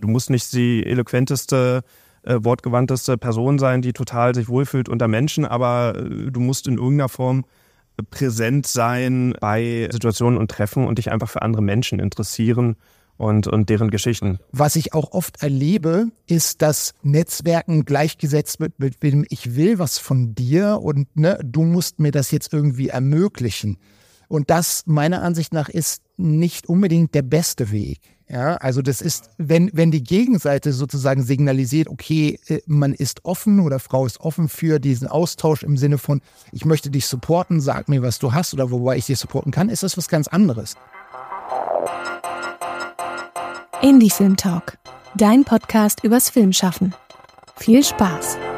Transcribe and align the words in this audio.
Du 0.00 0.08
musst 0.08 0.30
nicht 0.30 0.52
die 0.52 0.84
eloquenteste, 0.84 1.82
äh, 2.22 2.38
wortgewandteste 2.40 3.18
Person 3.18 3.58
sein, 3.58 3.82
die 3.82 3.92
total 3.92 4.34
sich 4.34 4.48
wohlfühlt 4.48 4.88
unter 4.88 5.08
Menschen, 5.08 5.44
aber 5.44 5.94
äh, 5.96 6.30
du 6.30 6.40
musst 6.40 6.66
in 6.66 6.78
irgendeiner 6.78 7.08
Form 7.08 7.44
präsent 8.10 8.66
sein 8.66 9.34
bei 9.40 9.88
Situationen 9.90 10.38
und 10.38 10.50
Treffen 10.50 10.86
und 10.86 10.98
dich 10.98 11.10
einfach 11.10 11.28
für 11.28 11.42
andere 11.42 11.62
Menschen 11.62 12.00
interessieren 12.00 12.76
und, 13.20 13.46
und 13.46 13.68
deren 13.68 13.90
Geschichten. 13.90 14.38
Was 14.50 14.76
ich 14.76 14.94
auch 14.94 15.12
oft 15.12 15.42
erlebe, 15.42 16.06
ist, 16.26 16.62
dass 16.62 16.94
Netzwerken 17.02 17.84
gleichgesetzt 17.84 18.60
wird 18.60 18.78
mit 18.78 19.02
dem 19.02 19.26
ich 19.28 19.54
will 19.56 19.78
was 19.78 19.98
von 19.98 20.34
dir 20.34 20.80
und 20.82 21.14
ne, 21.16 21.38
du 21.44 21.62
musst 21.62 22.00
mir 22.00 22.12
das 22.12 22.30
jetzt 22.30 22.52
irgendwie 22.52 22.88
ermöglichen. 22.88 23.76
Und 24.28 24.48
das 24.48 24.84
meiner 24.86 25.22
Ansicht 25.22 25.52
nach 25.52 25.68
ist 25.68 26.02
nicht 26.20 26.68
unbedingt 26.68 27.14
der 27.14 27.22
beste 27.22 27.70
Weg. 27.70 28.00
Ja, 28.28 28.54
also 28.56 28.80
das 28.80 29.00
ist, 29.00 29.30
wenn, 29.38 29.70
wenn 29.72 29.90
die 29.90 30.04
Gegenseite 30.04 30.72
sozusagen 30.72 31.24
signalisiert, 31.24 31.88
okay, 31.88 32.38
äh, 32.46 32.60
man 32.66 32.94
ist 32.94 33.24
offen 33.24 33.58
oder 33.58 33.80
Frau 33.80 34.06
ist 34.06 34.20
offen 34.20 34.48
für 34.48 34.78
diesen 34.78 35.08
Austausch 35.08 35.64
im 35.64 35.76
Sinne 35.76 35.98
von, 35.98 36.20
ich 36.52 36.64
möchte 36.64 36.90
dich 36.90 37.06
supporten, 37.06 37.60
sag 37.60 37.88
mir, 37.88 38.02
was 38.02 38.20
du 38.20 38.32
hast 38.32 38.54
oder 38.54 38.70
wobei 38.70 38.98
ich 38.98 39.06
dich 39.06 39.18
supporten 39.18 39.50
kann, 39.50 39.68
ist 39.68 39.82
das 39.82 39.96
was 39.96 40.06
ganz 40.06 40.28
anderes. 40.28 40.76
Indie 43.82 44.10
Film 44.10 44.36
Talk, 44.36 44.78
dein 45.16 45.44
Podcast 45.44 46.04
übers 46.04 46.30
Filmschaffen. 46.30 46.94
Viel 47.56 47.82
Spaß! 47.82 48.49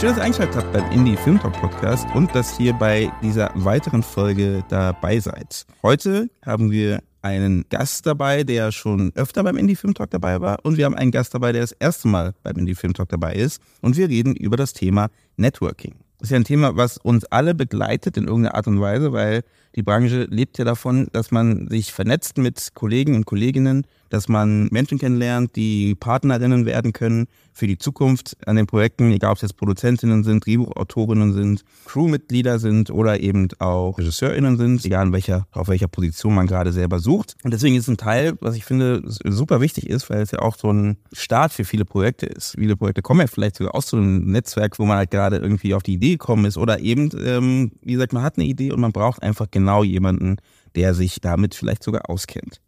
Schön, 0.00 0.08
dass 0.08 0.16
ihr 0.16 0.24
eingeschaltet 0.24 0.56
habt 0.56 0.72
beim 0.72 0.90
Indie 0.92 1.14
Film 1.14 1.38
Talk 1.38 1.52
Podcast 1.60 2.08
und 2.14 2.34
dass 2.34 2.58
ihr 2.58 2.72
bei 2.72 3.12
dieser 3.22 3.50
weiteren 3.54 4.02
Folge 4.02 4.64
dabei 4.70 5.20
seid. 5.20 5.66
Heute 5.82 6.30
haben 6.42 6.70
wir 6.70 7.02
einen 7.20 7.66
Gast 7.68 8.06
dabei, 8.06 8.42
der 8.42 8.72
schon 8.72 9.12
öfter 9.14 9.44
beim 9.44 9.58
Indie 9.58 9.76
Film 9.76 9.92
Talk 9.92 10.08
dabei 10.08 10.40
war 10.40 10.56
und 10.62 10.78
wir 10.78 10.86
haben 10.86 10.94
einen 10.94 11.10
Gast 11.10 11.34
dabei, 11.34 11.52
der 11.52 11.60
das 11.60 11.72
erste 11.72 12.08
Mal 12.08 12.32
beim 12.42 12.56
Indie 12.56 12.74
Film 12.74 12.94
Talk 12.94 13.10
dabei 13.10 13.34
ist 13.34 13.60
und 13.82 13.98
wir 13.98 14.08
reden 14.08 14.34
über 14.34 14.56
das 14.56 14.72
Thema 14.72 15.10
Networking. 15.36 15.96
Das 16.18 16.28
ist 16.28 16.30
ja 16.30 16.36
ein 16.36 16.44
Thema, 16.44 16.76
was 16.76 16.96
uns 16.96 17.26
alle 17.26 17.54
begleitet 17.54 18.16
in 18.16 18.24
irgendeiner 18.24 18.54
Art 18.54 18.68
und 18.68 18.80
Weise, 18.80 19.12
weil 19.12 19.42
die 19.76 19.82
Branche 19.82 20.24
lebt 20.30 20.58
ja 20.58 20.64
davon, 20.64 21.08
dass 21.12 21.30
man 21.30 21.68
sich 21.68 21.92
vernetzt 21.92 22.38
mit 22.38 22.74
Kollegen 22.74 23.14
und 23.14 23.26
Kolleginnen, 23.26 23.86
dass 24.10 24.28
man 24.28 24.68
Menschen 24.72 24.98
kennenlernt, 24.98 25.54
die 25.56 25.94
Partnerinnen 25.94 26.66
werden 26.66 26.92
können 26.92 27.28
für 27.52 27.66
die 27.66 27.78
Zukunft 27.78 28.36
an 28.46 28.56
den 28.56 28.66
Projekten, 28.66 29.12
egal 29.12 29.32
ob 29.32 29.36
es 29.36 29.42
jetzt 29.42 29.56
Produzentinnen 29.56 30.24
sind, 30.24 30.44
Drehbuchautorinnen 30.44 31.32
sind, 31.32 31.64
Crewmitglieder 31.86 32.58
sind 32.58 32.90
oder 32.90 33.20
eben 33.20 33.48
auch 33.58 33.98
RegisseurInnen 33.98 34.56
sind, 34.56 34.84
egal 34.84 35.06
in 35.06 35.12
welcher, 35.12 35.46
auf 35.52 35.68
welcher 35.68 35.88
Position 35.88 36.34
man 36.34 36.46
gerade 36.46 36.72
selber 36.72 36.98
sucht. 36.98 37.36
Und 37.44 37.52
deswegen 37.52 37.76
ist 37.76 37.88
ein 37.88 37.96
Teil, 37.96 38.36
was 38.40 38.56
ich 38.56 38.64
finde, 38.64 39.02
super 39.06 39.60
wichtig 39.60 39.88
ist, 39.88 40.10
weil 40.10 40.22
es 40.22 40.32
ja 40.32 40.40
auch 40.40 40.56
so 40.56 40.72
ein 40.72 40.96
Start 41.12 41.52
für 41.52 41.64
viele 41.64 41.84
Projekte 41.84 42.26
ist. 42.26 42.56
Viele 42.58 42.76
Projekte 42.76 43.02
kommen 43.02 43.20
ja 43.20 43.26
vielleicht 43.26 43.56
sogar 43.56 43.74
aus 43.74 43.88
so 43.88 43.96
einem 43.96 44.30
Netzwerk, 44.30 44.78
wo 44.78 44.84
man 44.84 44.96
halt 44.96 45.10
gerade 45.10 45.36
irgendwie 45.36 45.74
auf 45.74 45.82
die 45.82 45.94
Idee 45.94 46.12
gekommen 46.12 46.46
ist 46.46 46.56
oder 46.56 46.80
eben, 46.80 47.10
ähm, 47.24 47.72
wie 47.82 47.92
gesagt, 47.92 48.12
man 48.12 48.22
hat 48.22 48.38
eine 48.38 48.46
Idee 48.46 48.72
und 48.72 48.80
man 48.80 48.92
braucht 48.92 49.22
einfach 49.22 49.46
genau 49.50 49.59
jemanden, 49.84 50.36
der 50.74 50.94
sich 50.94 51.20
damit 51.20 51.54
vielleicht 51.54 51.82
sogar 51.82 52.08
auskennt. 52.08 52.60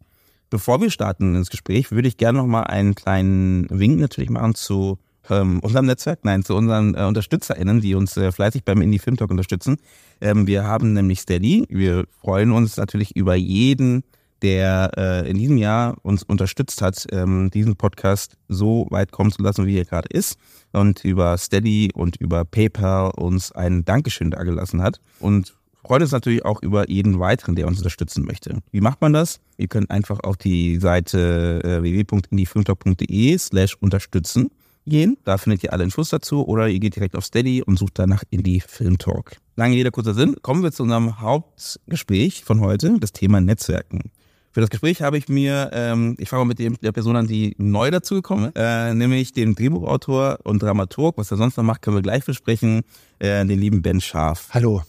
Bevor 0.49 0.81
wir 0.81 0.91
starten 0.91 1.35
ins 1.35 1.49
Gespräch, 1.49 1.91
würde 1.91 2.07
ich 2.07 2.17
gerne 2.17 2.37
noch 2.37 2.47
mal 2.47 2.63
einen 2.63 2.95
kleinen 2.95 3.67
Wink 3.69 3.99
natürlich 3.99 4.29
machen 4.29 4.55
zu 4.55 4.99
ähm, 5.29 5.59
unserem 5.61 5.85
Netzwerk, 5.85 6.19
nein, 6.23 6.43
zu 6.43 6.55
unseren 6.55 6.95
äh, 6.95 7.03
UnterstützerInnen, 7.03 7.81
die 7.81 7.95
uns 7.95 8.17
äh, 8.17 8.31
fleißig 8.31 8.63
beim 8.63 8.81
Indie 8.81 8.99
Film 8.99 9.17
Talk 9.17 9.31
unterstützen. 9.31 9.77
Ähm, 10.21 10.47
wir 10.47 10.65
haben 10.65 10.93
nämlich 10.93 11.21
Steady. 11.21 11.65
Wir 11.69 12.05
freuen 12.21 12.51
uns 12.51 12.77
natürlich 12.77 13.15
über 13.15 13.35
jeden, 13.35 14.03
der 14.41 14.91
äh, 14.97 15.29
in 15.29 15.37
diesem 15.37 15.57
Jahr 15.57 15.95
uns 16.03 16.23
unterstützt 16.23 16.81
hat, 16.81 17.07
ähm, 17.11 17.49
diesen 17.49 17.77
Podcast 17.77 18.35
so 18.49 18.87
weit 18.89 19.11
kommen 19.11 19.31
zu 19.31 19.41
lassen, 19.41 19.65
wie 19.65 19.77
er 19.77 19.85
gerade 19.85 20.09
ist. 20.09 20.37
Und 20.73 21.05
über 21.05 21.37
Steady 21.37 21.91
und 21.93 22.17
über 22.17 22.43
PayPal 22.43 23.11
uns 23.11 23.51
ein 23.53 23.85
Dankeschön 23.85 24.31
dagelassen 24.31 24.81
hat. 24.81 24.99
Und 25.19 25.55
freut 25.85 26.01
uns 26.01 26.11
natürlich 26.11 26.45
auch 26.45 26.61
über 26.61 26.89
jeden 26.89 27.19
weiteren, 27.19 27.55
der 27.55 27.67
uns 27.67 27.77
unterstützen 27.77 28.25
möchte. 28.25 28.59
Wie 28.71 28.81
macht 28.81 29.01
man 29.01 29.13
das? 29.13 29.39
Ihr 29.57 29.67
könnt 29.67 29.91
einfach 29.91 30.19
auf 30.21 30.37
die 30.37 30.79
Seite 30.79 31.61
äh, 31.63 31.81
www.indiefilmtalk.de 31.81 33.37
slash 33.37 33.75
unterstützen 33.79 34.49
gehen. 34.85 35.17
Da 35.23 35.37
findet 35.37 35.63
ihr 35.63 35.73
alle 35.73 35.83
Infos 35.83 36.09
dazu 36.09 36.45
oder 36.47 36.67
ihr 36.67 36.79
geht 36.79 36.95
direkt 36.95 37.15
auf 37.15 37.25
Steady 37.25 37.61
und 37.61 37.77
sucht 37.77 37.99
danach 37.99 38.23
Indie 38.29 38.61
Film 38.61 38.97
Talk. 38.97 39.37
Lange 39.55 39.75
Rede, 39.75 39.91
kurzer 39.91 40.13
Sinn. 40.13 40.35
Kommen 40.41 40.63
wir 40.63 40.71
zu 40.71 40.83
unserem 40.83 41.19
Hauptgespräch 41.21 42.43
von 42.43 42.59
heute, 42.59 42.97
das 42.99 43.11
Thema 43.11 43.39
Netzwerken. 43.39 44.11
Für 44.51 44.61
das 44.61 44.69
Gespräch 44.69 45.01
habe 45.01 45.17
ich 45.17 45.29
mir, 45.29 45.71
ähm, 45.73 46.15
ich 46.19 46.29
fange 46.29 46.41
mal 46.41 46.49
mit 46.49 46.59
dem, 46.59 46.77
der 46.79 46.91
Person 46.91 47.15
an, 47.15 47.27
die 47.27 47.55
neu 47.57 47.89
dazugekommen 47.89 48.47
ist, 48.47 48.53
äh, 48.55 48.93
nämlich 48.93 49.33
den 49.33 49.55
Drehbuchautor 49.55 50.39
und 50.43 50.61
Dramaturg. 50.61 51.17
Was 51.17 51.31
er 51.31 51.37
sonst 51.37 51.57
noch 51.57 51.63
macht, 51.63 51.81
können 51.81 51.97
wir 51.97 52.03
gleich 52.03 52.23
besprechen, 52.23 52.83
äh, 53.17 53.43
den 53.45 53.59
lieben 53.59 53.81
Ben 53.81 53.99
Scharf. 53.99 54.49
Hallo. 54.51 54.83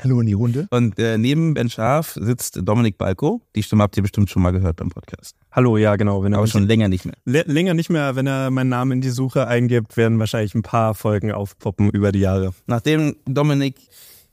Hallo 0.00 0.20
in 0.20 0.26
die 0.28 0.32
Runde. 0.32 0.68
Und 0.70 0.96
äh, 1.00 1.18
neben 1.18 1.54
Ben 1.54 1.68
Scharf 1.68 2.16
sitzt 2.20 2.60
Dominik 2.62 2.98
Balko. 2.98 3.42
Die 3.56 3.64
Stimme 3.64 3.82
habt 3.82 3.96
ihr 3.96 4.02
bestimmt 4.02 4.30
schon 4.30 4.42
mal 4.42 4.52
gehört 4.52 4.76
beim 4.76 4.90
Podcast. 4.90 5.34
Hallo, 5.50 5.76
ja, 5.76 5.96
genau. 5.96 6.22
Wenn 6.22 6.32
er 6.32 6.38
Aber 6.38 6.46
schon 6.46 6.68
länger 6.68 6.86
nicht 6.86 7.04
mehr. 7.04 7.16
Länger 7.24 7.74
nicht 7.74 7.90
mehr. 7.90 8.14
Wenn 8.14 8.28
er 8.28 8.50
meinen 8.50 8.68
Namen 8.68 8.92
in 8.92 9.00
die 9.00 9.10
Suche 9.10 9.48
eingibt, 9.48 9.96
werden 9.96 10.20
wahrscheinlich 10.20 10.54
ein 10.54 10.62
paar 10.62 10.94
Folgen 10.94 11.32
aufpoppen 11.32 11.90
über 11.90 12.12
die 12.12 12.20
Jahre. 12.20 12.54
Nachdem 12.68 13.16
Dominik 13.24 13.74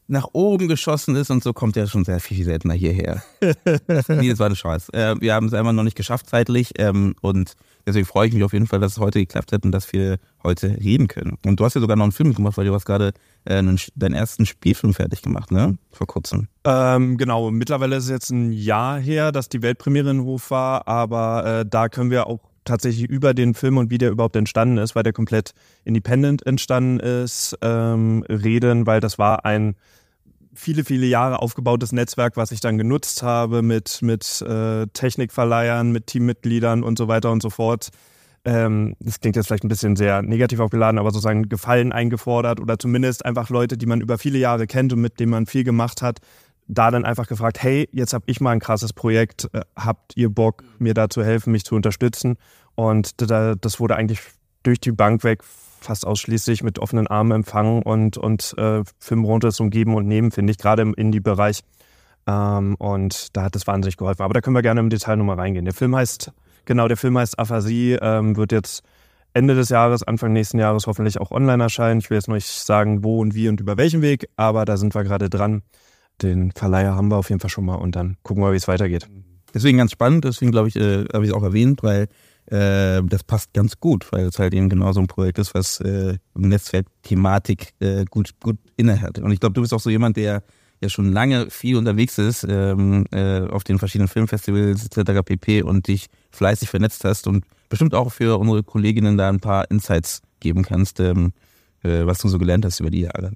nach 0.08 0.28
oben 0.34 0.68
geschossen 0.68 1.16
ist 1.16 1.32
und 1.32 1.44
so 1.44 1.52
kommt 1.52 1.78
er 1.78 1.88
schon 1.88 2.06
sehr 2.06 2.20
viel 2.20 2.44
seltener 2.44 2.76
hierher. 2.76 3.24
nee, 3.42 4.30
das 4.30 4.40
war 4.40 4.46
eine 4.46 4.56
Chance. 4.56 4.94
Äh, 4.94 5.16
wir 5.20 5.34
haben 5.34 5.48
es 5.48 5.54
einfach 5.54 5.72
noch 5.72 5.84
nicht 5.84 5.98
geschafft 5.98 6.30
zeitlich 6.30 6.74
ähm, 6.78 7.16
und 7.22 7.54
deswegen 7.88 8.06
freue 8.06 8.28
ich 8.28 8.34
mich 8.34 8.44
auf 8.44 8.54
jeden 8.54 8.68
Fall, 8.68 8.80
dass 8.80 8.94
es 8.94 9.00
heute 9.00 9.20
geklappt 9.20 9.52
hat 9.52 9.66
und 9.66 9.72
dass 9.72 9.92
wir 9.94 10.20
heute 10.44 10.78
reden 10.80 11.08
können. 11.08 11.38
Und 11.44 11.60
du 11.60 11.66
hast 11.66 11.74
ja 11.74 11.82
sogar 11.82 11.98
noch 11.98 12.04
einen 12.04 12.12
Film 12.12 12.36
gemacht, 12.36 12.58
weil 12.58 12.66
du 12.66 12.74
hast 12.74 12.86
gerade 12.86 13.14
äh, 13.46 13.64
deinen 13.96 14.14
ersten 14.14 14.46
Spielfilm 14.46 14.94
fertig 14.94 15.22
gemacht, 15.22 15.52
ne? 15.52 15.78
Vor 15.92 16.08
kurzem. 16.08 16.48
Ähm, 16.64 17.18
genau, 17.18 17.52
mittlerweile 17.52 17.96
ist 17.96 18.06
es 18.06 18.10
jetzt 18.10 18.30
ein 18.30 18.52
Jahr 18.52 19.00
her, 19.00 19.32
dass 19.32 19.50
die 19.50 19.62
Weltpremiere 19.62 20.12
in 20.12 20.24
Hof 20.24 20.52
war, 20.52 20.88
aber 20.88 21.62
äh, 21.62 21.66
da 21.68 21.90
können 21.90 22.12
wir 22.12 22.28
auch 22.28 22.40
tatsächlich 22.66 23.08
über 23.08 23.34
den 23.34 23.54
Film 23.54 23.78
und 23.78 23.92
wie 23.92 23.98
der 23.98 24.10
überhaupt 24.10 24.36
entstanden 24.36 24.78
ist, 24.78 24.96
weil 24.96 25.04
der 25.04 25.14
komplett 25.14 25.54
independent 25.84 26.46
entstanden 26.46 27.00
ist, 27.00 27.58
ähm, 27.62 28.24
reden, 28.28 28.88
weil 28.88 29.00
das 29.00 29.18
war 29.18 29.46
ein 29.46 29.76
viele, 30.56 30.84
viele 30.84 31.06
Jahre 31.06 31.42
aufgebautes 31.42 31.92
Netzwerk, 31.92 32.38
was 32.38 32.52
ich 32.52 32.62
dann 32.62 32.78
genutzt 32.78 33.24
habe 33.24 33.62
mit, 33.62 34.02
mit 34.02 34.42
äh, 34.42 34.88
Technikverleihern, 34.88 35.92
mit 35.92 36.08
Teammitgliedern 36.08 36.84
und 36.84 36.98
so 36.98 37.08
weiter 37.08 37.32
und 37.32 37.42
so 37.42 37.50
fort. 37.50 37.90
Ähm, 38.46 38.96
das 39.00 39.20
klingt 39.20 39.36
jetzt 39.36 39.48
vielleicht 39.48 39.64
ein 39.64 39.70
bisschen 39.70 39.96
sehr 39.96 40.22
negativ 40.22 40.60
aufgeladen, 40.60 41.00
aber 41.00 41.12
sozusagen 41.12 41.50
Gefallen 41.50 41.92
eingefordert 41.92 42.60
oder 42.60 42.78
zumindest 42.78 43.26
einfach 43.26 43.50
Leute, 43.50 43.78
die 43.78 43.88
man 43.88 44.02
über 44.02 44.20
viele 44.20 44.38
Jahre 44.38 44.68
kennt 44.68 44.94
und 44.94 45.02
mit 45.02 45.20
denen 45.20 45.32
man 45.32 45.48
viel 45.48 45.64
gemacht 45.64 46.04
hat, 46.04 46.20
da 46.68 46.92
dann 46.92 47.06
einfach 47.06 47.28
gefragt, 47.28 47.62
hey, 47.62 47.90
jetzt 47.92 48.14
habe 48.14 48.26
ich 48.28 48.42
mal 48.42 48.52
ein 48.52 48.60
krasses 48.60 48.94
Projekt, 48.94 49.50
äh, 49.54 49.62
habt 49.76 50.16
ihr 50.16 50.30
Bock, 50.30 50.64
mir 50.78 50.94
da 50.94 51.10
zu 51.10 51.24
helfen, 51.24 51.52
mich 51.52 51.66
zu 51.66 51.76
unterstützen? 51.76 52.38
Und 52.76 53.20
da, 53.22 53.56
das 53.56 53.80
wurde 53.80 53.96
eigentlich 53.96 54.20
durch 54.64 54.80
die 54.80 54.92
Bank 54.92 55.24
weg 55.24 55.44
fast 55.80 56.06
ausschließlich 56.06 56.64
mit 56.64 56.80
offenen 56.80 57.08
Armen 57.08 57.32
empfangen 57.32 57.84
und, 57.84 58.18
und 58.18 58.56
äh, 58.58 58.84
Filmrundes 59.00 59.60
und 59.60 59.70
Geben 59.70 59.96
und 59.96 60.08
Nehmen, 60.08 60.32
finde 60.32 60.52
ich, 60.52 60.58
gerade 60.58 60.82
im 60.82 60.94
Indie-Bereich. 60.94 61.62
Ähm, 62.28 62.76
und 62.76 63.36
da 63.38 63.44
hat 63.44 63.56
es 63.56 63.68
wahnsinnig 63.68 63.98
geholfen. 63.98 64.24
Aber 64.24 64.34
da 64.34 64.42
können 64.42 64.56
wir 64.56 64.64
gerne 64.64 64.80
im 64.80 64.90
Detail 64.90 65.16
nochmal 65.18 65.40
reingehen. 65.40 65.66
Der 65.66 65.76
Film 65.76 65.96
heißt, 65.96 66.32
genau, 66.66 66.88
der 66.88 66.98
Film 66.98 67.18
heißt 67.18 67.38
Aphasie, 67.40 67.98
ähm, 68.02 68.36
wird 68.36 68.52
jetzt 68.52 68.84
Ende 69.34 69.56
des 69.56 69.70
Jahres, 69.70 70.04
Anfang 70.04 70.34
nächsten 70.34 70.60
Jahres 70.60 70.88
hoffentlich 70.88 71.20
auch 71.20 71.32
online 71.32 71.64
erscheinen. 71.64 72.00
Ich 72.00 72.10
will 72.10 72.18
jetzt 72.18 72.30
nicht 72.30 72.48
sagen, 72.48 73.04
wo 73.04 73.20
und 73.20 73.36
wie 73.36 73.50
und 73.50 73.60
über 73.60 73.78
welchen 73.78 74.02
Weg, 74.02 74.30
aber 74.38 74.66
da 74.66 74.78
sind 74.78 74.96
wir 74.96 75.04
gerade 75.04 75.30
dran 75.30 75.62
den 76.22 76.52
Verleiher 76.52 76.96
haben 76.96 77.10
wir 77.10 77.18
auf 77.18 77.30
jeden 77.30 77.40
Fall 77.40 77.50
schon 77.50 77.66
mal 77.66 77.76
und 77.76 77.96
dann 77.96 78.18
gucken 78.24 78.44
wir, 78.44 78.52
wie 78.52 78.58
es 78.58 78.68
weitergeht. 78.68 79.08
Deswegen 79.54 79.78
ganz 79.78 79.92
spannend, 79.92 80.26
deswegen 80.26 80.52
glaube 80.52 80.68
ich, 80.68 80.76
äh, 80.76 81.06
habe 81.14 81.24
ich 81.24 81.32
es 81.32 81.36
auch 81.36 81.44
erwähnt, 81.44 81.82
weil 81.82 82.08
äh, 82.48 83.02
das 83.04 83.24
passt 83.24 83.54
ganz 83.54 83.80
gut, 83.80 84.12
weil 84.12 84.26
es 84.26 84.38
halt 84.38 84.54
eben 84.54 84.70
genau 84.70 84.92
so 84.92 85.00
ein 85.00 85.08
Projekt 85.08 85.40
ist, 85.40 85.54
was 85.54 85.80
äh, 85.80 86.18
Netzwerkthematik 86.34 87.74
äh, 87.80 88.06
gut, 88.06 88.32
gut 88.42 88.58
innehat. 88.76 89.20
Und 89.20 89.32
ich 89.32 89.40
glaube, 89.40 89.54
du 89.54 89.62
bist 89.62 89.74
auch 89.74 89.80
so 89.80 89.90
jemand, 89.90 90.18
der 90.18 90.44
ja 90.86 90.90
schon 90.90 91.12
lange 91.12 91.50
viel 91.50 91.76
unterwegs 91.78 92.18
ist 92.18 92.46
ähm, 92.48 93.06
äh, 93.12 93.42
auf 93.42 93.64
den 93.64 93.80
verschiedenen 93.80 94.08
Filmfestivals 94.08 94.86
etc. 94.86 95.22
pp. 95.24 95.64
und 95.64 95.88
dich 95.88 96.08
fleißig 96.32 96.70
vernetzt 96.70 97.04
hast 97.04 97.28
und 97.28 97.46
bestimmt 97.70 97.94
auch 97.94 98.12
für 98.12 98.40
unsere 98.40 98.64
Kolleginnen 98.64 99.18
da 99.18 99.30
ein 99.30 99.40
paar 99.40 99.70
Insights 99.70 100.22
geben 100.40 100.64
kannst, 100.64 101.00
ähm, 101.00 101.34
äh, 101.84 102.06
was 102.06 102.20
du 102.20 102.28
so 102.28 102.38
gelernt 102.38 102.66
hast 102.66 102.80
über 102.80 102.90
die 102.90 103.02
Jahre. 103.02 103.34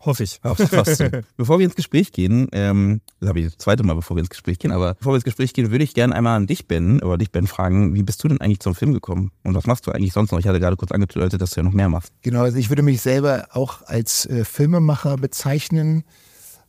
Hoffe 0.00 0.22
ich. 0.22 0.40
bevor 1.36 1.58
wir 1.58 1.64
ins 1.64 1.74
Gespräch 1.74 2.12
gehen, 2.12 2.48
ähm, 2.52 3.00
das 3.20 3.28
habe 3.28 3.40
ich 3.40 3.46
das 3.46 3.58
zweite 3.58 3.82
Mal, 3.82 3.94
bevor 3.94 4.16
wir 4.16 4.20
ins 4.20 4.30
Gespräch 4.30 4.58
gehen, 4.58 4.72
aber 4.72 4.94
bevor 4.94 5.12
wir 5.12 5.16
ins 5.16 5.24
Gespräch 5.24 5.52
gehen, 5.52 5.70
würde 5.70 5.84
ich 5.84 5.94
gerne 5.94 6.14
einmal 6.14 6.36
an 6.36 6.46
dich, 6.46 6.66
Ben, 6.66 7.02
oder 7.02 7.18
dich, 7.18 7.30
Ben, 7.30 7.46
fragen, 7.46 7.94
wie 7.94 8.02
bist 8.02 8.22
du 8.22 8.28
denn 8.28 8.40
eigentlich 8.40 8.60
zum 8.60 8.74
Film 8.74 8.92
gekommen? 8.92 9.30
Und 9.42 9.54
was 9.54 9.66
machst 9.66 9.86
du 9.86 9.92
eigentlich 9.92 10.12
sonst 10.12 10.32
noch? 10.32 10.38
Ich 10.38 10.46
hatte 10.46 10.60
gerade 10.60 10.76
kurz 10.76 10.92
angedeutet, 10.92 11.40
dass 11.40 11.50
du 11.50 11.60
ja 11.60 11.64
noch 11.64 11.72
mehr 11.72 11.88
machst. 11.88 12.12
Genau, 12.22 12.42
also 12.42 12.58
ich 12.58 12.70
würde 12.70 12.82
mich 12.82 13.00
selber 13.00 13.48
auch 13.52 13.82
als 13.86 14.26
äh, 14.26 14.44
Filmemacher 14.44 15.16
bezeichnen. 15.16 16.04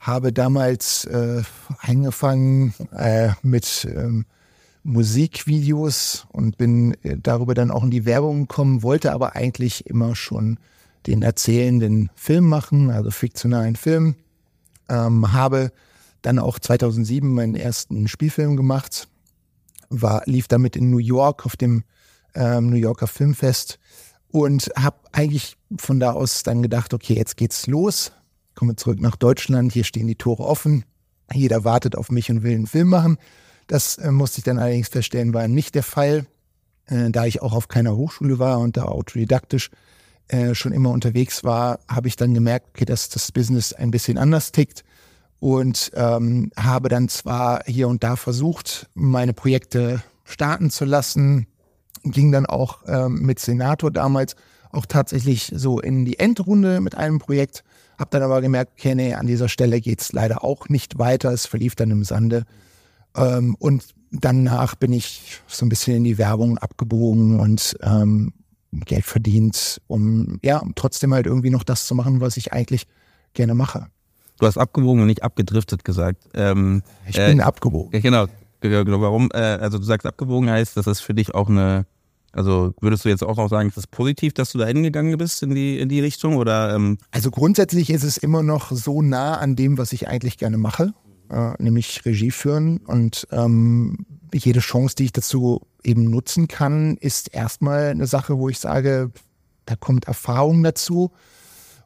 Habe 0.02 0.34
damals 0.34 1.06
äh, 1.06 1.44
angefangen 1.80 2.74
äh, 2.92 3.30
mit 3.44 3.88
ähm, 3.96 4.26
Musikvideos 4.84 6.26
und 6.32 6.58
bin 6.58 6.96
äh, 7.04 7.18
darüber 7.22 7.54
dann 7.54 7.70
auch 7.70 7.84
in 7.84 7.92
die 7.92 8.06
Werbung 8.06 8.48
gekommen, 8.48 8.82
wollte 8.82 9.14
aber 9.14 9.36
eigentlich 9.36 9.86
immer 9.86 10.16
schon 10.16 10.58
den 11.06 11.22
erzählenden 11.22 12.10
Film 12.16 12.50
machen, 12.50 12.90
also 12.90 13.12
fiktionalen 13.12 13.76
Film. 13.76 14.16
Ähm, 14.90 15.34
habe 15.34 15.72
dann 16.24 16.40
auch 16.40 16.58
2007 16.58 17.32
meinen 17.32 17.56
ersten 17.56 18.08
Spielfilm 18.08 18.58
gemacht, 18.58 19.08
war, 19.90 20.24
lief 20.26 20.48
damit 20.48 20.76
in 20.76 20.90
New 20.90 20.98
York 20.98 21.46
auf 21.46 21.56
dem 21.56 21.84
ähm, 22.34 22.72
New 22.72 22.78
Yorker 22.78 23.08
Filmfest 23.08 23.78
und 24.30 24.72
habe 24.76 24.98
eigentlich 25.12 25.58
von 25.78 26.00
da 26.00 26.14
aus 26.14 26.42
dann 26.42 26.64
gedacht, 26.64 26.96
okay, 26.96 27.14
jetzt 27.14 27.38
geht's 27.38 27.68
los, 27.68 28.12
komme 28.56 28.76
zurück 28.76 29.00
nach 29.00 29.16
Deutschland, 29.16 29.74
hier 29.74 29.84
stehen 29.84 30.08
die 30.08 30.16
Tore 30.16 30.44
offen, 30.44 30.86
jeder 31.34 31.64
wartet 31.64 31.96
auf 31.96 32.12
mich 32.12 32.30
und 32.30 32.44
will 32.44 32.56
einen 32.56 32.68
Film 32.68 32.90
machen. 32.90 33.18
Das 33.68 33.98
äh, 33.98 34.12
musste 34.12 34.40
ich 34.40 34.44
dann 34.44 34.60
allerdings 34.60 34.90
feststellen, 34.90 35.34
war 35.34 35.48
nicht 35.48 35.76
der 35.76 35.84
Fall, 35.84 36.26
äh, 36.88 37.10
da 37.10 37.26
ich 37.26 37.42
auch 37.42 37.54
auf 37.54 37.68
keiner 37.68 37.96
Hochschule 37.96 38.40
war 38.40 38.60
und 38.60 38.78
da 38.78 38.84
autodidaktisch 38.84 39.70
äh, 40.28 40.56
schon 40.56 40.72
immer 40.72 40.92
unterwegs 40.92 41.44
war, 41.44 41.80
habe 41.90 42.08
ich 42.08 42.16
dann 42.16 42.34
gemerkt, 42.34 42.70
okay, 42.70 42.86
dass 42.86 43.10
das 43.10 43.32
Business 43.32 43.74
ein 43.74 43.92
bisschen 43.92 44.18
anders 44.18 44.52
tickt. 44.52 44.84
Und 45.40 45.92
ähm, 45.96 46.52
habe 46.56 46.88
dann 46.88 47.10
zwar 47.10 47.64
hier 47.66 47.88
und 47.88 48.04
da 48.04 48.16
versucht, 48.16 48.88
meine 48.94 49.34
Projekte 49.34 50.04
starten 50.24 50.70
zu 50.70 50.86
lassen, 50.86 51.48
ging 52.04 52.32
dann 52.32 52.46
auch 52.46 52.84
ähm, 52.88 53.24
mit 53.24 53.40
Senator 53.40 53.92
damals 53.92 54.36
auch 54.72 54.86
tatsächlich 54.86 55.52
so 55.54 55.80
in 55.80 56.06
die 56.06 56.20
Endrunde 56.20 56.80
mit 56.80 56.96
einem 56.96 57.20
Projekt, 57.20 57.64
habe 58.02 58.10
dann 58.12 58.24
aber 58.24 58.42
gemerkt, 58.42 58.74
okay, 58.78 58.96
nee, 58.96 59.14
an 59.14 59.28
dieser 59.28 59.48
Stelle 59.48 59.80
geht's 59.80 60.12
leider 60.12 60.44
auch 60.44 60.68
nicht 60.68 61.00
weiter, 61.00 61.32
es 61.32 61.46
verlief 61.46 61.76
dann 61.76 61.92
im 61.92 62.04
Sande 62.04 62.46
ähm, 63.16 63.56
und 63.60 63.86
danach 64.12 64.76
bin 64.76 64.94
ich 64.94 65.42
so 65.48 65.66
ein 65.66 65.70
bisschen 65.70 65.98
in 65.98 66.04
die 66.04 66.18
Werbung 66.18 66.58
abgebogen 66.58 67.40
und 67.40 67.78
ähm, 67.82 68.34
Geld 68.72 69.06
verdient, 69.06 69.82
um 69.88 70.40
ja 70.44 70.62
trotzdem 70.76 71.14
halt 71.14 71.26
irgendwie 71.26 71.50
noch 71.50 71.64
das 71.64 71.86
zu 71.86 71.96
machen, 71.96 72.22
was 72.22 72.38
ich 72.38 72.54
eigentlich 72.54 72.88
gerne 73.34 73.54
mache. 73.54 73.88
Du 74.40 74.48
hast 74.48 74.58
abgewogen 74.58 75.02
und 75.02 75.08
nicht 75.08 75.24
abgedriftet 75.24 75.84
gesagt. 75.84 76.24
Ähm, 76.34 76.84
ich 77.08 77.16
bin 77.16 77.40
äh, 77.40 77.44
abgewogen. 77.44 78.02
Genau, 78.02 78.28
genau. 78.60 79.02
Warum? 79.02 79.30
Äh, 79.34 79.38
also 79.38 79.78
du 79.78 79.84
sagst 79.84 80.08
abgewogen 80.08 80.50
heißt, 80.50 80.78
dass 80.78 80.86
das 80.86 81.00
für 81.00 81.14
dich 81.14 81.36
auch 81.36 81.50
eine, 81.50 81.86
also 82.32 82.74
würdest 82.80 83.06
du 83.06 83.10
jetzt 83.10 83.24
auch 83.24 83.38
noch 83.38 83.50
sagen, 83.50 83.70
ist 83.70 83.78
es 83.78 83.88
positiv, 83.88 84.34
dass 84.34 84.52
du 84.52 84.58
da 84.58 84.66
hingegangen 84.66 85.18
bist 85.18 85.44
in 85.44 85.54
die 85.54 85.80
in 85.80 85.90
die 85.90 86.00
Richtung 86.00 86.38
oder? 86.38 86.74
Ähm? 86.76 86.98
Also 87.12 87.32
grundsätzlich 87.32 87.90
ist 87.90 88.04
es 88.04 88.18
immer 88.18 88.44
noch 88.44 88.72
so 88.72 89.02
nah 89.02 89.38
an 89.38 89.56
dem, 89.56 89.78
was 89.78 89.94
ich 89.94 90.08
eigentlich 90.08 90.38
gerne 90.38 90.58
mache, 90.58 90.94
äh, 91.30 91.52
nämlich 91.62 92.06
Regie 92.06 92.32
führen 92.32 92.78
und 92.78 93.28
ähm, 93.32 94.06
jede 94.34 94.60
Chance, 94.60 94.96
die 94.96 95.06
ich 95.06 95.14
dazu 95.14 95.62
eben 95.84 96.10
nutzen 96.10 96.48
kann, 96.48 96.98
ist 96.98 97.34
erstmal 97.34 97.90
eine 97.90 98.08
Sache, 98.08 98.38
wo 98.38 98.50
ich 98.50 98.60
sage, 98.60 99.12
da 99.66 99.76
kommt 99.76 100.06
Erfahrung 100.06 100.64
dazu. 100.64 101.12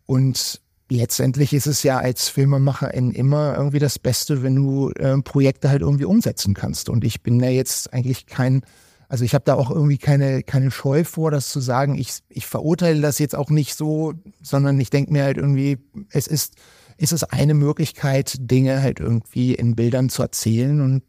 Und 0.06 0.62
letztendlich 0.90 1.54
ist 1.54 1.68
es 1.68 1.84
ja 1.84 1.98
als 1.98 2.30
Filmemacherin 2.30 3.12
immer 3.12 3.56
irgendwie 3.58 3.80
das 3.80 4.00
Beste, 4.00 4.44
wenn 4.44 4.56
du 4.56 4.92
äh, 4.92 5.18
Projekte 5.22 5.70
halt 5.70 5.82
irgendwie 5.82 6.06
umsetzen 6.06 6.54
kannst. 6.54 6.90
Und 6.90 7.04
ich 7.04 7.22
bin 7.22 7.40
ja 7.40 7.50
jetzt 7.50 7.94
eigentlich 7.94 8.28
kein, 8.28 8.62
also 9.08 9.24
ich 9.24 9.34
habe 9.34 9.46
da 9.46 9.56
auch 9.56 9.70
irgendwie 9.70 9.98
keine, 9.98 10.44
keine 10.44 10.72
Scheu 10.72 11.04
vor, 11.04 11.32
das 11.32 11.50
zu 11.50 11.60
sagen. 11.60 11.96
Ich, 11.96 12.20
ich 12.30 12.46
verurteile 12.46 13.02
das 13.02 13.20
jetzt 13.20 13.36
auch 13.36 13.50
nicht 13.50 13.76
so, 13.76 14.14
sondern 14.42 14.80
ich 14.80 14.90
denke 14.90 15.12
mir 15.12 15.24
halt 15.24 15.38
irgendwie, 15.38 15.78
es 16.10 16.28
ist, 16.28 16.56
ist 16.98 17.12
es 17.12 17.24
eine 17.24 17.54
Möglichkeit, 17.54 18.36
Dinge 18.40 18.82
halt 18.82 19.00
irgendwie 19.00 19.54
in 19.54 19.76
Bildern 19.76 20.10
zu 20.10 20.22
erzählen 20.22 20.82
und 20.82 21.04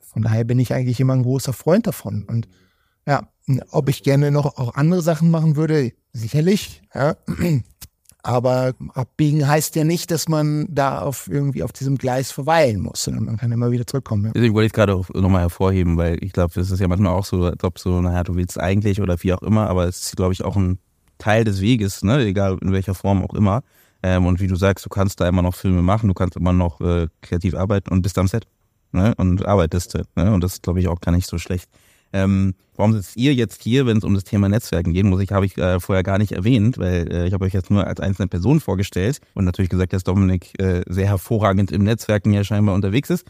von 0.00 0.22
daher 0.22 0.44
bin 0.44 0.58
ich 0.58 0.72
eigentlich 0.72 1.00
immer 1.00 1.12
ein 1.12 1.22
großer 1.22 1.52
Freund 1.52 1.86
davon. 1.86 2.24
Und 2.24 2.48
ja, 3.06 3.28
ob 3.70 3.88
ich 3.88 4.02
gerne 4.02 4.30
noch 4.30 4.58
auch 4.58 4.74
andere 4.74 5.02
Sachen 5.02 5.30
machen 5.30 5.56
würde, 5.56 5.92
sicherlich. 6.12 6.82
Ja. 6.94 7.16
Aber 8.28 8.74
abbiegen 8.92 9.48
heißt 9.48 9.74
ja 9.74 9.84
nicht, 9.84 10.10
dass 10.10 10.28
man 10.28 10.66
da 10.68 11.00
auf 11.00 11.30
irgendwie 11.30 11.62
auf 11.62 11.72
diesem 11.72 11.96
Gleis 11.96 12.30
verweilen 12.30 12.82
muss, 12.82 13.04
sondern 13.04 13.24
man 13.24 13.38
kann 13.38 13.50
immer 13.52 13.70
wieder 13.70 13.86
zurückkommen. 13.86 14.26
Ja. 14.26 14.32
Deswegen 14.34 14.52
wollte 14.52 14.66
ich 14.66 14.74
gerade 14.74 15.00
nochmal 15.14 15.40
hervorheben, 15.40 15.96
weil 15.96 16.22
ich 16.22 16.34
glaube, 16.34 16.52
das 16.54 16.70
ist 16.70 16.78
ja 16.78 16.88
manchmal 16.88 17.14
auch 17.14 17.24
so, 17.24 17.44
als 17.44 17.64
ob 17.64 17.78
so, 17.78 18.02
naja, 18.02 18.24
du 18.24 18.34
willst 18.34 18.60
eigentlich 18.60 19.00
oder 19.00 19.16
wie 19.22 19.32
auch 19.32 19.40
immer, 19.40 19.70
aber 19.70 19.88
es 19.88 20.00
ist, 20.00 20.16
glaube 20.16 20.34
ich, 20.34 20.44
auch 20.44 20.56
ein 20.56 20.78
Teil 21.16 21.44
des 21.44 21.62
Weges, 21.62 22.04
ne, 22.04 22.22
egal 22.22 22.58
in 22.60 22.70
welcher 22.70 22.94
Form 22.94 23.24
auch 23.24 23.32
immer. 23.32 23.62
Ähm, 24.02 24.26
und 24.26 24.40
wie 24.40 24.46
du 24.46 24.56
sagst, 24.56 24.84
du 24.84 24.90
kannst 24.90 25.22
da 25.22 25.26
immer 25.26 25.40
noch 25.40 25.54
Filme 25.54 25.80
machen, 25.80 26.08
du 26.08 26.14
kannst 26.14 26.36
immer 26.36 26.52
noch 26.52 26.82
äh, 26.82 27.06
kreativ 27.22 27.54
arbeiten 27.54 27.90
und 27.94 28.02
bist 28.02 28.18
am 28.18 28.28
Set 28.28 28.46
ne? 28.92 29.14
und 29.16 29.46
arbeitest. 29.46 29.98
Ne? 30.16 30.34
Und 30.34 30.44
das 30.44 30.52
ist, 30.52 30.62
glaube 30.62 30.80
ich, 30.80 30.88
auch 30.88 31.00
gar 31.00 31.12
nicht 31.12 31.26
so 31.26 31.38
schlecht. 31.38 31.70
Ähm, 32.12 32.54
warum 32.76 32.94
sitzt 32.94 33.16
ihr 33.16 33.34
jetzt 33.34 33.62
hier, 33.62 33.86
wenn 33.86 33.98
es 33.98 34.04
um 34.04 34.14
das 34.14 34.24
Thema 34.24 34.48
Netzwerken 34.48 34.92
geht? 34.92 35.04
Muss 35.04 35.20
ich, 35.20 35.32
habe 35.32 35.46
ich 35.46 35.58
äh, 35.58 35.80
vorher 35.80 36.02
gar 36.02 36.18
nicht 36.18 36.32
erwähnt, 36.32 36.78
weil 36.78 37.10
äh, 37.12 37.26
ich 37.26 37.34
habe 37.34 37.44
euch 37.44 37.52
jetzt 37.52 37.70
nur 37.70 37.86
als 37.86 38.00
einzelne 38.00 38.28
Person 38.28 38.60
vorgestellt 38.60 39.20
und 39.34 39.44
natürlich 39.44 39.70
gesagt, 39.70 39.92
dass 39.92 40.04
Dominik 40.04 40.58
äh, 40.60 40.82
sehr 40.88 41.06
hervorragend 41.06 41.70
im 41.72 41.84
Netzwerken 41.84 42.32
ja 42.32 42.44
scheinbar 42.44 42.74
unterwegs 42.74 43.10
ist. 43.10 43.26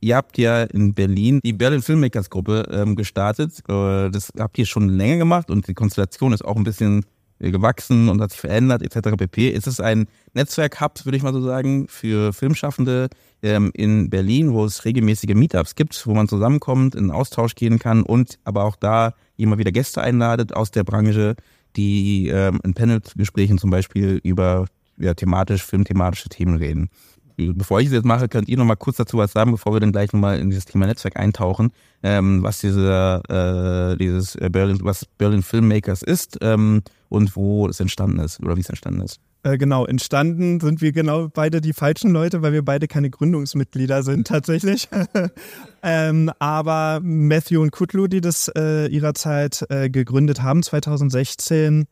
Ihr 0.00 0.16
habt 0.16 0.38
ja 0.38 0.62
in 0.64 0.94
Berlin 0.94 1.40
die 1.42 1.52
Berlin 1.52 1.82
Filmmakers 1.82 2.28
Gruppe 2.28 2.68
ähm, 2.70 2.96
gestartet. 2.96 3.60
Äh, 3.68 4.10
das 4.10 4.30
habt 4.38 4.58
ihr 4.58 4.66
schon 4.66 4.88
länger 4.88 5.18
gemacht 5.18 5.50
und 5.50 5.68
die 5.68 5.74
Konstellation 5.74 6.32
ist 6.32 6.44
auch 6.44 6.56
ein 6.56 6.64
bisschen 6.64 7.04
gewachsen 7.38 8.08
und 8.08 8.20
hat 8.20 8.30
sich 8.30 8.40
verändert 8.40 8.82
etc. 8.82 9.16
pp. 9.16 9.48
Ist 9.48 9.66
es 9.66 9.80
ein 9.80 10.06
Netzwerk-Hub, 10.34 11.04
würde 11.04 11.16
ich 11.16 11.22
mal 11.22 11.32
so 11.32 11.42
sagen, 11.42 11.86
für 11.88 12.32
Filmschaffende 12.32 13.08
ähm, 13.42 13.70
in 13.74 14.10
Berlin, 14.10 14.52
wo 14.52 14.64
es 14.64 14.84
regelmäßige 14.84 15.34
Meetups 15.34 15.74
gibt, 15.74 16.06
wo 16.06 16.14
man 16.14 16.28
zusammenkommt, 16.28 16.94
in 16.94 17.10
Austausch 17.10 17.54
gehen 17.54 17.78
kann 17.78 18.02
und 18.02 18.38
aber 18.44 18.64
auch 18.64 18.76
da 18.76 19.14
immer 19.36 19.58
wieder 19.58 19.72
Gäste 19.72 20.00
einladet 20.00 20.54
aus 20.54 20.70
der 20.70 20.84
Branche, 20.84 21.36
die 21.76 22.28
ähm, 22.28 22.60
in 22.64 22.74
Panel-Gesprächen 22.74 23.58
zum 23.58 23.70
Beispiel 23.70 24.20
über 24.22 24.66
ja, 24.98 25.12
thematisch, 25.12 25.62
filmthematische 25.62 26.30
Themen 26.30 26.56
reden 26.56 26.90
bevor 27.36 27.80
ich 27.80 27.86
es 27.86 27.92
jetzt 27.92 28.04
mache, 28.04 28.28
könnt 28.28 28.48
ihr 28.48 28.56
noch 28.56 28.64
mal 28.64 28.76
kurz 28.76 28.96
dazu 28.96 29.18
was 29.18 29.32
sagen, 29.32 29.52
bevor 29.52 29.74
wir 29.74 29.80
dann 29.80 29.92
gleich 29.92 30.12
noch 30.12 30.20
mal 30.20 30.38
in 30.38 30.50
dieses 30.50 30.64
Thema 30.64 30.86
Netzwerk 30.86 31.16
eintauchen, 31.16 31.72
ähm, 32.02 32.42
was 32.42 32.60
diese, 32.60 33.22
äh, 33.28 33.96
dieses 33.98 34.36
äh, 34.36 34.48
Berlin, 34.50 34.78
was 34.82 35.04
Berlin 35.04 35.42
Filmmakers 35.42 36.02
ist 36.02 36.38
ähm, 36.40 36.82
und 37.08 37.36
wo 37.36 37.68
es 37.68 37.80
entstanden 37.80 38.20
ist 38.20 38.40
oder 38.40 38.56
wie 38.56 38.60
es 38.60 38.68
entstanden 38.68 39.02
ist. 39.02 39.20
Äh, 39.46 39.58
genau, 39.58 39.86
entstanden 39.86 40.58
sind 40.58 40.80
wir 40.80 40.90
genau 40.90 41.28
beide 41.28 41.60
die 41.60 41.72
falschen 41.72 42.10
Leute, 42.10 42.42
weil 42.42 42.52
wir 42.52 42.64
beide 42.64 42.88
keine 42.88 43.10
Gründungsmitglieder 43.10 44.02
sind 44.02 44.26
tatsächlich. 44.28 44.88
ähm, 45.82 46.32
aber 46.40 47.00
Matthew 47.02 47.62
und 47.62 47.70
Kutlu, 47.70 48.08
die 48.08 48.20
das 48.20 48.50
äh, 48.56 48.88
ihrerzeit 48.88 49.64
äh, 49.68 49.88
gegründet 49.88 50.42
haben, 50.42 50.62
2016, 50.62 51.86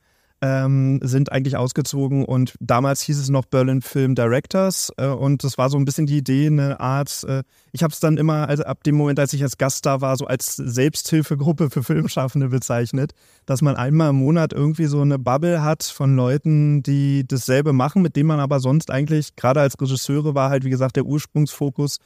ähm, 0.44 1.00
sind 1.02 1.32
eigentlich 1.32 1.56
ausgezogen 1.56 2.22
und 2.22 2.54
damals 2.60 3.00
hieß 3.00 3.18
es 3.18 3.30
noch 3.30 3.46
Berlin 3.46 3.80
Film 3.80 4.14
Directors 4.14 4.92
äh, 4.98 5.06
und 5.06 5.42
das 5.42 5.56
war 5.56 5.70
so 5.70 5.78
ein 5.78 5.86
bisschen 5.86 6.04
die 6.04 6.18
Idee, 6.18 6.48
eine 6.48 6.80
Art, 6.80 7.24
äh, 7.26 7.44
ich 7.72 7.82
habe 7.82 7.94
es 7.94 8.00
dann 8.00 8.18
immer 8.18 8.46
also 8.46 8.64
ab 8.64 8.84
dem 8.84 8.94
Moment, 8.94 9.18
als 9.18 9.32
ich 9.32 9.42
als 9.42 9.56
Gast 9.56 9.86
da 9.86 10.02
war, 10.02 10.18
so 10.18 10.26
als 10.26 10.56
Selbsthilfegruppe 10.56 11.70
für 11.70 11.82
Filmschaffende 11.82 12.50
bezeichnet, 12.50 13.12
dass 13.46 13.62
man 13.62 13.74
einmal 13.74 14.10
im 14.10 14.16
Monat 14.16 14.52
irgendwie 14.52 14.84
so 14.84 15.00
eine 15.00 15.18
Bubble 15.18 15.62
hat 15.62 15.82
von 15.82 16.14
Leuten, 16.14 16.82
die 16.82 17.26
dasselbe 17.26 17.72
machen, 17.72 18.02
mit 18.02 18.14
denen 18.14 18.26
man 18.26 18.40
aber 18.40 18.60
sonst 18.60 18.90
eigentlich, 18.90 19.36
gerade 19.36 19.62
als 19.62 19.80
Regisseure 19.80 20.34
war 20.34 20.50
halt 20.50 20.64
wie 20.66 20.70
gesagt 20.70 20.96
der 20.96 21.06
Ursprungsfokus, 21.06 22.00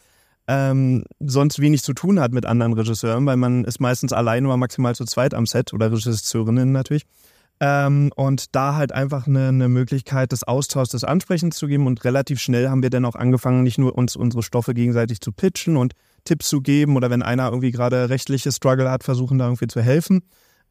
ähm, 0.47 1.03
sonst 1.19 1.59
wenig 1.59 1.83
zu 1.83 1.93
tun 1.93 2.21
hat 2.21 2.33
mit 2.33 2.47
anderen 2.47 2.75
Regisseuren, 2.75 3.27
weil 3.27 3.37
man 3.37 3.65
ist 3.65 3.81
meistens 3.81 4.13
allein 4.13 4.47
oder 4.47 4.57
maximal 4.57 4.95
zu 4.95 5.07
zweit 5.07 5.35
am 5.35 5.45
Set 5.45 5.75
oder 5.75 5.91
Regisseurinnen 5.91 6.71
natürlich. 6.71 7.03
Ähm, 7.61 8.13
und 8.15 8.55
da 8.55 8.77
halt 8.77 8.93
einfach 8.93 9.27
eine, 9.27 9.49
eine 9.49 9.69
Möglichkeit 9.69 10.31
des 10.31 10.45
Austauschs, 10.45 10.93
des 10.93 11.05
Ansprechens 11.05 11.57
zu 11.57 11.67
geben. 11.67 11.87
Und 11.87 12.05
relativ 12.05 12.41
schnell 12.41 12.69
haben 12.69 12.83
wir 12.83 12.91
dann 12.91 13.05
auch 13.05 13.17
angefangen, 13.17 13.63
nicht 13.63 13.79
nur 13.79 13.97
uns 13.97 14.15
unsere 14.17 14.43
Stoffe 14.43 14.75
gegenseitig 14.75 15.21
zu 15.21 15.33
pitchen 15.33 15.77
und 15.77 15.95
Tipps 16.25 16.49
zu 16.49 16.61
geben 16.61 16.97
oder 16.97 17.11
wenn 17.11 17.23
einer 17.23 17.49
irgendwie 17.49 17.71
gerade 17.71 18.11
rechtliche 18.11 18.53
Struggle 18.53 18.91
hat, 18.91 19.03
versuchen 19.03 19.39
da 19.39 19.47
irgendwie 19.47 19.67
zu 19.67 19.81
helfen. 19.81 20.23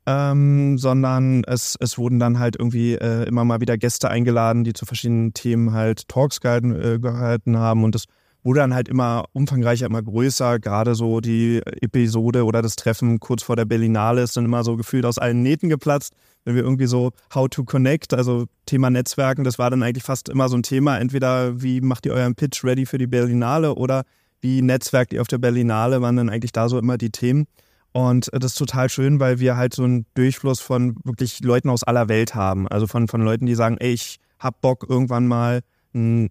Ähm, 0.05 0.77
sondern 0.77 1.43
es, 1.43 1.75
es 1.81 1.97
wurden 1.97 2.17
dann 2.17 2.39
halt 2.39 2.55
irgendwie 2.57 2.93
äh, 2.93 3.27
immer 3.27 3.43
mal 3.43 3.59
wieder 3.59 3.77
Gäste 3.77 4.09
eingeladen, 4.09 4.63
die 4.63 4.71
zu 4.71 4.85
verschiedenen 4.85 5.33
Themen 5.33 5.73
halt 5.73 6.07
Talks 6.07 6.39
gehalten, 6.39 6.73
äh, 6.73 6.97
gehalten 6.99 7.57
haben 7.57 7.83
und 7.83 7.93
das 7.93 8.05
wurde 8.47 8.61
dann 8.61 8.73
halt 8.73 8.87
immer 8.87 9.25
umfangreicher, 9.33 9.85
immer 9.85 10.01
größer. 10.01 10.59
Gerade 10.59 10.95
so 10.95 11.19
die 11.19 11.61
Episode 11.81 12.45
oder 12.45 12.61
das 12.61 12.77
Treffen 12.77 13.19
kurz 13.19 13.43
vor 13.43 13.57
der 13.57 13.65
Berlinale 13.65 14.23
ist 14.23 14.37
dann 14.37 14.45
immer 14.45 14.63
so 14.63 14.77
gefühlt 14.77 15.05
aus 15.05 15.17
allen 15.17 15.43
Nähten 15.43 15.67
geplatzt. 15.67 16.13
Wenn 16.45 16.55
wir 16.55 16.63
irgendwie 16.63 16.85
so 16.85 17.11
How 17.35 17.49
to 17.49 17.65
Connect, 17.65 18.13
also 18.13 18.45
Thema 18.65 18.89
Netzwerken, 18.89 19.43
das 19.43 19.59
war 19.59 19.69
dann 19.69 19.83
eigentlich 19.83 20.05
fast 20.05 20.29
immer 20.29 20.47
so 20.47 20.55
ein 20.55 20.63
Thema. 20.63 20.97
Entweder 20.97 21.61
wie 21.61 21.81
macht 21.81 22.05
ihr 22.05 22.13
euren 22.13 22.35
Pitch 22.35 22.63
ready 22.63 22.85
für 22.85 22.97
die 22.97 23.05
Berlinale 23.05 23.75
oder 23.75 24.03
wie 24.39 24.61
netzwerkt 24.61 25.11
ihr 25.11 25.19
auf 25.19 25.27
der 25.27 25.39
Berlinale, 25.39 26.01
waren 26.01 26.15
dann 26.15 26.29
eigentlich 26.29 26.53
da 26.53 26.69
so 26.69 26.79
immer 26.79 26.97
die 26.97 27.09
Themen. 27.09 27.47
Und 27.91 28.29
das 28.31 28.53
ist 28.53 28.57
total 28.57 28.89
schön, 28.89 29.19
weil 29.19 29.39
wir 29.39 29.57
halt 29.57 29.73
so 29.73 29.83
einen 29.83 30.05
Durchfluss 30.13 30.61
von 30.61 30.95
wirklich 31.03 31.41
Leuten 31.41 31.69
aus 31.69 31.83
aller 31.83 32.07
Welt 32.07 32.33
haben. 32.33 32.65
Also 32.69 32.87
von, 32.87 33.09
von 33.09 33.21
Leuten, 33.21 33.45
die 33.45 33.55
sagen, 33.55 33.75
ey, 33.79 33.91
ich 33.91 34.19
hab 34.39 34.61
Bock 34.61 34.85
irgendwann 34.87 35.27
mal 35.27 35.63
einen 35.93 36.29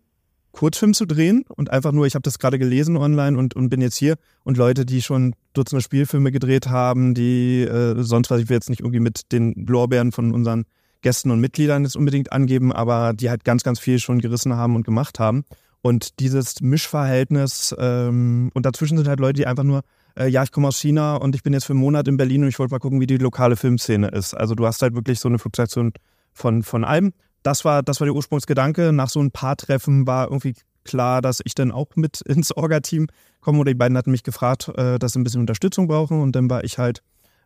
Kurzfilm 0.57 0.95
zu 0.95 1.05
drehen 1.05 1.45
und 1.49 1.71
einfach 1.71 1.93
nur, 1.93 2.07
ich 2.07 2.15
habe 2.15 2.23
das 2.23 2.39
gerade 2.39 2.59
gelesen 2.59 2.97
online 2.97 3.37
und, 3.39 3.55
und 3.55 3.69
bin 3.69 3.83
jetzt 3.83 3.97
hier 3.97 4.17
und 4.43 4.57
Leute, 4.57 4.87
die 4.87 5.03
schon 5.03 5.35
Dutzende 5.53 5.83
Spielfilme 5.83 6.33
gedreht 6.33 6.69
haben, 6.69 7.15
die 7.15 7.63
äh, 7.63 8.03
sonst 8.03 8.31
was 8.31 8.41
ich 8.41 8.49
will 8.49 8.57
jetzt 8.57 8.71
nicht 8.71 8.81
irgendwie 8.81 9.01
mit 9.01 9.33
den 9.33 9.67
Blorbeeren 9.67 10.13
von 10.13 10.33
unseren 10.33 10.65
Gästen 11.03 11.31
und 11.31 11.41
Mitgliedern 11.41 11.85
jetzt 11.85 11.97
unbedingt 11.97 12.33
angeben, 12.33 12.73
aber 12.73 13.13
die 13.13 13.29
halt 13.29 13.45
ganz, 13.45 13.63
ganz 13.63 13.79
viel 13.79 13.99
schon 13.99 14.19
gerissen 14.19 14.55
haben 14.55 14.77
und 14.77 14.85
gemacht 14.85 15.19
haben. 15.19 15.45
Und 15.83 16.21
dieses 16.21 16.63
Mischverhältnis 16.63 17.75
ähm, 17.79 18.51
und 18.55 18.65
dazwischen 18.67 18.97
sind 18.97 19.07
halt 19.07 19.21
Leute, 19.21 19.35
die 19.35 19.47
einfach 19.47 19.63
nur, 19.63 19.83
äh, 20.19 20.27
ja, 20.27 20.43
ich 20.43 20.53
komme 20.53 20.69
aus 20.69 20.81
China 20.81 21.17
und 21.17 21.35
ich 21.35 21.43
bin 21.43 21.53
jetzt 21.53 21.67
für 21.67 21.75
einen 21.75 21.81
Monat 21.81 22.09
in 22.09 22.17
Berlin 22.17 22.43
und 22.43 22.49
ich 22.49 22.59
wollte 22.59 22.73
mal 22.73 22.79
gucken, 22.79 23.01
wie 23.01 23.07
die 23.07 23.19
lokale 23.19 23.57
Filmszene 23.57 24.09
ist. 24.09 24.33
Also 24.35 24.55
du 24.55 24.67
hast 24.67 24.81
halt 24.81 24.95
wirklich 24.95 25.21
so 25.21 25.29
eine 25.29 25.39
Fluktuation 25.39 25.93
von, 26.33 26.63
von 26.63 26.83
allem 26.83 27.13
das 27.47 27.65
war, 27.65 27.83
das 27.83 28.01
war 28.01 28.07
der 28.07 28.15
Ursprungsgedanke. 28.15 28.93
Nach 28.93 29.09
so 29.09 29.21
ein 29.21 29.31
paar 29.31 29.57
Treffen 29.57 30.07
war 30.07 30.27
irgendwie 30.27 30.55
klar, 30.85 31.23
dass 31.23 31.41
ich 31.45 31.55
dann 31.55 31.71
auch 31.71 31.95
mit 31.95 32.21
ins 32.27 32.55
Orga-Team 32.57 33.07
komme. 33.41 33.61
Oder 33.61 33.71
die 33.71 33.79
beiden 33.79 33.97
hatten 33.97 34.11
mich 34.11 34.25
gefragt, 34.25 34.69
äh, 34.77 34.99
dass 34.99 35.13
sie 35.13 35.21
ein 35.21 35.25
bisschen 35.25 35.41
Unterstützung 35.41 35.87
brauchen. 35.87 36.21
Und 36.21 36.35
dann 36.35 36.51
war 36.51 36.65
ich 36.65 36.79
halt 36.79 37.03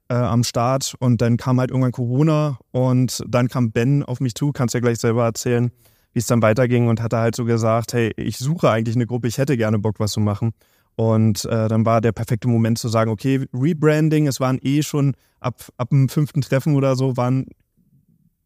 äh, 0.08 0.14
am 0.14 0.42
Start. 0.42 0.94
Und 0.98 1.20
dann 1.20 1.36
kam 1.36 1.60
halt 1.60 1.70
irgendwann 1.70 1.92
Corona. 1.92 2.58
Und 2.72 3.22
dann 3.28 3.48
kam 3.48 3.72
Ben 3.72 4.02
auf 4.02 4.20
mich 4.20 4.34
zu. 4.34 4.52
Kannst 4.52 4.74
ja 4.74 4.80
gleich 4.80 4.98
selber 4.98 5.24
erzählen, 5.24 5.70
wie 6.14 6.18
es 6.18 6.26
dann 6.26 6.40
weiterging. 6.40 6.88
Und 6.88 7.02
hatte 7.02 7.18
halt 7.18 7.36
so 7.36 7.44
gesagt, 7.44 7.92
hey, 7.92 8.12
ich 8.16 8.38
suche 8.38 8.70
eigentlich 8.70 8.96
eine 8.96 9.06
Gruppe. 9.06 9.28
Ich 9.28 9.36
hätte 9.36 9.58
gerne 9.58 9.78
Bock, 9.78 10.00
was 10.00 10.12
zu 10.12 10.20
machen. 10.20 10.52
Und 10.96 11.44
äh, 11.44 11.68
dann 11.68 11.84
war 11.84 12.00
der 12.00 12.12
perfekte 12.12 12.48
Moment 12.48 12.78
zu 12.78 12.88
sagen, 12.88 13.10
okay, 13.10 13.46
Rebranding, 13.52 14.26
es 14.26 14.40
waren 14.40 14.58
eh 14.62 14.82
schon 14.82 15.14
ab, 15.40 15.68
ab 15.76 15.90
dem 15.90 16.08
fünften 16.08 16.40
Treffen 16.40 16.74
oder 16.74 16.96
so, 16.96 17.16
waren 17.16 17.46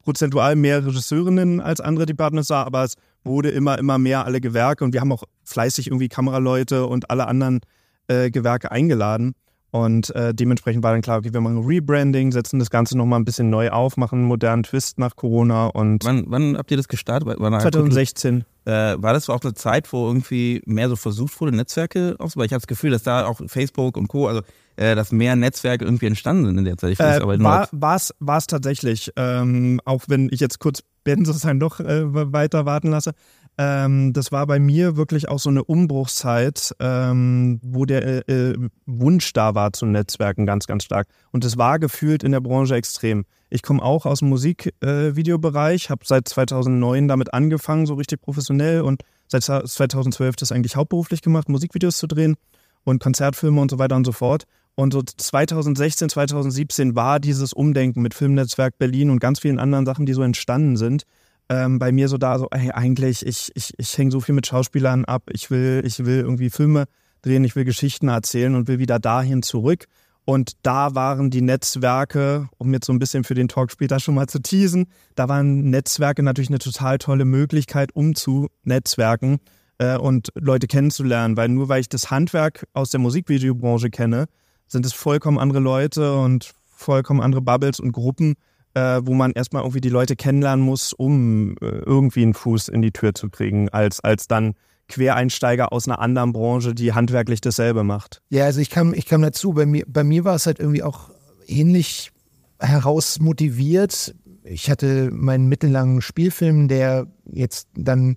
prozentual 0.05 0.57
mehr 0.57 0.87
Regisseurinnen 0.87 1.61
als 1.61 1.81
andere 1.81 2.07
Departments 2.07 2.49
da, 2.49 2.63
aber 2.63 2.85
es 2.85 2.95
wurde 3.25 3.51
immer, 3.51 3.79
immer 3.79 3.99
mehr 3.99 4.25
alle 4.25 4.41
Gewerke 4.41 4.85
und 4.85 4.93
wir 4.93 5.01
haben 5.01 5.13
auch 5.13 5.25
fleißig 5.45 5.89
irgendwie 5.89 6.09
Kameraleute 6.09 6.87
und 6.87 7.11
alle 7.11 7.27
anderen 7.27 7.61
äh, 8.09 8.31
Gewerke 8.31 8.71
eingeladen. 8.71 9.35
Und 9.75 10.14
äh, 10.14 10.33
dementsprechend 10.33 10.85
war 10.85 10.93
dann 10.93 11.02
klar, 11.02 11.19
okay, 11.19 11.33
wir 11.33 11.40
machen 11.40 11.66
Rebranding, 11.66 12.31
setzen 12.31 12.61
das 12.61 12.71
Ganze 12.71 12.97
nochmal 12.97 13.19
ein 13.19 13.25
bisschen 13.25 13.50
neu 13.50 13.71
auf, 13.71 13.97
machen 13.97 14.21
einen 14.21 14.28
modernen 14.28 14.62
Twist 14.62 15.00
nach 15.00 15.16
Corona 15.16 15.66
und. 15.66 16.04
Wann, 16.04 16.26
wann 16.28 16.57
habt 16.57 16.71
ihr 16.71 16.76
das 16.76 16.87
gestartet? 16.87 17.28
Wann 17.40 17.61
2016. 17.61 18.45
Äh, 18.66 18.71
war 18.71 19.12
das 19.12 19.28
auch 19.28 19.40
eine 19.43 19.54
Zeit, 19.54 19.93
wo 19.93 20.07
irgendwie 20.07 20.62
mehr 20.64 20.88
so 20.88 20.95
versucht 20.95 21.40
wurde, 21.40 21.57
Netzwerke 21.57 22.14
aufzubauen? 22.21 22.47
Ich 22.47 22.52
habe 22.52 22.61
das 22.61 22.69
Gefühl, 22.69 22.93
dass 22.93 23.02
da 23.02 23.26
auch 23.26 23.40
Facebook 23.49 23.97
und 23.97 24.07
Co., 24.07 24.28
also 24.28 24.43
äh, 24.76 24.95
dass 24.95 25.11
mehr 25.11 25.35
Netzwerke 25.35 25.85
irgendwie 25.85 26.07
entstanden 26.07 26.47
sind 26.47 26.59
in 26.59 26.64
der 26.66 26.76
Zeit. 26.76 26.93
Ich 26.93 27.00
äh, 27.00 27.19
aber 27.21 27.37
war 27.40 27.97
es 27.97 28.14
war 28.21 28.38
es 28.38 28.47
tatsächlich, 28.47 29.11
ähm, 29.16 29.81
auch 29.85 30.04
wenn 30.07 30.28
ich 30.31 30.38
jetzt 30.38 30.61
kurz 30.61 30.85
Ben 31.02 31.25
sozusagen 31.25 31.59
doch 31.59 31.81
äh, 31.81 32.33
weiter 32.33 32.64
warten 32.64 32.93
lasse. 32.93 33.11
Ähm, 33.57 34.13
das 34.13 34.33
war 34.33 34.47
bei 34.47 34.59
mir 34.59 34.97
wirklich 34.97 35.29
auch 35.29 35.39
so 35.39 35.49
eine 35.49 35.63
Umbruchszeit, 35.63 36.75
ähm, 36.81 37.61
wo 37.63 37.85
der 37.85 38.29
äh, 38.29 38.51
äh 38.53 38.69
Wunsch 38.87 39.33
da 39.33 39.55
war 39.55 39.73
zu 39.73 39.87
Netzwerken 39.87 40.45
ganz, 40.45 40.67
ganz 40.67 40.85
stark. 40.85 41.07
Und 41.31 41.45
es 41.45 41.57
war 41.57 41.79
gefühlt 41.79 42.25
in 42.25 42.33
der 42.33 42.41
Branche 42.41 42.75
extrem. 42.75 43.25
Ich 43.51 43.63
komme 43.63 43.83
auch 43.83 44.07
aus 44.07 44.19
dem 44.19 44.31
Musikvideobereich, 44.31 45.85
äh, 45.85 45.89
habe 45.89 46.05
seit 46.05 46.27
2009 46.27 47.07
damit 47.07 47.33
angefangen, 47.33 47.87
so 47.87 47.95
richtig 47.95 48.21
professionell 48.21 48.81
und 48.81 49.03
seit 49.29 49.45
2012 49.45 50.35
das 50.37 50.51
eigentlich 50.51 50.75
hauptberuflich 50.75 51.23
gemacht, 51.23 51.49
Musikvideos 51.49 51.99
zu 51.99 52.09
drehen 52.09 52.35
und 52.83 53.01
Konzertfilme 53.01 53.61
und 53.61 53.71
so 53.71 53.79
weiter 53.79 53.95
und 53.95 54.05
so 54.05 54.13
fort. 54.13 54.45
Und 54.75 54.93
so 54.93 55.03
2016, 55.03 56.09
2017 56.09 56.97
war 56.97 57.21
dieses 57.21 57.53
Umdenken 57.53 58.03
mit 58.03 58.15
Filmnetzwerk 58.15 58.77
Berlin 58.79 59.11
und 59.11 59.21
ganz 59.21 59.39
vielen 59.39 59.61
anderen 59.61 59.87
Sachen, 59.87 60.05
die 60.05 60.15
so 60.15 60.23
entstanden 60.23 60.77
sind, 60.77 61.05
ähm, 61.49 61.79
bei 61.79 61.93
mir 61.93 62.09
so 62.09 62.19
da, 62.19 62.39
so, 62.39 62.49
ey, 62.51 62.71
eigentlich, 62.71 63.25
ich, 63.27 63.51
ich, 63.55 63.75
ich 63.77 63.99
hänge 63.99 64.11
so 64.11 64.21
viel 64.21 64.35
mit 64.35 64.47
Schauspielern 64.47 65.05
ab, 65.05 65.25
ich 65.33 65.51
will, 65.51 65.83
ich 65.85 66.05
will 66.05 66.21
irgendwie 66.21 66.51
Filme 66.51 66.87
drehen, 67.23 67.45
ich 67.45 67.57
will 67.57 67.65
Geschichten 67.65 68.09
erzählen 68.09 68.55
und 68.55 68.69
will 68.69 68.79
wieder 68.79 68.99
dahin 68.99 69.43
zurück. 69.43 69.87
Und 70.27 70.53
da 70.63 70.95
waren 70.95 71.31
die 71.31 71.43
Netzwerke, 71.43 72.49
um 72.57 72.73
jetzt 72.73 72.87
so 72.87 72.93
ein 72.95 72.99
bisschen 72.99 73.25
für 73.25 73.35
den 73.35 73.49
Talk 73.49 73.71
später 73.71 74.01
schon 74.01 74.15
mal 74.15 74.27
zu 74.27 74.41
teasen, 74.41 74.87
da 75.17 75.29
waren 75.29 75.69
Netzwerke 75.69 76.23
natürlich 76.23 76.49
eine 76.49 76.59
total 76.59 76.97
tolle 76.97 77.27
Möglichkeit, 77.27 77.95
um 77.95 78.15
zu 78.15 78.49
Netzwerken 78.63 79.41
äh, 79.79 79.99
und 79.99 80.29
Leute 80.35 80.67
kennenzulernen, 80.67 81.37
weil 81.37 81.49
nur 81.49 81.69
weil 81.69 81.81
ich 81.81 81.91
das 81.91 82.11
Handwerk 82.11 82.67
aus 82.73 82.91
der 82.91 83.01
Musikvideobranche 83.01 83.91
kenne, 83.91 84.27
sind 84.67 84.87
es 84.87 84.95
vollkommen 84.95 85.39
andere 85.39 85.61
Leute 85.61 86.17
und 86.17 86.55
vollkommen 86.65 87.21
andere 87.21 87.43
Bubbles 87.43 87.79
und 87.79 87.93
Gruppen, 87.93 88.35
äh, 88.75 89.00
wo 89.04 89.14
man 89.14 89.33
erstmal 89.33 89.62
irgendwie 89.62 89.81
die 89.81 89.88
Leute 89.88 90.16
kennenlernen 90.16 90.64
muss, 90.64 90.93
um 90.93 91.57
äh, 91.61 91.66
irgendwie 91.66 92.23
einen 92.23 92.35
Fuß 92.35 92.69
in 92.69 92.83
die 92.83 92.93
Tür 92.93 93.14
zu 93.14 93.31
kriegen, 93.31 93.69
als, 93.69 94.00
als 94.00 94.28
dann 94.28 94.54
Quereinsteiger 94.88 95.73
aus 95.73 95.88
einer 95.88 95.99
anderen 95.99 96.33
Branche, 96.33 96.75
die 96.75 96.93
handwerklich 96.93 97.40
dasselbe 97.40 97.85
macht. 97.85 98.21
Ja, 98.28 98.45
also 98.45 98.61
ich 98.61 98.71
kam, 98.71 98.93
ich 98.93 99.07
kam 99.07 99.23
dazu, 99.23 99.52
bei 99.52 99.64
mir, 99.64 99.85
bei 99.87 100.04
mir 100.04 100.25
war 100.25 100.35
es 100.35 100.47
halt 100.47 100.59
irgendwie 100.59 100.83
auch 100.83 101.11
ähnlich 101.47 102.11
herausmotiviert. 102.59 104.14
Ich 104.45 104.71
hatte 104.71 105.11
meinen 105.11 105.49
mittellangen 105.49 106.02
Spielfilm, 106.02 106.69
der 106.69 107.07
jetzt 107.31 107.69
dann 107.75 108.16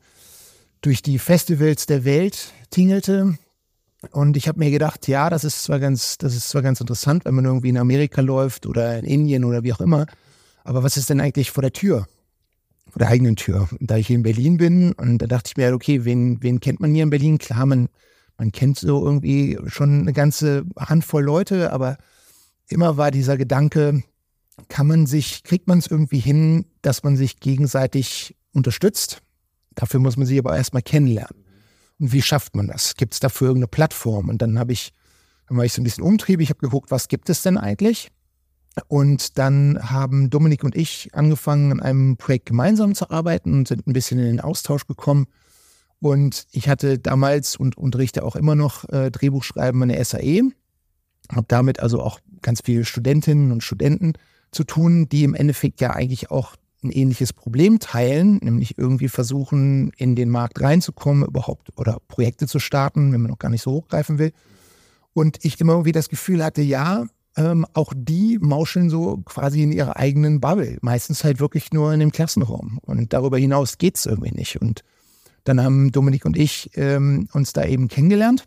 durch 0.82 1.02
die 1.02 1.20
Festivals 1.20 1.86
der 1.86 2.04
Welt 2.04 2.52
tingelte. 2.70 3.38
Und 4.12 4.38
ich 4.38 4.48
habe 4.48 4.60
mir 4.60 4.72
gedacht, 4.72 5.08
ja, 5.08 5.30
das 5.30 5.44
ist 5.44 5.64
zwar 5.64 5.80
ganz, 5.80 6.18
das 6.18 6.36
ist 6.36 6.50
zwar 6.50 6.62
ganz 6.62 6.82
interessant, 6.82 7.26
wenn 7.26 7.36
man 7.36 7.46
irgendwie 7.46 7.70
in 7.70 7.78
Amerika 7.78 8.22
läuft 8.22 8.66
oder 8.66 9.00
in 9.00 9.06
Indien 9.06 9.44
oder 9.44 9.64
wie 9.64 9.74
auch 9.74 9.82
immer. 9.82 10.06
Aber 10.68 10.84
was 10.84 10.98
ist 10.98 11.10
denn 11.10 11.22
eigentlich 11.22 11.52
vor 11.52 11.62
der 11.62 11.72
Tür? 11.72 12.08
Vor 12.90 13.00
der 13.00 13.08
eigenen 13.08 13.38
Tür. 13.38 13.70
Da 13.80 13.96
ich 13.96 14.08
hier 14.08 14.18
in 14.18 14.24
Berlin 14.24 14.58
bin 14.58 14.92
und 14.92 15.20
da 15.20 15.26
dachte 15.26 15.52
ich 15.52 15.56
mir, 15.56 15.74
okay, 15.74 16.04
wen, 16.04 16.44
wen 16.44 16.60
kennt 16.60 16.82
man 16.82 16.94
hier 16.94 17.04
in 17.04 17.10
Berlin? 17.10 17.38
Klar, 17.38 17.66
man, 17.66 17.88
man 18.38 18.52
kennt 18.52 18.78
so 18.78 19.02
irgendwie 19.06 19.58
schon 19.68 20.02
eine 20.02 20.12
ganze 20.12 20.66
Handvoll 20.78 21.24
Leute, 21.24 21.72
aber 21.72 21.98
immer 22.68 22.98
war 22.98 23.12
dieser 23.12 23.38
Gedanke, 23.38 24.04
kann 24.68 24.88
man 24.88 25.06
sich, 25.06 25.44
kriegt 25.44 25.70
man 25.70 25.80
es 25.80 25.88
irgendwie 25.88 26.20
hin, 26.20 26.66
dass 26.82 27.02
man 27.02 27.16
sich 27.16 27.40
gegenseitig 27.40 28.36
unterstützt? 28.52 29.22
Dafür 29.74 30.02
muss 30.02 30.18
man 30.18 30.28
sich 30.28 30.38
aber 30.38 30.58
erstmal 30.58 30.82
kennenlernen. 30.82 31.46
Und 31.98 32.12
wie 32.12 32.22
schafft 32.22 32.58
man 32.58 32.68
das? 32.68 32.96
Gibt 32.96 33.14
es 33.14 33.22
dafür 33.22 33.48
irgendeine 33.48 33.70
Plattform? 33.70 34.28
Und 34.28 34.42
dann 34.42 34.60
habe 34.60 34.74
ich, 34.74 34.92
dann 35.48 35.58
war 35.58 35.64
ich 35.64 35.72
so 35.72 35.82
ein 35.82 35.86
bisschen 35.86 36.04
umtriebig, 36.04 36.44
ich 36.44 36.50
habe 36.50 36.60
geguckt, 36.60 36.92
was 36.92 37.08
gibt 37.08 37.30
es 37.30 37.42
denn 37.42 37.58
eigentlich? 37.58 38.12
Und 38.88 39.38
dann 39.38 39.80
haben 39.82 40.30
Dominik 40.30 40.64
und 40.64 40.76
ich 40.76 41.10
angefangen, 41.14 41.72
an 41.72 41.80
einem 41.80 42.18
Projekt 42.18 42.48
gemeinsam 42.48 42.96
zu 42.96 43.10
arbeiten 43.10 43.54
und 43.54 43.68
sind 43.68 43.88
ein 43.88 43.94
bisschen 43.94 44.20
in 44.20 44.26
den 44.26 44.42
Austausch 44.42 44.86
gekommen. 44.88 45.28
Und 46.00 46.48
ich 46.52 46.70
hatte 46.70 47.00
damals 47.00 47.56
und 47.56 47.78
unterrichte 47.78 48.24
auch 48.24 48.36
immer 48.36 48.56
noch 48.56 48.88
äh, 48.90 49.10
Drehbuchschreiben 49.10 49.82
an 49.82 49.90
der 49.90 50.04
SAE, 50.06 50.52
habe 51.32 51.46
damit 51.48 51.80
also 51.80 52.02
auch 52.02 52.20
ganz 52.42 52.62
viele 52.64 52.86
Studentinnen 52.86 53.52
und 53.52 53.64
Studenten 53.64 54.14
zu 54.52 54.64
tun, 54.64 55.10
die 55.10 55.24
im 55.24 55.34
Endeffekt 55.34 55.82
ja 55.82 55.92
eigentlich 55.92 56.30
auch 56.30 56.56
ein 56.84 56.92
ähnliches 56.92 57.34
Problem 57.34 57.80
teilen, 57.80 58.38
nämlich 58.44 58.78
irgendwie 58.78 59.10
versuchen, 59.10 59.92
in 59.98 60.16
den 60.16 60.30
Markt 60.30 60.62
reinzukommen, 60.62 61.26
überhaupt 61.26 61.70
oder 61.76 61.98
Projekte 62.08 62.48
zu 62.48 62.60
starten, 62.60 63.12
wenn 63.12 63.22
man 63.22 63.32
noch 63.32 63.40
gar 63.40 63.50
nicht 63.50 63.64
so 63.64 63.72
hochgreifen 63.72 64.20
will. 64.20 64.32
Und 65.14 65.44
ich 65.44 65.60
immer 65.60 65.74
irgendwie 65.74 65.92
das 65.92 66.10
Gefühl 66.10 66.44
hatte, 66.44 66.62
ja, 66.62 67.08
ähm, 67.38 67.66
auch 67.74 67.94
die 67.96 68.40
mauscheln 68.42 68.90
so 68.90 69.18
quasi 69.24 69.64
in 69.64 69.72
ihrer 69.72 69.96
eigenen 69.96 70.42
Bubble. 70.42 70.78
Meistens 70.82 71.24
halt 71.24 71.40
wirklich 71.40 71.72
nur 71.72 71.94
in 71.94 72.00
dem 72.00 72.12
Klassenraum. 72.12 72.80
Und 72.82 73.14
darüber 73.14 73.38
hinaus 73.38 73.78
geht's 73.78 74.06
irgendwie 74.06 74.32
nicht. 74.32 74.60
Und 74.60 74.84
dann 75.44 75.64
haben 75.64 75.92
Dominik 75.92 76.26
und 76.26 76.36
ich 76.36 76.72
ähm, 76.76 77.30
uns 77.32 77.54
da 77.54 77.64
eben 77.64 77.88
kennengelernt 77.88 78.46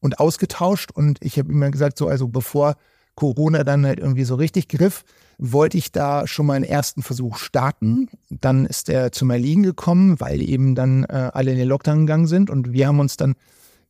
und 0.00 0.20
ausgetauscht. 0.20 0.92
Und 0.92 1.18
ich 1.20 1.38
habe 1.38 1.50
immer 1.50 1.70
gesagt, 1.70 1.98
so, 1.98 2.06
also 2.06 2.28
bevor 2.28 2.76
Corona 3.14 3.64
dann 3.64 3.84
halt 3.86 3.98
irgendwie 3.98 4.24
so 4.24 4.34
richtig 4.34 4.68
griff, 4.68 5.04
wollte 5.38 5.78
ich 5.78 5.90
da 5.90 6.26
schon 6.26 6.46
mal 6.46 6.54
einen 6.54 6.64
ersten 6.64 7.02
Versuch 7.02 7.38
starten. 7.38 8.08
Dann 8.30 8.66
ist 8.66 8.88
er 8.88 9.10
zu 9.10 9.24
mir 9.24 9.38
liegen 9.38 9.62
gekommen, 9.62 10.20
weil 10.20 10.42
eben 10.42 10.74
dann 10.74 11.04
äh, 11.04 11.30
alle 11.32 11.50
in 11.50 11.58
den 11.58 11.68
Lockdown 11.68 12.00
gegangen 12.00 12.26
sind 12.26 12.50
und 12.50 12.72
wir 12.72 12.86
haben 12.86 13.00
uns 13.00 13.16
dann 13.16 13.34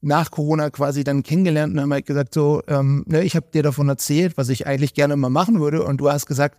nach 0.03 0.31
Corona 0.31 0.71
quasi 0.71 1.05
dann 1.05 1.23
kennengelernt 1.23 1.73
und 1.73 1.81
haben 1.81 1.93
halt 1.93 2.07
gesagt 2.07 2.35
so, 2.35 2.63
ähm, 2.67 3.05
ne, 3.07 3.23
ich 3.23 3.37
habe 3.37 3.47
dir 3.55 3.63
davon 3.63 3.89
erzählt, 3.89 4.37
was 4.37 4.49
ich 4.49 4.67
eigentlich 4.67 4.95
gerne 4.95 5.17
mal 5.17 5.31
machen 5.31 5.61
würde 5.61 5.85
und 5.85 5.99
du 5.99 6.11
hast 6.11 6.27
gesagt, 6.27 6.59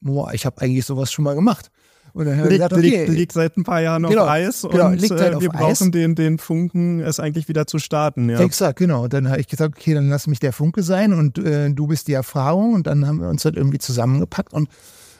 boah, 0.00 0.32
ich 0.32 0.46
habe 0.46 0.60
eigentlich 0.62 0.86
sowas 0.86 1.12
schon 1.12 1.24
mal 1.24 1.34
gemacht. 1.34 1.70
Und 2.12 2.26
dann 2.26 2.36
haben 2.36 2.44
wir 2.44 2.50
liegt, 2.50 2.58
gesagt, 2.62 2.72
okay, 2.74 3.04
liegt, 3.06 3.08
liegt 3.08 3.32
seit 3.32 3.56
ein 3.56 3.64
paar 3.64 3.80
Jahren 3.80 4.04
Genau, 4.04 4.22
auf 4.22 4.28
Eis 4.28 4.62
genau, 4.70 4.86
und 4.86 5.00
liegt 5.00 5.20
halt 5.20 5.34
äh, 5.34 5.40
wir 5.40 5.48
brauchen 5.48 5.88
Eis. 5.88 5.90
den, 5.90 6.14
den 6.14 6.38
Funken, 6.38 7.00
es 7.00 7.18
eigentlich 7.18 7.48
wieder 7.48 7.66
zu 7.66 7.80
starten. 7.80 8.30
Ja. 8.30 8.38
Exakt, 8.38 8.78
genau. 8.78 9.04
Und 9.04 9.12
dann 9.12 9.28
habe 9.28 9.40
ich 9.40 9.48
gesagt, 9.48 9.76
okay, 9.76 9.94
dann 9.94 10.08
lass 10.08 10.28
mich 10.28 10.38
der 10.38 10.52
Funke 10.52 10.84
sein 10.84 11.12
und 11.12 11.38
äh, 11.38 11.70
du 11.70 11.88
bist 11.88 12.06
die 12.06 12.12
Erfahrung. 12.12 12.74
Und 12.74 12.86
dann 12.86 13.04
haben 13.04 13.20
wir 13.20 13.28
uns 13.28 13.44
halt 13.44 13.56
irgendwie 13.56 13.78
zusammengepackt 13.78 14.52
und 14.52 14.68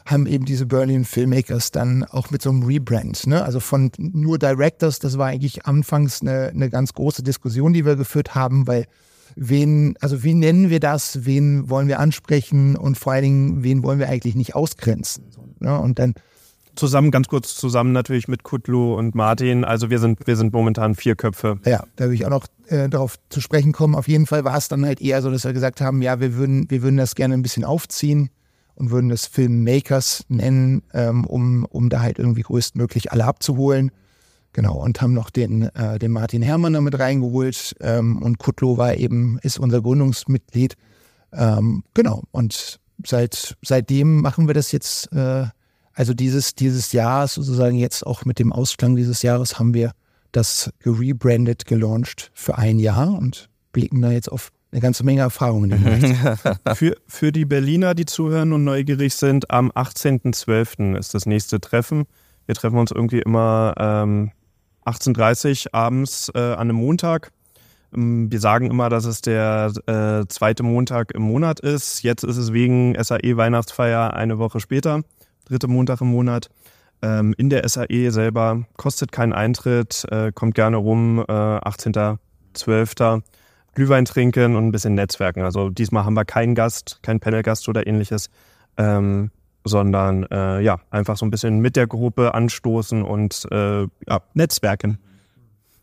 haben 0.04 0.26
eben 0.26 0.44
diese 0.44 0.66
Berlin 0.66 1.04
Filmmakers 1.04 1.70
dann 1.70 2.04
auch 2.04 2.30
mit 2.30 2.42
so 2.42 2.50
einem 2.50 2.62
Rebrand, 2.64 3.26
ne? 3.26 3.42
Also 3.42 3.60
von 3.60 3.90
nur 3.98 4.38
Directors, 4.38 4.98
das 4.98 5.16
war 5.16 5.28
eigentlich 5.28 5.64
anfangs 5.66 6.20
eine, 6.20 6.48
eine 6.48 6.68
ganz 6.68 6.92
große 6.92 7.22
Diskussion, 7.22 7.72
die 7.72 7.86
wir 7.86 7.96
geführt 7.96 8.34
haben, 8.34 8.66
weil 8.66 8.84
wen, 9.34 9.96
also 10.00 10.22
wie 10.22 10.34
nennen 10.34 10.68
wir 10.68 10.80
das, 10.80 11.24
wen 11.24 11.70
wollen 11.70 11.88
wir 11.88 12.00
ansprechen 12.00 12.76
und 12.76 12.98
vor 12.98 13.14
allen 13.14 13.22
Dingen, 13.22 13.64
wen 13.64 13.82
wollen 13.82 13.98
wir 13.98 14.08
eigentlich 14.08 14.34
nicht 14.34 14.54
ausgrenzen. 14.54 15.24
Ne? 15.60 15.78
Und 15.78 15.98
dann 15.98 16.14
Zusammen, 16.76 17.12
ganz 17.12 17.28
kurz 17.28 17.54
zusammen 17.54 17.92
natürlich 17.92 18.26
mit 18.26 18.42
Kutlu 18.42 18.94
und 18.96 19.14
Martin. 19.14 19.64
Also 19.64 19.90
wir 19.90 20.00
sind, 20.00 20.26
wir 20.26 20.34
sind 20.34 20.52
momentan 20.52 20.96
vier 20.96 21.14
Köpfe. 21.14 21.60
Ja, 21.64 21.84
da 21.94 22.06
will 22.06 22.14
ich 22.14 22.26
auch 22.26 22.30
noch 22.30 22.48
äh, 22.66 22.88
darauf 22.88 23.14
zu 23.28 23.40
sprechen 23.40 23.70
kommen. 23.70 23.94
Auf 23.94 24.08
jeden 24.08 24.26
Fall 24.26 24.44
war 24.44 24.56
es 24.56 24.66
dann 24.66 24.84
halt 24.84 25.00
eher 25.00 25.22
so, 25.22 25.30
dass 25.30 25.44
wir 25.44 25.52
gesagt 25.52 25.80
haben, 25.80 26.02
ja, 26.02 26.18
wir 26.18 26.34
würden, 26.34 26.68
wir 26.70 26.82
würden 26.82 26.96
das 26.96 27.14
gerne 27.14 27.34
ein 27.34 27.42
bisschen 27.42 27.62
aufziehen 27.62 28.28
und 28.76 28.90
würden 28.90 29.08
das 29.08 29.26
Filmmakers 29.26 30.24
nennen, 30.28 30.82
ähm, 30.92 31.24
um, 31.24 31.64
um 31.64 31.88
da 31.88 32.00
halt 32.00 32.18
irgendwie 32.18 32.42
größtmöglich 32.42 33.12
alle 33.12 33.24
abzuholen. 33.24 33.90
Genau, 34.52 34.76
und 34.76 35.00
haben 35.00 35.14
noch 35.14 35.30
den, 35.30 35.62
äh, 35.74 35.98
den 35.98 36.12
Martin 36.12 36.42
Herrmann 36.42 36.74
damit 36.74 36.98
reingeholt 36.98 37.74
ähm, 37.80 38.22
und 38.22 38.38
Kutlo 38.38 38.76
war 38.78 38.94
eben, 38.94 39.38
ist 39.42 39.58
unser 39.58 39.82
Gründungsmitglied. 39.82 40.76
Ähm, 41.32 41.82
genau, 41.92 42.22
und 42.30 42.78
seit, 43.04 43.56
seitdem 43.62 44.20
machen 44.20 44.46
wir 44.46 44.54
das 44.54 44.70
jetzt, 44.70 45.12
äh, 45.12 45.46
also 45.92 46.14
dieses, 46.14 46.54
dieses 46.54 46.92
Jahr, 46.92 47.26
sozusagen 47.26 47.76
jetzt 47.76 48.06
auch 48.06 48.24
mit 48.24 48.38
dem 48.38 48.52
Ausklang 48.52 48.94
dieses 48.94 49.22
Jahres 49.22 49.58
haben 49.58 49.74
wir 49.74 49.92
das 50.30 50.70
gerebrandet, 50.80 51.66
gelauncht 51.66 52.30
für 52.34 52.58
ein 52.58 52.78
Jahr 52.78 53.08
und 53.08 53.48
blicken 53.72 54.02
da 54.02 54.12
jetzt 54.12 54.30
auf 54.30 54.50
eine 54.74 54.80
ganze 54.80 55.04
Menge 55.04 55.20
Erfahrungen 55.20 55.70
in 55.70 55.84
den 55.84 56.00
Bereich. 56.00 56.58
Für, 56.74 56.96
für 57.06 57.30
die 57.30 57.44
Berliner, 57.44 57.94
die 57.94 58.06
zuhören 58.06 58.52
und 58.52 58.64
neugierig 58.64 59.14
sind, 59.14 59.48
am 59.48 59.70
18.12. 59.70 60.98
ist 60.98 61.14
das 61.14 61.26
nächste 61.26 61.60
Treffen. 61.60 62.06
Wir 62.46 62.56
treffen 62.56 62.78
uns 62.78 62.90
irgendwie 62.90 63.20
immer 63.20 63.74
ähm, 63.78 64.32
18.30 64.84 65.66
Uhr 65.66 65.74
abends 65.74 66.28
äh, 66.34 66.40
an 66.40 66.58
einem 66.58 66.76
Montag. 66.76 67.30
Ähm, 67.94 68.32
Wir 68.32 68.40
sagen 68.40 68.68
immer, 68.68 68.88
dass 68.88 69.04
es 69.04 69.20
der 69.20 69.72
äh, 69.86 70.26
zweite 70.26 70.64
Montag 70.64 71.12
im 71.12 71.22
Monat 71.22 71.60
ist. 71.60 72.02
Jetzt 72.02 72.24
ist 72.24 72.36
es 72.36 72.52
wegen 72.52 72.96
SAE 73.00 73.36
Weihnachtsfeier 73.36 74.14
eine 74.14 74.38
Woche 74.38 74.58
später, 74.58 75.02
dritte 75.44 75.68
Montag 75.68 76.00
im 76.00 76.08
Monat. 76.08 76.50
Ähm, 77.00 77.32
in 77.38 77.48
der 77.48 77.68
SAE 77.68 78.10
selber 78.10 78.64
kostet 78.76 79.12
keinen 79.12 79.34
Eintritt, 79.34 80.04
äh, 80.10 80.32
kommt 80.32 80.56
gerne 80.56 80.78
rum, 80.78 81.20
äh, 81.20 81.32
18.12. 81.32 83.22
Glühwein 83.74 84.04
trinken 84.04 84.56
und 84.56 84.66
ein 84.66 84.72
bisschen 84.72 84.94
netzwerken. 84.94 85.42
Also 85.42 85.70
diesmal 85.70 86.04
haben 86.04 86.14
wir 86.14 86.24
keinen 86.24 86.54
Gast, 86.54 87.00
keinen 87.02 87.20
Panelgast 87.20 87.68
oder 87.68 87.86
ähnliches, 87.86 88.30
ähm, 88.76 89.30
sondern 89.64 90.24
äh, 90.24 90.60
ja, 90.60 90.80
einfach 90.90 91.16
so 91.16 91.24
ein 91.26 91.30
bisschen 91.30 91.60
mit 91.60 91.76
der 91.76 91.86
Gruppe 91.86 92.34
anstoßen 92.34 93.02
und 93.02 93.46
äh, 93.50 93.82
ja, 93.82 94.20
netzwerken. 94.34 94.98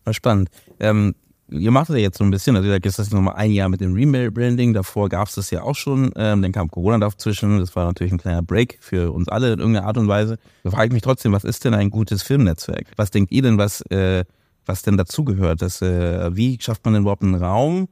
War 0.04 0.14
spannend. 0.14 0.50
Ähm, 0.80 1.16
ihr 1.52 1.72
macht 1.72 1.90
das 1.90 1.96
ja 1.96 2.02
jetzt 2.02 2.18
so 2.18 2.24
ein 2.24 2.32
bisschen, 2.32 2.56
also 2.56 2.70
jetzt 2.70 2.86
ist 2.86 3.00
das 3.00 3.12
nochmal 3.12 3.36
ein 3.36 3.52
Jahr 3.52 3.70
mit 3.70 3.82
dem 3.82 3.94
Rebranding, 3.94 4.74
davor 4.74 5.10
gab 5.10 5.28
es 5.28 5.36
das 5.36 5.52
ja 5.52 5.64
auch 5.64 5.76
schon, 5.76 6.12
ähm, 6.16 6.42
dann 6.42 6.52
kam 6.52 6.70
Corona 6.70 6.98
dazwischen, 6.98 7.60
das 7.60 7.76
war 7.76 7.86
natürlich 7.86 8.14
ein 8.14 8.18
kleiner 8.18 8.42
Break 8.42 8.78
für 8.82 9.12
uns 9.12 9.28
alle 9.28 9.54
in 9.54 9.60
irgendeiner 9.60 9.88
Art 9.88 9.98
und 9.98 10.08
Weise. 10.08 10.38
Da 10.64 10.72
frage 10.72 10.88
ich 10.88 10.94
mich 10.94 11.02
trotzdem, 11.02 11.34
was 11.34 11.44
ist 11.44 11.66
denn 11.66 11.74
ein 11.74 11.90
gutes 11.90 12.24
Filmnetzwerk? 12.24 12.88
Was 12.96 13.12
denkt 13.12 13.32
ihr 13.32 13.42
denn, 13.42 13.58
was, 13.58 13.82
äh, 13.90 14.24
was 14.66 14.82
denn 14.82 14.98
dazugehört? 14.98 15.62
Äh, 15.62 16.36
wie 16.36 16.58
schafft 16.60 16.86
man 16.86 16.94
denn 16.94 17.04
überhaupt 17.04 17.24
einen 17.24 17.36
Raum, 17.36 17.88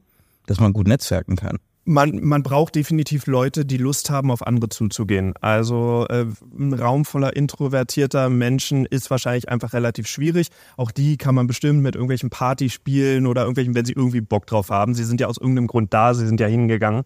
dass 0.46 0.60
man 0.60 0.72
gut 0.72 0.88
netzwerken 0.88 1.36
kann? 1.36 1.58
Man, 1.84 2.20
man 2.22 2.42
braucht 2.42 2.74
definitiv 2.74 3.26
Leute, 3.26 3.64
die 3.64 3.78
Lust 3.78 4.10
haben, 4.10 4.30
auf 4.30 4.46
andere 4.46 4.68
zuzugehen. 4.68 5.32
Also 5.40 6.06
äh, 6.08 6.26
ein 6.56 6.74
Raum 6.74 7.04
voller 7.04 7.34
introvertierter 7.34 8.28
Menschen 8.28 8.86
ist 8.86 9.10
wahrscheinlich 9.10 9.48
einfach 9.48 9.72
relativ 9.72 10.06
schwierig. 10.06 10.48
Auch 10.76 10.90
die 10.90 11.16
kann 11.16 11.34
man 11.34 11.46
bestimmt 11.46 11.82
mit 11.82 11.94
irgendwelchen 11.94 12.30
Partyspielen 12.30 13.26
oder 13.26 13.42
irgendwelchen, 13.42 13.74
wenn 13.74 13.86
sie 13.86 13.94
irgendwie 13.94 14.20
Bock 14.20 14.46
drauf 14.46 14.70
haben. 14.70 14.94
Sie 14.94 15.04
sind 15.04 15.20
ja 15.20 15.26
aus 15.26 15.38
irgendeinem 15.38 15.68
Grund 15.68 15.92
da, 15.92 16.14
sie 16.14 16.26
sind 16.26 16.38
ja 16.38 16.46
hingegangen. 16.46 17.02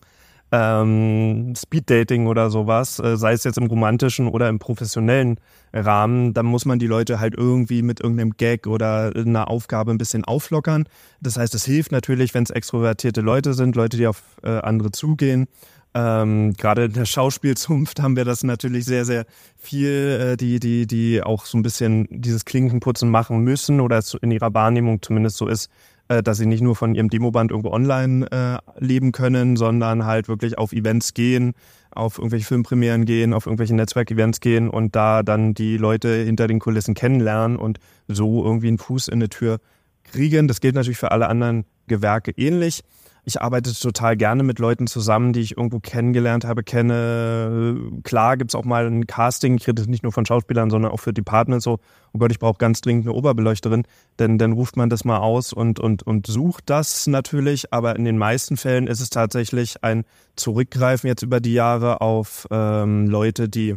Ähm, 0.57 1.53
Speeddating 1.57 2.29
oder 2.29 2.49
sowas, 2.49 3.01
äh, 3.01 3.17
sei 3.17 3.33
es 3.33 3.43
jetzt 3.43 3.59
im 3.59 3.67
romantischen 3.67 4.29
oder 4.29 4.49
im 4.49 4.61
professionellen 4.61 5.41
Rahmen, 5.73 6.33
dann 6.33 6.47
muss 6.47 6.65
man 6.65 6.79
die 6.79 6.87
Leute 6.87 7.19
halt 7.19 7.35
irgendwie 7.37 7.83
mit 7.83 7.99
irgendeinem 8.01 8.37
Gag 8.37 8.69
oder 8.69 9.13
einer 9.17 9.51
Aufgabe 9.51 9.91
ein 9.91 9.99
bisschen 9.99 10.25
auflockern. 10.25 10.85
Das 11.21 11.37
heißt, 11.37 11.57
es 11.57 11.65
hilft 11.65 11.91
natürlich, 11.91 12.35
wenn 12.35 12.45
es 12.45 12.51
extrovertierte 12.51 13.21
Leute 13.21 13.53
sind, 13.53 13.75
Leute, 13.75 13.97
die 13.97 14.07
auf 14.07 14.23
äh, 14.45 14.51
andere 14.59 14.93
zugehen. 14.93 15.49
Ähm, 15.93 16.55
Gerade 16.57 16.85
in 16.85 16.93
der 16.93 17.05
Schauspielzunft 17.05 18.01
haben 18.03 18.15
wir 18.15 18.25
das 18.25 18.45
natürlich 18.45 18.85
sehr, 18.85 19.05
sehr 19.05 19.27
viel, 19.57 20.35
äh, 20.35 20.37
die, 20.37 20.61
die, 20.61 20.87
die 20.87 21.21
auch 21.21 21.47
so 21.47 21.59
ein 21.59 21.63
bisschen 21.63 22.07
dieses 22.11 22.45
Klinkenputzen 22.45 23.11
machen 23.11 23.41
müssen 23.41 23.81
oder 23.81 23.99
es 23.99 24.15
in 24.15 24.31
ihrer 24.31 24.55
Wahrnehmung 24.55 25.03
zumindest 25.03 25.37
so 25.37 25.49
ist, 25.49 25.69
dass 26.09 26.39
sie 26.39 26.47
nicht 26.47 26.63
nur 26.63 26.77
von 26.77 26.95
ihrem 26.95 27.09
Demoband 27.09 27.51
irgendwo 27.51 27.71
online 27.71 28.27
äh, 28.31 28.59
leben 28.85 29.13
können, 29.13 29.57
sondern 29.57 30.05
halt 30.05 30.29
wirklich 30.29 30.59
auf 30.59 30.73
Events 30.73 31.15
gehen, 31.15 31.55
auf 31.91 32.19
irgendwelche 32.19 32.47
Filmpremieren 32.47 33.05
gehen, 33.05 33.33
auf 33.33 33.47
irgendwelche 33.47 33.75
Netzwerkevents 33.75 34.41
gehen 34.41 34.69
und 34.69 34.95
da 34.97 35.23
dann 35.23 35.55
die 35.55 35.77
Leute 35.77 36.25
hinter 36.25 36.47
den 36.47 36.59
Kulissen 36.59 36.95
kennenlernen 36.95 37.57
und 37.57 37.79
so 38.09 38.45
irgendwie 38.45 38.69
einen 38.69 38.79
Fuß 38.79 39.09
in 39.09 39.15
eine 39.15 39.29
Tür 39.29 39.61
kriegen. 40.05 40.49
Das 40.49 40.61
gilt 40.61 40.75
natürlich 40.75 40.99
für 40.99 41.11
alle 41.11 41.29
anderen 41.29 41.65
Gewerke 41.87 42.33
ähnlich. 42.37 42.83
Ich 43.27 43.41
arbeite 43.41 43.73
total 43.73 44.17
gerne 44.17 44.43
mit 44.43 44.59
Leuten 44.59 44.87
zusammen, 44.87 45.33
die 45.33 45.41
ich 45.41 45.57
irgendwo 45.57 45.81
kennengelernt 45.81 46.45
habe, 46.45 46.63
kenne. 46.63 47.77
Klar 48.03 48.37
gibt's 48.37 48.55
auch 48.55 48.65
mal 48.65 48.87
ein 48.87 49.07
Casting, 49.07 49.57
ich 49.57 49.67
rede 49.67 49.89
nicht 49.91 50.03
nur 50.03 50.13
von 50.13 50.27
Schauspielern, 50.27 50.69
sondern 50.69 50.93
auch 50.93 51.01
für 51.01 51.15
Departments 51.15 51.65
so, 51.65 51.79
oh 52.13 52.19
Gott, 52.19 52.33
ich 52.33 52.39
brauche 52.39 52.59
ganz 52.59 52.83
dringend 52.83 53.07
eine 53.07 53.15
Oberbeleuchterin, 53.15 53.85
denn 54.19 54.37
dann 54.37 54.53
ruft 54.53 54.77
man 54.77 54.91
das 54.91 55.05
mal 55.05 55.19
aus 55.19 55.55
und, 55.55 55.81
und, 55.81 56.03
und 56.03 56.27
sucht 56.27 56.65
das 56.67 57.07
natürlich, 57.07 57.73
aber 57.73 57.97
in 57.97 58.05
den 58.05 58.19
meisten 58.19 58.59
Fällen 58.59 58.87
ist 58.87 59.01
es 59.01 59.09
tatsächlich 59.09 59.83
ein 59.83 60.05
Zurückgreifen 60.37 61.09
jetzt 61.09 61.23
über 61.23 61.41
die 61.41 61.55
Jahre 61.55 62.03
auf 62.03 62.47
ähm, 62.51 63.07
Leute, 63.07 63.49
die, 63.49 63.77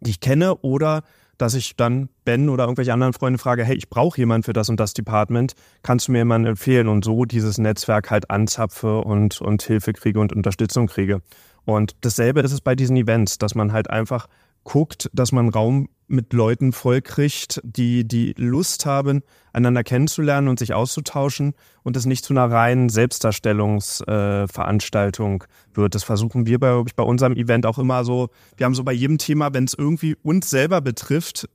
die 0.00 0.10
ich 0.10 0.20
kenne 0.20 0.56
oder 0.56 1.02
dass 1.40 1.54
ich 1.54 1.74
dann 1.76 2.10
Ben 2.24 2.48
oder 2.50 2.64
irgendwelche 2.64 2.92
anderen 2.92 3.14
Freunde 3.14 3.38
frage, 3.38 3.64
hey, 3.64 3.74
ich 3.74 3.88
brauche 3.88 4.18
jemanden 4.18 4.42
für 4.42 4.52
das 4.52 4.68
und 4.68 4.78
das 4.78 4.92
Department, 4.92 5.54
kannst 5.82 6.08
du 6.08 6.12
mir 6.12 6.18
jemanden 6.18 6.48
empfehlen 6.48 6.86
und 6.86 7.04
so 7.04 7.24
dieses 7.24 7.56
Netzwerk 7.56 8.10
halt 8.10 8.30
anzapfe 8.30 9.00
und, 9.00 9.40
und 9.40 9.62
Hilfe 9.62 9.92
kriege 9.94 10.20
und 10.20 10.34
Unterstützung 10.34 10.86
kriege. 10.86 11.22
Und 11.64 11.96
dasselbe 12.02 12.40
ist 12.40 12.52
es 12.52 12.60
bei 12.60 12.74
diesen 12.74 12.96
Events, 12.96 13.38
dass 13.38 13.54
man 13.54 13.72
halt 13.72 13.88
einfach 13.88 14.26
guckt, 14.64 15.10
dass 15.12 15.32
man 15.32 15.48
Raum 15.48 15.88
mit 16.10 16.32
Leuten 16.32 16.72
vollkriegt, 16.72 17.60
die 17.62 18.06
die 18.06 18.34
Lust 18.36 18.84
haben, 18.84 19.22
einander 19.52 19.84
kennenzulernen 19.84 20.48
und 20.48 20.58
sich 20.58 20.74
auszutauschen 20.74 21.54
und 21.82 21.96
es 21.96 22.04
nicht 22.04 22.24
zu 22.24 22.32
einer 22.32 22.50
reinen 22.50 22.88
Selbstdarstellungsveranstaltung 22.88 25.42
äh, 25.42 25.76
wird. 25.76 25.94
Das 25.94 26.02
versuchen 26.02 26.46
wir 26.46 26.58
bei, 26.58 26.82
bei 26.96 27.04
unserem 27.04 27.34
Event 27.34 27.64
auch 27.64 27.78
immer 27.78 28.04
so. 28.04 28.30
Wir 28.56 28.66
haben 28.66 28.74
so 28.74 28.82
bei 28.84 28.92
jedem 28.92 29.18
Thema, 29.18 29.54
wenn 29.54 29.64
es 29.64 29.74
irgendwie 29.74 30.16
uns 30.22 30.50
selber 30.50 30.80
betrifft, 30.80 31.48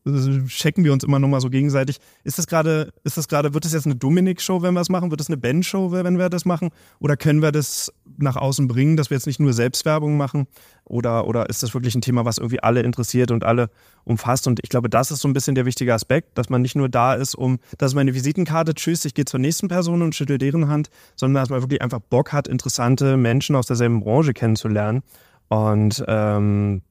checken 0.48 0.86
wir 0.86 0.94
uns 0.94 1.04
immer 1.04 1.20
nochmal 1.20 1.42
so 1.42 1.50
gegenseitig. 1.50 1.98
Ist 2.24 2.38
das 2.38 2.48
gerade, 2.48 2.94
ist 3.04 3.18
das 3.18 3.28
gerade, 3.28 3.54
wird 3.54 3.66
das 3.66 3.74
jetzt 3.74 3.86
eine 3.86 3.96
Dominik-Show, 3.96 4.62
wenn 4.62 4.74
wir 4.74 4.82
es 4.82 4.90
machen? 4.90 5.12
Wird 5.12 5.20
das 5.20 5.28
eine 5.28 5.38
Ben-Show, 5.38 5.92
wenn 5.92 6.18
wir 6.18 6.30
das 6.30 6.46
machen? 6.46 6.70
Oder 7.00 7.18
können 7.18 7.42
wir 7.42 7.52
das 7.52 7.92
nach 8.18 8.36
außen 8.36 8.68
bringen, 8.68 8.98
dass 8.98 9.10
wir 9.10 9.18
jetzt 9.18 9.28
nicht 9.28 9.40
nur 9.40 9.54
Selbstwerbung 9.54 10.18
machen? 10.18 10.48
Oder, 10.84 11.28
oder 11.28 11.50
ist 11.50 11.64
das 11.64 11.74
wirklich 11.74 11.96
ein 11.96 12.02
Thema, 12.02 12.26
was 12.26 12.38
irgendwie 12.38 12.62
alle 12.62 12.82
interessiert 12.82 13.32
und 13.32 13.44
alle 13.44 13.70
umfasst? 14.04 14.48
Und 14.48 14.60
ich 14.64 14.70
glaube, 14.70 14.90
das 14.90 15.12
ist 15.12 15.22
so 15.22 15.28
ein 15.28 15.34
bisschen 15.34 15.56
der 15.56 15.66
wichtige 15.66 15.94
Aspekt, 15.94 16.38
dass 16.38 16.50
man 16.50 16.62
nicht 16.62 16.76
nur 16.76 16.90
da 16.90 17.14
ist, 17.14 17.36
um, 17.36 17.60
das 17.78 17.92
ist 17.92 17.96
meine 17.96 18.14
Visitenkarte, 18.14 18.74
tschüss, 18.74 19.06
ich 19.06 19.14
gehe 19.14 19.26
zur 19.26 19.40
nächsten 19.40 19.68
Person 19.68 20.02
und 20.02 20.16
schüttel 20.16 20.38
deren 20.38 20.68
Hand, 20.68 20.90
sondern 21.16 21.42
dass 21.42 21.50
man 21.50 21.62
wirklich 21.62 21.82
einfach 21.82 22.00
Bock 22.00 22.34
hat, 22.34 22.48
interessante 22.48 23.18
Menschen 23.18 23.56
aus 23.56 23.68
derselben 23.68 24.02
Branche 24.02 24.34
kennenzulernen. 24.34 25.02
Und 25.48 26.04
ähm, 26.08 26.82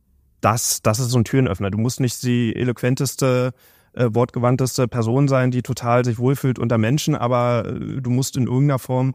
das, 0.40 0.82
das 0.82 1.00
ist 1.00 1.10
so 1.10 1.18
ein 1.18 1.24
Türenöffner. 1.24 1.70
Du 1.70 1.78
musst 1.78 2.00
nicht 2.00 2.22
die 2.22 2.54
eloquenteste, 2.54 3.52
äh, 3.94 4.08
wortgewandteste 4.12 4.88
Person 4.88 5.28
sein, 5.28 5.50
die 5.50 5.62
total 5.62 6.04
sich 6.04 6.18
wohlfühlt 6.18 6.58
unter 6.58 6.78
Menschen, 6.78 7.14
aber 7.14 7.64
äh, 7.66 8.00
du 8.00 8.10
musst 8.10 8.36
in 8.36 8.46
irgendeiner 8.46 8.78
Form 8.78 9.14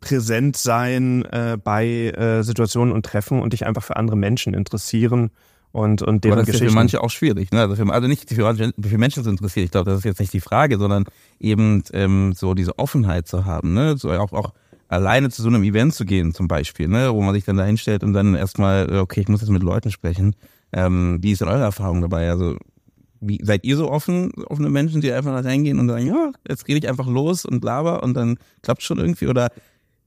präsent 0.00 0.56
sein 0.56 1.24
äh, 1.26 1.58
bei 1.62 1.86
äh, 1.86 2.42
Situationen 2.42 2.92
und 2.94 3.04
Treffen 3.04 3.40
und 3.40 3.52
dich 3.52 3.66
einfach 3.66 3.82
für 3.82 3.96
andere 3.96 4.16
Menschen 4.16 4.54
interessieren 4.54 5.30
und, 5.72 6.02
und 6.02 6.24
deren 6.24 6.38
Aber 6.38 6.46
das 6.46 6.54
ist 6.54 6.62
für 6.62 6.74
manche 6.74 7.02
auch 7.02 7.10
schwierig. 7.10 7.50
Ne? 7.50 7.60
Also, 7.60 7.76
für, 7.76 7.92
also 7.92 8.08
nicht 8.08 8.30
für, 8.30 8.42
manche- 8.42 8.72
für 8.80 8.98
Menschen 8.98 9.24
zu 9.24 9.30
interessieren. 9.30 9.64
Ich 9.64 9.72
glaube, 9.72 9.90
das 9.90 9.98
ist 9.98 10.04
jetzt 10.04 10.20
nicht 10.20 10.32
die 10.32 10.40
Frage, 10.40 10.78
sondern 10.78 11.04
eben 11.40 11.82
ähm, 11.92 12.32
so 12.34 12.54
diese 12.54 12.78
Offenheit 12.78 13.26
zu 13.28 13.44
haben. 13.44 13.74
Ne? 13.74 13.96
So 13.98 14.10
auch, 14.12 14.32
auch 14.32 14.54
alleine 14.88 15.30
zu 15.30 15.42
so 15.42 15.48
einem 15.48 15.64
Event 15.64 15.92
zu 15.94 16.04
gehen 16.04 16.32
zum 16.32 16.48
Beispiel, 16.48 16.88
ne? 16.88 17.12
wo 17.12 17.20
man 17.20 17.34
sich 17.34 17.44
dann 17.44 17.56
da 17.56 17.64
hinstellt 17.64 18.04
und 18.04 18.12
dann 18.12 18.34
erstmal, 18.34 18.90
äh, 18.90 18.98
okay, 18.98 19.20
ich 19.20 19.28
muss 19.28 19.40
jetzt 19.40 19.50
mit 19.50 19.62
Leuten 19.62 19.90
sprechen. 19.90 20.36
Ähm, 20.72 21.18
wie 21.20 21.32
ist 21.32 21.40
denn 21.40 21.48
eure 21.48 21.62
Erfahrung 21.62 22.00
dabei? 22.00 22.30
Also 22.30 22.56
wie 23.20 23.40
seid 23.42 23.64
ihr 23.64 23.76
so 23.76 23.90
offen, 23.90 24.32
offene 24.46 24.68
Menschen, 24.70 25.00
die 25.00 25.10
einfach 25.10 25.32
da 25.34 25.40
reingehen 25.48 25.78
und 25.78 25.88
sagen, 25.88 26.06
ja, 26.06 26.30
jetzt 26.46 26.68
rede 26.68 26.78
ich 26.78 26.88
einfach 26.88 27.06
los 27.06 27.44
und 27.44 27.64
laber 27.64 28.02
und 28.02 28.14
dann 28.14 28.36
klappt 28.62 28.82
schon 28.82 28.98
irgendwie? 28.98 29.26
Oder 29.28 29.50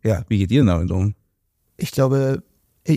ja, 0.04 0.24
wie 0.28 0.40
geht 0.40 0.52
ihr 0.52 0.62
denn 0.62 0.68
damit 0.68 0.92
um? 0.92 1.16
Ich 1.78 1.92
glaube, 1.92 2.44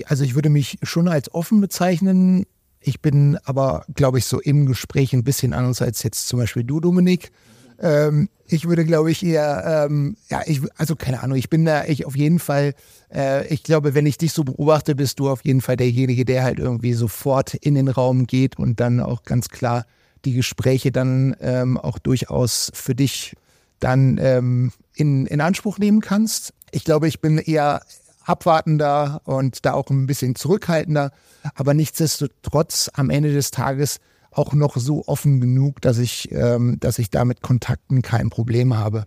also 0.07 0.25
ich 0.25 0.35
würde 0.35 0.51
mich 0.51 0.79
schon 0.83 1.09
als 1.09 1.33
offen 1.35 1.61
bezeichnen. 1.61 2.47
Ich 2.81 3.01
bin 3.01 3.39
aber, 3.45 3.85
glaube 3.95 4.19
ich, 4.19 4.25
so 4.25 4.41
im 4.41 4.67
Gespräch 4.67 5.13
ein 5.13 5.25
bisschen 5.25 5.53
anders 5.53 5.83
als 5.83 6.03
jetzt 6.03 6.29
zum 6.29 6.39
Beispiel 6.39 6.65
du, 6.65 6.81
Dominik. 6.81 7.31
Ähm, 7.79 8.29
ich 8.47 8.69
würde, 8.69 8.85
glaube 8.85 9.11
ich, 9.11 9.25
eher, 9.25 9.87
ähm, 9.89 10.17
ja, 10.29 10.43
ich, 10.47 10.61
also 10.77 10.97
keine 10.97 11.23
Ahnung, 11.23 11.39
ich 11.39 11.49
bin 11.49 11.65
da, 11.65 11.85
ich 11.85 12.05
auf 12.05 12.17
jeden 12.17 12.39
Fall, 12.39 12.75
äh, 13.13 13.47
ich 13.53 13.63
glaube, 13.63 13.95
wenn 13.95 14.07
ich 14.07 14.19
dich 14.19 14.33
so 14.33 14.45
beobachte, 14.45 14.95
bist 14.95 15.19
du 15.19 15.29
auf 15.29 15.45
jeden 15.45 15.61
Fall 15.61 15.77
derjenige, 15.77 16.25
der 16.25 16.43
halt 16.43 16.59
irgendwie 16.59 16.93
sofort 16.93 17.55
in 17.55 17.75
den 17.75 17.89
Raum 17.89 18.27
geht 18.27 18.59
und 18.59 18.81
dann 18.81 19.01
auch 19.01 19.23
ganz 19.23 19.49
klar 19.49 19.87
die 20.25 20.35
Gespräche 20.35 20.93
dann 20.93 21.35
ähm, 21.41 21.79
auch 21.79 21.99
durchaus 21.99 22.71
für 22.75 22.95
dich 22.95 23.35
dann 23.79 24.19
ähm, 24.21 24.73
in, 24.95 25.27
in 25.27 25.41
Anspruch 25.41 25.79
nehmen 25.79 26.01
kannst. 26.01 26.53
Ich 26.73 26.85
glaube, 26.85 27.09
ich 27.09 27.21
bin 27.21 27.39
eher 27.39 27.83
abwartender 28.25 29.23
und 29.25 29.65
da 29.65 29.73
auch 29.73 29.91
ein 29.91 30.07
bisschen 30.07 30.35
zurückhaltender, 30.35 31.11
aber 31.55 31.75
nichtsdestotrotz 31.75 32.91
am 32.95 33.11
Ende 33.11 33.33
des 33.33 33.51
Tages 33.51 33.99
auch 34.31 34.53
noch 34.53 34.77
so 34.77 35.05
offen 35.07 35.41
genug, 35.41 35.81
dass 35.81 35.99
ich, 35.99 36.31
ähm, 36.31 36.79
dass 36.79 36.99
ich 36.99 37.11
da 37.11 37.25
mit 37.25 37.43
Kontakten 37.43 38.03
kein 38.03 38.31
Problem 38.31 38.77
habe. 38.77 39.07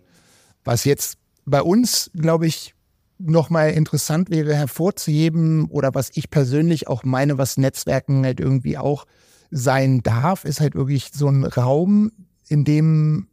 Was 0.64 0.84
jetzt 0.84 1.16
bei 1.46 1.62
uns, 1.62 2.10
glaube 2.14 2.46
ich, 2.46 2.74
nochmal 3.18 3.70
interessant 3.70 4.30
wäre 4.30 4.54
hervorzuheben 4.54 5.66
oder 5.66 5.94
was 5.94 6.10
ich 6.14 6.30
persönlich 6.30 6.88
auch 6.88 7.04
meine, 7.04 7.38
was 7.38 7.56
Netzwerken 7.56 8.24
halt 8.24 8.40
irgendwie 8.40 8.76
auch 8.76 9.06
sein 9.50 10.02
darf, 10.02 10.44
ist 10.44 10.60
halt 10.60 10.74
wirklich 10.74 11.10
so 11.14 11.28
ein 11.28 11.44
Raum, 11.44 12.12
in 12.48 12.64
dem 12.64 13.28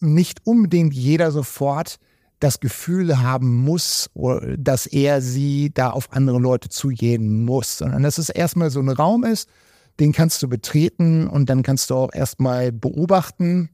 nicht 0.00 0.46
unbedingt 0.46 0.94
jeder 0.94 1.30
sofort 1.32 1.98
das 2.40 2.60
Gefühl 2.60 3.18
haben 3.20 3.54
muss, 3.56 4.10
dass 4.58 4.86
er 4.86 5.22
sie 5.22 5.70
da 5.72 5.90
auf 5.90 6.12
andere 6.12 6.38
Leute 6.38 6.68
zugehen 6.68 7.44
muss, 7.44 7.78
sondern 7.78 8.02
dass 8.02 8.18
es 8.18 8.28
erstmal 8.28 8.70
so 8.70 8.80
ein 8.80 8.88
Raum 8.88 9.24
ist, 9.24 9.48
den 10.00 10.12
kannst 10.12 10.42
du 10.42 10.48
betreten 10.48 11.28
und 11.28 11.48
dann 11.48 11.62
kannst 11.62 11.90
du 11.90 11.94
auch 11.94 12.12
erstmal 12.12 12.72
beobachten. 12.72 13.70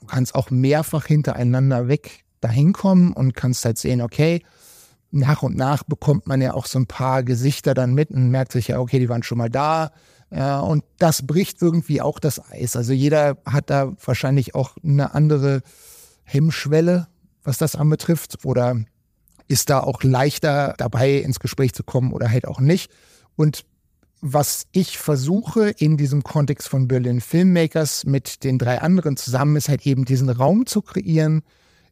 Du 0.00 0.06
kannst 0.06 0.34
auch 0.34 0.50
mehrfach 0.50 1.06
hintereinander 1.06 1.88
weg 1.88 2.24
dahin 2.40 2.72
kommen 2.72 3.12
und 3.12 3.34
kannst 3.34 3.64
halt 3.64 3.78
sehen, 3.78 4.00
okay, 4.00 4.42
nach 5.10 5.42
und 5.42 5.56
nach 5.56 5.82
bekommt 5.82 6.26
man 6.26 6.40
ja 6.40 6.54
auch 6.54 6.66
so 6.66 6.78
ein 6.78 6.86
paar 6.86 7.22
Gesichter 7.22 7.74
dann 7.74 7.94
mit 7.94 8.10
und 8.10 8.30
merkt 8.30 8.52
sich 8.52 8.68
ja, 8.68 8.78
okay, 8.78 8.98
die 8.98 9.08
waren 9.08 9.22
schon 9.22 9.38
mal 9.38 9.50
da. 9.50 9.90
Ja, 10.30 10.60
und 10.60 10.84
das 10.98 11.26
bricht 11.26 11.62
irgendwie 11.62 12.00
auch 12.00 12.18
das 12.18 12.40
Eis. 12.50 12.76
Also 12.76 12.92
jeder 12.92 13.38
hat 13.46 13.70
da 13.70 13.92
wahrscheinlich 14.04 14.54
auch 14.54 14.76
eine 14.82 15.14
andere 15.14 15.62
Hemmschwelle, 16.24 17.06
was 17.46 17.58
das 17.58 17.76
anbetrifft, 17.76 18.44
oder 18.44 18.76
ist 19.48 19.70
da 19.70 19.80
auch 19.80 20.02
leichter 20.02 20.74
dabei 20.76 21.14
ins 21.14 21.40
Gespräch 21.40 21.72
zu 21.72 21.84
kommen 21.84 22.12
oder 22.12 22.30
halt 22.30 22.46
auch 22.46 22.60
nicht. 22.60 22.90
Und 23.36 23.64
was 24.20 24.66
ich 24.72 24.98
versuche 24.98 25.70
in 25.70 25.96
diesem 25.96 26.22
Kontext 26.22 26.68
von 26.68 26.88
Berlin 26.88 27.20
Filmmakers 27.20 28.04
mit 28.04 28.44
den 28.44 28.58
drei 28.58 28.80
anderen 28.80 29.16
zusammen 29.16 29.56
ist 29.56 29.68
halt 29.68 29.86
eben 29.86 30.04
diesen 30.04 30.30
Raum 30.30 30.66
zu 30.66 30.82
kreieren, 30.82 31.42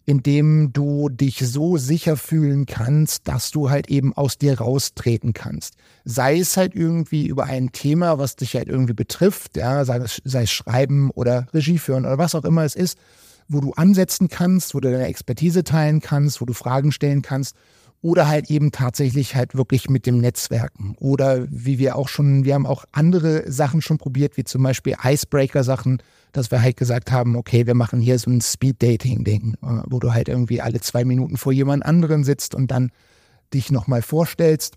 in 0.06 0.22
dem 0.22 0.72
du 0.72 1.08
dich 1.08 1.38
so 1.38 1.76
sicher 1.76 2.16
fühlen 2.16 2.66
kannst, 2.66 3.28
dass 3.28 3.50
du 3.50 3.70
halt 3.70 3.88
eben 3.88 4.12
aus 4.14 4.36
dir 4.36 4.58
raustreten 4.58 5.32
kannst. 5.32 5.76
Sei 6.04 6.38
es 6.38 6.56
halt 6.56 6.74
irgendwie 6.74 7.26
über 7.26 7.44
ein 7.44 7.72
Thema, 7.72 8.18
was 8.18 8.36
dich 8.36 8.54
halt 8.54 8.68
irgendwie 8.68 8.92
betrifft, 8.94 9.56
ja, 9.56 9.84
sei 9.84 9.98
es, 9.98 10.20
sei 10.24 10.42
es 10.42 10.50
Schreiben 10.50 11.10
oder 11.10 11.46
Regie 11.54 11.78
führen 11.78 12.04
oder 12.04 12.18
was 12.18 12.34
auch 12.34 12.44
immer 12.44 12.64
es 12.64 12.74
ist, 12.74 12.98
wo 13.48 13.60
du 13.60 13.72
ansetzen 13.72 14.28
kannst, 14.28 14.74
wo 14.74 14.80
du 14.80 14.90
deine 14.90 15.06
Expertise 15.06 15.64
teilen 15.64 16.00
kannst, 16.00 16.40
wo 16.40 16.44
du 16.44 16.52
Fragen 16.52 16.92
stellen 16.92 17.22
kannst 17.22 17.54
oder 18.04 18.28
halt 18.28 18.50
eben 18.50 18.70
tatsächlich 18.70 19.34
halt 19.34 19.54
wirklich 19.54 19.88
mit 19.88 20.04
dem 20.04 20.18
Netzwerken. 20.18 20.94
Oder 21.00 21.46
wie 21.48 21.78
wir 21.78 21.96
auch 21.96 22.08
schon, 22.08 22.44
wir 22.44 22.52
haben 22.52 22.66
auch 22.66 22.84
andere 22.92 23.50
Sachen 23.50 23.80
schon 23.80 23.96
probiert, 23.96 24.36
wie 24.36 24.44
zum 24.44 24.62
Beispiel 24.62 24.94
Icebreaker-Sachen, 25.02 26.02
dass 26.32 26.50
wir 26.50 26.60
halt 26.60 26.76
gesagt 26.76 27.10
haben, 27.10 27.34
okay, 27.34 27.66
wir 27.66 27.72
machen 27.72 28.00
hier 28.00 28.18
so 28.18 28.30
ein 28.30 28.42
Speed-Dating-Ding, 28.42 29.54
äh, 29.54 29.66
wo 29.88 30.00
du 30.00 30.12
halt 30.12 30.28
irgendwie 30.28 30.60
alle 30.60 30.82
zwei 30.82 31.06
Minuten 31.06 31.38
vor 31.38 31.52
jemand 31.54 31.86
anderen 31.86 32.24
sitzt 32.24 32.54
und 32.54 32.70
dann 32.70 32.90
dich 33.54 33.72
nochmal 33.72 34.02
vorstellst. 34.02 34.74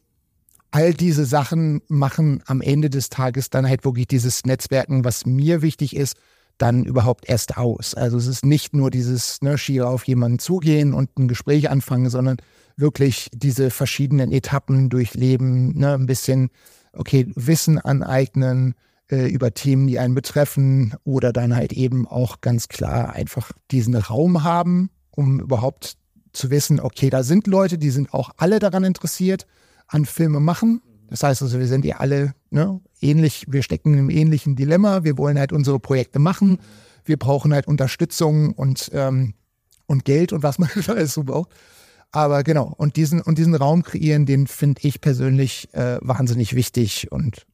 All 0.72 0.94
diese 0.94 1.26
Sachen 1.26 1.82
machen 1.90 2.42
am 2.46 2.62
Ende 2.62 2.90
des 2.90 3.10
Tages 3.10 3.50
dann 3.50 3.68
halt 3.68 3.84
wirklich 3.84 4.08
dieses 4.08 4.46
Netzwerken, 4.46 5.04
was 5.04 5.26
mir 5.26 5.62
wichtig 5.62 5.98
ist, 5.98 6.16
dann 6.58 6.86
überhaupt 6.86 7.30
erst 7.30 7.58
aus. 7.58 7.94
Also 7.94 8.18
es 8.18 8.28
ist 8.28 8.46
nicht 8.46 8.74
nur 8.74 8.90
dieses 8.90 9.42
ne, 9.42 9.58
schier 9.58 9.88
auf 9.88 10.06
jemanden 10.06 10.40
zugehen 10.40 10.94
und 10.94 11.18
ein 11.18 11.28
Gespräch 11.28 11.70
anfangen, 11.70 12.10
sondern 12.10 12.38
wirklich 12.76 13.30
diese 13.34 13.70
verschiedenen 13.70 14.32
Etappen 14.32 14.90
durchleben, 14.90 15.78
ne, 15.78 15.94
ein 15.94 16.06
bisschen, 16.06 16.50
okay, 16.94 17.32
Wissen 17.36 17.80
aneignen 17.80 18.76
äh, 19.10 19.28
über 19.28 19.54
Themen, 19.54 19.88
die 19.88 20.00
einen 20.00 20.16
betreffen 20.16 20.96
oder 21.04 21.34
dann 21.34 21.56
halt 21.56 21.74
eben 21.74 22.08
auch 22.08 22.42
ganz 22.42 22.68
klar 22.68 23.14
einfach 23.14 23.52
diesen 23.72 23.96
Raum 23.96 24.44
haben, 24.44 24.90
um 25.12 25.40
überhaupt 25.40 25.98
zu 26.34 26.52
wissen, 26.52 26.80
okay, 26.80 27.10
da 27.10 27.24
sind 27.24 27.48
Leute, 27.48 27.78
die 27.78 27.90
sind 27.90 28.14
auch 28.14 28.32
alle 28.38 28.60
daran 28.60 28.84
interessiert, 28.84 29.48
an 29.88 30.06
Filme 30.06 30.40
machen. 30.40 30.82
Das 31.10 31.24
heißt 31.24 31.42
also, 31.42 31.58
wir 31.58 31.68
sind 31.68 31.86
ja 31.86 31.98
alle 31.98 32.34
ne, 32.52 32.80
ähnlich, 33.02 33.46
wir 33.48 33.64
stecken 33.64 33.94
einem 33.94 34.10
ähnlichen 34.10 34.56
Dilemma, 34.56 35.04
wir 35.04 35.18
wollen 35.18 35.40
halt 35.40 35.52
unsere 35.52 35.80
Projekte 35.80 36.20
machen, 36.20 36.60
wir 37.06 37.18
brauchen 37.18 37.54
halt 37.54 37.68
Unterstützung 37.68 38.54
und, 38.54 38.90
ähm, 38.94 39.34
und 39.86 40.06
Geld 40.06 40.34
und 40.34 40.44
was 40.44 40.60
man 40.60 40.70
alles 40.88 41.14
so 41.14 41.24
braucht. 41.24 41.52
Aber 42.12 42.44
genau, 42.44 42.74
und 42.78 42.96
diesen, 42.96 43.22
und 43.22 43.38
diesen 43.38 43.56
Raum 43.56 43.84
kreieren, 43.84 44.26
den 44.26 44.48
finde 44.48 44.82
ich 44.84 45.02
persönlich 45.02 45.74
äh, 45.74 45.98
wahnsinnig 46.02 46.56
wichtig 46.56 47.12
und. 47.12 47.46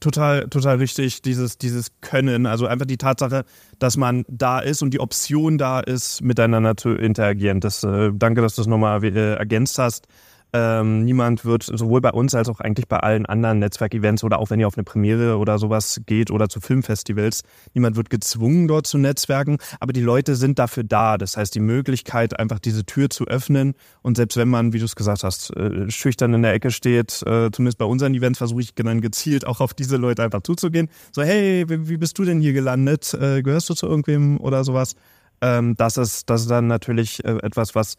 Total, 0.00 0.48
total 0.48 0.78
richtig, 0.78 1.20
dieses, 1.20 1.58
dieses 1.58 1.88
Können, 2.00 2.46
also 2.46 2.66
einfach 2.66 2.86
die 2.86 2.96
Tatsache, 2.96 3.44
dass 3.78 3.98
man 3.98 4.24
da 4.28 4.58
ist 4.58 4.82
und 4.82 4.94
die 4.94 4.98
Option 4.98 5.58
da 5.58 5.80
ist, 5.80 6.22
miteinander 6.22 6.74
zu 6.74 6.94
interagieren. 6.94 7.60
Das, 7.60 7.84
äh, 7.84 8.10
danke, 8.14 8.40
dass 8.40 8.54
du 8.54 8.62
das 8.62 8.66
nochmal 8.66 9.04
äh, 9.04 9.34
ergänzt 9.34 9.78
hast. 9.78 10.06
Ähm, 10.52 11.04
niemand 11.04 11.44
wird 11.44 11.62
sowohl 11.62 12.00
bei 12.00 12.10
uns 12.10 12.34
als 12.34 12.48
auch 12.48 12.60
eigentlich 12.60 12.88
bei 12.88 12.98
allen 12.98 13.24
anderen 13.26 13.60
Netzwerkevents 13.60 14.24
oder 14.24 14.40
auch 14.40 14.50
wenn 14.50 14.58
ihr 14.58 14.66
auf 14.66 14.76
eine 14.76 14.84
Premiere 14.84 15.36
oder 15.38 15.58
sowas 15.58 16.00
geht 16.06 16.30
oder 16.30 16.48
zu 16.48 16.60
Filmfestivals, 16.60 17.42
niemand 17.74 17.96
wird 17.96 18.10
gezwungen, 18.10 18.66
dort 18.66 18.86
zu 18.86 18.98
netzwerken, 18.98 19.58
aber 19.78 19.92
die 19.92 20.00
Leute 20.00 20.34
sind 20.34 20.58
dafür 20.58 20.82
da. 20.82 21.18
Das 21.18 21.36
heißt, 21.36 21.54
die 21.54 21.60
Möglichkeit, 21.60 22.38
einfach 22.38 22.58
diese 22.58 22.84
Tür 22.84 23.10
zu 23.10 23.26
öffnen 23.26 23.74
und 24.02 24.16
selbst 24.16 24.36
wenn 24.36 24.48
man, 24.48 24.72
wie 24.72 24.80
du 24.80 24.84
es 24.86 24.96
gesagt 24.96 25.22
hast, 25.22 25.54
äh, 25.56 25.88
schüchtern 25.88 26.34
in 26.34 26.42
der 26.42 26.52
Ecke 26.52 26.72
steht, 26.72 27.22
äh, 27.26 27.50
zumindest 27.52 27.78
bei 27.78 27.84
unseren 27.84 28.14
Events 28.14 28.38
versuche 28.38 28.62
ich 28.62 28.74
dann 28.74 29.00
gezielt 29.00 29.46
auch 29.46 29.60
auf 29.60 29.72
diese 29.72 29.98
Leute 29.98 30.24
einfach 30.24 30.42
zuzugehen. 30.42 30.88
So, 31.12 31.22
hey, 31.22 31.64
wie 31.68 31.96
bist 31.96 32.18
du 32.18 32.24
denn 32.24 32.40
hier 32.40 32.52
gelandet? 32.52 33.14
Äh, 33.14 33.42
gehörst 33.42 33.70
du 33.70 33.74
zu 33.74 33.86
irgendwem 33.86 34.38
oder 34.40 34.64
sowas? 34.64 34.94
Ähm, 35.42 35.74
das 35.76 35.96
ist, 35.96 36.28
das 36.28 36.42
ist 36.42 36.50
dann 36.50 36.66
natürlich 36.66 37.24
etwas, 37.24 37.74
was 37.74 37.96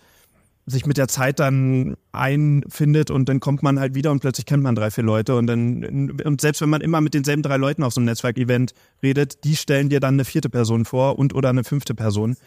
sich 0.65 0.86
mit 0.86 0.97
der 0.97 1.08
Zeit 1.08 1.39
dann 1.39 1.95
einfindet 2.12 3.12
und 3.12 3.28
dann 3.30 3.39
kommt 3.39 3.63
man 3.63 3.80
halt 3.80 3.95
wieder 3.95 4.12
und 4.12 4.19
plötzlich 4.19 4.45
kennt 4.45 4.63
man 4.63 4.76
drei, 4.76 4.91
vier 4.91 5.04
Leute 5.04 5.36
und 5.36 5.47
dann, 5.47 6.12
und 6.24 6.41
selbst 6.41 6.62
wenn 6.62 6.69
man 6.69 6.82
immer 6.82 7.02
mit 7.02 7.13
denselben 7.13 7.41
drei 7.41 7.58
Leuten 7.58 7.84
auf 7.84 7.93
so 7.93 8.00
einem 8.00 8.06
Netzwerkevent 8.06 8.74
redet, 9.02 9.43
die 9.43 9.56
stellen 9.56 9.89
dir 9.89 10.00
dann 10.00 10.15
eine 10.15 10.26
vierte 10.26 10.50
Person 10.50 10.86
vor 10.86 11.17
und 11.17 11.34
oder 11.34 11.50
eine 11.50 11.63
fünfte 11.63 11.95
Person. 11.95 12.38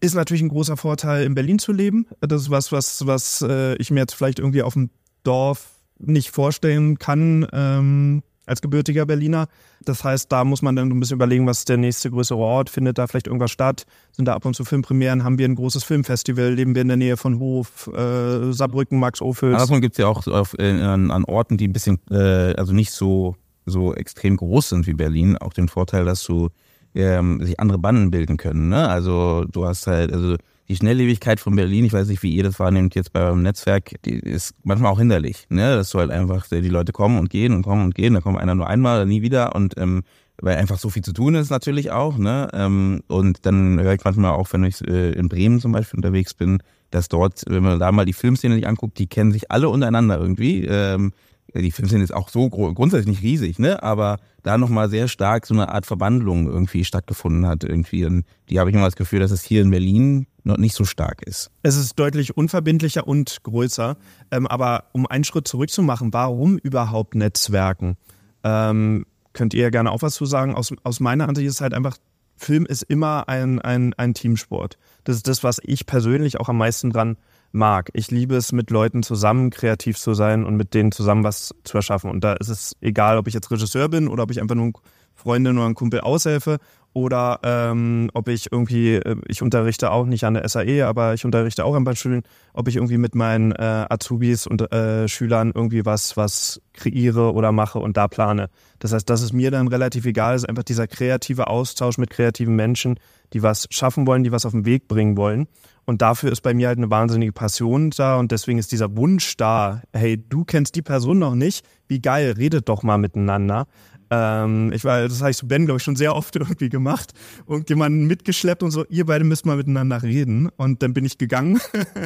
Ist 0.00 0.14
natürlich 0.14 0.42
ein 0.42 0.48
großer 0.48 0.76
Vorteil, 0.76 1.24
in 1.24 1.34
Berlin 1.34 1.58
zu 1.58 1.72
leben. 1.72 2.06
Das 2.20 2.42
ist 2.42 2.50
was, 2.50 2.70
was, 2.70 3.06
was 3.06 3.42
äh, 3.42 3.74
ich 3.76 3.90
mir 3.90 4.00
jetzt 4.00 4.14
vielleicht 4.14 4.38
irgendwie 4.38 4.62
auf 4.62 4.74
dem 4.74 4.90
Dorf 5.24 5.70
nicht 5.98 6.30
vorstellen 6.30 6.98
kann. 6.98 7.46
Ähm, 7.52 8.22
als 8.48 8.62
gebürtiger 8.62 9.06
Berliner. 9.06 9.48
Das 9.88 10.04
heißt, 10.04 10.30
da 10.30 10.44
muss 10.44 10.62
man 10.62 10.76
dann 10.76 10.90
ein 10.90 11.00
bisschen 11.00 11.16
überlegen, 11.16 11.46
was 11.46 11.60
ist 11.60 11.68
der 11.68 11.78
nächste 11.78 12.10
größere 12.10 12.38
Ort, 12.38 12.68
findet 12.68 12.98
da 12.98 13.06
vielleicht 13.06 13.26
irgendwas 13.26 13.50
statt, 13.50 13.86
sind 14.12 14.26
da 14.26 14.34
ab 14.34 14.44
und 14.44 14.54
zu 14.54 14.64
Filmpremieren, 14.64 15.24
haben 15.24 15.38
wir 15.38 15.48
ein 15.48 15.54
großes 15.54 15.84
Filmfestival, 15.84 16.52
leben 16.52 16.74
wir 16.74 16.82
in 16.82 16.88
der 16.88 16.96
Nähe 16.96 17.16
von 17.16 17.38
Hof, 17.38 17.88
äh, 17.94 18.52
Saarbrücken, 18.52 18.98
Max 18.98 19.22
Ophüls. 19.22 19.58
Davon 19.58 19.80
gibt 19.80 19.94
es 19.94 19.98
ja 19.98 20.06
auch 20.06 20.26
auf, 20.26 20.54
äh, 20.58 20.70
an, 20.80 21.24
Orten, 21.24 21.56
die 21.56 21.68
ein 21.68 21.72
bisschen, 21.72 21.98
äh, 22.10 22.54
also 22.54 22.72
nicht 22.72 22.92
so, 22.92 23.36
so 23.64 23.94
extrem 23.94 24.36
groß 24.36 24.68
sind 24.68 24.86
wie 24.86 24.94
Berlin, 24.94 25.36
auch 25.38 25.52
den 25.52 25.68
Vorteil, 25.68 26.04
dass 26.04 26.22
du 26.24 26.48
ähm, 26.94 27.44
sich 27.44 27.58
andere 27.60 27.78
Banden 27.78 28.10
bilden 28.10 28.36
können. 28.36 28.68
Ne? 28.68 28.88
Also 28.88 29.44
du 29.50 29.66
hast 29.66 29.86
halt, 29.86 30.12
also 30.12 30.36
die 30.68 30.76
Schnelllebigkeit 30.76 31.40
von 31.40 31.56
Berlin, 31.56 31.84
ich 31.84 31.92
weiß 31.92 32.08
nicht, 32.08 32.22
wie 32.22 32.34
ihr 32.34 32.42
das 32.42 32.58
wahrnehmt 32.58 32.94
jetzt 32.94 33.12
beim 33.12 33.42
Netzwerk, 33.42 33.94
die 34.04 34.18
ist 34.18 34.54
manchmal 34.64 34.92
auch 34.92 34.98
hinderlich, 34.98 35.46
ne? 35.48 35.76
Dass 35.76 35.90
du 35.90 35.98
halt 35.98 36.10
einfach, 36.10 36.46
die 36.48 36.68
Leute 36.68 36.92
kommen 36.92 37.18
und 37.18 37.30
gehen 37.30 37.54
und 37.54 37.62
kommen 37.62 37.84
und 37.84 37.94
gehen, 37.94 38.14
da 38.14 38.20
kommt 38.20 38.38
einer 38.38 38.54
nur 38.54 38.66
einmal, 38.66 39.06
nie 39.06 39.22
wieder 39.22 39.54
und 39.54 39.78
ähm, 39.78 40.02
weil 40.40 40.56
einfach 40.56 40.78
so 40.78 40.88
viel 40.88 41.02
zu 41.02 41.12
tun 41.12 41.34
ist 41.34 41.50
natürlich 41.50 41.90
auch, 41.90 42.18
ne? 42.18 42.48
Ähm, 42.52 43.02
und 43.08 43.46
dann 43.46 43.80
höre 43.80 43.94
ich 43.94 44.04
manchmal 44.04 44.32
auch, 44.32 44.52
wenn 44.52 44.64
ich 44.64 44.86
äh, 44.86 45.12
in 45.12 45.28
Bremen 45.28 45.60
zum 45.60 45.72
Beispiel 45.72 45.98
unterwegs 45.98 46.34
bin, 46.34 46.62
dass 46.90 47.08
dort, 47.08 47.42
wenn 47.48 47.62
man 47.62 47.78
da 47.78 47.90
mal 47.90 48.04
die 48.04 48.12
Filmszene 48.12 48.54
sich 48.54 48.66
anguckt, 48.66 48.98
die 48.98 49.08
kennen 49.08 49.32
sich 49.32 49.50
alle 49.50 49.68
untereinander 49.68 50.18
irgendwie. 50.18 50.64
Ähm, 50.64 51.12
die 51.54 51.70
Filmszene 51.70 52.04
ist 52.04 52.14
auch 52.14 52.28
so 52.28 52.48
grundsätzlich 52.50 53.08
nicht 53.08 53.22
riesig, 53.22 53.58
ne? 53.58 53.82
Aber 53.82 54.18
da 54.42 54.58
nochmal 54.58 54.88
sehr 54.90 55.08
stark 55.08 55.46
so 55.46 55.54
eine 55.54 55.70
Art 55.70 55.86
Verbandlung 55.86 56.46
irgendwie 56.46 56.84
stattgefunden 56.84 57.46
hat 57.46 57.64
irgendwie. 57.64 58.04
Und 58.04 58.24
die 58.48 58.60
habe 58.60 58.70
ich 58.70 58.76
immer 58.76 58.84
das 58.84 58.96
Gefühl, 58.96 59.20
dass 59.20 59.30
es 59.30 59.42
hier 59.42 59.62
in 59.62 59.70
Berlin 59.70 60.26
noch 60.44 60.58
nicht 60.58 60.74
so 60.74 60.84
stark 60.84 61.22
ist. 61.22 61.50
Es 61.62 61.76
ist 61.76 61.98
deutlich 61.98 62.36
unverbindlicher 62.36 63.06
und 63.06 63.42
größer. 63.42 63.96
Ähm, 64.30 64.46
aber 64.46 64.84
um 64.92 65.06
einen 65.06 65.24
Schritt 65.24 65.48
zurückzumachen, 65.48 66.12
warum 66.12 66.58
überhaupt 66.58 67.14
Netzwerken? 67.14 67.96
Ähm, 68.44 69.06
könnt 69.32 69.54
ihr 69.54 69.70
gerne 69.70 69.90
auch 69.90 70.02
was 70.02 70.14
zu 70.14 70.26
sagen? 70.26 70.54
Aus, 70.54 70.72
aus 70.84 71.00
meiner 71.00 71.28
Ansicht 71.28 71.48
ist 71.48 71.60
halt 71.60 71.74
einfach, 71.74 71.96
Film 72.36 72.66
ist 72.66 72.82
immer 72.82 73.28
ein, 73.28 73.60
ein, 73.60 73.94
ein 73.94 74.14
Teamsport. 74.14 74.78
Das 75.04 75.16
ist 75.16 75.28
das, 75.28 75.42
was 75.42 75.60
ich 75.62 75.86
persönlich 75.86 76.38
auch 76.38 76.48
am 76.48 76.58
meisten 76.58 76.90
dran 76.90 77.16
mag. 77.52 77.90
Ich 77.92 78.10
liebe 78.10 78.36
es, 78.36 78.52
mit 78.52 78.70
Leuten 78.70 79.02
zusammen 79.02 79.50
kreativ 79.50 79.98
zu 79.98 80.14
sein 80.14 80.44
und 80.44 80.56
mit 80.56 80.74
denen 80.74 80.92
zusammen 80.92 81.24
was 81.24 81.54
zu 81.64 81.76
erschaffen. 81.76 82.10
Und 82.10 82.22
da 82.22 82.34
ist 82.34 82.48
es 82.48 82.76
egal, 82.80 83.18
ob 83.18 83.28
ich 83.28 83.34
jetzt 83.34 83.50
Regisseur 83.50 83.88
bin 83.88 84.08
oder 84.08 84.22
ob 84.22 84.30
ich 84.30 84.40
einfach 84.40 84.54
nur 84.54 84.72
Freundin 85.14 85.56
oder 85.56 85.66
einen 85.66 85.74
Kumpel 85.74 86.00
aushelfe 86.00 86.58
oder 86.92 87.40
ähm, 87.42 88.10
ob 88.14 88.28
ich 88.28 88.50
irgendwie, 88.50 88.94
äh, 88.94 89.16
ich 89.26 89.42
unterrichte 89.42 89.90
auch 89.90 90.06
nicht 90.06 90.24
an 90.24 90.34
der 90.34 90.48
SAE, 90.48 90.86
aber 90.86 91.14
ich 91.14 91.24
unterrichte 91.24 91.64
auch 91.64 91.74
an 91.74 91.84
Beispielen, 91.84 92.22
ob 92.54 92.68
ich 92.68 92.76
irgendwie 92.76 92.98
mit 92.98 93.14
meinen 93.14 93.52
äh, 93.52 93.86
Azubis 93.88 94.46
und 94.46 94.72
äh, 94.72 95.06
Schülern 95.08 95.52
irgendwie 95.54 95.84
was, 95.84 96.16
was 96.16 96.60
kreiere 96.72 97.32
oder 97.34 97.52
mache 97.52 97.78
und 97.78 97.96
da 97.96 98.08
plane. 98.08 98.48
Das 98.78 98.92
heißt, 98.92 99.08
das 99.08 99.22
ist 99.22 99.32
mir 99.32 99.50
dann 99.50 99.68
relativ 99.68 100.06
egal, 100.06 100.36
ist 100.36 100.48
einfach 100.48 100.64
dieser 100.64 100.86
kreative 100.86 101.46
Austausch 101.48 101.98
mit 101.98 102.10
kreativen 102.10 102.56
Menschen, 102.56 102.98
die 103.32 103.42
was 103.42 103.66
schaffen 103.70 104.06
wollen, 104.06 104.24
die 104.24 104.32
was 104.32 104.46
auf 104.46 104.52
den 104.52 104.64
Weg 104.64 104.88
bringen 104.88 105.16
wollen. 105.16 105.46
Und 105.84 106.02
dafür 106.02 106.30
ist 106.30 106.42
bei 106.42 106.52
mir 106.52 106.68
halt 106.68 106.78
eine 106.78 106.90
wahnsinnige 106.90 107.32
Passion 107.32 107.90
da 107.96 108.18
und 108.18 108.30
deswegen 108.30 108.58
ist 108.58 108.72
dieser 108.72 108.96
Wunsch 108.96 109.36
da, 109.36 109.82
hey, 109.92 110.22
du 110.28 110.44
kennst 110.44 110.74
die 110.74 110.82
Person 110.82 111.18
noch 111.18 111.34
nicht, 111.34 111.64
wie 111.86 112.00
geil, 112.00 112.34
redet 112.36 112.68
doch 112.68 112.82
mal 112.82 112.98
miteinander. 112.98 113.66
Ähm, 114.10 114.72
ich 114.72 114.84
war, 114.84 115.06
das 115.06 115.20
habe 115.20 115.30
ich 115.30 115.36
zu 115.36 115.46
Ben, 115.46 115.66
glaube 115.66 115.78
ich, 115.78 115.84
schon 115.84 115.96
sehr 115.96 116.14
oft 116.14 116.34
irgendwie 116.36 116.68
gemacht 116.68 117.12
und 117.46 117.68
jemanden 117.68 118.06
mitgeschleppt 118.06 118.62
und 118.62 118.70
so, 118.70 118.84
ihr 118.88 119.06
beide 119.06 119.24
müsst 119.24 119.46
mal 119.46 119.56
miteinander 119.56 120.02
reden. 120.02 120.48
Und 120.56 120.82
dann 120.82 120.94
bin 120.94 121.04
ich 121.04 121.18
gegangen. 121.18 121.60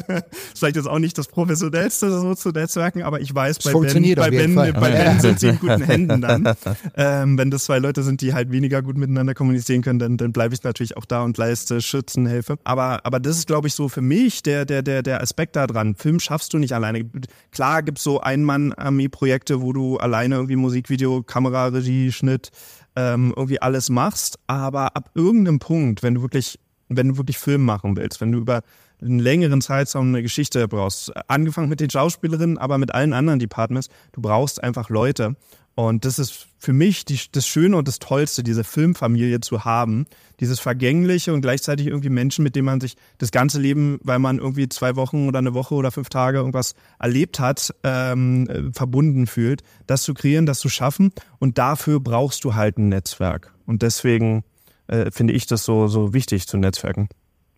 Vielleicht 0.55 0.77
ist 0.77 0.87
auch 0.87 0.99
nicht 0.99 1.17
das 1.19 1.29
professionellste 1.29 2.11
so 2.11 2.35
zu 2.35 2.51
Netzwerken, 2.51 3.03
aber 3.03 3.21
ich 3.21 3.35
weiß, 3.35 3.59
bei 3.61 3.73
Ben, 3.73 4.15
bei, 4.15 4.31
ben, 4.31 4.55
bei 4.55 4.73
Ben 4.73 5.21
sind 5.21 5.41
sie 5.41 5.49
in 5.49 5.59
guten 5.59 5.83
Händen 5.85 6.21
dann. 6.21 6.55
Ähm, 6.97 7.39
wenn 7.39 7.51
das 7.51 7.65
zwei 7.65 7.79
Leute 7.79 8.03
sind, 8.03 8.21
die 8.21 8.35
halt 8.35 8.51
weniger 8.51 8.83
gut 8.83 8.97
miteinander 8.97 9.35
kommunizieren 9.35 9.83
können, 9.83 9.99
dann, 9.99 10.17
dann 10.17 10.33
bleibe 10.33 10.55
ich 10.55 10.63
natürlich 10.63 10.97
auch 10.97 11.05
da 11.05 11.23
und 11.23 11.39
leiste 11.39 11.81
Schützen, 11.81 12.27
helfe. 12.27 12.59
Aber, 12.65 13.05
aber 13.05 13.21
das 13.21 13.39
ist, 13.39 13.47
glaube 13.47 13.69
ich, 13.69 13.75
so 13.75 13.89
für 13.89 14.03
mich 14.03 14.43
der, 14.43 14.65
der, 14.65 14.83
der, 14.83 15.03
der 15.03 15.23
Aspekt 15.23 15.57
da 15.57 15.67
dran. 15.67 15.95
Film 15.95 16.21
schaffst 16.21 16.53
du 16.53 16.59
nicht 16.59 16.75
alleine. 16.75 17.09
Klar 17.53 17.83
gibt's 17.83 18.03
so 18.03 18.21
Ein-Mann-Armee-Projekte, 18.21 19.63
wo 19.63 19.73
du 19.73 19.99
alleine 19.99 20.37
irgendwie 20.37 20.57
Musikvideo, 20.57 21.23
Kamera, 21.23 21.67
Regie 21.67 21.92
Regie, 21.93 22.13
Schnitt, 22.13 22.51
ähm, 22.97 23.33
irgendwie 23.37 23.61
alles 23.61 23.91
machst. 23.91 24.39
Aber 24.47 24.97
ab 24.97 25.11
irgendeinem 25.15 25.59
Punkt, 25.59 26.03
wenn 26.03 26.15
du 26.15 26.23
wirklich, 26.23 26.59
wenn 26.89 27.09
du 27.09 27.17
wirklich 27.17 27.39
Film 27.39 27.65
machen 27.65 27.97
willst, 27.97 28.21
wenn 28.21 28.33
du 28.33 28.39
über 28.39 28.63
einen 29.01 29.19
längeren 29.19 29.61
Zeitraum 29.61 30.09
eine 30.09 30.23
Geschichte 30.23 30.69
brauchst, 30.69 31.13
angefangen 31.29 31.69
mit 31.69 31.81
den 31.81 31.91
Schauspielerinnen, 31.91 32.57
aber 32.59 32.79
mit 32.79 32.95
allen 32.95 33.13
anderen 33.13 33.41
Departments, 33.41 33.89
du 34.13 34.23
brauchst 34.23 34.63
einfach 34.63 34.91
Leute. 34.91 35.37
Und 35.75 36.05
das 36.05 36.19
ist 36.19 36.49
für 36.59 36.73
mich 36.73 37.05
die, 37.05 37.19
das 37.33 37.47
Schöne 37.47 37.77
und 37.77 37.89
das 37.89 37.99
Tollste, 37.99 38.43
diese 38.43 38.63
Filmfamilie 38.63 39.41
zu 39.41 39.65
haben. 39.65 40.07
Dieses 40.39 40.61
Vergängliche 40.61 41.33
und 41.33 41.41
gleichzeitig 41.41 41.87
irgendwie 41.87 42.11
Menschen, 42.11 42.43
mit 42.43 42.55
denen 42.57 42.67
man 42.67 42.81
sich 42.81 42.97
das 43.19 43.31
ganze 43.31 43.61
Leben, 43.61 43.99
weil 44.03 44.19
man 44.19 44.39
irgendwie 44.39 44.69
zwei 44.69 44.97
Wochen 44.97 45.29
oder 45.29 45.39
eine 45.39 45.55
Woche 45.55 45.75
oder 45.75 45.91
fünf 45.91 46.09
Tage 46.09 46.39
irgendwas 46.39 46.75
erlebt 46.99 47.41
hat, 47.41 47.75
ähm, 47.85 48.49
äh, 48.49 48.73
verbunden 48.73 49.27
fühlt. 49.27 49.63
Das 49.87 50.03
zu 50.03 50.15
kreieren, 50.15 50.47
das 50.47 50.61
zu 50.61 50.69
schaffen. 50.69 51.13
Und 51.39 51.59
dafür 51.59 52.01
brauchst 52.01 52.45
du 52.45 52.55
halt 52.55 52.79
ein 52.79 52.89
Netzwerk. 52.89 53.55
Und 53.67 53.83
deswegen 53.83 54.45
äh, 54.89 55.11
finde 55.11 55.33
ich 55.33 55.47
das 55.47 55.65
so, 55.65 55.89
so 55.89 56.13
wichtig 56.13 56.47
zu 56.47 56.59
Netzwerken. 56.59 57.09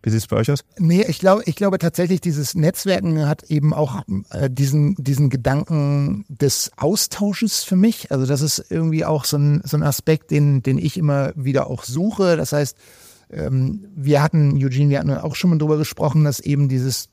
Wie 0.05 0.11
sieht 0.11 0.19
es 0.19 0.27
bei 0.27 0.35
euch 0.35 0.51
aus? 0.51 0.59
Nee, 0.77 1.03
ich 1.07 1.17
glaube, 1.17 1.41
ich 1.47 1.55
glaube 1.55 1.79
tatsächlich, 1.79 2.21
dieses 2.21 2.53
Netzwerken 2.53 3.27
hat 3.27 3.41
eben 3.45 3.73
auch 3.73 4.03
äh, 4.29 4.51
diesen, 4.51 4.93
diesen 4.99 5.31
Gedanken 5.31 6.25
des 6.29 6.71
Austausches 6.77 7.63
für 7.63 7.75
mich. 7.75 8.11
Also 8.11 8.27
das 8.27 8.41
ist 8.41 8.67
irgendwie 8.69 9.03
auch 9.03 9.25
so 9.25 9.37
ein, 9.37 9.63
so 9.65 9.75
ein 9.75 9.81
Aspekt, 9.81 10.29
den, 10.29 10.61
den 10.61 10.77
ich 10.77 10.97
immer 10.97 11.33
wieder 11.35 11.71
auch 11.71 11.83
suche. 11.83 12.37
Das 12.37 12.51
heißt, 12.51 12.77
ähm, 13.31 13.87
wir 13.95 14.21
hatten, 14.21 14.53
Eugene, 14.63 14.91
wir 14.91 14.99
hatten 14.99 15.09
auch 15.09 15.33
schon 15.33 15.49
mal 15.49 15.57
drüber 15.57 15.79
gesprochen, 15.79 16.23
dass 16.23 16.39
eben 16.39 16.69
dieses 16.69 17.09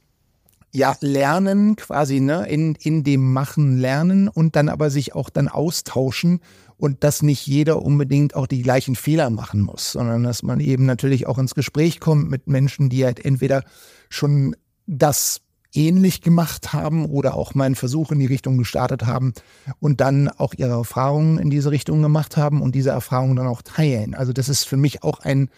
ja, 0.70 0.94
lernen 1.00 1.76
quasi, 1.76 2.20
ne, 2.20 2.46
in, 2.46 2.74
in 2.74 3.04
dem 3.04 3.32
Machen 3.32 3.78
lernen 3.78 4.28
und 4.28 4.54
dann 4.54 4.68
aber 4.68 4.90
sich 4.90 5.14
auch 5.14 5.30
dann 5.30 5.48
austauschen 5.48 6.40
und 6.82 7.04
dass 7.04 7.22
nicht 7.22 7.46
jeder 7.46 7.80
unbedingt 7.80 8.34
auch 8.34 8.48
die 8.48 8.60
gleichen 8.60 8.96
Fehler 8.96 9.30
machen 9.30 9.60
muss, 9.60 9.92
sondern 9.92 10.24
dass 10.24 10.42
man 10.42 10.58
eben 10.58 10.84
natürlich 10.84 11.28
auch 11.28 11.38
ins 11.38 11.54
Gespräch 11.54 12.00
kommt 12.00 12.28
mit 12.28 12.48
Menschen, 12.48 12.88
die 12.88 13.04
halt 13.04 13.24
entweder 13.24 13.62
schon 14.08 14.56
das 14.88 15.42
ähnlich 15.72 16.22
gemacht 16.22 16.72
haben 16.72 17.06
oder 17.06 17.34
auch 17.34 17.54
mal 17.54 17.66
einen 17.66 17.76
Versuch 17.76 18.10
in 18.10 18.18
die 18.18 18.26
Richtung 18.26 18.58
gestartet 18.58 19.06
haben 19.06 19.32
und 19.78 20.00
dann 20.00 20.28
auch 20.28 20.54
ihre 20.54 20.72
Erfahrungen 20.72 21.38
in 21.38 21.50
diese 21.50 21.70
Richtung 21.70 22.02
gemacht 22.02 22.36
haben 22.36 22.60
und 22.60 22.74
diese 22.74 22.90
Erfahrungen 22.90 23.36
dann 23.36 23.46
auch 23.46 23.62
teilen. 23.62 24.16
Also 24.16 24.32
das 24.32 24.48
ist 24.48 24.64
für 24.64 24.76
mich 24.76 25.04
auch 25.04 25.20
ein 25.20 25.50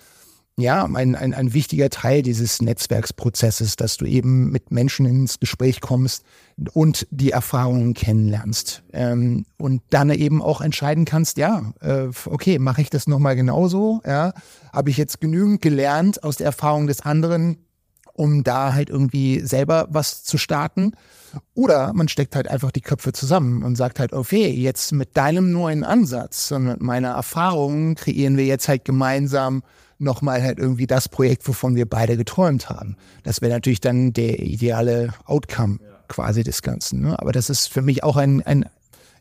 ja, 0.56 0.84
ein, 0.84 1.16
ein, 1.16 1.34
ein 1.34 1.52
wichtiger 1.52 1.90
Teil 1.90 2.22
dieses 2.22 2.62
Netzwerksprozesses, 2.62 3.74
dass 3.74 3.96
du 3.96 4.04
eben 4.04 4.50
mit 4.52 4.70
Menschen 4.70 5.04
ins 5.04 5.40
Gespräch 5.40 5.80
kommst 5.80 6.22
und 6.72 7.08
die 7.10 7.32
Erfahrungen 7.32 7.92
kennenlernst. 7.92 8.84
Ähm, 8.92 9.46
und 9.58 9.82
dann 9.90 10.10
eben 10.10 10.40
auch 10.40 10.60
entscheiden 10.60 11.04
kannst, 11.06 11.38
ja, 11.38 11.72
äh, 11.80 12.06
okay, 12.26 12.60
mache 12.60 12.82
ich 12.82 12.90
das 12.90 13.08
nochmal 13.08 13.34
genauso? 13.34 14.00
Ja, 14.06 14.32
habe 14.72 14.90
ich 14.90 14.96
jetzt 14.96 15.20
genügend 15.20 15.60
gelernt 15.60 16.22
aus 16.22 16.36
der 16.36 16.46
Erfahrung 16.46 16.86
des 16.86 17.00
anderen, 17.00 17.56
um 18.12 18.44
da 18.44 18.74
halt 18.74 18.90
irgendwie 18.90 19.40
selber 19.40 19.88
was 19.90 20.22
zu 20.22 20.38
starten? 20.38 20.92
Oder 21.54 21.92
man 21.94 22.06
steckt 22.06 22.36
halt 22.36 22.46
einfach 22.46 22.70
die 22.70 22.80
Köpfe 22.80 23.12
zusammen 23.12 23.64
und 23.64 23.74
sagt 23.74 23.98
halt, 23.98 24.12
okay, 24.12 24.50
jetzt 24.50 24.92
mit 24.92 25.16
deinem 25.16 25.50
neuen 25.50 25.82
Ansatz 25.82 26.52
und 26.52 26.66
mit 26.66 26.80
meiner 26.80 27.10
Erfahrung 27.10 27.96
kreieren 27.96 28.36
wir 28.36 28.46
jetzt 28.46 28.68
halt 28.68 28.84
gemeinsam 28.84 29.64
nochmal 30.04 30.42
halt 30.42 30.58
irgendwie 30.58 30.86
das 30.86 31.08
Projekt, 31.08 31.46
wovon 31.48 31.74
wir 31.74 31.88
beide 31.88 32.16
geträumt 32.16 32.70
haben. 32.70 32.96
Das 33.22 33.40
wäre 33.40 33.52
natürlich 33.52 33.80
dann 33.80 34.12
der 34.12 34.40
ideale 34.40 35.14
Outcome 35.24 35.78
quasi 36.08 36.44
des 36.44 36.62
Ganzen. 36.62 37.00
Ne? 37.00 37.18
Aber 37.18 37.32
das 37.32 37.50
ist 37.50 37.66
für 37.66 37.82
mich 37.82 38.04
auch 38.04 38.16
ein, 38.16 38.42
ein 38.42 38.66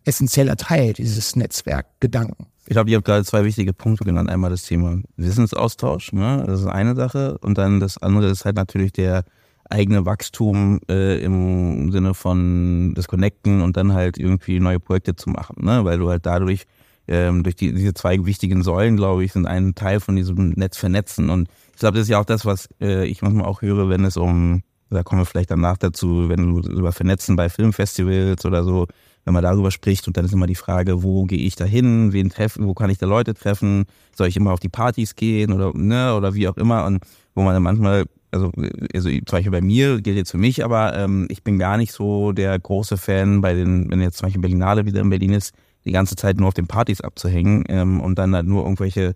essentieller 0.06 0.58
Teil 0.58 0.94
dieses 0.94 1.36
Netzwerkgedanken. 1.36 2.48
Ich 2.66 2.74
glaube, 2.74 2.90
ihr 2.90 2.98
habt 2.98 3.06
gerade 3.06 3.26
zwei 3.26 3.44
wichtige 3.44 3.74
Punkte 3.74 4.06
genannt. 4.06 4.30
Einmal 4.30 4.50
das 4.50 4.64
Thema 4.64 5.02
Wissensaustausch, 5.18 6.14
ne? 6.14 6.44
das 6.46 6.62
ist 6.62 6.68
eine 6.68 6.96
Sache. 6.96 7.38
Und 7.40 7.58
dann 7.58 7.80
das 7.80 7.98
andere 7.98 8.30
ist 8.30 8.46
halt 8.46 8.56
natürlich 8.56 8.94
der 8.94 9.26
eigene 9.70 10.06
Wachstum 10.06 10.80
äh, 10.90 11.24
im 11.24 11.92
Sinne 11.92 12.14
von 12.14 12.94
das 12.96 13.08
Connecten 13.08 13.62
und 13.62 13.76
dann 13.76 13.94
halt 13.94 14.18
irgendwie 14.18 14.60
neue 14.60 14.80
Projekte 14.80 15.16
zu 15.16 15.30
machen, 15.30 15.66
ne? 15.66 15.84
weil 15.84 15.98
du 15.98 16.10
halt 16.10 16.26
dadurch 16.26 16.66
ähm, 17.08 17.44
durch 17.44 17.56
die, 17.56 17.74
diese 17.74 17.94
zwei 17.94 18.26
wichtigen 18.26 18.64
Säulen, 18.64 18.96
glaube 18.96 19.24
ich, 19.24 19.34
sind 19.34 19.46
ein 19.46 19.76
Teil 19.76 20.00
von 20.00 20.16
diesem 20.16 20.50
Netz 20.52 20.78
vernetzen. 20.78 21.30
Und 21.30 21.50
ich 21.74 21.80
glaube, 21.80 21.98
das 21.98 22.04
ist 22.04 22.10
ja 22.10 22.20
auch 22.20 22.26
das, 22.26 22.46
was 22.46 22.70
äh, 22.82 23.06
ich 23.06 23.22
manchmal 23.22 23.46
auch 23.46 23.62
höre, 23.62 23.90
wenn 23.90 24.06
es 24.06 24.18
um, 24.18 24.64
da 24.90 25.04
kommen 25.04 25.22
wir 25.22 25.26
vielleicht 25.26 25.52
danach 25.52 25.78
dazu, 25.78 26.30
wenn 26.30 26.62
du 26.62 26.70
über 26.70 26.92
Vernetzen 26.92 27.36
bei 27.36 27.50
Filmfestivals 27.50 28.46
oder 28.46 28.64
so, 28.64 28.88
wenn 29.26 29.34
man 29.34 29.44
darüber 29.44 29.72
spricht 29.72 30.08
und 30.08 30.18
dann 30.18 30.26
ist 30.26 30.34
immer 30.34 30.48
die 30.48 30.56
Frage, 30.56 31.02
wo 31.04 31.24
gehe 31.24 31.40
ich 31.40 31.56
da 31.56 31.66
hin, 31.66 32.14
wen 32.14 32.30
treffen, 32.30 32.68
wo 32.68 32.74
kann 32.74 32.90
ich 32.90 32.98
da 32.98 33.06
Leute 33.06 33.34
treffen, 33.34 33.86
soll 34.16 34.28
ich 34.28 34.36
immer 34.36 34.52
auf 34.52 34.60
die 34.60 34.70
Partys 34.70 35.16
gehen 35.16 35.54
oder 35.54 35.72
ne, 35.74 36.16
oder 36.16 36.34
wie 36.36 36.48
auch 36.48 36.58
immer? 36.58 36.86
Und 36.86 37.04
wo 37.34 37.42
man 37.42 37.54
dann 37.54 37.64
manchmal 37.64 38.06
also, 38.32 38.52
also 38.94 39.10
zum 39.10 39.22
Beispiel 39.32 39.52
bei 39.52 39.62
mir 39.62 40.02
gilt 40.02 40.18
jetzt 40.18 40.32
für 40.32 40.38
mich, 40.38 40.64
aber 40.64 40.98
ähm, 40.98 41.28
ich 41.30 41.44
bin 41.44 41.60
gar 41.60 41.78
nicht 41.78 41.92
so 41.92 42.32
der 42.32 42.58
große 42.58 42.98
Fan 42.98 43.42
bei 43.42 43.54
den, 43.54 43.90
wenn 43.92 44.02
jetzt 44.02 44.18
zum 44.18 44.26
Beispiel 44.26 44.42
Berlinale 44.42 44.86
wieder 44.86 45.02
in 45.02 45.10
Berlin 45.10 45.34
ist, 45.34 45.54
die 45.86 45.92
ganze 45.92 46.16
Zeit 46.16 46.38
nur 46.38 46.48
auf 46.48 46.54
den 46.54 46.68
Partys 46.68 47.02
abzuhängen 47.02 47.64
ähm, 47.70 48.00
und 48.00 48.18
dann 48.18 48.36
halt 48.36 48.48
nur 48.48 48.64
irgendwelche 48.64 49.16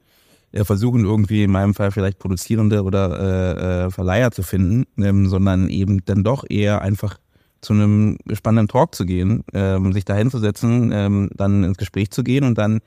äh, 0.52 0.64
versuchen 0.64 1.04
irgendwie 1.04 1.44
in 1.44 1.52
meinem 1.52 1.74
Fall 1.74 1.92
vielleicht 1.92 2.20
Produzierende 2.20 2.84
oder 2.84 3.20
äh, 3.20 3.86
äh, 3.86 3.92
Verleiher 3.92 4.32
zu 4.32 4.44
finden, 4.44 4.86
ähm, 4.98 5.28
sondern 5.28 5.70
eben 5.70 6.04
dann 6.06 6.24
doch 6.24 6.46
eher 6.50 6.82
einfach 6.82 7.18
zu 7.62 7.74
einem 7.74 8.18
spannenden 8.34 8.68
Talk 8.68 8.96
zu 8.96 9.06
gehen, 9.06 9.44
ähm, 9.54 9.92
sich 9.94 10.06
da 10.06 10.16
hinzusetzen, 10.16 10.92
ähm, 10.94 11.30
dann 11.36 11.64
ins 11.64 11.78
Gespräch 11.78 12.12
zu 12.12 12.24
gehen 12.24 12.44
und 12.44 12.58
dann 12.58 12.80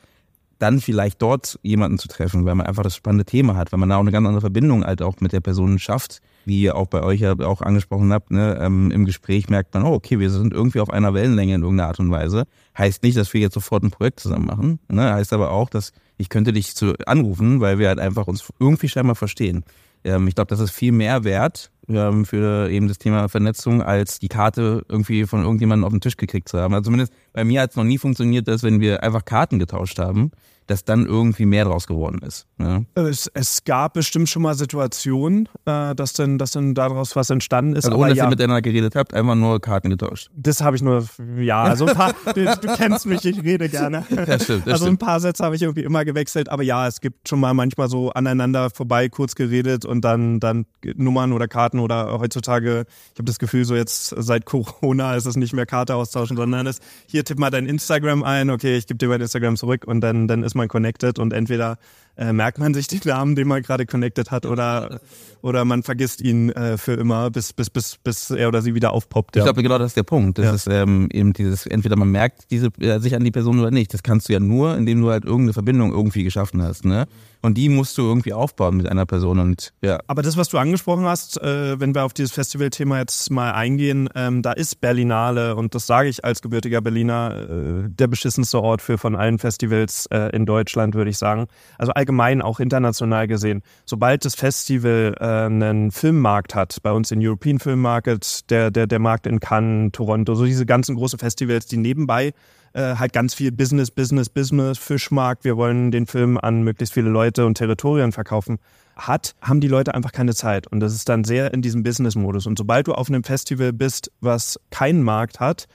dann 0.59 0.81
vielleicht 0.81 1.23
dort 1.23 1.59
jemanden 1.63 1.99
zu 1.99 2.07
treffen, 2.07 2.45
weil 2.45 2.55
man 2.55 2.67
einfach 2.67 2.83
das 2.83 2.95
spannende 2.95 3.25
Thema 3.25 3.57
hat, 3.57 3.73
weil 3.73 3.81
man 3.81 3.89
da 3.89 3.97
auch 3.97 4.01
eine 4.01 4.13
ganz 4.13 4.27
andere 4.27 4.43
Verbindung 4.43 4.85
halt 4.85 5.01
auch 5.01 5.21
mit 5.21 5.33
der 5.33 5.41
Person 5.41 5.79
schafft, 5.79 6.21
wie 6.51 6.63
ihr 6.63 6.75
auch 6.75 6.89
bei 6.89 7.05
euch 7.05 7.21
ja 7.21 7.39
auch 7.39 7.63
angesprochen 7.63 8.13
habt, 8.13 8.33
ne, 8.33 8.59
ähm, 8.61 8.91
im 8.91 9.05
Gespräch 9.05 9.49
merkt 9.49 9.73
man, 9.73 9.85
oh, 9.85 9.95
okay, 9.95 10.19
wir 10.19 10.31
sind 10.31 10.53
irgendwie 10.53 10.81
auf 10.81 10.91
einer 10.91 11.15
Wellenlänge 11.15 11.55
in 11.55 11.63
irgendeiner 11.63 11.89
Art 11.89 12.01
und 12.01 12.11
Weise. 12.11 12.45
Heißt 12.77 13.05
nicht, 13.05 13.17
dass 13.17 13.33
wir 13.33 13.41
jetzt 13.41 13.55
sofort 13.55 13.85
ein 13.85 13.93
Projekt 13.93 14.19
zusammen 14.19 14.47
machen, 14.47 14.81
ne, 14.89 15.15
heißt 15.15 15.33
aber 15.33 15.53
auch, 15.53 15.71
dass 15.71 15.93
ich 16.19 16.29
könnte 16.29 16.53
dich 16.53 16.75
zu 16.75 16.95
anrufen, 17.07 17.61
weil 17.61 17.79
wir 17.79 17.87
halt 17.87 18.01
einfach 18.01 18.27
uns 18.27 18.49
irgendwie 18.59 18.89
scheinbar 18.89 19.15
verstehen. 19.15 19.65
Ähm, 20.03 20.27
ich 20.27 20.35
glaube, 20.35 20.49
das 20.49 20.59
ist 20.59 20.73
viel 20.73 20.91
mehr 20.91 21.23
wert 21.23 21.71
ähm, 21.89 22.25
für 22.25 22.69
eben 22.69 22.89
das 22.89 22.99
Thema 22.99 23.29
Vernetzung, 23.29 23.81
als 23.81 24.19
die 24.19 24.29
Karte 24.29 24.85
irgendwie 24.89 25.27
von 25.27 25.43
irgendjemandem 25.43 25.85
auf 25.85 25.93
den 25.93 26.01
Tisch 26.01 26.17
gekriegt 26.17 26.49
zu 26.49 26.59
haben. 26.59 26.75
Also 26.75 26.87
zumindest 26.87 27.13
bei 27.33 27.45
mir 27.45 27.63
hat 27.63 27.71
es 27.71 27.77
noch 27.77 27.85
nie 27.85 27.99
funktioniert, 27.99 28.49
dass 28.49 28.65
wenn 28.65 28.81
wir 28.81 29.05
einfach 29.05 29.25
Karten 29.25 29.61
getauscht 29.61 30.01
haben, 30.01 30.33
dass 30.71 30.85
dann 30.85 31.05
irgendwie 31.05 31.47
mehr 31.47 31.65
draus 31.65 31.89
geworden 31.89 32.21
ist. 32.25 32.47
Ja. 32.59 32.83
Es, 32.95 33.27
es, 33.35 33.65
gab 33.65 33.95
bestimmt 33.95 34.29
schon 34.29 34.43
mal 34.43 34.55
Situationen, 34.55 35.49
äh, 35.67 35.97
dass, 35.97 36.13
dann, 36.13 36.39
dass 36.39 36.53
dann 36.53 36.75
daraus 36.75 37.17
was 37.17 37.29
entstanden 37.31 37.75
ist. 37.75 37.87
Also 37.87 37.99
ohne, 37.99 38.11
dass 38.11 38.19
ja, 38.19 38.25
ihr 38.25 38.31
miteinander 38.31 38.63
geredet 38.63 38.95
habt, 38.95 39.13
einfach 39.13 39.35
nur 39.35 39.61
Karten 39.61 39.91
getauscht. 39.91 40.31
Das 40.37 40.63
habe 40.63 40.77
ich 40.77 40.83
nur, 40.83 41.05
ja, 41.41 41.65
also 41.65 41.87
ein 41.87 41.95
paar, 41.97 42.15
du, 42.35 42.45
du, 42.45 42.77
kennst 42.77 43.05
mich, 43.07 43.25
ich 43.25 43.43
rede 43.43 43.69
gerne. 43.69 44.05
Das 44.31 44.45
stimmt, 44.45 44.67
das 44.67 44.75
also 44.75 44.87
ein 44.87 44.99
paar 44.99 45.19
Sätze 45.19 45.43
habe 45.45 45.57
ich 45.57 45.63
irgendwie 45.63 45.83
immer 45.83 46.05
gewechselt, 46.05 46.51
aber 46.51 46.63
ja, 46.63 46.87
es 46.87 47.01
gibt 47.01 47.29
schon 47.29 47.41
mal 47.41 47.55
manchmal 47.55 47.89
so 47.89 48.11
aneinander 48.11 48.71
vorbei 48.71 49.09
kurz 49.09 49.35
geredet 49.35 49.85
und 49.85 50.05
dann, 50.05 50.41
dann 50.41 50.67
Nummern 50.95 51.33
oder 51.33 51.49
Karten 51.49 51.81
oder 51.81 52.21
heutzutage, 52.21 52.85
ich 53.13 53.19
habe 53.19 53.25
das 53.25 53.39
Gefühl, 53.39 53.65
so 53.65 53.75
jetzt 53.75 54.15
seit 54.17 54.45
Corona 54.45 55.17
ist 55.17 55.27
es 55.27 55.37
nicht 55.37 55.53
mehr 55.53 55.67
Karte 55.67 55.95
austauschen, 55.97 56.37
sondern 56.37 56.67
es 56.67 56.79
hier 57.07 57.25
tipp 57.25 57.39
mal 57.39 57.51
dein 57.51 57.67
Instagram 57.67 58.23
ein, 58.23 58.51
okay, 58.51 58.77
ich 58.77 58.87
gebe 58.87 58.99
dir 58.99 59.09
mein 59.09 59.21
Instagram 59.21 59.57
zurück 59.57 59.85
und 59.87 60.01
dann, 60.01 60.29
dann 60.29 60.43
ist 60.45 60.55
man 60.55 60.60
connected 60.69 61.19
und 61.19 61.33
entweder 61.33 61.79
äh, 62.21 62.33
merkt 62.35 62.59
man 62.59 62.75
sich 62.75 62.87
den 62.87 63.01
Namen, 63.05 63.35
den 63.35 63.49
man 63.49 63.63
gerade 63.63 63.87
connected 63.87 64.31
hat, 64.31 64.45
oder, 64.45 65.01
oder 65.41 65.65
man 65.65 65.83
vergisst 65.83 66.21
ihn 66.21 66.51
äh, 66.51 66.77
für 66.77 66.93
immer, 66.93 67.31
bis, 67.31 67.53
bis, 67.55 67.71
bis, 67.71 67.97
bis 67.97 68.31
er 68.31 68.49
oder 68.49 68.61
sie 68.61 68.75
wieder 68.75 68.93
aufpoppt. 68.93 69.37
Ja. 69.37 69.41
Ich 69.41 69.47
glaube, 69.47 69.63
genau 69.63 69.79
das 69.79 69.89
ist 69.89 69.97
der 69.97 70.03
Punkt. 70.03 70.39
Das 70.39 70.45
ja. 70.45 70.55
ist 70.55 70.67
ähm, 70.67 71.09
eben 71.13 71.33
dieses, 71.33 71.67
entweder 71.67 71.97
man 71.97 72.11
merkt 72.11 72.51
diese, 72.51 72.69
äh, 72.79 72.99
sich 73.01 73.17
an 73.17 73.25
die 73.25 73.31
Person 73.31 73.59
oder 73.59 73.71
nicht. 73.71 73.95
Das 73.95 74.03
kannst 74.03 74.29
du 74.29 74.35
ja 74.35 74.41
nur, 74.41 74.77
indem 74.77 75.01
du 75.01 75.11
halt 75.11 75.25
irgendeine 75.25 75.55
Verbindung 75.55 75.93
irgendwie 75.93 76.23
geschaffen 76.23 76.63
hast. 76.63 76.85
Ne? 76.85 77.07
Und 77.43 77.55
die 77.57 77.71
musst 77.71 77.97
du 77.97 78.03
irgendwie 78.03 78.35
aufbauen 78.35 78.77
mit 78.77 78.87
einer 78.87 79.07
Person 79.07 79.39
und 79.39 79.73
ja. 79.83 79.99
Aber 80.07 80.21
das, 80.21 80.37
was 80.37 80.49
du 80.49 80.59
angesprochen 80.59 81.07
hast, 81.07 81.41
äh, 81.41 81.81
wenn 81.81 81.95
wir 81.95 82.05
auf 82.05 82.13
dieses 82.13 82.33
Festivalthema 82.33 82.99
jetzt 82.99 83.31
mal 83.31 83.53
eingehen, 83.53 84.11
ähm, 84.15 84.43
da 84.43 84.53
ist 84.53 84.81
Berlinale 84.81 85.57
und 85.57 85.75
das 85.75 85.87
sage 85.87 86.11
ich 86.11 86.23
als 86.23 86.43
gebürtiger 86.43 86.83
Berliner, 86.83 87.35
äh, 87.35 87.89
der 87.89 88.09
beschissenste 88.09 88.61
Ort 88.61 88.83
für 88.83 88.99
von 88.99 89.17
allen 89.17 89.39
Festivals 89.39 90.07
äh, 90.07 90.37
in 90.37 90.45
Deutschland, 90.45 90.95
würde 90.95 91.11
ich 91.11 91.17
sagen. 91.17 91.47
Also 91.79 91.93
allgemein 91.93 92.10
auch 92.43 92.61
international 92.61 93.27
gesehen. 93.27 93.63
Sobald 93.85 94.25
das 94.25 94.35
Festival 94.35 95.15
äh, 95.19 95.25
einen 95.25 95.91
Filmmarkt 95.91 96.55
hat, 96.55 96.79
bei 96.83 96.93
uns 96.93 97.09
den 97.11 97.25
European 97.25 97.59
Film 97.59 97.81
Market, 97.81 98.51
der, 98.51 98.71
der, 98.71 98.87
der 98.87 98.99
Markt 98.99 99.27
in 99.27 99.41
Cannes, 99.41 99.93
Toronto, 99.93 100.35
so 100.35 100.45
diese 100.45 100.67
ganzen 100.67 100.97
großen 100.97 101.19
Festivals, 101.19 101.67
die 101.67 101.77
nebenbei 101.77 102.33
äh, 102.73 102.97
halt 102.97 103.13
ganz 103.13 103.35
viel 103.35 103.53
Business, 103.53 103.91
Business, 103.91 104.29
Business, 104.29 104.79
Fischmarkt, 104.79 105.45
wir 105.45 105.57
wollen 105.57 105.91
den 105.91 106.07
Film 106.07 106.39
an 106.39 106.63
möglichst 106.63 106.95
viele 106.95 107.11
Leute 107.11 107.47
und 107.47 107.55
Territorien 107.55 108.13
verkaufen, 108.13 108.59
hat, 108.97 109.35
haben 109.41 109.61
die 109.61 109.69
Leute 109.69 109.95
einfach 109.95 110.13
keine 110.13 110.35
Zeit. 110.35 110.67
Und 110.67 110.81
das 110.81 110.95
ist 110.95 111.09
dann 111.09 111.25
sehr 111.25 111.53
in 111.55 111.63
diesem 111.63 111.83
Business-Modus. 111.83 112.47
Und 112.47 112.59
sobald 112.59 112.87
du 112.87 112.95
auf 112.95 113.09
einem 113.09 113.25
Festival 113.25 113.73
bist, 113.73 114.13
was 114.21 114.61
keinen 114.71 115.03
Markt 115.03 115.41
hat, 115.41 115.67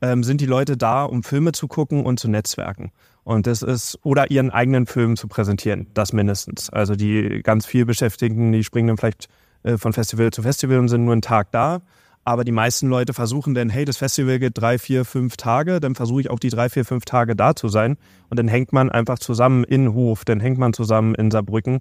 ähm, 0.00 0.22
sind 0.22 0.40
die 0.40 0.46
Leute 0.46 0.76
da, 0.76 1.04
um 1.04 1.22
Filme 1.22 1.52
zu 1.52 1.66
gucken 1.66 2.04
und 2.04 2.20
zu 2.20 2.28
netzwerken. 2.28 2.92
Und 3.24 3.46
das 3.46 3.62
ist, 3.62 3.98
oder 4.02 4.30
ihren 4.30 4.50
eigenen 4.50 4.86
Film 4.86 5.16
zu 5.16 5.28
präsentieren, 5.28 5.86
das 5.94 6.12
mindestens. 6.12 6.70
Also 6.70 6.94
die 6.94 7.40
ganz 7.42 7.66
viel 7.66 7.86
Beschäftigten, 7.86 8.52
die 8.52 8.62
springen 8.62 8.88
dann 8.88 8.96
vielleicht 8.98 9.28
äh, 9.62 9.78
von 9.78 9.92
Festival 9.92 10.30
zu 10.30 10.42
Festival 10.42 10.78
und 10.78 10.88
sind 10.88 11.04
nur 11.04 11.12
einen 11.12 11.22
Tag 11.22 11.50
da. 11.50 11.80
Aber 12.26 12.44
die 12.44 12.52
meisten 12.52 12.88
Leute 12.88 13.12
versuchen 13.12 13.54
dann, 13.54 13.68
hey, 13.68 13.84
das 13.84 13.98
Festival 13.98 14.38
geht 14.38 14.56
drei, 14.56 14.78
vier, 14.78 15.04
fünf 15.04 15.36
Tage, 15.36 15.80
dann 15.80 15.94
versuche 15.94 16.22
ich 16.22 16.30
auch 16.30 16.38
die 16.38 16.48
drei, 16.48 16.70
vier, 16.70 16.84
fünf 16.84 17.04
Tage 17.04 17.36
da 17.36 17.54
zu 17.54 17.68
sein. 17.68 17.96
Und 18.30 18.38
dann 18.38 18.48
hängt 18.48 18.72
man 18.72 18.90
einfach 18.90 19.18
zusammen 19.18 19.64
in 19.64 19.92
Hof, 19.92 20.24
dann 20.24 20.40
hängt 20.40 20.58
man 20.58 20.72
zusammen 20.72 21.14
in 21.14 21.30
Saarbrücken 21.30 21.80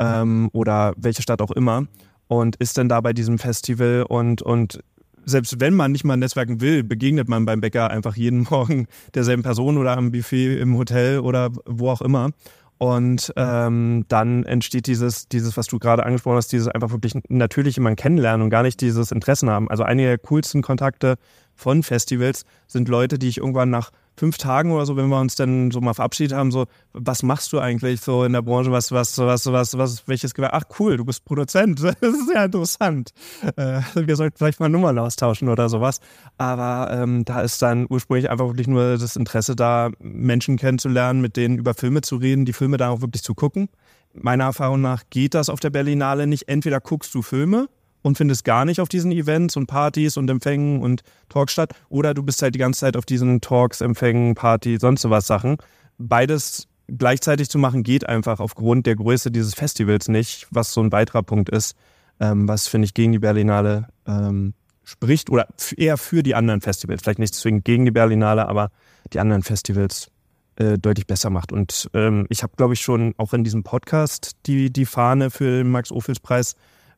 ähm, 0.00 0.48
oder 0.52 0.94
welche 0.96 1.22
Stadt 1.22 1.42
auch 1.42 1.52
immer 1.52 1.86
und 2.26 2.56
ist 2.56 2.78
dann 2.78 2.88
da 2.88 3.00
bei 3.00 3.12
diesem 3.12 3.38
Festival 3.38 4.04
und, 4.08 4.42
und 4.42 4.80
selbst 5.24 5.60
wenn 5.60 5.74
man 5.74 5.92
nicht 5.92 6.04
mal 6.04 6.16
netzwerken 6.16 6.60
will, 6.60 6.82
begegnet 6.82 7.28
man 7.28 7.44
beim 7.44 7.60
Bäcker 7.60 7.90
einfach 7.90 8.16
jeden 8.16 8.42
Morgen 8.50 8.86
derselben 9.14 9.42
Person 9.42 9.78
oder 9.78 9.96
am 9.96 10.12
Buffet 10.12 10.58
im 10.58 10.76
Hotel 10.76 11.20
oder 11.20 11.50
wo 11.66 11.90
auch 11.90 12.02
immer. 12.02 12.30
Und 12.76 13.32
ähm, 13.36 14.04
dann 14.08 14.44
entsteht 14.44 14.86
dieses, 14.86 15.28
dieses, 15.28 15.56
was 15.56 15.68
du 15.68 15.78
gerade 15.78 16.04
angesprochen 16.04 16.36
hast, 16.36 16.52
dieses 16.52 16.68
einfach 16.68 16.90
wirklich 16.90 17.14
natürlich 17.28 17.76
jemanden 17.76 17.96
kennenlernen 17.96 18.42
und 18.42 18.50
gar 18.50 18.62
nicht 18.62 18.80
dieses 18.80 19.12
Interessen 19.12 19.48
haben. 19.48 19.70
Also 19.70 19.84
einige 19.84 20.08
der 20.08 20.18
coolsten 20.18 20.60
Kontakte 20.60 21.16
von 21.54 21.82
Festivals 21.82 22.44
sind 22.66 22.88
Leute, 22.88 23.18
die 23.18 23.28
ich 23.28 23.38
irgendwann 23.38 23.70
nach 23.70 23.90
fünf 24.16 24.38
Tagen 24.38 24.72
oder 24.72 24.86
so, 24.86 24.96
wenn 24.96 25.08
wir 25.08 25.20
uns 25.20 25.34
dann 25.34 25.70
so 25.70 25.80
mal 25.80 25.94
verabschiedet 25.94 26.36
haben, 26.36 26.50
so, 26.50 26.66
was 26.92 27.22
machst 27.22 27.52
du 27.52 27.58
eigentlich 27.58 28.00
so 28.00 28.24
in 28.24 28.32
der 28.32 28.42
Branche, 28.42 28.70
was, 28.70 28.92
was, 28.92 29.18
was, 29.18 29.46
was, 29.46 29.76
was, 29.76 30.08
welches 30.08 30.34
Gewerbe? 30.34 30.54
Ach 30.54 30.64
cool, 30.78 30.96
du 30.96 31.04
bist 31.04 31.24
Produzent, 31.24 31.82
das 31.82 31.94
ist 32.00 32.30
ja 32.32 32.44
interessant. 32.44 33.10
Äh, 33.56 33.80
wir 33.94 34.16
sollten 34.16 34.36
vielleicht 34.36 34.60
mal 34.60 34.68
Nummern 34.68 34.98
austauschen 34.98 35.48
oder 35.48 35.68
sowas. 35.68 36.00
Aber 36.38 36.92
ähm, 36.92 37.24
da 37.24 37.40
ist 37.40 37.60
dann 37.62 37.86
ursprünglich 37.88 38.30
einfach 38.30 38.46
wirklich 38.46 38.68
nur 38.68 38.96
das 38.96 39.16
Interesse 39.16 39.56
da, 39.56 39.90
Menschen 39.98 40.56
kennenzulernen, 40.56 41.20
mit 41.20 41.36
denen 41.36 41.58
über 41.58 41.74
Filme 41.74 42.00
zu 42.02 42.16
reden, 42.16 42.44
die 42.44 42.52
Filme 42.52 42.76
da 42.76 42.90
auch 42.90 43.00
wirklich 43.00 43.22
zu 43.22 43.34
gucken. 43.34 43.68
Meiner 44.12 44.44
Erfahrung 44.44 44.80
nach 44.80 45.02
geht 45.10 45.34
das 45.34 45.48
auf 45.48 45.58
der 45.58 45.70
Berlinale 45.70 46.28
nicht. 46.28 46.48
Entweder 46.48 46.80
guckst 46.80 47.14
du 47.14 47.22
Filme 47.22 47.68
und 48.04 48.18
findest 48.18 48.44
gar 48.44 48.66
nicht 48.66 48.80
auf 48.80 48.88
diesen 48.88 49.10
Events 49.12 49.56
und 49.56 49.66
Partys 49.66 50.18
und 50.18 50.28
Empfängen 50.28 50.82
und 50.82 51.02
Talks 51.30 51.54
statt. 51.54 51.72
Oder 51.88 52.12
du 52.12 52.22
bist 52.22 52.42
halt 52.42 52.54
die 52.54 52.58
ganze 52.58 52.80
Zeit 52.80 52.98
auf 52.98 53.06
diesen 53.06 53.40
Talks, 53.40 53.80
Empfängen, 53.80 54.34
Party, 54.34 54.76
sonst 54.78 55.00
sowas 55.00 55.26
Sachen. 55.26 55.56
Beides 55.96 56.68
gleichzeitig 56.86 57.48
zu 57.48 57.58
machen 57.58 57.82
geht 57.82 58.06
einfach 58.06 58.40
aufgrund 58.40 58.84
der 58.84 58.96
Größe 58.96 59.30
dieses 59.30 59.54
Festivals 59.54 60.08
nicht, 60.08 60.46
was 60.50 60.74
so 60.74 60.82
ein 60.82 60.92
weiterer 60.92 61.22
Punkt 61.22 61.48
ist, 61.48 61.76
ähm, 62.20 62.46
was 62.46 62.68
finde 62.68 62.84
ich 62.84 62.92
gegen 62.92 63.12
die 63.12 63.18
Berlinale 63.18 63.88
ähm, 64.06 64.52
spricht 64.82 65.30
oder 65.30 65.48
eher 65.74 65.96
für 65.96 66.22
die 66.22 66.34
anderen 66.34 66.60
Festivals. 66.60 67.00
Vielleicht 67.02 67.18
nicht 67.18 67.34
zwingend 67.34 67.64
gegen 67.64 67.86
die 67.86 67.90
Berlinale, 67.90 68.46
aber 68.46 68.70
die 69.14 69.18
anderen 69.18 69.42
Festivals 69.42 70.10
äh, 70.56 70.76
deutlich 70.76 71.06
besser 71.06 71.30
macht. 71.30 71.52
Und 71.52 71.88
ähm, 71.94 72.26
ich 72.28 72.42
habe, 72.42 72.52
glaube 72.54 72.74
ich, 72.74 72.82
schon 72.82 73.14
auch 73.16 73.32
in 73.32 73.44
diesem 73.44 73.62
Podcast 73.62 74.32
die, 74.44 74.70
die 74.70 74.84
Fahne 74.84 75.30
für 75.30 75.50
den 75.50 75.70
Max-Ophüls-Preis 75.70 76.54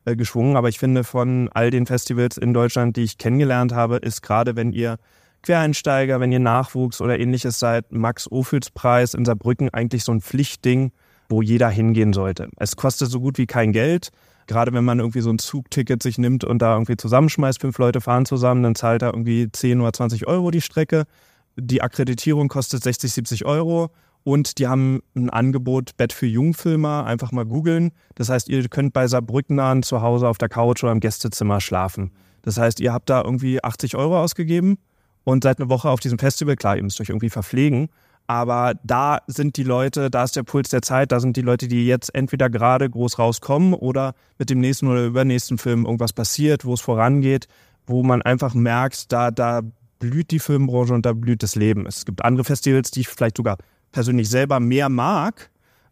äh, 0.07 0.15
geschwungen. 0.15 0.55
Aber 0.55 0.69
ich 0.69 0.79
finde, 0.79 1.03
von 1.03 1.49
all 1.53 1.69
den 1.69 1.85
Festivals 1.85 2.37
in 2.37 2.53
Deutschland, 2.53 2.95
die 2.95 3.03
ich 3.03 3.17
kennengelernt 3.17 3.73
habe, 3.73 3.97
ist 3.97 4.21
gerade, 4.21 4.55
wenn 4.55 4.71
ihr 4.71 4.97
Quereinsteiger, 5.43 6.19
wenn 6.19 6.31
ihr 6.31 6.39
Nachwuchs 6.39 7.01
oder 7.01 7.19
ähnliches 7.19 7.59
seid, 7.59 7.91
Max 7.91 8.31
Ophüls 8.31 8.71
Preis 8.71 9.13
in 9.13 9.25
Saarbrücken 9.25 9.69
eigentlich 9.69 10.03
so 10.03 10.13
ein 10.13 10.21
Pflichtding, 10.21 10.91
wo 11.29 11.41
jeder 11.41 11.69
hingehen 11.69 12.13
sollte. 12.13 12.47
Es 12.57 12.77
kostet 12.77 13.09
so 13.09 13.19
gut 13.19 13.37
wie 13.37 13.47
kein 13.47 13.73
Geld. 13.73 14.11
Gerade 14.47 14.71
wenn 14.71 14.85
man 14.85 14.99
irgendwie 14.99 15.19
so 15.19 15.29
ein 15.29 15.39
Zugticket 15.39 16.01
sich 16.01 16.17
nimmt 16.17 16.45
und 16.45 16.61
da 16.61 16.73
irgendwie 16.73 16.95
zusammenschmeißt, 16.95 17.59
fünf 17.59 17.77
Leute 17.77 17.99
fahren 17.99 18.25
zusammen, 18.25 18.63
dann 18.63 18.75
zahlt 18.75 19.01
er 19.01 19.09
irgendwie 19.09 19.51
10 19.51 19.81
oder 19.81 19.91
20 19.91 20.25
Euro 20.25 20.51
die 20.51 20.61
Strecke. 20.61 21.03
Die 21.57 21.81
Akkreditierung 21.81 22.47
kostet 22.47 22.81
60, 22.81 23.11
70 23.11 23.45
Euro. 23.45 23.91
Und 24.27 24.57
die 24.57 24.67
haben 24.67 25.03
ein 25.15 25.29
Angebot 25.29 25.95
Bett 25.95 26.11
für 26.11 26.25
Jungfilmer, 26.25 27.05
einfach 27.05 27.31
mal 27.31 27.45
googeln. 27.45 27.93
Das 28.15 28.27
heißt, 28.27 28.49
ihr 28.49 28.67
könnt 28.67 28.91
bei 28.91 29.07
Saarbrücknern 29.07 29.83
zu 29.83 30.01
Hause 30.01 30.27
auf 30.27 30.37
der 30.37 30.49
Couch 30.49 30.83
oder 30.83 30.91
im 30.91 30.99
Gästezimmer 30.99 31.61
schlafen. 31.61 32.11
Das 32.41 32.57
heißt, 32.57 32.81
ihr 32.81 32.91
habt 32.91 33.09
da 33.09 33.21
irgendwie 33.21 33.63
80 33.63 33.95
Euro 33.95 34.21
ausgegeben 34.21 34.79
und 35.23 35.45
seid 35.45 35.61
eine 35.61 35.69
Woche 35.69 35.89
auf 35.89 36.01
diesem 36.01 36.19
Festival. 36.19 36.57
Klar, 36.57 36.75
ihr 36.75 36.83
müsst 36.83 36.99
euch 36.99 37.07
irgendwie 37.07 37.29
verpflegen. 37.29 37.87
Aber 38.27 38.73
da 38.83 39.19
sind 39.27 39.55
die 39.55 39.63
Leute, 39.63 40.09
da 40.11 40.25
ist 40.25 40.35
der 40.35 40.43
Puls 40.43 40.67
der 40.67 40.81
Zeit, 40.81 41.13
da 41.13 41.21
sind 41.21 41.37
die 41.37 41.41
Leute, 41.41 41.69
die 41.69 41.87
jetzt 41.87 42.13
entweder 42.13 42.49
gerade 42.49 42.89
groß 42.89 43.19
rauskommen 43.19 43.73
oder 43.73 44.13
mit 44.37 44.49
dem 44.49 44.59
nächsten 44.59 44.89
oder 44.89 45.05
übernächsten 45.05 45.57
Film 45.57 45.85
irgendwas 45.85 46.11
passiert, 46.11 46.65
wo 46.65 46.73
es 46.73 46.81
vorangeht, 46.81 47.47
wo 47.85 48.03
man 48.03 48.21
einfach 48.21 48.53
merkt, 48.53 49.09
da, 49.13 49.31
da 49.31 49.61
blüht 49.99 50.31
die 50.31 50.39
Filmbranche 50.39 50.93
und 50.93 51.05
da 51.05 51.13
blüht 51.13 51.43
das 51.43 51.55
Leben. 51.55 51.85
Es 51.85 52.03
gibt 52.03 52.25
andere 52.25 52.43
Festivals, 52.43 52.91
die 52.91 53.05
vielleicht 53.05 53.37
sogar 53.37 53.55
persönlich 53.97 54.29
selber 54.29 54.59
mehr 54.59 54.89
mag. 54.89 55.49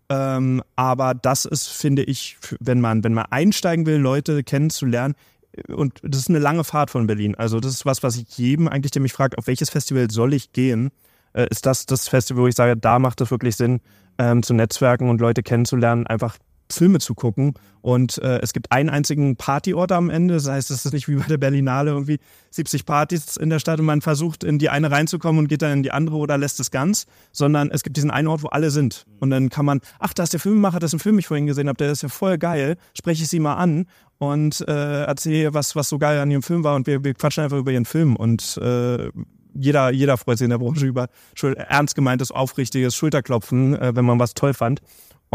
Ähm, 0.10 0.62
aber 0.76 1.16
das 1.16 1.46
ist, 1.46 1.70
finde 1.70 2.04
ich, 2.04 2.38
wenn 2.60 2.80
man, 2.80 3.04
wenn 3.04 3.16
man 3.16 3.26
einsteigen 3.32 3.88
will, 3.88 3.96
Leute 3.98 4.44
kennenzulernen, 4.44 5.16
äh, 5.54 5.74
und 5.74 6.00
das 6.04 6.22
ist 6.22 6.30
eine 6.30 6.38
lange 6.38 6.64
Fahrt 6.64 6.92
von 6.92 7.08
Berlin. 7.08 7.34
Also 7.34 7.60
das 7.60 7.74
ist 7.74 7.86
was, 7.88 8.04
was 8.04 8.16
ich 8.18 8.38
jedem 8.38 8.68
eigentlich, 8.68 8.92
der 8.92 9.02
mich 9.02 9.14
fragt, 9.14 9.40
auf 9.40 9.48
welches 9.48 9.72
Festival 9.72 10.12
soll 10.12 10.36
ich 10.36 10.52
gehen, 10.52 10.92
äh, 11.34 11.48
ist 11.50 11.66
das 11.66 11.88
das 11.88 12.08
Festival, 12.08 12.44
wo 12.44 12.48
ich 12.48 12.54
sage, 12.54 12.78
da 12.78 13.00
macht 13.00 13.22
es 13.22 13.32
wirklich 13.32 13.56
Sinn, 13.56 13.82
ähm, 14.20 14.44
zu 14.44 14.54
netzwerken 14.54 15.10
und 15.10 15.20
Leute 15.20 15.42
kennenzulernen, 15.42 16.06
einfach 16.06 16.38
Filme 16.72 17.00
zu 17.00 17.14
gucken. 17.14 17.54
Und 17.82 18.18
äh, 18.18 18.40
es 18.40 18.54
gibt 18.54 18.72
einen 18.72 18.90
einzigen 18.90 19.36
Partyort 19.36 19.92
am 19.92 20.10
Ende. 20.10 20.34
Das 20.34 20.48
heißt, 20.48 20.72
es 20.72 20.86
ist 20.86 20.94
nicht 20.94 21.08
wie 21.08 21.16
bei 21.16 21.28
der 21.28 21.38
Berlinale 21.38 21.92
irgendwie 21.92 22.18
70 22.50 22.86
Partys 22.86 23.38
in 23.38 23.50
der 23.50 23.60
Stadt 23.60 23.80
und 23.80 23.86
man 23.86 24.02
versucht 24.02 24.44
in 24.44 24.58
die 24.58 24.70
eine 24.70 24.90
reinzukommen 24.90 25.40
und 25.40 25.48
geht 25.48 25.62
dann 25.62 25.74
in 25.74 25.84
die 25.84 25.92
andere 25.92 26.16
oder 26.16 26.38
lässt 26.38 26.60
es 26.60 26.72
ganz, 26.72 27.06
sondern 27.32 27.70
es 27.70 27.84
gibt 27.84 27.98
diesen 27.98 28.10
einen 28.10 28.28
Ort, 28.28 28.42
wo 28.42 28.48
alle 28.48 28.72
sind. 28.72 29.06
Und 29.20 29.30
dann 29.30 29.50
kann 29.50 29.66
man, 29.66 29.82
ach, 30.00 30.14
da 30.14 30.24
ist 30.24 30.34
der 30.34 30.40
Filmemacher, 30.40 30.80
das 30.80 30.90
ist 30.90 30.96
ein 30.96 31.00
Film, 31.00 31.16
den 31.16 31.20
ich 31.20 31.28
vorhin 31.28 31.46
gesehen 31.46 31.68
habe, 31.68 31.78
der 31.78 31.92
ist 31.92 32.02
ja 32.02 32.10
voll 32.10 32.38
geil, 32.38 32.78
spreche 32.98 33.24
ich 33.24 33.30
sie 33.30 33.40
mal 33.40 33.56
an 33.56 33.86
und 34.18 34.68
äh, 34.68 35.04
erzähle, 35.04 35.54
was, 35.54 35.76
was 35.76 35.90
so 35.90 36.00
geil 36.00 36.20
an 36.20 36.32
ihrem 36.32 36.44
Film 36.44 36.64
war 36.64 36.76
und 36.76 36.88
wir, 36.88 37.04
wir 37.04 37.14
quatschen 37.14 37.44
einfach 37.44 37.58
über 37.58 37.72
ihren 37.72 37.86
Film 37.86 38.16
und 38.16 38.58
äh, 38.58 39.10
jeder, 39.58 39.92
jeder 39.92 40.18
freut 40.18 40.38
sich 40.38 40.46
in 40.46 40.52
der 40.52 40.58
Branche 40.58 40.86
über 40.86 41.08
ernst 41.42 41.96
gemeintes, 41.96 42.32
aufrichtiges 42.32 42.96
Schulterklopfen, 42.96 43.76
äh, 43.80 43.96
wenn 43.96 44.06
man 44.06 44.20
was 44.20 44.34
toll 44.34 44.54
fand. 44.54 44.82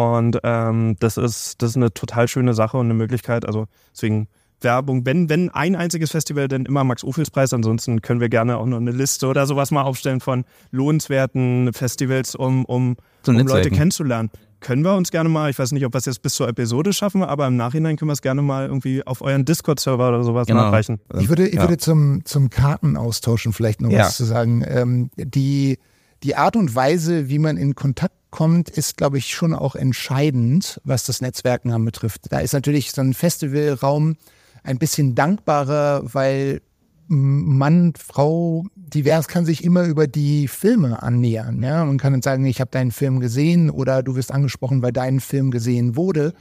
Und 0.01 0.38
ähm, 0.44 0.96
das 0.98 1.16
ist 1.16 1.61
das 1.61 1.70
ist 1.70 1.76
eine 1.76 1.92
total 1.92 2.28
schöne 2.28 2.55
Sache 2.55 2.76
und 2.78 2.86
eine 2.86 2.94
Möglichkeit. 2.94 3.44
Also 3.44 3.66
deswegen 3.92 4.28
Werbung, 4.62 5.07
wenn, 5.07 5.28
wenn 5.28 5.51
ein 5.51 5.74
einziges 5.74 6.11
Festival, 6.11 6.48
dann 6.48 6.66
immer 6.66 6.84
Max-Ophüls-Preis. 6.84 7.53
Ansonsten 7.53 8.03
können 8.03 8.20
wir 8.20 8.28
gerne 8.28 8.59
auch 8.59 8.66
noch 8.66 8.76
eine 8.76 8.92
Liste 8.92 9.26
oder 9.26 9.46
sowas 9.46 9.70
mal 9.70 9.82
aufstellen 9.82 10.20
von 10.20 10.44
lohnenswerten 10.70 11.72
Festivals, 11.72 12.34
um, 12.34 12.64
um, 12.64 12.96
um 13.26 13.38
Leute 13.38 13.70
kennenzulernen. 13.70 14.30
Können 14.61 14.82
wir 14.82 14.94
uns 14.94 15.11
gerne 15.11 15.30
mal, 15.30 15.48
ich 15.48 15.59
weiß 15.59 15.72
nicht, 15.72 15.86
ob 15.86 15.94
wir 15.94 15.98
es 15.98 16.05
jetzt 16.05 16.20
bis 16.20 16.34
zur 16.34 16.46
Episode 16.46 16.92
schaffen, 16.92 17.22
aber 17.22 17.46
im 17.46 17.57
Nachhinein 17.57 17.96
können 17.96 18.11
wir 18.11 18.12
es 18.12 18.20
gerne 18.20 18.42
mal 18.42 18.66
irgendwie 18.66 19.07
auf 19.07 19.22
euren 19.22 19.46
Discord-Server 19.46 20.09
oder 20.09 20.22
sowas 20.22 20.46
genau. 20.46 20.64
nachreichen. 20.64 21.01
Ich 21.18 21.30
würde, 21.30 21.48
ich 21.48 21.55
ja. 21.55 21.62
würde 21.62 21.78
zum, 21.78 22.26
zum 22.26 22.51
Kartenaustauschen 22.51 23.55
vielleicht 23.55 23.80
noch 23.80 23.90
ja. 23.90 24.01
was 24.01 24.16
zu 24.16 24.24
sagen. 24.24 24.62
Ähm, 24.66 25.11
die, 25.16 25.78
die 26.22 26.36
Art 26.36 26.57
und 26.57 26.74
Weise, 26.74 27.30
wie 27.30 27.38
man 27.38 27.57
in 27.57 27.74
Kontakt 27.74 28.14
kommt, 28.31 28.68
ist, 28.70 28.97
glaube 28.97 29.18
ich, 29.18 29.35
schon 29.35 29.55
auch 29.55 29.74
entscheidend, 29.74 30.81
was 30.85 31.05
das 31.05 31.20
Netzwerken 31.20 31.72
anbetrifft. 31.72 32.26
Da 32.31 32.41
ist 32.41 32.53
natürlich 32.53 32.93
so 32.93 33.01
ein 33.01 33.14
Festivalraum, 33.14 34.16
ein 34.62 34.78
bisschen 34.78 35.14
dankbarer, 35.14 36.03
weil 36.12 36.61
Mann, 37.09 37.95
Frau, 37.99 38.66
divers 38.76 39.26
kann 39.26 39.45
sich 39.45 39.64
immer 39.64 39.85
über 39.85 40.07
die 40.07 40.47
Filme 40.47 41.03
annähern. 41.03 41.61
Ja? 41.62 41.85
Man 41.85 41.99
kann 41.99 42.12
dann 42.12 42.22
sagen, 42.22 42.45
ich 42.45 42.61
habe 42.61 42.70
deinen 42.70 42.93
Film 42.93 43.18
gesehen 43.18 43.68
oder 43.68 44.03
du 44.05 44.14
wirst 44.14 44.31
angesprochen, 44.31 44.81
weil 44.83 44.93
dein 44.93 45.18
Film 45.18 45.51
gesehen 45.51 45.97
wurde. 45.97 46.35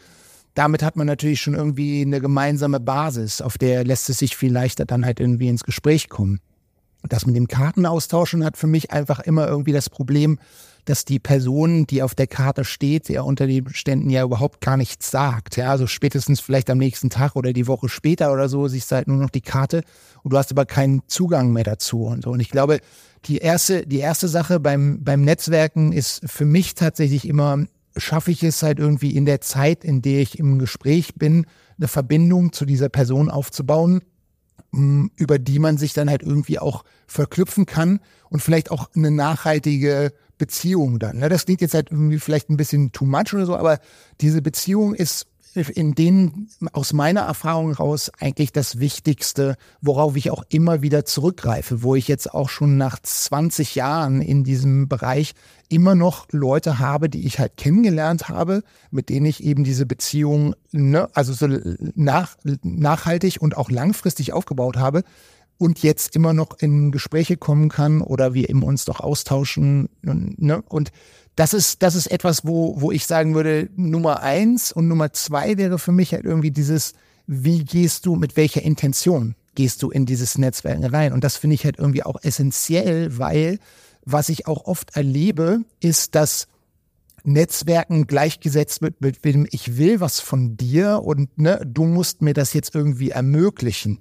Damit 0.54 0.84
hat 0.84 0.96
man 0.96 1.08
natürlich 1.08 1.42
schon 1.42 1.56
irgendwie 1.56 2.02
eine 2.02 2.22
gemeinsame 2.22 2.80
Basis, 2.80 3.42
auf 3.42 3.58
der 3.58 3.84
lässt 3.84 4.10
es 4.10 4.20
sich 4.20 4.36
viel 4.36 4.52
leichter 4.52 4.86
dann 4.86 5.06
halt 5.06 5.20
irgendwie 5.20 5.48
ins 5.48 5.64
Gespräch 5.64 6.10
kommen. 6.10 6.40
Das 7.08 7.26
mit 7.26 7.36
dem 7.36 7.48
Kartenaustauschen 7.48 8.44
hat 8.44 8.58
für 8.58 8.68
mich 8.68 8.92
einfach 8.92 9.20
immer 9.20 9.48
irgendwie 9.48 9.72
das 9.72 9.90
Problem, 9.90 10.38
dass 10.86 11.06
die 11.06 11.20
Person, 11.20 11.86
die 11.86 12.02
auf 12.02 12.16
der 12.16 12.28
Karte 12.28 12.64
steht, 12.66 13.10
ja 13.10 13.22
unter 13.22 13.48
den 13.48 13.70
Ständen 13.70 14.10
ja 14.10 14.24
überhaupt 14.24 14.62
gar 14.62 14.78
nichts 14.78 15.12
sagt. 15.12 15.58
Ja, 15.58 15.70
also 15.70 15.88
spätestens 15.88 16.40
vielleicht 16.40 16.70
am 16.70 16.78
nächsten 16.78 17.10
Tag 17.10 17.36
oder 17.36 17.54
die 17.54 17.68
Woche 17.68 17.90
später 17.90 18.32
oder 18.34 18.50
so 18.50 18.68
siehst 18.68 18.92
du 18.92 18.96
halt 18.96 19.08
nur 19.08 19.18
noch 19.18 19.30
die 19.30 19.42
Karte 19.42 19.84
und 20.24 20.34
du 20.34 20.38
hast 20.38 20.52
aber 20.52 20.66
keinen 20.66 21.02
Zugang 21.08 21.52
mehr 21.54 21.64
dazu 21.64 22.04
und 22.04 22.24
so. 22.24 22.32
Und 22.32 22.40
ich 22.40 22.50
glaube, 22.50 22.80
die 23.26 23.38
erste, 23.38 23.86
die 23.86 24.00
erste 24.00 24.28
Sache 24.28 24.60
beim, 24.60 25.04
beim 25.04 25.22
Netzwerken 25.22 25.92
ist 25.92 26.22
für 26.26 26.46
mich 26.46 26.76
tatsächlich 26.76 27.28
immer, 27.28 27.66
schaffe 27.98 28.32
ich 28.32 28.44
es 28.44 28.64
halt 28.64 28.80
irgendwie 28.80 29.16
in 29.16 29.26
der 29.26 29.42
Zeit, 29.42 29.84
in 29.84 30.02
der 30.02 30.22
ich 30.22 30.40
im 30.40 30.60
Gespräch 30.60 31.16
bin, 31.16 31.46
eine 31.78 31.88
Verbindung 31.88 32.54
zu 32.54 32.66
dieser 32.66 32.90
Person 32.90 33.30
aufzubauen, 33.30 34.02
über 34.72 35.40
die 35.40 35.60
man 35.60 35.78
sich 35.78 35.94
dann 35.94 36.10
halt 36.10 36.22
irgendwie 36.22 36.60
auch 36.60 36.84
verknüpfen 37.08 37.66
kann 37.66 38.00
und 38.30 38.42
vielleicht 38.42 38.72
auch 38.72 38.90
eine 38.96 39.12
nachhaltige 39.12 40.14
Beziehung 40.40 40.98
dann. 40.98 41.20
Ne? 41.20 41.30
Das 41.30 41.46
klingt 41.46 41.62
jetzt 41.62 41.76
halt 41.76 41.92
irgendwie 41.92 42.18
vielleicht 42.18 42.50
ein 42.50 42.58
bisschen 42.58 42.92
too 42.92 43.06
much 43.06 43.34
oder 43.34 43.46
so, 43.46 43.56
aber 43.56 43.78
diese 44.20 44.42
Beziehung 44.42 44.96
ist 44.96 45.28
in 45.56 45.96
denen 45.96 46.48
aus 46.74 46.94
meiner 46.94 47.22
Erfahrung 47.22 47.74
raus 47.74 48.12
eigentlich 48.20 48.52
das 48.54 48.80
Wichtigste, 48.80 49.56
worauf 49.82 50.16
ich 50.16 50.30
auch 50.30 50.44
immer 50.50 50.82
wieder 50.82 51.06
zurückgreife, 51.06 51.82
wo 51.82 51.96
ich 51.96 52.08
jetzt 52.08 52.34
auch 52.34 52.50
schon 52.50 52.78
nach 52.78 53.00
20 53.00 53.76
Jahren 53.76 54.22
in 54.22 54.44
diesem 54.44 54.88
Bereich 54.88 55.34
immer 55.68 55.96
noch 55.96 56.28
Leute 56.32 56.80
habe, 56.80 57.10
die 57.10 57.26
ich 57.26 57.40
halt 57.40 57.58
kennengelernt 57.58 58.30
habe, 58.30 58.64
mit 58.92 59.10
denen 59.10 59.26
ich 59.26 59.44
eben 59.44 59.64
diese 59.64 59.86
Beziehung, 59.86 60.56
ne, 60.72 61.10
also 61.14 61.34
so 61.34 61.48
nach, 61.96 62.38
nachhaltig 62.64 63.38
und 63.42 63.58
auch 63.58 63.72
langfristig 63.72 64.34
aufgebaut 64.34 64.78
habe 64.78 65.04
und 65.60 65.84
jetzt 65.84 66.16
immer 66.16 66.34
noch 66.34 66.58
in 66.60 66.90
Gespräche 66.92 67.38
kommen 67.38 67.70
kann 67.70 68.02
oder 68.02 68.34
wir 68.34 68.50
eben 68.50 68.64
uns 68.64 68.86
doch 68.86 69.02
austauschen. 69.02 69.90
Ne? 70.02 70.64
Und 70.68 70.92
das 71.36 71.54
ist, 71.54 71.84
das 71.84 71.96
ist 71.96 72.08
etwas, 72.08 72.46
wo, 72.46 72.80
wo 72.82 72.92
ich 72.92 73.06
sagen 73.06 73.36
würde, 73.36 73.70
Nummer 73.76 74.24
eins 74.24 74.72
und 74.72 74.88
Nummer 74.88 75.12
zwei 75.14 75.58
wäre 75.58 75.78
für 75.78 75.92
mich 75.92 76.14
halt 76.14 76.24
irgendwie 76.24 76.52
dieses, 76.52 76.94
wie 77.28 77.66
gehst 77.66 78.06
du, 78.06 78.16
mit 78.16 78.38
welcher 78.38 78.62
Intention 78.62 79.36
gehst 79.54 79.84
du 79.84 79.92
in 79.92 80.06
dieses 80.06 80.38
Netzwerk 80.38 80.94
rein? 80.94 81.12
Und 81.12 81.26
das 81.26 81.36
finde 81.36 81.56
ich 81.56 81.66
halt 81.66 81.78
irgendwie 81.78 82.04
auch 82.04 82.24
essentiell, 82.24 83.18
weil 83.18 83.60
was 84.06 84.30
ich 84.30 84.48
auch 84.48 84.64
oft 84.66 84.96
erlebe, 84.96 85.60
ist, 85.82 86.16
dass 86.16 86.48
Netzwerken 87.26 88.08
gleichgesetzt 88.08 88.82
wird 88.82 89.02
mit 89.02 89.26
dem 89.26 89.46
ich 89.52 89.78
will 89.78 90.00
was 90.00 90.22
von 90.22 90.56
dir 90.56 91.02
und 91.04 91.38
ne, 91.38 91.62
du 91.66 91.84
musst 91.84 92.22
mir 92.22 92.34
das 92.34 92.54
jetzt 92.54 92.74
irgendwie 92.74 93.10
ermöglichen. 93.10 94.00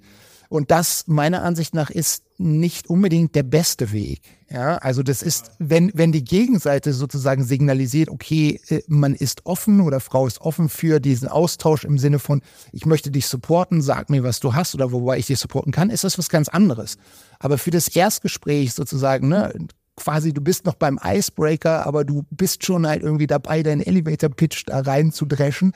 Und 0.49 0.71
das 0.71 1.05
meiner 1.07 1.43
Ansicht 1.43 1.75
nach 1.75 1.91
ist 1.91 2.25
nicht 2.39 2.89
unbedingt 2.89 3.35
der 3.35 3.43
beste 3.43 3.93
Weg. 3.93 4.23
Ja, 4.49 4.77
also 4.79 5.03
das 5.03 5.23
ist, 5.23 5.51
wenn, 5.59 5.91
wenn 5.95 6.11
die 6.13 6.25
Gegenseite 6.25 6.95
sozusagen 6.95 7.45
signalisiert, 7.45 8.09
okay, 8.09 8.61
äh, 8.69 8.81
man 8.87 9.15
ist 9.15 9.45
offen 9.45 9.81
oder 9.83 10.01
Frau 10.01 10.27
ist 10.27 10.41
offen 10.41 10.71
für 10.71 11.01
diesen 11.01 11.29
Austausch 11.29 11.85
im 11.85 11.99
Sinne 11.99 12.19
von, 12.19 12.41
ich 12.73 12.87
möchte 12.87 13.11
dich 13.11 13.27
supporten, 13.27 13.83
sag 13.83 14.09
mir, 14.09 14.23
was 14.23 14.41
du 14.41 14.55
hast 14.55 14.75
oder 14.75 14.91
wobei 14.91 15.19
ich 15.19 15.27
dich 15.27 15.39
supporten 15.39 15.73
kann, 15.73 15.91
ist 15.91 16.05
das 16.05 16.17
was 16.17 16.31
ganz 16.31 16.49
anderes. 16.49 16.97
Aber 17.39 17.59
für 17.59 17.71
das 17.71 17.89
Erstgespräch 17.89 18.73
sozusagen, 18.73 19.29
ne, 19.29 19.53
quasi, 19.99 20.33
du 20.33 20.41
bist 20.41 20.65
noch 20.65 20.75
beim 20.75 20.99
Icebreaker, 21.03 21.87
aber 21.87 22.05
du 22.05 22.25
bist 22.31 22.65
schon 22.65 22.87
halt 22.87 23.03
irgendwie 23.03 23.27
dabei, 23.27 23.63
deinen 23.63 23.83
Elevator-Pitch 23.83 24.65
da 24.67 24.81
rein 24.81 25.13
zu 25.13 25.27
dreschen. 25.27 25.73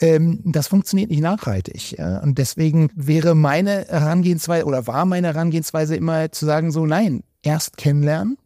Ähm, 0.00 0.40
das 0.44 0.68
funktioniert 0.68 1.10
nicht 1.10 1.22
nachhaltig. 1.22 1.96
Und 2.22 2.38
deswegen 2.38 2.90
wäre 2.94 3.34
meine 3.34 3.86
Herangehensweise 3.88 4.66
oder 4.66 4.86
war 4.86 5.04
meine 5.04 5.28
Herangehensweise 5.28 5.96
immer 5.96 6.32
zu 6.32 6.44
sagen, 6.44 6.70
so 6.72 6.86
nein, 6.86 7.22
erst 7.42 7.76
kennenlernen. 7.76 8.36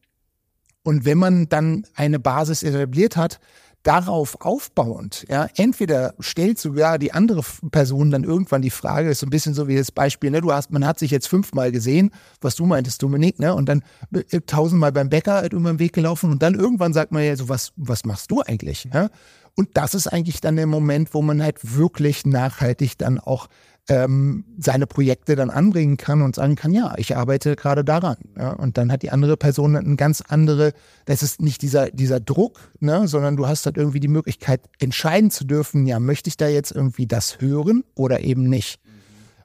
Und 0.82 1.04
wenn 1.04 1.18
man 1.18 1.48
dann 1.48 1.84
eine 1.94 2.18
Basis 2.18 2.62
etabliert 2.62 3.16
hat, 3.16 3.40
darauf 3.82 4.40
aufbauend, 4.40 5.24
ja, 5.28 5.48
entweder 5.56 6.14
stellt 6.20 6.58
sogar 6.58 6.98
die 6.98 7.12
andere 7.12 7.42
Person 7.70 8.10
dann 8.10 8.24
irgendwann 8.24 8.60
die 8.60 8.70
Frage, 8.70 9.10
ist 9.10 9.20
so 9.20 9.26
ein 9.26 9.30
bisschen 9.30 9.54
so 9.54 9.68
wie 9.68 9.76
das 9.76 9.90
Beispiel, 9.90 10.30
ne, 10.30 10.40
du 10.40 10.52
hast, 10.52 10.70
man 10.70 10.86
hat 10.86 10.98
sich 10.98 11.10
jetzt 11.10 11.28
fünfmal 11.28 11.72
gesehen, 11.72 12.10
was 12.40 12.56
du 12.56 12.66
meintest, 12.66 13.02
Dominik, 13.02 13.38
ne, 13.38 13.54
und 13.54 13.68
dann 13.68 13.82
äh, 14.12 14.40
tausendmal 14.42 14.92
beim 14.92 15.08
Bäcker 15.08 15.34
halt 15.34 15.54
über 15.54 15.72
den 15.72 15.78
Weg 15.78 15.94
gelaufen 15.94 16.30
und 16.30 16.42
dann 16.42 16.54
irgendwann 16.54 16.92
sagt 16.92 17.12
man 17.12 17.22
ja 17.22 17.34
so, 17.36 17.48
was, 17.48 17.72
was 17.76 18.04
machst 18.04 18.30
du 18.30 18.42
eigentlich, 18.42 18.88
ja? 18.92 19.08
Und 19.56 19.70
das 19.74 19.94
ist 19.94 20.06
eigentlich 20.06 20.40
dann 20.40 20.56
der 20.56 20.66
Moment, 20.66 21.12
wo 21.12 21.22
man 21.22 21.42
halt 21.42 21.76
wirklich 21.76 22.24
nachhaltig 22.24 22.96
dann 22.96 23.18
auch 23.18 23.48
ähm, 23.90 24.44
seine 24.56 24.86
Projekte 24.86 25.34
dann 25.34 25.50
anbringen 25.50 25.96
kann 25.96 26.22
und 26.22 26.36
sagen 26.36 26.54
kann, 26.54 26.72
ja, 26.72 26.94
ich 26.96 27.16
arbeite 27.16 27.56
gerade 27.56 27.84
daran. 27.84 28.16
Ja? 28.38 28.52
Und 28.52 28.78
dann 28.78 28.92
hat 28.92 29.02
die 29.02 29.10
andere 29.10 29.36
Person 29.36 29.74
eine 29.74 29.96
ganz 29.96 30.22
andere, 30.28 30.72
das 31.06 31.24
ist 31.24 31.42
nicht 31.42 31.60
dieser, 31.60 31.90
dieser 31.90 32.20
Druck, 32.20 32.70
ne? 32.78 33.08
sondern 33.08 33.36
du 33.36 33.48
hast 33.48 33.66
halt 33.66 33.76
irgendwie 33.76 33.98
die 33.98 34.08
Möglichkeit, 34.08 34.60
entscheiden 34.78 35.32
zu 35.32 35.44
dürfen, 35.44 35.86
ja, 35.86 35.98
möchte 35.98 36.28
ich 36.28 36.36
da 36.36 36.46
jetzt 36.46 36.70
irgendwie 36.70 37.08
das 37.08 37.40
hören 37.40 37.82
oder 37.96 38.20
eben 38.20 38.48
nicht. 38.48 38.78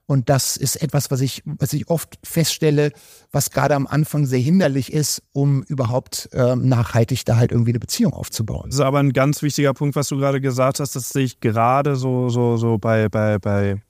Und 0.06 0.30
das 0.30 0.58
ist 0.58 0.76
etwas, 0.76 1.10
was 1.10 1.22
ich, 1.22 1.42
was 1.46 1.74
ich 1.74 1.90
oft 1.90 2.20
feststelle, 2.24 2.92
was 3.32 3.50
gerade 3.50 3.74
am 3.74 3.88
Anfang 3.88 4.28
sehr 4.28 4.38
hinderlich 4.38 4.94
ist, 4.94 5.24
um 5.34 5.64
überhaupt 5.64 6.30
ähm, 6.34 6.70
nachhaltig 6.70 7.26
da 7.26 7.38
halt 7.38 7.52
irgendwie 7.52 7.72
eine 7.72 7.80
Beziehung 7.80 8.14
aufzubauen. 8.14 8.66
Das 8.68 8.76
ist 8.76 8.82
aber 8.82 9.00
ein 9.00 9.14
ganz 9.14 9.42
wichtiger 9.42 9.74
Punkt, 9.74 9.96
was 9.96 10.08
du 10.10 10.18
gerade 10.18 10.40
gesagt 10.40 10.80
hast, 10.80 10.96
dass 10.96 11.10
sich 11.10 11.40
gerade 11.40 11.96
so, 11.96 12.30
so, 12.30 12.58
so 12.58 12.78
bei, 12.78 13.10
bei, 13.10 13.40
bei 13.40 13.82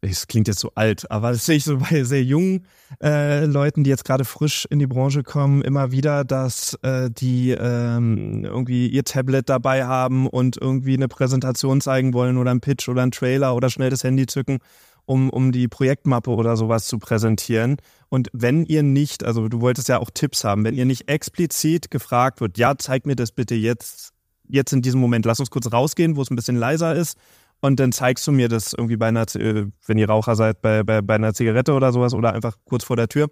es 0.00 0.26
klingt 0.26 0.48
jetzt 0.48 0.60
so 0.60 0.70
alt, 0.74 1.10
aber 1.10 1.32
das 1.32 1.46
sehe 1.46 1.56
ich 1.56 1.64
so 1.64 1.78
bei 1.78 2.04
sehr 2.04 2.22
jungen 2.22 2.66
äh, 3.02 3.44
Leuten, 3.44 3.84
die 3.84 3.90
jetzt 3.90 4.04
gerade 4.04 4.24
frisch 4.24 4.66
in 4.70 4.78
die 4.78 4.86
Branche 4.86 5.22
kommen, 5.22 5.62
immer 5.62 5.90
wieder, 5.90 6.24
dass 6.24 6.74
äh, 6.82 7.10
die 7.10 7.50
ähm, 7.50 8.44
irgendwie 8.44 8.88
ihr 8.88 9.04
Tablet 9.04 9.48
dabei 9.48 9.86
haben 9.86 10.26
und 10.28 10.56
irgendwie 10.56 10.94
eine 10.94 11.08
Präsentation 11.08 11.80
zeigen 11.80 12.14
wollen 12.14 12.38
oder 12.38 12.50
einen 12.50 12.60
Pitch 12.60 12.88
oder 12.88 13.02
einen 13.02 13.10
Trailer 13.10 13.56
oder 13.56 13.70
schnell 13.70 13.90
das 13.90 14.04
Handy 14.04 14.26
zücken, 14.26 14.58
um, 15.04 15.30
um 15.30 15.50
die 15.50 15.66
Projektmappe 15.66 16.30
oder 16.30 16.56
sowas 16.56 16.86
zu 16.86 16.98
präsentieren. 16.98 17.76
Und 18.08 18.28
wenn 18.32 18.64
ihr 18.64 18.84
nicht, 18.84 19.24
also 19.24 19.48
du 19.48 19.60
wolltest 19.60 19.88
ja 19.88 19.98
auch 19.98 20.10
Tipps 20.12 20.44
haben, 20.44 20.64
wenn 20.64 20.74
ihr 20.74 20.84
nicht 20.84 21.08
explizit 21.08 21.90
gefragt 21.90 22.40
wird, 22.40 22.56
ja, 22.56 22.76
zeig 22.78 23.04
mir 23.04 23.16
das 23.16 23.32
bitte 23.32 23.56
jetzt, 23.56 24.12
jetzt 24.48 24.72
in 24.72 24.80
diesem 24.80 25.00
Moment, 25.00 25.26
lass 25.26 25.40
uns 25.40 25.50
kurz 25.50 25.72
rausgehen, 25.72 26.16
wo 26.16 26.22
es 26.22 26.30
ein 26.30 26.36
bisschen 26.36 26.56
leiser 26.56 26.94
ist 26.94 27.18
und 27.60 27.80
dann 27.80 27.92
zeigst 27.92 28.26
du 28.26 28.32
mir 28.32 28.48
das 28.48 28.72
irgendwie 28.72 28.96
bei 28.96 29.08
einer, 29.08 29.22
äh, 29.34 29.66
wenn 29.86 29.98
ihr 29.98 30.08
Raucher 30.08 30.36
seid, 30.36 30.62
bei, 30.62 30.82
bei, 30.82 31.02
bei 31.02 31.14
einer 31.14 31.34
Zigarette 31.34 31.72
oder 31.72 31.92
sowas 31.92 32.14
oder 32.14 32.32
einfach 32.32 32.56
kurz 32.64 32.84
vor 32.84 32.96
der 32.96 33.08
Tür, 33.08 33.28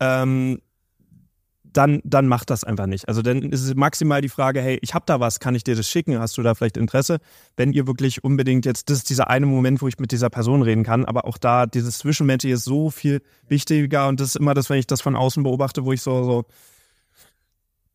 ähm, 0.00 0.58
dann, 1.74 2.00
dann 2.04 2.28
macht 2.28 2.50
das 2.50 2.62
einfach 2.62 2.86
nicht. 2.86 3.08
Also 3.08 3.20
dann 3.20 3.42
ist 3.42 3.62
es 3.64 3.74
maximal 3.74 4.20
die 4.20 4.28
Frage, 4.28 4.60
hey, 4.60 4.78
ich 4.80 4.94
habe 4.94 5.04
da 5.06 5.18
was, 5.18 5.40
kann 5.40 5.56
ich 5.56 5.64
dir 5.64 5.74
das 5.74 5.88
schicken? 5.88 6.18
Hast 6.18 6.38
du 6.38 6.42
da 6.42 6.54
vielleicht 6.54 6.76
Interesse? 6.76 7.18
Wenn 7.56 7.72
ihr 7.72 7.88
wirklich 7.88 8.22
unbedingt 8.22 8.64
jetzt, 8.64 8.90
das 8.90 8.98
ist 8.98 9.10
dieser 9.10 9.28
eine 9.28 9.46
Moment, 9.46 9.82
wo 9.82 9.88
ich 9.88 9.98
mit 9.98 10.12
dieser 10.12 10.30
Person 10.30 10.62
reden 10.62 10.84
kann, 10.84 11.04
aber 11.04 11.24
auch 11.24 11.36
da, 11.36 11.66
dieses 11.66 11.98
Zwischenmenschliche 11.98 12.54
ist 12.54 12.64
so 12.64 12.90
viel 12.90 13.22
wichtiger 13.48 14.06
und 14.06 14.20
das 14.20 14.28
ist 14.28 14.36
immer 14.36 14.54
das, 14.54 14.70
wenn 14.70 14.78
ich 14.78 14.86
das 14.86 15.00
von 15.00 15.16
außen 15.16 15.42
beobachte, 15.42 15.84
wo 15.84 15.92
ich 15.92 16.00
so, 16.00 16.22
so 16.22 16.44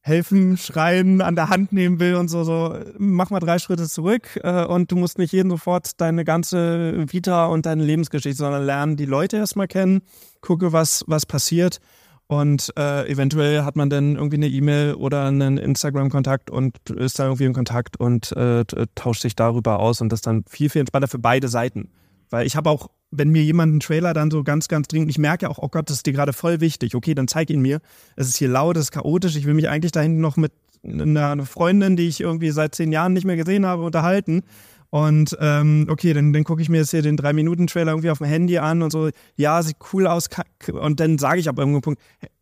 helfen, 0.02 0.58
schreien, 0.58 1.22
an 1.22 1.36
der 1.36 1.50
Hand 1.50 1.74
nehmen 1.74 2.00
will 2.00 2.16
und 2.16 2.30
so, 2.30 2.44
so, 2.44 2.78
mach 2.98 3.30
mal 3.30 3.40
drei 3.40 3.60
Schritte 3.60 3.88
zurück 3.88 4.40
äh, 4.44 4.66
und 4.66 4.92
du 4.92 4.96
musst 4.96 5.18
nicht 5.18 5.34
jeden 5.34 5.50
sofort 5.50 6.00
deine 6.00 6.24
ganze 6.24 7.06
Vita 7.12 7.48
und 7.48 7.66
deine 7.66 7.84
Lebensgeschichte, 7.84 8.38
sondern 8.38 8.66
lernen 8.66 8.98
die 8.98 9.06
Leute 9.06 9.38
erstmal 9.38 9.68
kennen, 9.68 10.02
gucke, 10.42 10.72
was, 10.72 11.04
was 11.08 11.26
passiert 11.26 11.80
Und 12.32 12.72
äh, 12.78 13.10
eventuell 13.10 13.64
hat 13.64 13.76
man 13.76 13.90
dann 13.90 14.16
irgendwie 14.16 14.38
eine 14.38 14.48
E-Mail 14.50 14.94
oder 14.94 15.26
einen 15.26 15.58
Instagram-Kontakt 15.58 16.52
und 16.52 16.78
ist 16.92 17.18
dann 17.18 17.26
irgendwie 17.26 17.46
in 17.46 17.54
Kontakt 17.54 18.00
und 18.00 18.32
äh, 18.34 18.64
tauscht 18.94 19.24
sich 19.24 19.36
darüber 19.36 19.80
aus 19.80 20.00
und 20.00 20.10
das 20.12 20.22
dann 20.22 20.44
viel, 20.48 20.70
viel 20.70 20.82
entspannter 20.82 21.08
für 21.08 21.18
beide 21.18 21.48
Seiten. 21.48 21.90
Weil 22.30 22.46
ich 22.46 22.56
habe 22.56 22.70
auch, 22.70 22.92
wenn 23.12 23.30
mir 23.30 23.44
jemand 23.44 23.72
einen 23.72 23.80
Trailer 23.80 24.14
dann 24.14 24.32
so 24.32 24.44
ganz, 24.44 24.68
ganz 24.68 24.88
dringend, 24.88 25.10
ich 25.10 25.18
merke 25.18 25.50
auch, 25.50 25.58
oh 25.58 25.70
Gott, 25.70 25.90
das 25.90 25.98
ist 25.98 26.06
dir 26.06 26.14
gerade 26.14 26.34
voll 26.34 26.62
wichtig. 26.62 26.96
Okay, 26.96 27.16
dann 27.16 27.28
zeig 27.28 27.50
ihn 27.50 27.62
mir. 27.62 27.80
Es 28.16 28.28
ist 28.28 28.38
hier 28.38 28.50
laut, 28.50 28.78
es 28.78 28.86
ist 28.86 28.92
chaotisch. 28.92 29.36
Ich 29.36 29.46
will 29.46 29.54
mich 29.54 29.70
eigentlich 29.70 29.92
da 29.92 30.02
hinten 30.02 30.22
noch 30.22 30.38
mit 30.38 30.52
einer 30.84 31.46
Freundin, 31.46 31.96
die 31.96 32.08
ich 32.08 32.22
irgendwie 32.22 32.52
seit 32.52 32.76
zehn 32.76 32.92
Jahren 32.92 33.14
nicht 33.14 33.26
mehr 33.26 33.36
gesehen 33.36 33.66
habe, 33.66 33.84
unterhalten. 33.84 34.44
Und 34.92 35.38
ähm, 35.40 35.88
okay, 35.90 36.14
dann, 36.14 36.34
dann 36.34 36.44
gucke 36.44 36.62
ich 36.62 36.70
mir 36.70 36.78
jetzt 36.78 36.92
hier 36.92 37.02
den 37.02 37.18
drei 37.18 37.34
minuten 37.34 37.68
trailer 37.68 37.92
irgendwie 37.92 38.10
auf 38.10 38.20
dem 38.20 38.28
Handy 38.28 38.58
an 38.58 38.82
und 38.82 38.92
so, 38.92 39.10
ja, 39.36 39.62
sieht 39.62 39.78
cool 39.94 40.08
aus. 40.08 40.30
Und 40.72 41.00
dann 41.00 41.18
sage 41.18 41.40
ich 41.40 41.50
ab 41.50 41.60
irgendeinem 41.60 41.82
Punkt, 41.82 42.02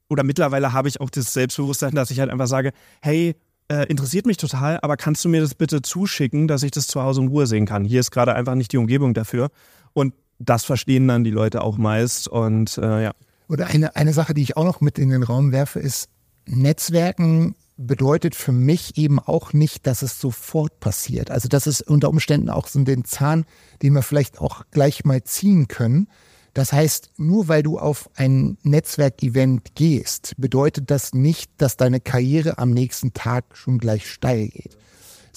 oder 0.09 0.24
mittlerweile 0.24 0.72
habe 0.72 0.88
ich 0.88 1.01
auch 1.01 1.09
das 1.09 1.34
Selbstbewusstsein, 1.34 1.93
dass 1.93 2.11
ich 2.11 2.20
halt 2.20 2.30
einfach 2.30 2.47
sage, 2.47 2.72
hey, 3.01 3.36
äh, 3.70 3.86
interessiert 3.88 4.26
mich 4.26 4.38
total, 4.38 4.80
aber 4.82 4.95
kannst 4.95 5.26
du 5.26 5.30
mir 5.30 5.41
das 5.41 5.55
bitte 5.55 5.82
zuschicken, 5.82 6.47
dass 6.47 6.63
ich 6.63 6.72
das 6.72 6.88
zu 6.88 7.01
Hause 7.01 7.22
in 7.22 7.28
Ruhe 7.28 7.47
sehen 7.47 7.65
kann? 7.65 7.84
Hier 7.84 7.99
ist 7.99 8.11
gerade 8.11 8.34
einfach 8.34 8.55
nicht 8.55 8.72
die 8.72 8.78
Umgebung 8.78 9.13
dafür. 9.13 9.49
Und 9.91 10.13
das 10.39 10.65
verstehen 10.65 11.07
dann 11.07 11.23
die 11.23 11.31
Leute 11.31 11.61
auch 11.61 11.77
meist. 11.77 12.27
Und 12.27 12.77
äh, 12.77 13.03
ja. 13.03 13.11
Oder 13.49 13.67
eine, 13.67 13.95
eine 13.95 14.13
Sache, 14.13 14.33
die 14.33 14.41
ich 14.41 14.57
auch 14.57 14.65
noch 14.65 14.81
mit 14.81 14.99
in 14.99 15.09
den 15.09 15.23
Raum 15.23 15.51
werfe, 15.51 15.79
ist, 15.79 16.09
Netzwerken 16.45 17.55
bedeutet 17.77 18.35
für 18.35 18.51
mich 18.51 18.97
eben 18.97 19.19
auch 19.19 19.53
nicht, 19.53 19.85
dass 19.85 20.01
es 20.01 20.19
sofort 20.19 20.79
passiert. 20.79 21.29
Also 21.29 21.47
das 21.47 21.67
ist 21.67 21.81
unter 21.81 22.09
Umständen 22.09 22.49
auch 22.49 22.67
so 22.67 22.83
den 22.83 23.05
Zahn, 23.05 23.45
den 23.81 23.93
wir 23.93 24.01
vielleicht 24.01 24.39
auch 24.39 24.63
gleich 24.71 25.05
mal 25.05 25.23
ziehen 25.23 25.67
können. 25.67 26.07
Das 26.53 26.73
heißt, 26.73 27.11
nur 27.17 27.47
weil 27.47 27.61
du 27.61 27.77
auf 27.77 28.09
ein 28.15 28.57
Netzwerkevent 28.63 29.75
gehst, 29.75 30.33
bedeutet 30.38 30.89
das 30.89 31.13
nicht, 31.13 31.51
dass 31.57 31.77
deine 31.77 31.99
Karriere 31.99 32.57
am 32.57 32.71
nächsten 32.71 33.13
Tag 33.13 33.55
schon 33.55 33.77
gleich 33.77 34.09
steil 34.09 34.47
geht, 34.47 34.75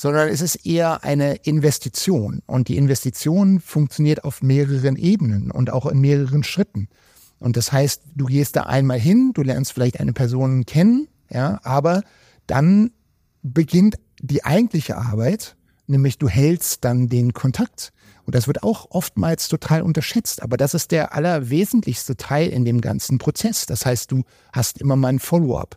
sondern 0.01 0.31
es 0.31 0.41
ist 0.41 0.65
eher 0.65 1.05
eine 1.05 1.35
Investition. 1.35 2.41
Und 2.47 2.69
die 2.69 2.79
Investition 2.79 3.61
funktioniert 3.61 4.25
auf 4.25 4.41
mehreren 4.41 4.97
Ebenen 4.97 5.51
und 5.51 5.71
auch 5.71 5.85
in 5.85 6.01
mehreren 6.01 6.43
Schritten. 6.43 6.89
Und 7.39 7.59
das 7.59 7.71
heißt, 7.71 8.05
du 8.15 8.25
gehst 8.25 8.57
da 8.57 8.63
einmal 8.63 8.99
hin, 8.99 9.33
du 9.35 9.43
lernst 9.43 9.75
vielleicht 9.75 10.01
eine 10.01 10.15
Person 10.15 10.65
kennen, 10.65 11.07
ja, 11.29 11.61
aber 11.65 12.03
dann 12.47 12.93
beginnt 13.43 13.97
die 14.23 14.43
eigentliche 14.43 14.97
Arbeit, 14.97 15.57
nämlich 15.87 16.17
du 16.17 16.31
hältst 16.31 16.83
dann 16.83 17.11
den 17.11 17.35
Kontakt. 17.35 17.93
Und 18.25 18.35
das 18.35 18.47
wird 18.47 18.63
auch 18.63 18.87
oftmals 18.93 19.49
total 19.49 19.83
unterschätzt, 19.83 20.43
aber 20.43 20.57
das 20.57 20.73
ist 20.73 20.93
der 20.93 21.13
allerwesentlichste 21.13 22.17
Teil 22.17 22.49
in 22.49 22.65
dem 22.65 22.81
ganzen 22.81 23.19
Prozess. 23.19 23.67
Das 23.67 23.85
heißt, 23.85 24.11
du 24.13 24.23
hast 24.51 24.81
immer 24.81 24.97
mal 24.97 25.09
ein 25.09 25.19
Follow-up. 25.19 25.77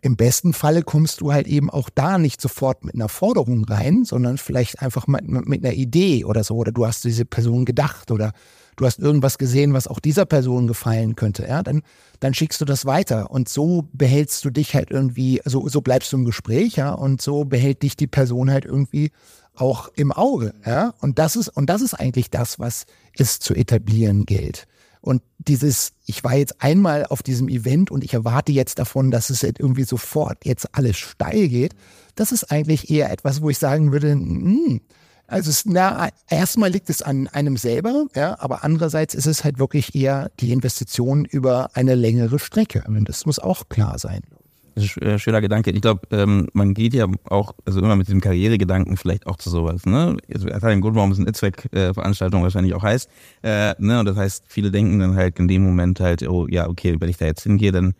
Im 0.00 0.16
besten 0.16 0.52
Falle 0.52 0.82
kommst 0.82 1.20
du 1.20 1.32
halt 1.32 1.46
eben 1.46 1.70
auch 1.70 1.90
da 1.90 2.18
nicht 2.18 2.40
sofort 2.40 2.84
mit 2.84 2.94
einer 2.94 3.08
Forderung 3.08 3.64
rein, 3.64 4.04
sondern 4.04 4.38
vielleicht 4.38 4.80
einfach 4.80 5.06
mit, 5.06 5.28
mit 5.28 5.64
einer 5.64 5.74
Idee 5.74 6.24
oder 6.24 6.44
so. 6.44 6.56
Oder 6.56 6.72
du 6.72 6.86
hast 6.86 7.04
diese 7.04 7.24
Person 7.24 7.64
gedacht 7.64 8.10
oder 8.10 8.32
du 8.78 8.86
hast 8.86 8.98
irgendwas 8.98 9.38
gesehen, 9.38 9.74
was 9.74 9.88
auch 9.88 9.98
dieser 9.98 10.24
Person 10.24 10.66
gefallen 10.66 11.16
könnte, 11.16 11.46
ja, 11.46 11.62
dann, 11.62 11.82
dann 12.20 12.32
schickst 12.32 12.60
du 12.60 12.64
das 12.64 12.86
weiter 12.86 13.30
und 13.30 13.48
so 13.48 13.88
behältst 13.92 14.44
du 14.44 14.50
dich 14.50 14.74
halt 14.74 14.90
irgendwie, 14.90 15.40
so, 15.44 15.68
so 15.68 15.80
bleibst 15.80 16.12
du 16.12 16.16
im 16.16 16.24
Gespräch, 16.24 16.76
ja, 16.76 16.92
und 16.92 17.20
so 17.20 17.44
behält 17.44 17.82
dich 17.82 17.96
die 17.96 18.06
Person 18.06 18.50
halt 18.50 18.64
irgendwie 18.64 19.10
auch 19.54 19.88
im 19.96 20.12
Auge, 20.12 20.54
ja, 20.64 20.94
und 21.00 21.18
das 21.18 21.36
ist, 21.36 21.48
und 21.48 21.68
das 21.68 21.82
ist 21.82 21.94
eigentlich 21.94 22.30
das, 22.30 22.58
was 22.58 22.86
es 23.12 23.40
zu 23.40 23.54
etablieren 23.54 24.24
gilt. 24.24 24.66
Und 25.08 25.22
dieses, 25.38 25.94
ich 26.04 26.22
war 26.22 26.36
jetzt 26.36 26.60
einmal 26.60 27.06
auf 27.06 27.22
diesem 27.22 27.48
Event 27.48 27.90
und 27.90 28.04
ich 28.04 28.12
erwarte 28.12 28.52
jetzt 28.52 28.78
davon, 28.78 29.10
dass 29.10 29.30
es 29.30 29.42
halt 29.42 29.58
irgendwie 29.58 29.84
sofort 29.84 30.44
jetzt 30.44 30.74
alles 30.74 30.98
steil 30.98 31.48
geht, 31.48 31.74
das 32.14 32.30
ist 32.30 32.52
eigentlich 32.52 32.90
eher 32.90 33.10
etwas, 33.10 33.40
wo 33.40 33.48
ich 33.48 33.56
sagen 33.56 33.90
würde, 33.90 34.14
mh, 34.14 34.66
hm, 34.66 34.80
also 35.26 35.48
es, 35.48 35.64
na, 35.64 36.10
erstmal 36.28 36.68
liegt 36.68 36.90
es 36.90 37.00
an 37.00 37.26
einem 37.26 37.56
selber, 37.56 38.04
ja, 38.14 38.38
aber 38.38 38.64
andererseits 38.64 39.14
ist 39.14 39.24
es 39.24 39.44
halt 39.44 39.58
wirklich 39.58 39.94
eher 39.94 40.30
die 40.40 40.52
Investition 40.52 41.24
über 41.24 41.70
eine 41.72 41.94
längere 41.94 42.38
Strecke. 42.38 42.84
Das 43.06 43.24
muss 43.24 43.38
auch 43.38 43.70
klar 43.70 43.98
sein. 43.98 44.20
Äh, 45.00 45.18
schöner 45.18 45.40
Gedanke. 45.40 45.70
Ich 45.70 45.80
glaube, 45.80 46.02
ähm, 46.10 46.48
man 46.52 46.74
geht 46.74 46.94
ja 46.94 47.06
auch, 47.28 47.54
also 47.64 47.80
immer 47.80 47.96
mit 47.96 48.08
dem 48.08 48.20
Karrieregedanken 48.20 48.96
vielleicht 48.96 49.26
auch 49.26 49.36
zu 49.36 49.50
sowas. 49.50 49.86
Ne? 49.86 50.16
Also, 50.32 50.48
das 50.48 50.56
hat 50.56 50.64
einen 50.64 50.80
Grund, 50.80 50.96
warum 50.96 51.12
es 51.12 51.18
eine 51.18 51.26
Netzwerkveranstaltung 51.26 52.42
wahrscheinlich 52.42 52.74
auch 52.74 52.82
heißt. 52.82 53.10
Äh, 53.42 53.74
ne? 53.78 54.00
Und 54.00 54.06
das 54.06 54.16
heißt, 54.16 54.44
viele 54.48 54.70
denken 54.70 54.98
dann 54.98 55.16
halt 55.16 55.38
in 55.38 55.48
dem 55.48 55.64
Moment 55.64 56.00
halt, 56.00 56.26
oh 56.28 56.46
ja, 56.48 56.68
okay, 56.68 56.96
wenn 56.98 57.08
ich 57.08 57.16
da 57.16 57.26
jetzt 57.26 57.42
hingehe, 57.42 57.72
dann 57.72 57.94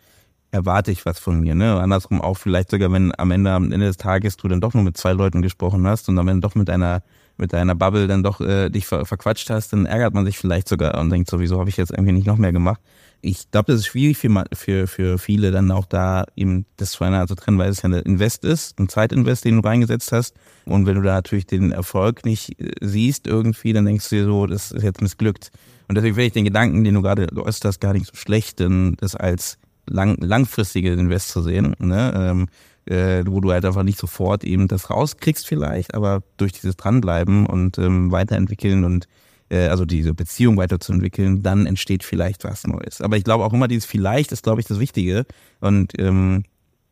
erwarte 0.51 0.91
ich 0.91 1.05
was 1.05 1.19
von 1.19 1.39
mir. 1.39 1.55
Ne? 1.55 1.79
Andersrum 1.79 2.21
auch 2.21 2.37
vielleicht 2.37 2.71
sogar, 2.71 2.91
wenn 2.91 3.11
am 3.17 3.31
Ende, 3.31 3.51
am 3.51 3.71
Ende 3.71 3.85
des 3.85 3.97
Tages 3.97 4.37
du 4.37 4.47
dann 4.47 4.61
doch 4.61 4.73
nur 4.73 4.83
mit 4.83 4.97
zwei 4.97 5.13
Leuten 5.13 5.41
gesprochen 5.41 5.85
hast 5.85 6.09
und 6.09 6.17
am 6.17 6.27
Ende 6.27 6.41
doch 6.41 6.55
mit 6.55 6.69
einer 6.69 7.03
mit 7.39 7.53
deiner 7.53 7.73
Bubble 7.73 8.07
dann 8.07 8.21
doch 8.21 8.41
äh, 8.41 8.69
dich 8.69 8.85
ver 8.85 9.05
verquatscht 9.05 9.49
hast, 9.49 9.71
dann 9.71 9.85
ärgert 9.85 10.13
man 10.13 10.25
sich 10.25 10.37
vielleicht 10.37 10.67
sogar 10.67 10.99
und 10.99 11.09
denkt, 11.09 11.29
sowieso 11.29 11.57
habe 11.57 11.69
ich 11.69 11.77
jetzt 11.77 11.91
irgendwie 11.91 12.11
nicht 12.11 12.27
noch 12.27 12.37
mehr 12.37 12.51
gemacht. 12.51 12.81
Ich 13.21 13.51
glaube, 13.51 13.71
das 13.71 13.81
ist 13.81 13.87
schwierig 13.87 14.17
für, 14.17 14.45
für, 14.53 14.87
für 14.87 15.17
viele 15.17 15.51
dann 15.51 15.71
auch 15.71 15.85
da 15.85 16.25
eben 16.35 16.65
das 16.77 16.95
voneinander 16.95 17.27
zu 17.27 17.35
trennen, 17.35 17.57
weil 17.57 17.69
es 17.69 17.81
ja 17.81 17.89
ein 17.89 17.93
Invest 17.93 18.45
ist, 18.45 18.79
ein 18.79 18.87
Zeitinvest, 18.87 19.45
den 19.45 19.61
du 19.61 19.67
reingesetzt 19.67 20.11
hast. 20.11 20.35
Und 20.65 20.85
wenn 20.85 20.95
du 20.95 21.01
da 21.01 21.15
natürlich 21.15 21.45
den 21.45 21.71
Erfolg 21.71 22.25
nicht 22.25 22.59
äh, 22.61 22.71
siehst 22.81 23.27
irgendwie, 23.27 23.73
dann 23.73 23.85
denkst 23.85 24.09
du 24.09 24.15
dir 24.15 24.25
so, 24.25 24.45
das 24.45 24.71
ist 24.71 24.83
jetzt 24.83 25.01
missglückt. 25.01 25.51
Und 25.87 25.95
deswegen 25.95 26.15
finde 26.15 26.27
ich 26.27 26.33
den 26.33 26.45
Gedanken, 26.45 26.83
den 26.83 26.93
du 26.93 27.01
gerade 27.01 27.27
äußerst, 27.35 27.81
gar 27.81 27.93
nicht 27.93 28.05
so 28.05 28.15
schlecht, 28.15 28.59
denn 28.59 28.95
das 28.99 29.15
als 29.15 29.57
lang, 29.85 30.17
langfristige 30.21 30.93
Invest 30.93 31.29
zu 31.29 31.41
sehen. 31.41 31.75
Ne? 31.79 32.13
Ähm, 32.15 32.47
äh, 32.85 33.23
wo 33.27 33.39
du 33.39 33.51
halt 33.51 33.65
einfach 33.65 33.83
nicht 33.83 33.99
sofort 33.99 34.43
eben 34.43 34.67
das 34.67 34.89
rauskriegst 34.89 35.47
vielleicht, 35.47 35.93
aber 35.93 36.23
durch 36.37 36.53
dieses 36.53 36.75
Dranbleiben 36.75 37.45
und 37.45 37.77
ähm, 37.77 38.11
weiterentwickeln 38.11 38.83
und 38.83 39.07
also 39.55 39.85
diese 39.85 40.13
Beziehung 40.13 40.57
weiterzuentwickeln, 40.57 41.41
dann 41.41 41.65
entsteht 41.65 42.03
vielleicht 42.03 42.43
was 42.43 42.65
Neues. 42.67 43.01
Aber 43.01 43.17
ich 43.17 43.23
glaube 43.23 43.43
auch 43.43 43.53
immer, 43.53 43.67
dieses 43.67 43.85
vielleicht 43.85 44.31
ist, 44.31 44.43
glaube 44.43 44.61
ich, 44.61 44.67
das 44.67 44.79
Wichtige. 44.79 45.25
Und 45.59 45.93
ähm, 45.99 46.43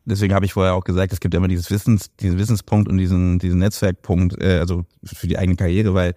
deswegen 0.05 0.33
habe 0.33 0.45
ich 0.45 0.53
vorher 0.53 0.73
auch 0.73 0.83
gesagt, 0.83 1.13
es 1.13 1.19
gibt 1.19 1.35
immer 1.35 1.47
dieses 1.47 1.69
Wissens, 1.69 2.15
diesen 2.17 2.37
Wissenspunkt 2.37 2.89
und 2.89 2.97
diesen, 2.97 3.39
diesen 3.39 3.59
Netzwerkpunkt, 3.59 4.41
äh, 4.41 4.59
also 4.59 4.85
für 5.03 5.27
die 5.27 5.37
eigene 5.37 5.55
Karriere, 5.55 5.93
weil 5.93 6.15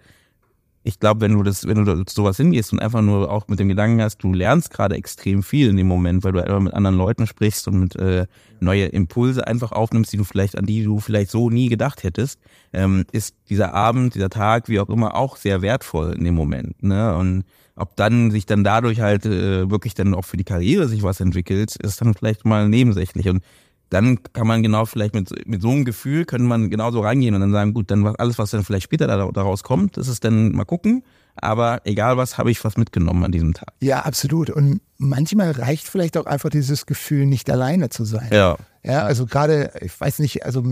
ich 0.83 0.99
glaube, 0.99 1.21
wenn 1.21 1.33
du 1.33 1.43
das, 1.43 1.67
wenn 1.67 1.85
du 1.85 2.03
sowas 2.09 2.37
hingehst 2.37 2.73
und 2.73 2.79
einfach 2.79 3.01
nur 3.01 3.31
auch 3.31 3.47
mit 3.47 3.59
dem 3.59 3.69
Gedanken 3.69 4.01
hast, 4.01 4.17
du 4.17 4.33
lernst 4.33 4.71
gerade 4.71 4.95
extrem 4.95 5.43
viel 5.43 5.69
in 5.69 5.77
dem 5.77 5.87
Moment, 5.87 6.23
weil 6.23 6.31
du 6.31 6.43
einfach 6.43 6.59
mit 6.59 6.73
anderen 6.73 6.97
Leuten 6.97 7.27
sprichst 7.27 7.67
und 7.67 7.79
mit 7.79 7.95
äh, 7.97 8.25
neue 8.59 8.85
Impulse 8.85 9.45
einfach 9.45 9.71
aufnimmst, 9.71 10.11
die 10.11 10.17
du 10.17 10.23
vielleicht, 10.23 10.57
an 10.57 10.65
die 10.65 10.83
du 10.83 10.99
vielleicht 10.99 11.29
so 11.29 11.49
nie 11.49 11.69
gedacht 11.69 12.03
hättest, 12.03 12.39
ähm, 12.73 13.05
ist 13.11 13.35
dieser 13.49 13.73
Abend, 13.75 14.15
dieser 14.15 14.29
Tag, 14.29 14.69
wie 14.69 14.79
auch 14.79 14.89
immer, 14.89 15.15
auch 15.15 15.37
sehr 15.37 15.61
wertvoll 15.61 16.13
in 16.13 16.23
dem 16.23 16.35
Moment. 16.35 16.81
Ne? 16.81 17.15
Und 17.15 17.43
ob 17.75 17.95
dann 17.95 18.31
sich 18.31 18.47
dann 18.47 18.63
dadurch 18.63 19.01
halt 19.01 19.25
äh, 19.25 19.69
wirklich 19.69 19.93
dann 19.93 20.15
auch 20.15 20.25
für 20.25 20.37
die 20.37 20.43
Karriere 20.43 20.87
sich 20.87 21.03
was 21.03 21.19
entwickelt, 21.19 21.75
ist 21.75 22.01
dann 22.01 22.15
vielleicht 22.15 22.43
mal 22.43 22.67
nebensächlich. 22.67 23.29
Und 23.29 23.43
dann 23.91 24.23
kann 24.31 24.47
man 24.47 24.63
genau 24.63 24.85
vielleicht 24.85 25.13
mit, 25.13 25.29
mit 25.45 25.61
so 25.61 25.69
einem 25.69 25.83
Gefühl, 25.83 26.23
können 26.23 26.47
man 26.47 26.69
genauso 26.69 27.01
reingehen 27.01 27.35
und 27.35 27.41
dann 27.41 27.51
sagen, 27.51 27.73
gut, 27.73 27.91
dann 27.91 28.07
alles, 28.07 28.39
was 28.39 28.49
dann 28.51 28.63
vielleicht 28.63 28.85
später 28.85 29.05
daraus 29.05 29.63
kommt, 29.63 29.97
das 29.97 30.07
ist 30.07 30.23
dann 30.23 30.53
mal 30.53 30.63
gucken. 30.63 31.03
Aber 31.35 31.81
egal 31.83 32.15
was, 32.15 32.37
habe 32.37 32.51
ich 32.51 32.63
was 32.63 32.77
mitgenommen 32.77 33.23
an 33.25 33.31
diesem 33.31 33.53
Tag. 33.53 33.73
Ja, 33.81 34.01
absolut. 34.01 34.49
Und 34.49 34.81
manchmal 34.97 35.51
reicht 35.51 35.87
vielleicht 35.87 36.17
auch 36.17 36.25
einfach 36.25 36.49
dieses 36.49 36.85
Gefühl, 36.85 37.25
nicht 37.25 37.49
alleine 37.49 37.89
zu 37.89 38.05
sein. 38.05 38.29
Ja. 38.31 38.57
Ja, 38.83 39.03
also 39.03 39.25
gerade, 39.25 39.71
ich 39.81 39.99
weiß 39.99 40.19
nicht, 40.19 40.45
also 40.45 40.63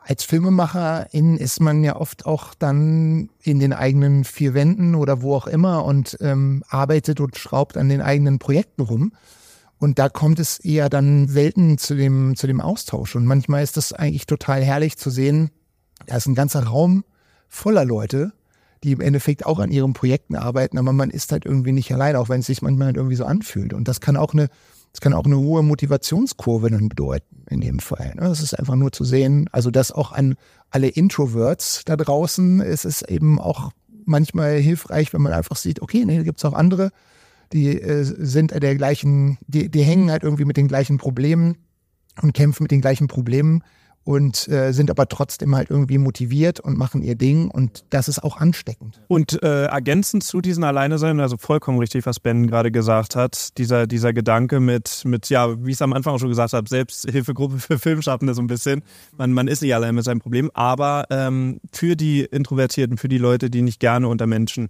als 0.00 0.22
Filmemacherin 0.22 1.36
ist 1.36 1.60
man 1.60 1.82
ja 1.82 1.96
oft 1.96 2.26
auch 2.26 2.54
dann 2.54 3.28
in 3.42 3.58
den 3.58 3.72
eigenen 3.72 4.22
vier 4.22 4.54
Wänden 4.54 4.94
oder 4.94 5.20
wo 5.20 5.34
auch 5.34 5.48
immer 5.48 5.84
und 5.84 6.16
ähm, 6.20 6.62
arbeitet 6.68 7.20
und 7.20 7.36
schraubt 7.36 7.76
an 7.76 7.88
den 7.88 8.00
eigenen 8.00 8.38
Projekten 8.38 8.82
rum. 8.82 9.12
Und 9.78 9.98
da 9.98 10.08
kommt 10.08 10.38
es 10.38 10.58
eher 10.58 10.88
dann 10.88 11.28
selten 11.28 11.76
zu 11.78 11.94
dem, 11.94 12.34
zu 12.36 12.46
dem 12.46 12.60
Austausch. 12.60 13.14
Und 13.14 13.26
manchmal 13.26 13.62
ist 13.62 13.76
das 13.76 13.92
eigentlich 13.92 14.26
total 14.26 14.62
herrlich 14.62 14.96
zu 14.96 15.10
sehen, 15.10 15.50
da 16.06 16.16
ist 16.16 16.26
ein 16.26 16.34
ganzer 16.34 16.64
Raum 16.64 17.04
voller 17.48 17.84
Leute, 17.84 18.32
die 18.84 18.92
im 18.92 19.00
Endeffekt 19.00 19.46
auch 19.46 19.58
an 19.58 19.70
ihren 19.70 19.94
Projekten 19.94 20.36
arbeiten, 20.36 20.78
aber 20.78 20.92
man 20.92 21.10
ist 21.10 21.32
halt 21.32 21.44
irgendwie 21.44 21.72
nicht 21.72 21.92
allein, 21.92 22.16
auch 22.16 22.28
wenn 22.28 22.40
es 22.40 22.46
sich 22.46 22.62
manchmal 22.62 22.86
halt 22.86 22.96
irgendwie 22.96 23.16
so 23.16 23.24
anfühlt. 23.24 23.72
Und 23.72 23.88
das 23.88 24.00
kann 24.00 24.16
auch 24.16 24.32
eine, 24.32 24.48
das 24.92 25.00
kann 25.00 25.14
auch 25.14 25.24
eine 25.24 25.38
hohe 25.38 25.62
Motivationskurve 25.62 26.70
dann 26.70 26.88
bedeuten, 26.88 27.44
in 27.50 27.60
dem 27.60 27.78
Fall. 27.78 28.14
Ne? 28.14 28.22
Das 28.22 28.42
ist 28.42 28.58
einfach 28.58 28.76
nur 28.76 28.92
zu 28.92 29.04
sehen, 29.04 29.48
also 29.52 29.70
dass 29.70 29.92
auch 29.92 30.12
an 30.12 30.36
alle 30.70 30.88
Introverts 30.88 31.82
da 31.84 31.96
draußen 31.96 32.60
ist 32.60 32.84
es 32.84 33.02
eben 33.02 33.40
auch 33.40 33.70
manchmal 34.04 34.58
hilfreich, 34.58 35.12
wenn 35.12 35.22
man 35.22 35.32
einfach 35.32 35.56
sieht, 35.56 35.82
okay, 35.82 36.04
nee, 36.04 36.18
da 36.18 36.22
gibt's 36.22 36.44
auch 36.44 36.54
andere, 36.54 36.90
die 37.52 37.80
äh, 37.80 38.02
sind 38.02 38.50
der 38.50 38.74
gleichen, 38.76 39.38
die, 39.46 39.70
die 39.70 39.82
hängen 39.82 40.10
halt 40.10 40.22
irgendwie 40.22 40.44
mit 40.44 40.56
den 40.56 40.68
gleichen 40.68 40.98
Problemen 40.98 41.56
und 42.22 42.32
kämpfen 42.32 42.64
mit 42.64 42.70
den 42.70 42.80
gleichen 42.80 43.08
Problemen. 43.08 43.62
und 44.06 44.46
äh, 44.46 44.72
sind 44.72 44.88
aber 44.88 45.08
trotzdem 45.08 45.56
halt 45.56 45.68
irgendwie 45.68 45.98
motiviert 45.98 46.60
und 46.60 46.78
machen 46.78 47.02
ihr 47.02 47.16
Ding 47.16 47.50
und 47.50 47.84
das 47.90 48.06
ist 48.06 48.22
auch 48.22 48.36
ansteckend. 48.36 49.02
Und 49.08 49.42
äh, 49.42 49.64
ergänzend 49.64 50.22
zu 50.22 50.40
diesen 50.40 50.62
Alleine 50.62 50.98
sein, 50.98 51.18
also 51.18 51.36
vollkommen 51.36 51.80
richtig, 51.80 52.06
was 52.06 52.20
Ben 52.20 52.46
gerade 52.46 52.70
gesagt 52.70 53.16
hat, 53.16 53.58
dieser, 53.58 53.88
dieser 53.88 54.12
Gedanke 54.12 54.60
mit, 54.60 55.02
mit, 55.04 55.28
ja, 55.28 55.60
wie 55.64 55.70
ich 55.70 55.76
es 55.76 55.82
am 55.82 55.92
Anfang 55.92 56.14
auch 56.14 56.20
schon 56.20 56.28
gesagt 56.28 56.52
habe, 56.52 56.68
Selbsthilfegruppe 56.68 57.58
für 57.58 57.80
Filmschaffende 57.80 58.32
so 58.34 58.42
ein 58.42 58.46
bisschen. 58.46 58.84
Man, 59.18 59.32
man 59.32 59.48
ist 59.48 59.60
nicht 59.60 59.74
allein 59.74 59.96
mit 59.96 60.04
seinem 60.04 60.20
Problem, 60.20 60.52
aber 60.54 61.06
ähm, 61.10 61.60
für 61.72 61.96
die 61.96 62.20
Introvertierten, 62.20 62.98
für 62.98 63.08
die 63.08 63.18
Leute, 63.18 63.50
die 63.50 63.62
nicht 63.62 63.80
gerne 63.80 64.06
unter 64.06 64.28
Menschen 64.28 64.68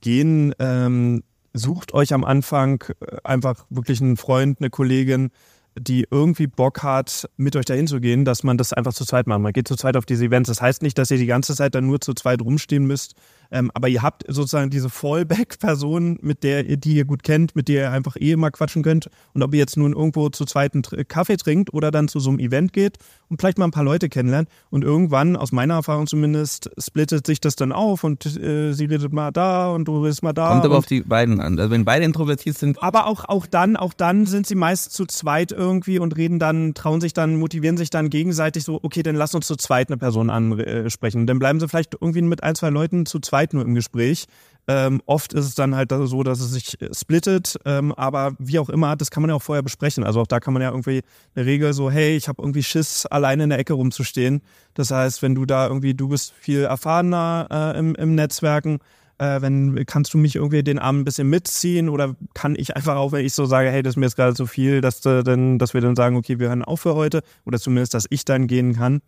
gehen, 0.00 0.54
ähm, 0.58 1.24
sucht 1.58 1.94
euch 1.94 2.12
am 2.12 2.24
Anfang 2.24 2.84
äh, 3.00 3.16
einfach 3.24 3.66
wirklich 3.70 4.00
einen 4.00 4.16
Freund, 4.16 4.60
eine 4.60 4.70
Kollegin, 4.70 5.30
die 5.78 6.06
irgendwie 6.10 6.46
Bock 6.46 6.82
hat, 6.82 7.28
mit 7.36 7.54
euch 7.56 7.64
dahin 7.64 7.86
zu 7.86 8.00
gehen, 8.00 8.24
dass 8.24 8.42
man 8.42 8.58
das 8.58 8.72
einfach 8.72 8.92
zu 8.92 9.04
zweit 9.04 9.26
macht. 9.26 9.40
Man 9.40 9.52
geht 9.52 9.68
zu 9.68 9.76
zweit 9.76 9.96
auf 9.96 10.06
diese 10.06 10.24
Events. 10.24 10.48
Das 10.48 10.60
heißt 10.60 10.82
nicht, 10.82 10.98
dass 10.98 11.10
ihr 11.10 11.18
die 11.18 11.26
ganze 11.26 11.54
Zeit 11.54 11.74
dann 11.74 11.86
nur 11.86 12.00
zu 12.00 12.14
zweit 12.14 12.40
rumstehen 12.42 12.86
müsst, 12.86 13.14
ähm, 13.50 13.70
aber 13.74 13.88
ihr 13.88 14.02
habt 14.02 14.24
sozusagen 14.28 14.70
diese 14.70 14.90
Fallback-Person, 14.90 16.18
mit 16.20 16.42
der 16.42 16.66
ihr, 16.66 16.76
die 16.76 16.96
ihr 16.96 17.04
gut 17.04 17.22
kennt, 17.22 17.56
mit 17.56 17.68
der 17.68 17.84
ihr 17.84 17.90
einfach 17.90 18.16
eh 18.18 18.36
mal 18.36 18.50
quatschen 18.50 18.82
könnt. 18.82 19.08
Und 19.32 19.42
ob 19.42 19.54
ihr 19.54 19.60
jetzt 19.60 19.76
nun 19.76 19.94
irgendwo 19.94 20.28
zu 20.28 20.44
zweiten 20.44 20.82
Kaffee 20.82 21.36
trinkt 21.36 21.72
oder 21.72 21.90
dann 21.90 22.08
zu 22.08 22.20
so 22.20 22.30
einem 22.30 22.38
Event 22.38 22.72
geht 22.72 22.98
und 23.28 23.40
vielleicht 23.40 23.58
mal 23.58 23.64
ein 23.64 23.70
paar 23.70 23.84
Leute 23.84 24.08
kennenlernt. 24.08 24.48
Und 24.70 24.84
irgendwann, 24.84 25.36
aus 25.36 25.52
meiner 25.52 25.74
Erfahrung 25.74 26.06
zumindest, 26.06 26.70
splittet 26.78 27.26
sich 27.26 27.40
das 27.40 27.56
dann 27.56 27.72
auf 27.72 28.04
und 28.04 28.26
äh, 28.26 28.72
sie 28.72 28.84
redet 28.84 29.12
mal 29.12 29.30
da 29.30 29.70
und 29.70 29.86
du 29.86 30.02
redest 30.02 30.22
mal 30.22 30.34
da. 30.34 30.50
Kommt 30.50 30.64
aber 30.66 30.78
auf 30.78 30.86
die 30.86 31.00
beiden 31.00 31.40
an. 31.40 31.58
Also 31.58 31.70
wenn 31.70 31.84
beide 31.86 32.04
introvertiert 32.04 32.58
sind. 32.58 32.82
Aber 32.82 33.06
auch, 33.06 33.24
auch 33.24 33.46
dann, 33.46 33.76
auch 33.76 33.94
dann 33.94 34.26
sind 34.26 34.46
sie 34.46 34.56
meist 34.56 34.92
zu 34.92 35.06
zweit 35.06 35.52
irgendwie 35.52 35.98
und 35.98 36.16
reden 36.16 36.38
dann, 36.38 36.74
trauen 36.74 37.00
sich 37.00 37.14
dann, 37.14 37.36
motivieren 37.36 37.78
sich 37.78 37.88
dann 37.88 38.10
gegenseitig 38.10 38.64
so, 38.64 38.78
okay, 38.82 39.02
dann 39.02 39.16
lass 39.16 39.34
uns 39.34 39.46
zu 39.46 39.56
zweit 39.56 39.88
eine 39.88 39.96
Person 39.96 40.28
ansprechen. 40.28 41.26
Dann 41.26 41.38
bleiben 41.38 41.60
sie 41.60 41.68
vielleicht 41.68 41.94
irgendwie 41.98 42.22
mit 42.22 42.42
ein, 42.42 42.54
zwei 42.54 42.68
Leuten 42.68 43.06
zu 43.06 43.20
zweit 43.20 43.37
zweit 43.38 43.54
nur 43.54 43.64
im 43.64 43.74
Gespräch. 43.74 44.26
Ähm, 44.70 45.00
oft 45.06 45.32
ist 45.32 45.46
es 45.46 45.54
dann 45.54 45.74
halt 45.74 45.90
so, 45.90 46.22
dass 46.22 46.40
es 46.40 46.50
sich 46.50 46.80
äh, 46.82 46.90
splittet, 46.92 47.56
ähm, 47.64 47.94
aber 47.94 48.34
wie 48.38 48.58
auch 48.58 48.68
immer, 48.68 48.96
das 48.96 49.10
kann 49.10 49.22
man 49.22 49.30
ja 49.30 49.36
auch 49.36 49.42
vorher 49.42 49.62
besprechen. 49.62 50.04
Also 50.04 50.20
auch 50.20 50.26
da 50.26 50.40
kann 50.40 50.52
man 50.52 50.62
ja 50.62 50.70
irgendwie 50.70 51.00
eine 51.34 51.46
Regel 51.46 51.72
so, 51.72 51.90
hey, 51.90 52.16
ich 52.16 52.28
habe 52.28 52.42
irgendwie 52.42 52.62
Schiss, 52.62 53.06
alleine 53.06 53.44
in 53.44 53.48
der 53.48 53.58
Ecke 53.58 53.72
rumzustehen. 53.72 54.42
Das 54.74 54.90
heißt, 54.90 55.22
wenn 55.22 55.34
du 55.34 55.46
da 55.46 55.68
irgendwie, 55.68 55.94
du 55.94 56.08
bist 56.08 56.34
viel 56.38 56.64
erfahrener 56.64 57.48
äh, 57.50 57.78
im, 57.78 57.94
im 57.94 58.14
Netzwerken, 58.14 58.80
äh, 59.16 59.40
wenn 59.40 59.86
kannst 59.86 60.12
du 60.12 60.18
mich 60.18 60.36
irgendwie 60.36 60.62
den 60.62 60.78
Arm 60.78 61.00
ein 61.00 61.04
bisschen 61.04 61.30
mitziehen 61.30 61.88
oder 61.88 62.14
kann 62.34 62.54
ich 62.54 62.76
einfach 62.76 62.96
auch, 62.96 63.12
wenn 63.12 63.24
ich 63.24 63.32
so 63.32 63.46
sage, 63.46 63.70
hey, 63.70 63.82
das 63.82 63.92
ist 63.92 63.96
mir 63.96 64.04
jetzt 64.04 64.16
gerade 64.16 64.34
zu 64.34 64.46
viel, 64.46 64.82
dass, 64.82 65.02
äh, 65.06 65.22
dann, 65.22 65.58
dass 65.58 65.72
wir 65.72 65.80
dann 65.80 65.96
sagen, 65.96 66.14
okay, 66.16 66.38
wir 66.38 66.48
hören 66.48 66.62
auf 66.62 66.80
für 66.82 66.94
heute 66.94 67.22
oder 67.46 67.58
zumindest, 67.58 67.94
dass 67.94 68.04
ich 68.10 68.26
dann 68.26 68.46
gehen 68.46 68.76
kann. 68.76 69.00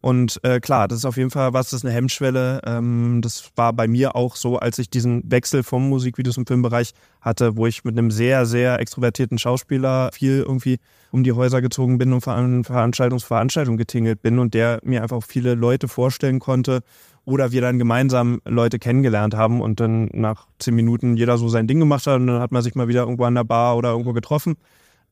Und 0.00 0.38
äh, 0.44 0.60
klar, 0.60 0.88
das 0.88 0.98
ist 0.98 1.04
auf 1.04 1.16
jeden 1.16 1.30
Fall 1.30 1.52
was, 1.52 1.70
das 1.70 1.80
ist 1.80 1.84
eine 1.84 1.94
Hemmschwelle. 1.94 2.60
Ähm, 2.64 3.20
das 3.22 3.50
war 3.56 3.72
bei 3.72 3.88
mir 3.88 4.14
auch 4.14 4.36
so, 4.36 4.58
als 4.58 4.78
ich 4.78 4.88
diesen 4.88 5.28
Wechsel 5.30 5.62
vom 5.62 5.88
Musikvideos 5.88 6.36
im 6.36 6.46
Filmbereich 6.46 6.92
hatte, 7.20 7.56
wo 7.56 7.66
ich 7.66 7.82
mit 7.84 7.98
einem 7.98 8.10
sehr, 8.10 8.46
sehr 8.46 8.78
extrovertierten 8.78 9.38
Schauspieler 9.38 10.10
viel 10.12 10.44
irgendwie 10.46 10.78
um 11.10 11.24
die 11.24 11.32
Häuser 11.32 11.60
gezogen 11.60 11.98
bin 11.98 12.12
und 12.12 12.20
von 12.20 12.62
Veranstaltung 12.62 13.18
zu 13.18 13.26
Veranstaltung 13.26 13.76
getingelt 13.76 14.22
bin 14.22 14.38
und 14.38 14.54
der 14.54 14.80
mir 14.84 15.02
einfach 15.02 15.22
viele 15.26 15.54
Leute 15.54 15.88
vorstellen 15.88 16.38
konnte 16.38 16.82
oder 17.24 17.50
wir 17.50 17.60
dann 17.60 17.78
gemeinsam 17.78 18.40
Leute 18.44 18.78
kennengelernt 18.78 19.34
haben 19.34 19.60
und 19.60 19.80
dann 19.80 20.08
nach 20.12 20.46
zehn 20.58 20.74
Minuten 20.74 21.16
jeder 21.16 21.38
so 21.38 21.48
sein 21.48 21.66
Ding 21.66 21.80
gemacht 21.80 22.06
hat 22.06 22.20
und 22.20 22.28
dann 22.28 22.40
hat 22.40 22.52
man 22.52 22.62
sich 22.62 22.74
mal 22.74 22.88
wieder 22.88 23.00
irgendwo 23.00 23.24
an 23.24 23.34
der 23.34 23.44
Bar 23.44 23.76
oder 23.76 23.90
irgendwo 23.90 24.12
getroffen. 24.12 24.56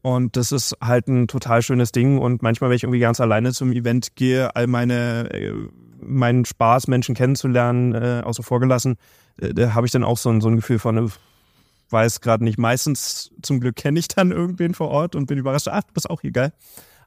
Und 0.05 0.37
das 0.37 0.53
ist 0.53 0.77
halt 0.83 1.09
ein 1.09 1.29
total 1.29 1.63
schönes 1.63 1.91
Ding. 1.91 2.19
Und 2.19 2.43
manchmal, 2.43 2.69
wenn 2.69 2.77
ich 2.77 2.83
irgendwie 2.83 3.01
ganz 3.01 3.21
alleine 3.21 3.55
zum 3.55 3.73
Event 3.73 4.17
gehe, 4.17 4.55
all 4.55 4.67
meine, 4.67 5.31
äh, 5.33 5.55
meinen 5.99 6.45
Spaß, 6.45 6.89
Menschen 6.89 7.15
kennenzulernen, 7.15 7.95
äh, 7.95 8.21
außer 8.23 8.43
vorgelassen, 8.43 8.97
äh, 9.41 9.55
da 9.55 9.73
habe 9.73 9.87
ich 9.87 9.93
dann 9.93 10.05
auch 10.05 10.19
so 10.19 10.29
ein, 10.29 10.43
so 10.43 10.49
ein 10.49 10.57
Gefühl 10.57 10.79
von, 10.79 11.07
äh, 11.07 11.11
weiß 11.89 12.21
gerade 12.21 12.45
nicht. 12.45 12.59
Meistens 12.59 13.31
zum 13.41 13.61
Glück 13.61 13.77
kenne 13.77 13.99
ich 13.99 14.09
dann 14.09 14.31
irgendwen 14.31 14.75
vor 14.75 14.89
Ort 14.89 15.17
und 15.17 15.25
bin 15.25 15.39
überrascht, 15.39 15.69
ach, 15.69 15.85
du 15.85 15.95
bist 15.95 16.11
auch 16.11 16.21
hier 16.21 16.33
geil. 16.33 16.53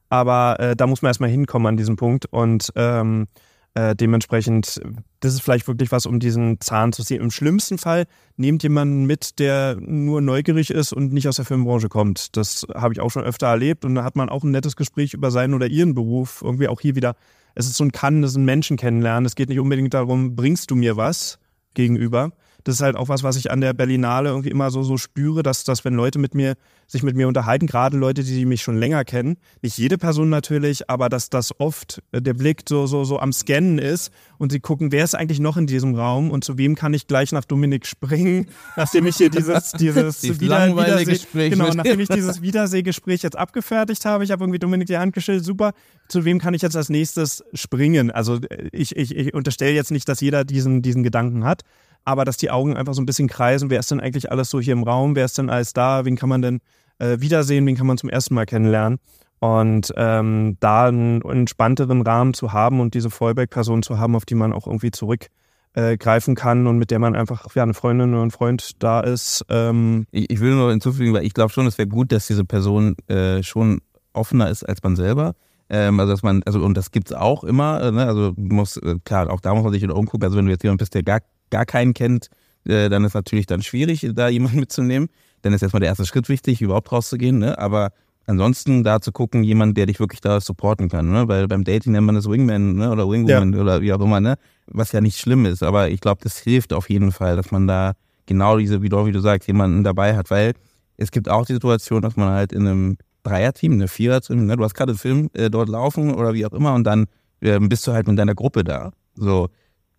Aber 0.10 0.60
äh, 0.60 0.76
da 0.76 0.88
muss 0.88 1.04
man 1.04 1.12
erstmal 1.12 1.30
hinkommen 1.30 1.68
an 1.68 1.78
diesem 1.78 1.98
Punkt. 1.98 2.26
Und 2.26 2.74
ähm, 2.76 3.28
äh, 3.74 3.96
dementsprechend, 3.96 4.82
das 5.20 5.34
ist 5.34 5.42
vielleicht 5.42 5.68
wirklich 5.68 5.92
was, 5.92 6.06
um 6.06 6.20
diesen 6.20 6.60
Zahn 6.60 6.94
zu 6.94 7.04
sehen. 7.04 7.22
Im 7.22 7.32
schlimmsten 7.32 7.78
Fall 7.78 8.06
nehmt 8.36 8.64
jemanden 8.64 9.06
mit, 9.06 9.40
der 9.40 9.78
nur 9.80 10.22
neugierig 10.22 10.72
ist 10.72 10.94
und 10.94 11.14
nicht 11.14 11.28
aus 11.28 11.36
der 11.36 11.46
Filmbranche 11.46 11.90
kommt. 11.90 12.36
Das 12.36 12.66
habe 12.74 12.94
ich 12.94 13.00
auch 13.00 13.12
schon 13.12 13.24
öfter 13.24 13.48
erlebt 13.48 13.86
und 13.86 13.96
da 13.96 14.04
hat 14.04 14.16
man 14.16 14.30
auch 14.30 14.44
ein 14.44 14.52
nettes 14.52 14.76
Gespräch 14.76 15.14
über 15.14 15.32
seinen 15.32 15.54
oder 15.54 15.68
ihren 15.68 15.94
Beruf. 15.94 16.42
Irgendwie 16.44 16.68
auch 16.68 16.82
hier 16.82 16.96
wieder, 16.96 17.16
es 17.56 17.68
ist 17.68 17.78
so 17.78 17.84
ein 17.84 17.92
Kann, 17.92 18.24
es 18.24 18.32
ist 18.32 18.38
ein 18.38 18.46
Menschen 18.46 18.78
kennenlernen. 18.78 19.26
Es 19.26 19.36
geht 19.36 19.50
nicht 19.50 19.60
unbedingt 19.60 19.94
darum, 19.94 20.36
bringst 20.36 20.72
du 20.72 20.76
mir 20.76 20.98
was 20.98 21.40
gegenüber, 21.74 22.32
das 22.68 22.76
ist 22.76 22.82
halt 22.82 22.98
auch 22.98 23.08
was, 23.08 23.24
was 23.24 23.38
ich 23.38 23.50
an 23.50 23.62
der 23.62 23.72
Berlinale 23.72 24.30
irgendwie 24.30 24.50
immer 24.50 24.72
so, 24.72 24.84
so 24.84 24.98
spüre, 24.98 25.42
dass, 25.42 25.64
dass 25.64 25.86
wenn 25.86 25.94
Leute 25.94 26.20
mit 26.20 26.36
mir, 26.36 26.56
sich 26.86 27.02
mit 27.02 27.16
mir 27.16 27.30
unterhalten, 27.30 27.66
gerade 27.66 27.96
Leute, 27.96 28.26
die 28.26 28.46
mich 28.46 28.62
schon 28.62 28.78
länger 28.78 29.06
kennen, 29.06 29.38
nicht 29.62 29.78
jede 29.78 29.98
Person 29.98 30.30
natürlich, 30.30 30.90
aber 30.90 31.08
dass 31.08 31.30
das 31.30 31.58
oft 31.62 32.04
äh, 32.12 32.22
der 32.22 32.34
Blick 32.34 32.64
so, 32.68 32.86
so, 32.86 33.06
so 33.06 33.20
am 33.20 33.32
Scannen 33.32 33.80
ist 33.80 34.12
und 34.38 34.52
sie 34.52 34.60
gucken, 34.60 34.92
wer 34.92 35.06
ist 35.06 35.16
eigentlich 35.16 35.40
noch 35.40 35.56
in 35.56 35.66
diesem 35.66 35.96
Raum 35.96 36.30
und 36.30 36.44
zu 36.44 36.58
wem 36.58 36.76
kann 36.76 36.94
ich 36.94 37.08
gleich 37.08 37.32
nach 37.32 37.46
Dominik 37.46 37.86
springen, 37.86 38.48
nachdem 38.76 39.06
ich 39.06 39.16
hier 39.16 39.30
dieses, 39.30 39.72
dieses 39.80 40.22
Wieder, 40.42 40.76
Wiederseh, 40.76 41.50
genau, 41.50 41.70
nachdem 41.74 42.02
ich 42.02 42.10
dieses 42.10 42.42
Wiedersehgespräch 42.42 43.24
jetzt 43.24 43.38
abgefertigt 43.38 44.04
habe, 44.04 44.26
ich 44.26 44.32
habe 44.32 44.44
irgendwie 44.44 44.60
Dominik 44.60 44.88
die 44.88 44.98
Hand 44.98 45.14
gestellt, 45.14 45.46
super, 45.46 45.72
zu 46.10 46.26
wem 46.26 46.40
kann 46.40 46.54
ich 46.54 46.64
jetzt 46.64 46.76
als 46.76 46.90
nächstes 46.90 47.46
springen? 47.54 48.12
Also 48.12 48.42
äh, 48.42 48.68
ich, 48.74 48.94
ich, 48.98 49.16
ich 49.16 49.34
unterstelle 49.34 49.72
jetzt 49.72 49.92
nicht, 49.92 50.10
dass 50.10 50.20
jeder 50.20 50.44
diesen, 50.44 50.82
diesen 50.82 51.04
Gedanken 51.04 51.46
hat, 51.46 51.64
aber 52.08 52.24
dass 52.24 52.38
die 52.38 52.50
Augen 52.50 52.78
einfach 52.78 52.94
so 52.94 53.02
ein 53.02 53.06
bisschen 53.06 53.28
kreisen, 53.28 53.70
wer 53.70 53.80
ist 53.80 53.92
denn 53.92 54.00
eigentlich 54.00 54.32
alles 54.32 54.50
so 54.50 54.62
hier 54.62 54.72
im 54.72 54.84
Raum, 54.84 55.18
wer 55.18 55.26
ist 55.26 55.38
denn 55.38 55.50
alles 55.50 55.74
da, 55.74 56.06
wen 56.06 56.16
kann 56.16 56.30
man 56.30 56.42
denn 56.42 56.60
äh, 57.00 57.20
wiedersehen, 57.20 57.66
wen 57.66 57.76
kann 57.76 57.86
man 57.86 57.98
zum 57.98 58.10
ersten 58.10 58.34
Mal 58.34 58.46
kennenlernen. 58.46 59.00
Und 59.40 59.94
ähm, 59.98 60.56
da 60.62 60.86
einen 60.86 61.22
entspannteren 61.22 62.02
Rahmen 62.02 62.34
zu 62.34 62.54
haben 62.54 62.80
und 62.80 62.94
diese 62.94 63.10
Fallback-Person 63.10 63.84
zu 63.84 64.00
haben, 64.00 64.16
auf 64.16 64.26
die 64.26 64.36
man 64.36 64.54
auch 64.54 64.66
irgendwie 64.66 64.90
zurückgreifen 64.90 66.34
äh, 66.34 66.40
kann 66.40 66.66
und 66.66 66.80
mit 66.80 66.92
der 66.92 67.00
man 67.00 67.14
einfach 67.14 67.54
ja, 67.54 67.64
eine 67.64 67.74
Freundin 67.74 68.14
oder 68.14 68.24
ein 68.24 68.32
Freund 68.32 68.82
da 68.82 69.02
ist. 69.02 69.46
Ähm. 69.50 70.08
Ich, 70.12 70.30
ich 70.32 70.40
will 70.40 70.56
nur 70.56 70.72
hinzufügen, 70.72 71.14
weil 71.14 71.26
ich 71.26 71.34
glaube 71.34 71.52
schon, 71.52 71.68
es 71.68 71.78
wäre 71.78 71.90
gut, 71.90 72.14
dass 72.14 72.26
diese 72.26 72.46
Person 72.46 72.96
äh, 73.08 73.44
schon 73.44 73.82
offener 74.14 74.50
ist 74.50 74.64
als 74.64 74.82
man 74.82 74.96
selber. 74.96 75.36
Ähm, 75.70 76.00
also 76.00 76.14
dass 76.14 76.24
man, 76.24 76.42
also 76.46 76.64
und 76.64 76.78
das 76.78 76.92
gibt's 76.92 77.12
auch 77.12 77.44
immer, 77.44 77.82
äh, 77.82 77.92
ne? 77.92 78.06
Also 78.06 78.32
du 78.32 78.56
musst, 78.56 78.82
äh, 78.82 78.96
klar, 79.04 79.30
auch 79.30 79.42
da 79.42 79.54
muss 79.54 79.66
man 79.66 79.74
sich 79.74 79.84
wieder 79.84 79.98
umgucken. 79.98 80.24
Also 80.24 80.38
wenn 80.38 80.46
du 80.46 80.52
jetzt 80.52 80.64
jemand 80.64 80.80
bist, 80.80 80.96
der 80.96 81.04
gar 81.04 81.20
gar 81.50 81.66
keinen 81.66 81.94
kennt, 81.94 82.30
äh, 82.66 82.90
dann 82.90 83.04
ist 83.04 83.14
natürlich 83.14 83.46
dann 83.46 83.62
schwierig, 83.62 84.08
da 84.14 84.28
jemanden 84.28 84.60
mitzunehmen. 84.62 85.10
Dann 85.42 85.54
ist 85.54 85.62
erstmal 85.62 85.80
der 85.80 85.90
erste 85.90 86.06
Schritt 86.06 86.30
wichtig, 86.30 86.62
überhaupt 86.62 86.92
rauszugehen. 86.92 87.38
Ne? 87.38 87.58
Aber 87.58 87.92
ansonsten 88.26 88.84
da 88.84 89.00
zu 89.00 89.12
gucken, 89.12 89.44
jemand, 89.44 89.78
der 89.78 89.86
dich 89.86 90.00
wirklich 90.00 90.22
da 90.22 90.42
supporten 90.42 90.90
kann. 90.90 91.12
Ne? 91.12 91.28
Weil 91.28 91.48
beim 91.48 91.64
Dating 91.64 91.94
nennt 91.94 92.06
man 92.06 92.16
das 92.16 92.30
Wingman 92.30 92.76
ne? 92.76 92.92
oder 92.92 93.10
Wingwoman 93.10 93.54
ja. 93.54 93.62
oder 93.62 93.82
wie 93.82 93.94
auch 93.94 94.02
immer, 94.02 94.20
ne? 94.20 94.36
was 94.68 94.92
ja 94.92 95.02
nicht 95.02 95.18
schlimm 95.18 95.46
ist. 95.46 95.64
Aber 95.64 95.90
ich 95.90 96.02
glaube, 96.02 96.22
das 96.24 96.38
hilft 96.38 96.74
auf 96.74 96.90
jeden 96.90 97.12
Fall, 97.12 97.36
dass 97.36 97.52
man 97.52 97.68
da 97.68 97.94
genau 98.26 98.58
diese, 98.58 98.82
wie 98.82 98.90
du, 98.90 99.06
wie 99.06 99.12
du 99.12 99.20
sagst, 99.20 99.48
jemanden 99.48 99.84
dabei 99.84 100.18
hat. 100.18 100.30
Weil 100.30 100.54
es 100.98 101.12
gibt 101.12 101.30
auch 101.30 101.46
die 101.46 101.54
Situation, 101.54 102.02
dass 102.02 102.18
man 102.18 102.30
halt 102.30 102.52
in 102.52 102.68
einem 102.68 102.98
Dreierteam, 103.24 103.74
eine 103.74 103.88
Viererteam, 103.88 104.46
ne? 104.46 104.58
du 104.58 104.64
hast 104.64 104.74
gerade 104.74 104.92
einen 104.92 105.00
Film 105.00 105.30
äh, 105.34 105.50
dort 105.50 105.70
laufen 105.70 106.14
oder 106.14 106.34
wie 106.34 106.46
auch 106.46 106.54
immer 106.54 106.74
und 106.74 106.86
dann 106.86 107.08
äh, 107.42 107.60
bist 107.60 107.86
du 107.88 107.92
halt 107.92 108.08
mit 108.08 108.18
deiner 108.18 108.36
Gruppe 108.36 108.64
da. 108.64 108.92
So, 109.16 109.50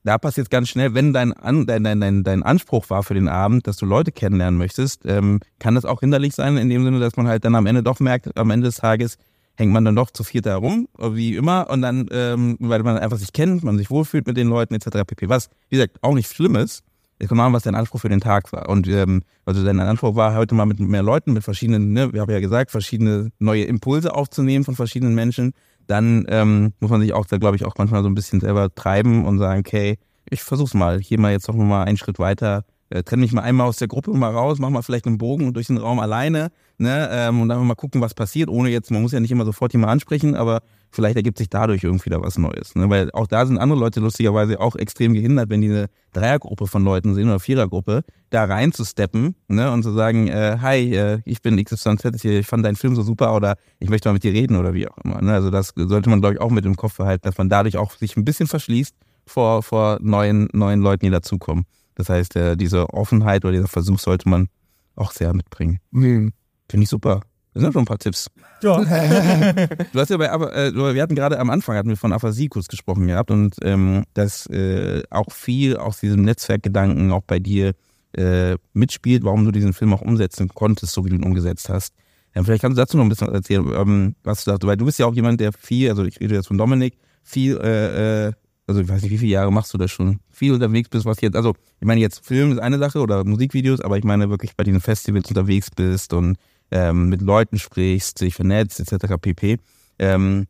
da 0.08 0.16
passiert 0.16 0.48
ganz 0.48 0.70
schnell, 0.70 0.94
wenn 0.94 1.12
dein, 1.12 1.34
An, 1.34 1.66
dein, 1.66 1.84
dein, 1.84 2.24
dein 2.24 2.42
Anspruch 2.42 2.88
war 2.88 3.02
für 3.02 3.12
den 3.12 3.28
Abend, 3.28 3.66
dass 3.66 3.76
du 3.76 3.84
Leute 3.84 4.10
kennenlernen 4.10 4.56
möchtest, 4.56 5.04
ähm, 5.04 5.40
kann 5.58 5.74
das 5.74 5.84
auch 5.84 6.00
hinderlich 6.00 6.34
sein, 6.34 6.56
in 6.56 6.70
dem 6.70 6.82
Sinne, 6.82 6.98
dass 6.98 7.18
man 7.18 7.28
halt 7.28 7.44
dann 7.44 7.54
am 7.54 7.66
Ende 7.66 7.82
doch 7.82 8.00
merkt, 8.00 8.38
am 8.38 8.50
Ende 8.50 8.68
des 8.68 8.76
Tages 8.76 9.18
hängt 9.56 9.70
man 9.70 9.84
dann 9.84 9.96
doch 9.96 10.10
zu 10.10 10.24
viert 10.24 10.46
herum, 10.46 10.88
wie 10.98 11.36
immer, 11.36 11.68
und 11.68 11.82
dann, 11.82 12.06
ähm, 12.10 12.56
weil 12.58 12.82
man 12.84 12.96
einfach 12.96 13.18
sich 13.18 13.34
kennt, 13.34 13.62
man 13.64 13.76
sich 13.76 13.90
wohlfühlt 13.90 14.26
mit 14.26 14.38
den 14.38 14.48
Leuten 14.48 14.72
etc. 14.72 15.04
pp. 15.06 15.28
Was, 15.28 15.50
wie 15.68 15.76
gesagt, 15.76 15.98
auch 16.00 16.14
nicht 16.14 16.32
schlimm 16.32 16.56
ist. 16.56 16.84
Es 17.18 17.28
kommt 17.28 17.40
an, 17.40 17.52
was 17.52 17.64
dein 17.64 17.74
Anspruch 17.74 18.00
für 18.00 18.08
den 18.08 18.20
Tag 18.20 18.50
war. 18.52 18.68
Und 18.68 18.88
ähm, 18.88 19.22
also 19.44 19.62
dein 19.62 19.78
Anspruch 19.80 20.14
war, 20.14 20.34
heute 20.36 20.54
mal 20.54 20.64
mit 20.64 20.78
mehr 20.78 21.02
Leuten, 21.02 21.34
mit 21.34 21.44
verschiedenen, 21.44 21.92
ne, 21.92 22.12
wir 22.14 22.22
haben 22.22 22.30
ja 22.30 22.40
gesagt, 22.40 22.70
verschiedene 22.70 23.30
neue 23.40 23.64
Impulse 23.64 24.14
aufzunehmen 24.14 24.64
von 24.64 24.76
verschiedenen 24.76 25.14
Menschen 25.14 25.52
dann 25.88 26.26
ähm, 26.28 26.72
muss 26.80 26.90
man 26.90 27.00
sich 27.00 27.12
auch, 27.14 27.26
da 27.26 27.38
glaube 27.38 27.56
ich, 27.56 27.64
auch 27.64 27.74
manchmal 27.78 28.02
so 28.02 28.08
ein 28.08 28.14
bisschen 28.14 28.40
selber 28.40 28.72
treiben 28.74 29.24
und 29.24 29.38
sagen, 29.38 29.60
okay, 29.66 29.98
ich 30.30 30.42
versuch's 30.42 30.74
mal, 30.74 31.00
hier 31.00 31.18
mal 31.18 31.32
jetzt 31.32 31.48
noch 31.48 31.56
mal 31.56 31.84
einen 31.84 31.96
Schritt 31.96 32.18
weiter, 32.18 32.64
äh, 32.90 33.02
trenne 33.02 33.22
mich 33.22 33.32
mal 33.32 33.42
einmal 33.42 33.66
aus 33.66 33.78
der 33.78 33.88
Gruppe 33.88 34.12
mal 34.12 34.30
raus, 34.30 34.58
mach 34.58 34.70
mal 34.70 34.82
vielleicht 34.82 35.06
einen 35.06 35.18
Bogen 35.18 35.54
durch 35.54 35.66
den 35.66 35.78
Raum 35.78 35.98
alleine, 35.98 36.50
ne, 36.76 37.08
ähm, 37.10 37.40
und 37.40 37.48
dann 37.48 37.66
mal 37.66 37.74
gucken, 37.74 38.00
was 38.00 38.14
passiert, 38.14 38.50
ohne 38.50 38.68
jetzt, 38.68 38.90
man 38.90 39.02
muss 39.02 39.12
ja 39.12 39.20
nicht 39.20 39.32
immer 39.32 39.46
sofort 39.46 39.72
jemand 39.72 39.92
ansprechen, 39.92 40.34
aber 40.34 40.60
vielleicht 40.90 41.16
ergibt 41.16 41.38
sich 41.38 41.48
dadurch 41.48 41.84
irgendwie 41.84 42.10
da 42.10 42.20
was 42.22 42.38
Neues. 42.38 42.74
Ne? 42.74 42.88
Weil 42.88 43.10
auch 43.12 43.26
da 43.26 43.44
sind 43.46 43.58
andere 43.58 43.78
Leute 43.78 44.00
lustigerweise 44.00 44.60
auch 44.60 44.76
extrem 44.76 45.14
gehindert, 45.14 45.50
wenn 45.50 45.60
die 45.60 45.68
eine 45.68 45.86
Dreiergruppe 46.12 46.66
von 46.66 46.84
Leuten 46.84 47.14
sehen 47.14 47.28
oder 47.28 47.40
Vierergruppe, 47.40 48.02
da 48.30 48.44
reinzusteppen 48.44 49.34
ne? 49.48 49.70
und 49.70 49.82
zu 49.82 49.92
sagen, 49.92 50.28
äh, 50.28 50.58
hi, 50.60 50.94
äh, 50.94 51.20
ich 51.24 51.42
bin 51.42 51.62
XYZ, 51.62 52.24
ich 52.24 52.46
fand 52.46 52.64
deinen 52.64 52.76
Film 52.76 52.94
so 52.94 53.02
super 53.02 53.34
oder 53.34 53.56
ich 53.78 53.90
möchte 53.90 54.08
mal 54.08 54.14
mit 54.14 54.24
dir 54.24 54.32
reden 54.32 54.56
oder 54.56 54.74
wie 54.74 54.88
auch 54.88 54.98
immer. 54.98 55.20
Ne? 55.20 55.32
Also 55.32 55.50
das 55.50 55.72
sollte 55.76 56.10
man, 56.10 56.20
glaube 56.20 56.34
ich, 56.34 56.40
auch 56.40 56.50
mit 56.50 56.64
im 56.64 56.76
Kopf 56.76 56.96
behalten, 56.96 57.22
dass 57.22 57.38
man 57.38 57.48
dadurch 57.48 57.76
auch 57.76 57.92
sich 57.92 58.16
ein 58.16 58.24
bisschen 58.24 58.46
verschließt 58.46 58.94
vor, 59.26 59.62
vor 59.62 59.98
neuen, 60.00 60.48
neuen 60.52 60.80
Leuten, 60.80 61.06
die 61.06 61.10
dazukommen. 61.10 61.64
Das 61.94 62.08
heißt, 62.08 62.36
äh, 62.36 62.56
diese 62.56 62.90
Offenheit 62.90 63.44
oder 63.44 63.52
dieser 63.52 63.68
Versuch 63.68 63.98
sollte 63.98 64.28
man 64.28 64.48
auch 64.96 65.12
sehr 65.12 65.34
mitbringen. 65.34 65.78
Mhm. 65.90 66.32
Finde 66.68 66.84
ich 66.84 66.90
super. 66.90 67.22
Das 67.54 67.62
sind 67.62 67.72
schon 67.72 67.82
ein 67.82 67.86
paar 67.86 67.98
Tipps. 67.98 68.28
Ja. 68.62 68.78
du 69.92 69.98
hast 70.00 70.10
ja 70.10 70.16
bei, 70.16 70.26
äh, 70.26 70.74
wir 70.74 71.02
hatten 71.02 71.14
gerade 71.14 71.38
am 71.38 71.50
Anfang 71.50 71.76
hatten 71.76 71.88
wir 71.88 71.96
von 71.96 72.12
Aphasie 72.12 72.48
kurz 72.48 72.68
gesprochen 72.68 73.06
gehabt 73.06 73.30
und 73.30 73.56
ähm, 73.62 74.04
dass 74.14 74.46
äh, 74.46 75.02
auch 75.10 75.32
viel 75.32 75.76
aus 75.76 76.00
diesem 76.00 76.22
Netzwerkgedanken 76.22 77.10
auch 77.12 77.22
bei 77.26 77.38
dir 77.38 77.72
äh, 78.16 78.56
mitspielt, 78.72 79.24
warum 79.24 79.44
du 79.44 79.50
diesen 79.50 79.72
Film 79.72 79.92
auch 79.92 80.02
umsetzen 80.02 80.48
konntest, 80.48 80.92
so 80.92 81.04
wie 81.04 81.10
du 81.10 81.16
ihn 81.16 81.24
umgesetzt 81.24 81.68
hast. 81.68 81.94
Ja, 82.34 82.42
vielleicht 82.44 82.62
kannst 82.62 82.76
du 82.76 82.82
dazu 82.82 82.96
noch 82.96 83.04
ein 83.04 83.08
bisschen 83.08 83.32
erzählen, 83.32 83.66
ähm, 83.74 84.14
was 84.22 84.44
du 84.44 84.50
sagst, 84.50 84.66
weil 84.66 84.76
du 84.76 84.84
bist 84.84 84.98
ja 84.98 85.06
auch 85.06 85.14
jemand, 85.14 85.40
der 85.40 85.52
viel, 85.52 85.90
also 85.90 86.04
ich 86.04 86.20
rede 86.20 86.34
jetzt 86.34 86.48
von 86.48 86.58
Dominik, 86.58 86.98
viel 87.22 87.56
äh, 87.58 88.28
äh, 88.28 88.32
also 88.68 88.82
ich 88.82 88.88
weiß 88.88 89.02
nicht, 89.02 89.10
wie 89.10 89.18
viele 89.18 89.32
Jahre 89.32 89.50
machst 89.50 89.72
du 89.72 89.78
das 89.78 89.90
schon? 89.90 90.20
Viel 90.30 90.52
unterwegs 90.52 90.90
bist, 90.90 91.06
was 91.06 91.20
jetzt, 91.22 91.34
also 91.34 91.54
ich 91.80 91.86
meine 91.86 92.00
jetzt 92.02 92.24
Film 92.24 92.52
ist 92.52 92.58
eine 92.58 92.78
Sache 92.78 93.00
oder 93.00 93.24
Musikvideos, 93.24 93.80
aber 93.80 93.96
ich 93.96 94.04
meine 94.04 94.28
wirklich 94.28 94.54
bei 94.56 94.62
diesen 94.62 94.80
Festivals 94.80 95.26
unterwegs 95.28 95.70
bist 95.74 96.12
und 96.12 96.36
ähm, 96.70 97.08
mit 97.08 97.22
Leuten 97.22 97.58
sprichst, 97.58 98.20
dich 98.20 98.34
vernetzt, 98.34 98.80
etc. 98.80 99.14
pp. 99.20 99.58
Ähm, 99.98 100.46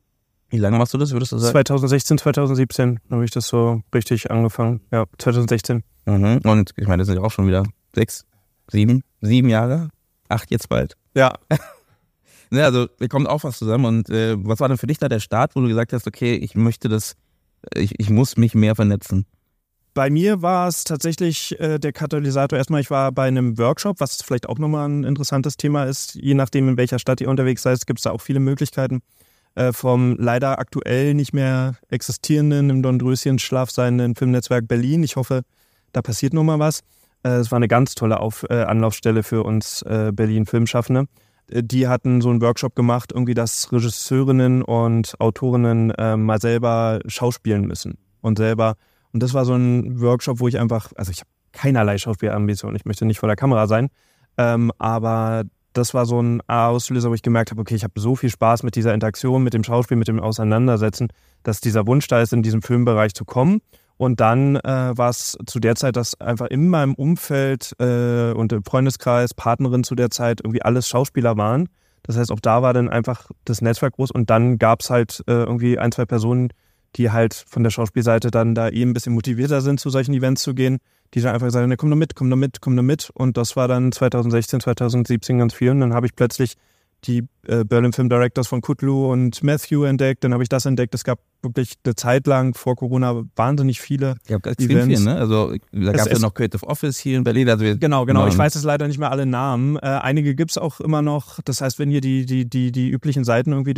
wie 0.51 0.59
lange 0.59 0.79
machst 0.79 0.95
du 0.95 0.99
das, 0.99 1.12
würdest 1.12 1.33
du 1.33 1.39
sagen? 1.39 1.53
2016, 1.53 2.19
2017 2.19 3.01
habe 3.11 3.25
ich 3.25 3.31
das 3.31 3.49
so 3.49 3.83
richtig 3.95 4.31
angefangen. 4.31 4.81
Ja, 4.91 5.05
2016. 5.19 5.83
Mhm. 6.07 6.41
Und 6.45 6.73
ich 6.77 6.87
meine, 6.87 7.03
das 7.03 7.07
sind 7.07 7.16
ja 7.16 7.23
auch 7.23 7.31
schon 7.31 7.47
wieder 7.47 7.64
sechs, 7.95 8.25
sieben, 8.69 9.03
sieben 9.21 9.49
Jahre, 9.49 9.91
acht 10.29 10.51
jetzt 10.51 10.69
bald. 10.69 10.97
Ja. 11.14 11.35
ne, 12.51 12.64
also 12.64 12.89
wir 12.99 13.09
kommen 13.09 13.27
auch 13.27 13.45
was 13.45 13.59
zusammen. 13.59 13.85
Und 13.85 14.11
äh, 14.11 14.37
was 14.39 14.61
war 14.61 14.69
denn 14.69 14.79
für 14.79 14.87
dich 14.87 14.99
da 14.99 15.09
der 15.09 15.21
Start, 15.21 15.55
wo 15.55 15.61
du 15.61 15.69
gesagt 15.69 15.93
hast, 15.93 16.07
okay, 16.07 16.35
ich 16.35 16.55
möchte 16.55 16.89
das 16.89 17.16
ich, 17.75 17.99
ich 17.99 18.11
muss 18.11 18.37
mich 18.37 18.55
mehr 18.55 18.75
vernetzen. 18.75 19.27
Bei 19.99 20.11
mir 20.11 20.42
war 20.42 20.68
es 20.68 20.84
tatsächlich 20.84 21.59
äh, 21.59 21.80
der 21.80 21.92
Katalysator. 21.92 22.57
Erstmal, 22.57 22.80
ich 22.80 22.88
war 22.88 23.11
bei 23.11 23.26
einem 23.26 23.59
Workshop, 23.59 23.99
was 23.99 24.22
vielleicht 24.22 24.49
auch 24.49 24.61
nochmal 24.61 24.88
ein 24.88 25.03
interessantes 25.03 25.57
Thema 25.57 25.86
ist. 25.86 26.14
Je 26.14 26.34
nachdem, 26.34 26.68
in 26.68 26.76
welcher 26.76 27.01
Stadt 27.01 27.20
ihr 27.20 27.28
unterwegs 27.28 27.62
seid, 27.62 27.84
gibt 27.84 27.99
es 27.99 28.05
da 28.05 28.12
auch 28.12 28.20
viele 28.20 28.38
Möglichkeiten. 28.38 29.01
Äh, 29.57 29.72
vom 29.72 30.14
leider 30.16 30.61
aktuell 30.61 31.14
nicht 31.14 31.32
mehr 31.32 31.74
existierenden, 31.88 32.70
im 32.70 32.80
Dornröschen-Schlaf 32.80 33.72
seienden 33.72 34.14
Filmnetzwerk 34.14 34.68
Berlin. 34.68 35.03
Ich 35.03 35.16
hoffe, 35.16 35.42
da 35.90 36.01
passiert 36.01 36.32
nochmal 36.32 36.61
was. 36.61 36.82
Äh, 37.24 37.30
es 37.30 37.51
war 37.51 37.57
eine 37.57 37.66
ganz 37.66 37.96
tolle 37.96 38.20
Auf 38.20 38.46
äh, 38.49 38.55
Anlaufstelle 38.55 39.24
für 39.24 39.42
uns 39.42 39.82
äh, 39.82 40.12
Berlin-Filmschaffende. 40.14 41.07
Äh, 41.51 41.64
die 41.64 41.88
hatten 41.88 42.20
so 42.20 42.30
einen 42.30 42.40
Workshop 42.40 42.76
gemacht, 42.76 43.11
irgendwie, 43.12 43.34
dass 43.34 43.72
Regisseurinnen 43.72 44.62
und 44.62 45.20
Autorinnen 45.20 45.90
äh, 45.90 46.16
mal 46.16 46.40
selber 46.40 47.01
schauspielen 47.09 47.66
müssen 47.66 47.99
und 48.20 48.38
selber. 48.38 48.76
Und 49.19 49.25
das 49.25 49.35
war 49.35 49.45
so 49.45 49.55
ein 49.55 50.01
Workshop, 50.01 50.39
wo 50.39 50.47
ich 50.47 50.61
einfach, 50.61 50.93
also 50.95 51.11
ich 51.11 51.19
habe 51.19 51.31
keinerlei 51.51 51.99
Schauspielambition, 51.99 52.77
ich 52.77 52.85
möchte 52.85 53.05
nicht 53.05 53.19
vor 53.19 53.27
der 53.27 53.35
Kamera 53.35 53.66
sein, 53.66 53.89
ähm, 54.37 54.71
aber 54.79 55.43
das 55.73 55.93
war 55.93 56.07
so 56.07 56.23
ein 56.23 56.41
Auslöser, 56.49 57.11
wo 57.11 57.14
ich 57.14 57.23
gemerkt 57.23 57.51
habe, 57.51 57.61
okay, 57.61 57.75
ich 57.75 57.83
habe 57.83 57.99
so 57.99 58.14
viel 58.14 58.31
Spaß 58.31 58.62
mit 58.62 58.77
dieser 58.77 58.95
Interaktion, 58.95 59.43
mit 59.43 59.55
dem 59.55 59.64
Schauspiel, 59.64 59.97
mit 59.97 60.07
dem 60.07 60.21
Auseinandersetzen, 60.21 61.09
dass 61.43 61.61
dieser 61.61 61.85
Wunsch 61.89 62.07
da 62.07 62.23
ist, 62.23 62.33
in 62.33 62.45
diesem 62.45 62.62
Filmbereich 62.62 63.12
zu 63.12 63.25
kommen. 63.25 63.61
Und 63.97 64.21
dann 64.21 64.55
äh, 64.55 64.97
war 64.97 65.11
es 65.11 65.37
zu 65.47 65.59
der 65.59 65.75
Zeit, 65.75 65.97
dass 65.97 66.21
einfach 66.21 66.47
in 66.47 66.69
meinem 66.69 66.95
Umfeld 66.95 67.75
äh, 67.81 68.31
und 68.35 68.53
im 68.53 68.62
Freundeskreis, 68.62 69.35
Partnerin 69.35 69.83
zu 69.83 69.97
der 69.97 70.11
Zeit 70.11 70.43
irgendwie 70.45 70.62
alles 70.62 70.87
Schauspieler 70.87 71.37
waren. 71.37 71.69
Das 72.05 72.16
heißt, 72.16 72.31
auch 72.31 72.39
da 72.39 72.62
war 72.62 72.73
dann 72.73 72.89
einfach 72.89 73.33
das 73.45 73.62
Netzwerk 73.62 73.95
groß 73.95 74.12
und 74.12 74.31
dann 74.31 74.59
gab 74.59 74.83
es 74.83 74.91
halt 74.91 75.25
äh, 75.27 75.33
irgendwie 75.33 75.77
ein, 75.77 75.91
zwei 75.91 76.05
Personen, 76.05 76.51
die 76.97 77.11
halt 77.11 77.34
von 77.34 77.62
der 77.62 77.70
Schauspielseite 77.70 78.30
dann 78.30 78.55
da 78.55 78.68
eben 78.68 78.91
ein 78.91 78.95
bisschen 78.95 79.14
motivierter 79.14 79.61
sind, 79.61 79.80
zu 79.80 79.91
solchen 79.91 80.14
Events 80.14 80.43
zu 80.43 80.55
gehen, 80.55 80.78
die 81.14 81.20
dann 81.20 81.34
einfach 81.34 81.47
gesagt 81.47 81.62
haben, 81.62 81.76
komm 81.76 81.91
doch 81.91 81.97
mit, 81.97 82.14
komm 82.14 82.30
doch 82.30 82.36
mit, 82.36 82.61
komm 82.61 82.76
doch 82.76 82.82
mit. 82.82 83.11
Und 83.14 83.36
das 83.36 83.57
war 83.57 83.68
dann 83.68 83.93
2016, 83.93 84.61
2017 84.61 85.39
ganz 85.39 85.55
viel. 85.55 85.70
Und 85.70 85.80
dann 85.80 85.95
habe 85.95 86.07
ich 86.07 86.14
plötzlich 86.14 86.55
die 87.05 87.24
äh, 87.47 87.64
Berlin 87.64 87.93
Film 87.93 88.09
Directors 88.09 88.49
von 88.49 88.61
Kutlu 88.61 89.11
und 89.11 89.43
Matthew 89.43 89.84
entdeckt. 89.84 90.24
Dann 90.24 90.32
habe 90.32 90.43
ich 90.43 90.49
das 90.49 90.66
entdeckt. 90.66 90.95
Es 90.95 91.05
gab 91.05 91.20
wirklich 91.43 91.74
eine 91.84 91.95
Zeit 91.95 92.26
lang 92.26 92.55
vor 92.55 92.74
Corona 92.74 93.22
wahnsinnig 93.36 93.80
viele 93.80 94.16
ja, 94.26 94.39
Events. 94.39 94.64
Viel, 94.66 95.01
ne? 95.01 95.16
Also 95.16 95.55
da 95.70 95.93
gab 95.93 96.07
es 96.07 96.12
ja 96.12 96.18
noch 96.18 96.34
Creative 96.34 96.66
Office 96.66 96.99
hier 96.99 97.18
in 97.18 97.24
Berlin. 97.24 97.49
Also 97.49 97.64
genau, 97.78 98.05
genau. 98.05 98.26
Ich 98.26 98.36
weiß 98.36 98.55
jetzt 98.55 98.64
leider 98.64 98.89
nicht 98.89 98.99
mehr 98.99 99.12
alle 99.12 99.26
Namen. 99.26 99.76
Äh, 99.76 99.80
einige 99.80 100.34
gibt 100.34 100.51
es 100.51 100.59
auch 100.59 100.80
immer 100.80 101.03
noch. 101.03 101.41
Das 101.45 101.61
heißt, 101.61 101.78
wenn 101.78 101.91
ihr 101.91 102.01
die, 102.01 102.26
die, 102.26 102.49
die, 102.49 102.72
die 102.72 102.91
üblichen 102.91 103.24
Seiten 103.24 103.53
irgendwie 103.53 103.74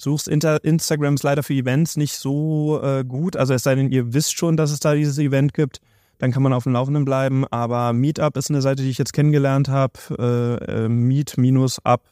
durchsuchst, 0.00 0.28
Inter 0.28 0.62
Instagram 0.64 1.14
ist 1.14 1.22
leider 1.22 1.42
für 1.42 1.54
Events 1.54 1.96
nicht 1.96 2.14
so 2.14 2.80
äh, 2.82 3.04
gut. 3.04 3.36
Also 3.36 3.54
es 3.54 3.62
sei 3.62 3.74
denn, 3.74 3.90
ihr 3.90 4.12
wisst 4.12 4.36
schon, 4.36 4.56
dass 4.56 4.70
es 4.70 4.80
da 4.80 4.94
dieses 4.94 5.18
Event 5.18 5.54
gibt. 5.54 5.80
Dann 6.18 6.32
kann 6.32 6.42
man 6.42 6.52
auf 6.52 6.64
dem 6.64 6.72
Laufenden 6.72 7.04
bleiben. 7.04 7.46
Aber 7.50 7.92
Meetup 7.92 8.36
ist 8.36 8.50
eine 8.50 8.60
Seite, 8.60 8.82
die 8.82 8.90
ich 8.90 8.98
jetzt 8.98 9.12
kennengelernt 9.12 9.68
habe. 9.68 9.94
Äh, 10.18 10.84
äh, 10.84 10.88
meet-up 10.88 12.02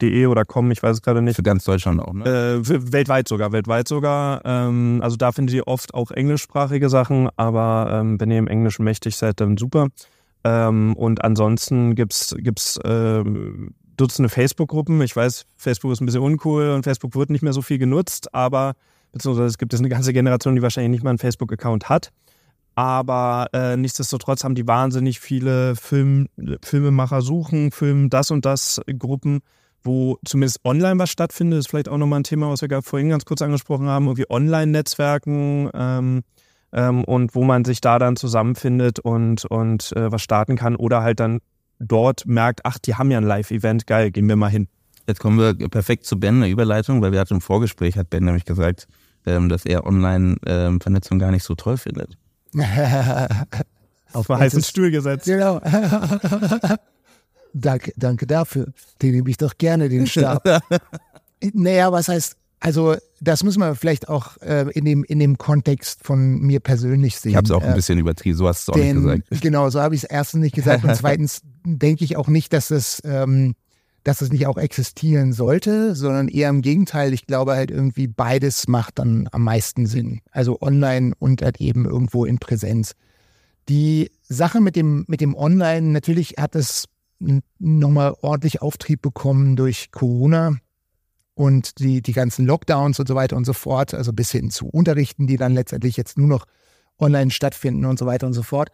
De 0.00 0.26
oder 0.26 0.44
com, 0.44 0.70
ich 0.70 0.82
weiß 0.82 0.96
es 0.96 1.02
gerade 1.02 1.22
nicht. 1.22 1.36
Für 1.36 1.42
ganz 1.42 1.64
Deutschland 1.64 2.00
auch, 2.00 2.12
ne? 2.12 2.24
Äh, 2.24 2.92
weltweit 2.92 3.28
sogar, 3.28 3.52
weltweit 3.52 3.88
sogar. 3.88 4.42
Ähm, 4.44 5.00
also 5.02 5.16
da 5.16 5.32
findet 5.32 5.54
ihr 5.54 5.66
oft 5.66 5.92
auch 5.94 6.10
englischsprachige 6.10 6.88
Sachen, 6.88 7.28
aber 7.36 7.88
ähm, 7.92 8.20
wenn 8.20 8.30
ihr 8.30 8.38
im 8.38 8.48
Englischen 8.48 8.84
mächtig 8.84 9.16
seid, 9.16 9.40
dann 9.40 9.56
super. 9.56 9.88
Ähm, 10.44 10.94
und 10.96 11.22
ansonsten 11.22 11.94
gibt's 11.94 12.34
gibt's 12.38 12.78
ähm, 12.84 13.74
Dutzende 14.00 14.28
Facebook-Gruppen. 14.28 15.00
Ich 15.02 15.14
weiß, 15.14 15.46
Facebook 15.56 15.92
ist 15.92 16.00
ein 16.00 16.06
bisschen 16.06 16.22
uncool 16.22 16.70
und 16.70 16.84
Facebook 16.84 17.14
wird 17.14 17.30
nicht 17.30 17.42
mehr 17.42 17.52
so 17.52 17.62
viel 17.62 17.78
genutzt, 17.78 18.34
aber 18.34 18.74
beziehungsweise 19.12 19.48
es 19.48 19.58
gibt 19.58 19.72
jetzt 19.72 19.80
eine 19.80 19.88
ganze 19.88 20.12
Generation, 20.12 20.56
die 20.56 20.62
wahrscheinlich 20.62 20.90
nicht 20.90 21.04
mal 21.04 21.10
einen 21.10 21.18
Facebook-Account 21.18 21.88
hat. 21.88 22.10
Aber 22.74 23.48
äh, 23.52 23.76
nichtsdestotrotz 23.76 24.44
haben 24.44 24.54
die 24.54 24.66
wahnsinnig 24.66 25.20
viele 25.20 25.76
Film, 25.76 26.28
Filmemacher 26.62 27.20
suchen, 27.20 27.72
Film 27.72 28.08
das 28.08 28.30
und 28.30 28.46
das 28.46 28.80
Gruppen, 28.98 29.40
wo 29.82 30.18
zumindest 30.24 30.64
online 30.64 30.98
was 30.98 31.10
stattfindet. 31.10 31.58
Das 31.58 31.66
ist 31.66 31.70
vielleicht 31.70 31.88
auch 31.88 31.98
nochmal 31.98 32.20
ein 32.20 32.24
Thema, 32.24 32.48
was 32.50 32.62
wir 32.62 32.82
vorhin 32.82 33.10
ganz 33.10 33.24
kurz 33.24 33.42
angesprochen 33.42 33.88
haben, 33.88 34.06
irgendwie 34.06 34.30
Online-Netzwerken 34.30 35.68
ähm, 35.74 36.22
ähm, 36.72 37.04
und 37.04 37.34
wo 37.34 37.44
man 37.44 37.64
sich 37.64 37.80
da 37.80 37.98
dann 37.98 38.16
zusammenfindet 38.16 38.98
und, 38.98 39.44
und 39.44 39.94
äh, 39.96 40.10
was 40.10 40.22
starten 40.22 40.56
kann 40.56 40.76
oder 40.76 41.02
halt 41.02 41.20
dann 41.20 41.40
dort 41.80 42.26
merkt, 42.26 42.60
ach, 42.64 42.78
die 42.78 42.94
haben 42.94 43.10
ja 43.10 43.18
ein 43.18 43.24
Live-Event, 43.24 43.86
geil, 43.86 44.10
gehen 44.12 44.28
wir 44.28 44.36
mal 44.36 44.50
hin. 44.50 44.68
Jetzt 45.08 45.18
kommen 45.18 45.38
wir 45.38 45.68
perfekt 45.68 46.06
zu 46.06 46.20
Ben, 46.20 46.36
eine 46.36 46.48
Überleitung, 46.48 47.02
weil 47.02 47.10
wir 47.10 47.18
hatten 47.18 47.34
im 47.34 47.40
Vorgespräch, 47.40 47.96
hat 47.96 48.10
Ben 48.10 48.24
nämlich 48.24 48.44
gesagt, 48.44 48.86
ähm, 49.26 49.48
dass 49.48 49.64
er 49.64 49.86
Online-Vernetzung 49.86 51.16
ähm, 51.16 51.20
gar 51.20 51.30
nicht 51.32 51.42
so 51.42 51.54
toll 51.54 51.78
findet. 51.78 52.16
Auf 54.12 54.30
einen 54.30 54.40
heißen 54.40 54.62
Stuhl 54.62 54.90
gesetzt. 54.90 55.24
Genau. 55.26 55.60
danke, 57.54 57.92
danke 57.96 58.26
dafür. 58.26 58.66
Den 59.02 59.12
nehme 59.12 59.30
ich 59.30 59.36
doch 59.36 59.56
gerne, 59.56 59.88
den 59.88 60.06
Stab. 60.06 60.44
naja, 61.54 61.92
was 61.92 62.08
heißt, 62.08 62.36
also 62.58 62.96
das 63.20 63.42
muss 63.42 63.56
man 63.56 63.74
vielleicht 63.74 64.08
auch 64.08 64.36
äh, 64.38 64.70
in, 64.72 64.84
dem, 64.84 65.04
in 65.04 65.18
dem 65.18 65.38
Kontext 65.38 66.04
von 66.04 66.40
mir 66.40 66.60
persönlich 66.60 67.18
sehen. 67.18 67.30
Ich 67.30 67.36
habe 67.36 67.46
es 67.46 67.50
auch 67.50 67.62
ein 67.62 67.72
äh, 67.72 67.74
bisschen 67.74 67.98
übertrieben, 67.98 68.36
so 68.36 68.48
hast 68.48 68.68
du 68.68 68.72
es 68.72 68.76
auch 68.76 68.82
nicht 68.82 68.94
gesagt. 68.94 69.42
Genau, 69.42 69.70
so 69.70 69.80
habe 69.80 69.94
ich 69.94 70.04
es 70.04 70.10
erstens 70.10 70.40
nicht 70.40 70.54
gesagt 70.54 70.84
und 70.84 70.94
zweitens 70.94 71.42
denke 71.64 72.04
ich 72.04 72.16
auch 72.16 72.28
nicht, 72.28 72.52
dass 72.52 72.70
es 72.70 73.00
ähm, 73.04 73.54
dass 74.04 74.22
es 74.22 74.32
nicht 74.32 74.46
auch 74.46 74.56
existieren 74.56 75.32
sollte, 75.32 75.94
sondern 75.94 76.28
eher 76.28 76.48
im 76.48 76.62
Gegenteil. 76.62 77.12
Ich 77.12 77.26
glaube 77.26 77.52
halt 77.52 77.70
irgendwie 77.70 78.06
beides 78.06 78.66
macht 78.66 78.98
dann 78.98 79.28
am 79.32 79.44
meisten 79.44 79.86
Sinn. 79.86 80.20
Also 80.30 80.60
online 80.60 81.12
und 81.18 81.42
halt 81.42 81.60
eben 81.60 81.84
irgendwo 81.84 82.24
in 82.24 82.38
Präsenz. 82.38 82.94
Die 83.68 84.10
Sache 84.22 84.60
mit 84.60 84.74
dem, 84.74 85.04
mit 85.06 85.20
dem 85.20 85.34
Online, 85.34 85.88
natürlich 85.88 86.34
hat 86.38 86.54
es 86.54 86.86
nochmal 87.58 88.14
ordentlich 88.22 88.62
Auftrieb 88.62 89.02
bekommen 89.02 89.56
durch 89.56 89.90
Corona 89.92 90.56
und 91.34 91.78
die, 91.78 92.00
die 92.00 92.12
ganzen 92.12 92.46
Lockdowns 92.46 92.98
und 92.98 93.06
so 93.06 93.14
weiter 93.14 93.36
und 93.36 93.44
so 93.44 93.52
fort, 93.52 93.92
also 93.92 94.12
bis 94.14 94.32
hin 94.32 94.50
zu 94.50 94.68
Unterrichten, 94.68 95.26
die 95.26 95.36
dann 95.36 95.52
letztendlich 95.52 95.98
jetzt 95.98 96.16
nur 96.16 96.28
noch 96.28 96.46
online 96.98 97.30
stattfinden 97.30 97.84
und 97.84 97.98
so 97.98 98.06
weiter 98.06 98.26
und 98.26 98.32
so 98.32 98.42
fort. 98.42 98.70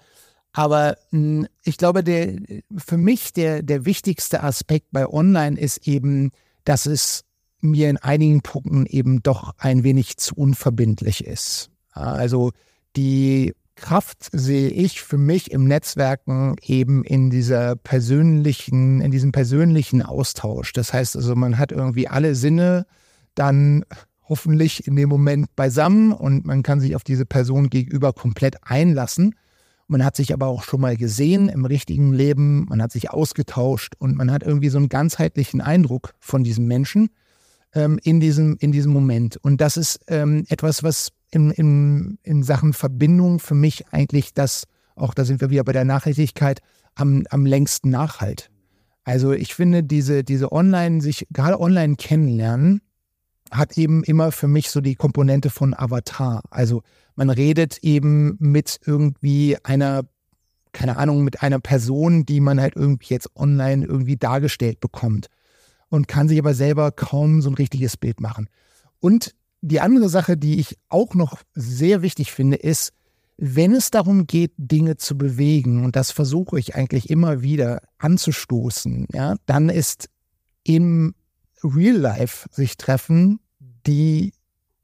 Aber 0.57 0.97
mh, 1.11 1.21
hm, 1.21 1.47
ich 1.65 1.77
glaube, 1.77 2.03
der, 2.03 2.35
für 2.79 2.97
mich 2.97 3.35
der, 3.35 3.63
der 3.63 3.85
wichtigste 3.85 4.43
Aspekt 4.43 4.87
bei 4.91 5.07
Online 5.07 5.61
ist 5.61 5.87
eben, 5.87 6.31
dass 6.65 6.87
es 6.87 7.25
mir 7.61 7.91
in 7.91 7.99
einigen 7.99 8.41
Punkten 8.41 8.87
eben 8.87 9.23
doch 9.23 9.53
ein 9.59 9.85
wenig 9.85 10.17
zu 10.17 10.35
unverbindlich 10.35 11.27
ist. 11.27 11.69
Also 11.91 12.53
die 12.97 13.53
Kraft 13.75 14.29
sehe 14.33 14.71
ich 14.71 15.03
für 15.03 15.19
mich 15.19 15.51
im 15.51 15.67
Netzwerken 15.67 16.57
eben 16.63 17.05
in 17.05 17.29
dieser 17.29 17.77
persönlichen, 17.77 19.03
in 19.03 19.11
diesem 19.11 19.33
persönlichen 19.33 20.01
Austausch. 20.01 20.73
Das 20.73 20.95
heißt 20.95 21.17
also, 21.17 21.37
man 21.37 21.59
hat 21.59 21.71
irgendwie 21.71 22.09
alle 22.09 22.35
Sinne 22.35 22.87
dann 23.35 23.85
hoffentlich 24.27 24.87
in 24.87 24.97
dem 24.97 25.11
Moment 25.11 25.55
beisammen 25.55 26.13
und 26.13 26.47
man 26.47 26.63
kann 26.63 26.81
sich 26.81 26.97
auf 26.97 27.05
diese 27.05 27.27
Person 27.27 27.69
gegenüber 27.69 28.15
komplett 28.15 28.57
einlassen. 28.63 29.35
Man 29.89 30.05
hat 30.05 30.17
sich 30.17 30.33
aber 30.33 30.47
auch 30.47 30.65
schon 30.65 30.81
mal 30.81 30.97
gesehen 30.97 31.49
im 31.49 31.65
richtigen 31.65 32.13
Leben, 32.13 32.65
man 32.69 32.83
hat 32.83 32.91
sich 32.91 33.11
ausgetauscht 33.11 33.95
und 33.99 34.17
man 34.17 34.33
hat 34.33 34.43
irgendwie 34.43 34.69
so 34.69 34.79
einen 34.79 34.89
ganzheitlichen 34.89 35.61
Eindruck 35.61 36.15
von 36.19 36.43
diesem 36.43 36.67
Menschen 36.67 37.11
ähm, 37.73 38.01
in, 38.03 38.19
diesem, 38.19 38.57
in 38.59 38.73
diesem 38.73 38.93
Moment. 38.93 39.37
Und 39.37 39.61
das 39.61 39.77
ist 39.77 40.01
ähm, 40.09 40.45
etwas, 40.49 40.83
was 40.83 41.13
in, 41.31 41.51
in, 41.53 42.19
in 42.23 42.43
Sachen 42.43 42.73
Verbindung 42.73 43.39
für 43.39 43.55
mich 43.55 43.85
eigentlich 43.93 44.35
das, 44.35 44.65
auch 44.97 45.15
da 45.15 45.25
sind 45.25 45.41
wir 45.41 45.51
wieder 45.51 45.65
bei 45.65 45.73
der 45.73 45.85
Nachhaltigkeit, 45.85 46.61
am, 46.97 47.25
am 47.31 47.47
längsten 47.47 47.91
nachhalt. 47.91 48.51
Also 49.05 49.33
ich 49.33 49.55
finde, 49.55 49.85
diese, 49.85 50.25
diese 50.25 50.51
Online, 50.51 51.01
sich 51.01 51.29
gerade 51.33 51.61
online 51.61 51.95
kennenlernen, 51.95 52.81
hat 53.51 53.77
eben 53.79 54.05
immer 54.05 54.33
für 54.33 54.49
mich 54.49 54.71
so 54.71 54.81
die 54.81 54.95
Komponente 54.95 55.51
von 55.51 55.75
Avatar. 55.75 56.43
Also 56.51 56.83
man 57.15 57.31
redet 57.31 57.79
eben 57.83 58.37
mit 58.39 58.81
irgendwie 58.85 59.57
einer, 59.63 60.05
keine 60.73 60.97
Ahnung, 60.97 61.25
mit 61.25 61.43
einer 61.43 61.61
Person, 61.61 62.27
die 62.27 62.41
man 62.41 62.61
halt 62.61 62.77
irgendwie 62.77 63.15
jetzt 63.15 63.35
online 63.37 63.85
irgendwie 63.85 64.17
dargestellt 64.17 64.81
bekommt 64.81 65.29
und 65.89 66.09
kann 66.09 66.29
sich 66.29 66.39
aber 66.39 66.55
selber 66.55 66.93
kaum 66.93 67.41
so 67.41 67.51
ein 67.51 67.55
richtiges 67.55 67.97
Bild 67.97 68.21
machen. 68.21 68.49
Und 69.01 69.35
die 69.61 69.81
andere 69.81 70.09
Sache, 70.09 70.37
die 70.37 70.61
ich 70.61 70.79
auch 70.89 71.15
noch 71.15 71.43
sehr 71.55 72.03
wichtig 72.03 72.33
finde, 72.33 72.57
ist, 72.57 72.93
wenn 73.39 73.75
es 73.75 73.91
darum 73.91 74.27
geht, 74.27 74.53
Dinge 74.57 74.97
zu 74.97 75.19
bewegen, 75.19 75.85
und 75.85 75.97
das 75.97 76.11
versuche 76.11 76.59
ich 76.59 76.75
eigentlich 76.75 77.11
immer 77.11 77.43
wieder 77.43 77.83
anzustoßen, 77.99 79.07
ja, 79.13 79.37
dann 79.45 79.69
ist 79.69 80.09
im 80.65 81.15
Real 81.63 81.97
Life 81.97 82.49
sich 82.51 82.77
treffen 82.77 83.41
die 83.87 84.33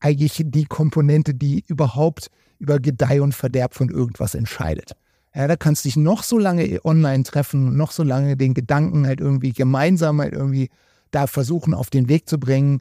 eigentlich 0.00 0.42
die 0.44 0.64
Komponente, 0.64 1.34
die 1.34 1.64
überhaupt 1.66 2.30
über 2.58 2.78
Gedeih 2.78 3.20
und 3.20 3.34
Verderb 3.34 3.74
von 3.74 3.88
irgendwas 3.88 4.34
entscheidet. 4.34 4.92
Ja, 5.34 5.48
da 5.48 5.56
kannst 5.56 5.84
du 5.84 5.88
dich 5.88 5.96
noch 5.96 6.22
so 6.22 6.38
lange 6.38 6.80
online 6.84 7.22
treffen, 7.22 7.76
noch 7.76 7.90
so 7.90 8.02
lange 8.02 8.36
den 8.36 8.54
Gedanken 8.54 9.06
halt 9.06 9.20
irgendwie 9.20 9.52
gemeinsam 9.52 10.20
halt 10.20 10.34
irgendwie 10.34 10.68
da 11.10 11.26
versuchen 11.26 11.74
auf 11.74 11.90
den 11.90 12.08
Weg 12.08 12.28
zu 12.28 12.38
bringen. 12.38 12.80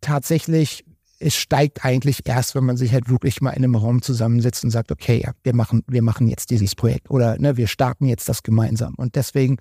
Tatsächlich 0.00 0.84
es 1.20 1.34
steigt 1.34 1.84
eigentlich 1.84 2.26
erst, 2.26 2.54
wenn 2.54 2.64
man 2.64 2.76
sich 2.76 2.92
halt 2.92 3.08
wirklich 3.08 3.40
mal 3.40 3.50
in 3.50 3.64
einem 3.64 3.74
Raum 3.74 4.02
zusammensetzt 4.02 4.62
und 4.62 4.70
sagt, 4.70 4.92
okay, 4.92 5.20
ja, 5.24 5.32
wir 5.42 5.54
machen, 5.54 5.82
wir 5.88 6.02
machen 6.02 6.28
jetzt 6.28 6.50
dieses 6.50 6.76
Projekt 6.76 7.10
oder 7.10 7.38
ne, 7.38 7.56
wir 7.56 7.66
starten 7.66 8.06
jetzt 8.06 8.28
das 8.28 8.42
gemeinsam. 8.44 8.94
Und 8.94 9.16
deswegen, 9.16 9.56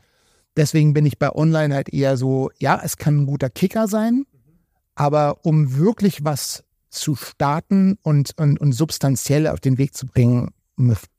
deswegen 0.58 0.93
bin 0.93 1.05
ich 1.05 1.18
bei 1.18 1.34
Online 1.34 1.74
halt 1.74 1.93
eher 1.93 2.18
so, 2.18 2.51
ja, 2.60 2.80
es 2.84 2.97
kann 2.97 3.22
ein 3.22 3.26
guter 3.26 3.49
Kicker 3.49 3.88
sein, 3.88 4.26
aber 4.95 5.45
um 5.45 5.78
wirklich 5.78 6.24
was 6.24 6.64
zu 6.89 7.16
starten 7.16 7.97
und, 8.01 8.32
und, 8.38 8.60
und 8.60 8.72
substanziell 8.74 9.47
auf 9.47 9.60
den 9.60 9.78
Weg 9.78 9.95
zu 9.95 10.08
bringen, 10.08 10.49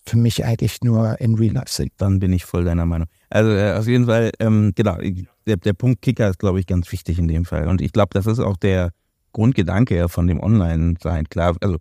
für 0.04 0.16
mich 0.16 0.44
eigentlich 0.44 0.82
nur 0.82 1.20
in 1.20 1.34
Real 1.34 1.54
Life 1.54 1.72
Sinn. 1.72 1.90
Dann 1.96 2.20
bin 2.20 2.32
ich 2.32 2.44
voll 2.44 2.64
deiner 2.64 2.86
Meinung. 2.86 3.08
Also 3.28 3.50
äh, 3.50 3.72
auf 3.72 3.86
jeden 3.86 4.06
Fall, 4.06 4.30
ähm, 4.38 4.72
genau, 4.74 4.98
der, 5.46 5.56
der 5.56 5.72
Punkt 5.72 6.02
Kicker 6.02 6.28
ist, 6.28 6.38
glaube 6.38 6.60
ich, 6.60 6.66
ganz 6.66 6.90
wichtig 6.92 7.18
in 7.18 7.26
dem 7.26 7.44
Fall. 7.44 7.66
Und 7.66 7.80
ich 7.80 7.92
glaube, 7.92 8.10
das 8.12 8.26
ist 8.26 8.38
auch 8.38 8.56
der, 8.56 8.92
Grundgedanke 9.32 10.08
von 10.08 10.26
dem 10.26 10.40
Online-Sein. 10.40 11.28
Klar, 11.28 11.56
also 11.60 11.78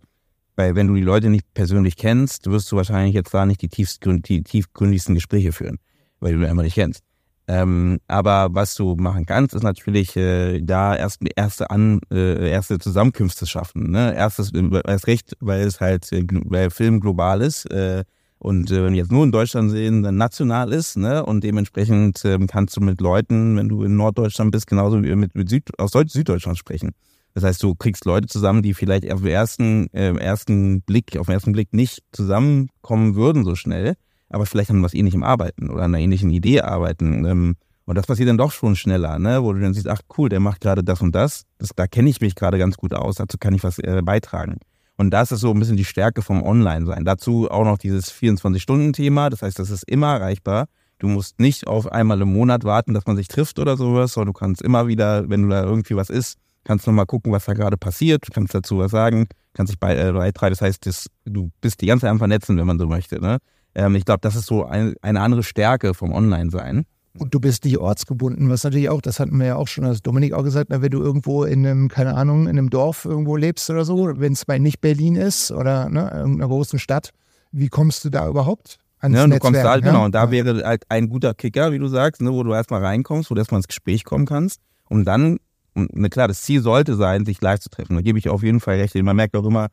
weil 0.56 0.74
wenn 0.74 0.88
du 0.88 0.94
die 0.94 1.02
Leute 1.02 1.30
nicht 1.30 1.52
persönlich 1.54 1.96
kennst, 1.96 2.46
wirst 2.46 2.70
du 2.70 2.76
wahrscheinlich 2.76 3.14
jetzt 3.14 3.32
da 3.32 3.46
nicht 3.46 3.62
die, 3.62 3.68
die 3.68 4.42
tiefgründigsten 4.42 5.14
Gespräche 5.14 5.52
führen, 5.52 5.78
weil 6.20 6.36
du 6.36 6.48
einfach 6.48 6.62
nicht 6.62 6.74
kennst. 6.74 7.02
Ähm, 7.48 7.98
aber 8.08 8.48
was 8.52 8.74
du 8.74 8.94
machen 8.96 9.24
kannst, 9.24 9.54
ist 9.54 9.62
natürlich 9.62 10.14
äh, 10.16 10.60
da 10.60 10.94
erst 10.94 11.22
erste 11.34 11.70
an 11.70 12.00
äh, 12.12 12.50
erste 12.50 12.78
Zusammenkünfte 12.78 13.46
schaffen. 13.46 13.90
Ne? 13.90 14.14
Erstes 14.14 14.52
erst 14.52 15.06
recht, 15.06 15.34
weil 15.40 15.62
es 15.62 15.80
halt 15.80 16.12
äh, 16.12 16.24
weil 16.44 16.68
Film 16.70 17.00
global 17.00 17.40
ist 17.40 17.64
äh, 17.70 18.04
und 18.38 18.70
äh, 18.70 18.84
wenn 18.84 18.92
wir 18.92 18.98
jetzt 18.98 19.10
nur 19.10 19.24
in 19.24 19.32
Deutschland 19.32 19.70
sehen, 19.70 20.02
dann 20.02 20.16
national 20.16 20.72
ist, 20.72 20.96
ne? 20.96 21.24
Und 21.24 21.42
dementsprechend 21.42 22.24
äh, 22.24 22.38
kannst 22.46 22.76
du 22.76 22.80
mit 22.80 23.00
Leuten, 23.00 23.56
wenn 23.56 23.68
du 23.68 23.82
in 23.82 23.96
Norddeutschland 23.96 24.52
bist, 24.52 24.68
genauso 24.68 25.02
wie 25.02 25.14
mit, 25.16 25.34
mit 25.34 25.48
Süd 25.48 25.76
aus 25.78 25.92
Süddeutschland 25.92 26.56
sprechen. 26.56 26.92
Das 27.34 27.44
heißt, 27.44 27.62
du 27.62 27.74
kriegst 27.74 28.04
Leute 28.04 28.26
zusammen, 28.28 28.62
die 28.62 28.74
vielleicht 28.74 29.10
auf 29.12 29.20
den 29.20 29.30
ersten, 29.30 29.92
äh, 29.92 30.14
ersten 30.16 30.82
Blick, 30.82 31.16
auf 31.18 31.26
den 31.26 31.34
ersten 31.34 31.52
Blick 31.52 31.72
nicht 31.72 32.02
zusammenkommen 32.12 33.16
würden 33.16 33.44
so 33.44 33.54
schnell, 33.54 33.94
aber 34.28 34.46
vielleicht 34.46 34.70
an 34.70 34.82
was 34.82 34.94
ähnlichem 34.94 35.22
arbeiten 35.22 35.70
oder 35.70 35.84
an 35.84 35.94
einer 35.94 36.02
ähnlichen 36.02 36.30
Idee 36.30 36.60
arbeiten. 36.60 37.24
Ähm, 37.24 37.56
und 37.84 37.94
das 37.94 38.06
passiert 38.06 38.28
dann 38.28 38.36
doch 38.36 38.52
schon 38.52 38.76
schneller, 38.76 39.18
ne? 39.18 39.42
wo 39.42 39.52
du 39.52 39.60
dann 39.60 39.72
siehst, 39.72 39.88
ach 39.88 40.02
cool, 40.18 40.28
der 40.28 40.40
macht 40.40 40.60
gerade 40.60 40.84
das 40.84 41.00
und 41.00 41.14
das, 41.14 41.44
das 41.58 41.70
da 41.74 41.86
kenne 41.86 42.10
ich 42.10 42.20
mich 42.20 42.34
gerade 42.34 42.58
ganz 42.58 42.76
gut 42.76 42.92
aus, 42.92 43.16
dazu 43.16 43.38
kann 43.38 43.54
ich 43.54 43.64
was 43.64 43.78
äh, 43.78 44.02
beitragen. 44.04 44.58
Und 44.98 45.10
das 45.10 45.32
ist 45.32 45.40
so 45.40 45.52
ein 45.52 45.58
bisschen 45.58 45.76
die 45.76 45.84
Stärke 45.84 46.22
vom 46.22 46.42
Online-Sein. 46.42 47.04
Dazu 47.04 47.48
auch 47.50 47.64
noch 47.64 47.78
dieses 47.78 48.12
24-Stunden-Thema, 48.12 49.30
das 49.30 49.42
heißt, 49.42 49.58
das 49.58 49.70
ist 49.70 49.88
immer 49.88 50.14
erreichbar. 50.14 50.66
Du 50.98 51.06
musst 51.06 51.38
nicht 51.38 51.68
auf 51.68 51.90
einmal 51.90 52.20
im 52.20 52.32
Monat 52.32 52.64
warten, 52.64 52.92
dass 52.92 53.06
man 53.06 53.16
sich 53.16 53.28
trifft 53.28 53.60
oder 53.60 53.76
sowas, 53.76 54.12
sondern 54.12 54.34
du 54.34 54.38
kannst 54.38 54.60
immer 54.60 54.88
wieder, 54.88 55.30
wenn 55.30 55.42
du 55.42 55.48
da 55.48 55.62
irgendwie 55.62 55.94
was 55.94 56.10
ist, 56.10 56.36
kannst 56.64 56.86
nochmal 56.86 57.06
gucken, 57.06 57.32
was 57.32 57.44
da 57.44 57.54
gerade 57.54 57.76
passiert, 57.76 58.24
kannst 58.34 58.54
dazu 58.54 58.78
was 58.78 58.90
sagen, 58.90 59.28
kannst 59.54 59.72
dich 59.72 59.88
äh, 59.88 60.12
beitragen. 60.12 60.52
Das 60.52 60.60
heißt, 60.60 60.84
das, 60.84 61.06
du 61.24 61.50
bist 61.60 61.80
die 61.80 61.86
ganze 61.86 62.02
Zeit 62.02 62.10
am 62.10 62.18
Vernetzen, 62.18 62.58
wenn 62.58 62.66
man 62.66 62.78
so 62.78 62.86
möchte. 62.86 63.20
Ne? 63.20 63.38
Ähm, 63.74 63.94
ich 63.94 64.04
glaube, 64.04 64.20
das 64.22 64.36
ist 64.36 64.46
so 64.46 64.64
ein, 64.64 64.94
eine 65.02 65.20
andere 65.20 65.42
Stärke 65.42 65.94
vom 65.94 66.12
Online-Sein. 66.12 66.84
Und 67.18 67.34
du 67.34 67.40
bist 67.40 67.64
nicht 67.64 67.78
ortsgebunden, 67.78 68.48
was 68.48 68.62
natürlich 68.62 68.90
auch, 68.90 69.00
das 69.00 69.18
hatten 69.18 69.38
wir 69.38 69.46
ja 69.46 69.56
auch 69.56 69.66
schon, 69.66 69.84
als 69.84 70.02
Dominik 70.02 70.34
auch 70.34 70.44
gesagt, 70.44 70.70
wenn 70.70 70.90
du 70.90 71.02
irgendwo 71.02 71.44
in 71.44 71.66
einem, 71.66 71.88
keine 71.88 72.14
Ahnung, 72.14 72.42
in 72.42 72.50
einem 72.50 72.70
Dorf 72.70 73.04
irgendwo 73.04 73.36
lebst 73.36 73.68
oder 73.70 73.84
so, 73.84 74.12
wenn 74.20 74.34
es 74.34 74.44
bei 74.44 74.58
nicht 74.58 74.80
Berlin 74.80 75.16
ist 75.16 75.50
oder 75.50 75.88
ne, 75.88 76.10
irgendeiner 76.14 76.48
großen 76.48 76.78
Stadt, 76.78 77.10
wie 77.50 77.68
kommst 77.68 78.04
du 78.04 78.10
da 78.10 78.28
überhaupt? 78.28 78.78
Ans 79.00 79.16
ja, 79.16 79.26
du 79.26 79.38
kommst 79.38 79.62
da 79.62 79.70
halt, 79.70 79.84
ja? 79.84 79.90
genau, 79.90 80.04
und 80.04 80.14
da 80.14 80.24
ja. 80.24 80.30
wäre 80.30 80.64
halt 80.64 80.84
ein 80.88 81.08
guter 81.08 81.34
Kicker, 81.34 81.72
wie 81.72 81.78
du 81.78 81.88
sagst, 81.88 82.22
ne, 82.22 82.32
wo 82.32 82.42
du 82.44 82.52
erstmal 82.52 82.84
reinkommst, 82.84 83.30
wo 83.30 83.34
du 83.34 83.40
erstmal 83.40 83.58
ins 83.58 83.68
Gespräch 83.68 84.04
kommen 84.04 84.26
kannst, 84.26 84.60
um 84.88 85.04
dann 85.04 85.38
und 85.78 85.90
na 85.94 86.08
klar, 86.08 86.28
das 86.28 86.42
Ziel 86.42 86.60
sollte 86.60 86.96
sein, 86.96 87.24
sich 87.24 87.40
live 87.40 87.60
zu 87.60 87.70
treffen. 87.70 87.94
Da 87.94 88.02
gebe 88.02 88.18
ich 88.18 88.28
auf 88.28 88.42
jeden 88.42 88.60
Fall 88.60 88.76
recht. 88.76 88.94
Man 88.96 89.16
merkt 89.16 89.36
auch 89.36 89.44
immer, 89.44 89.68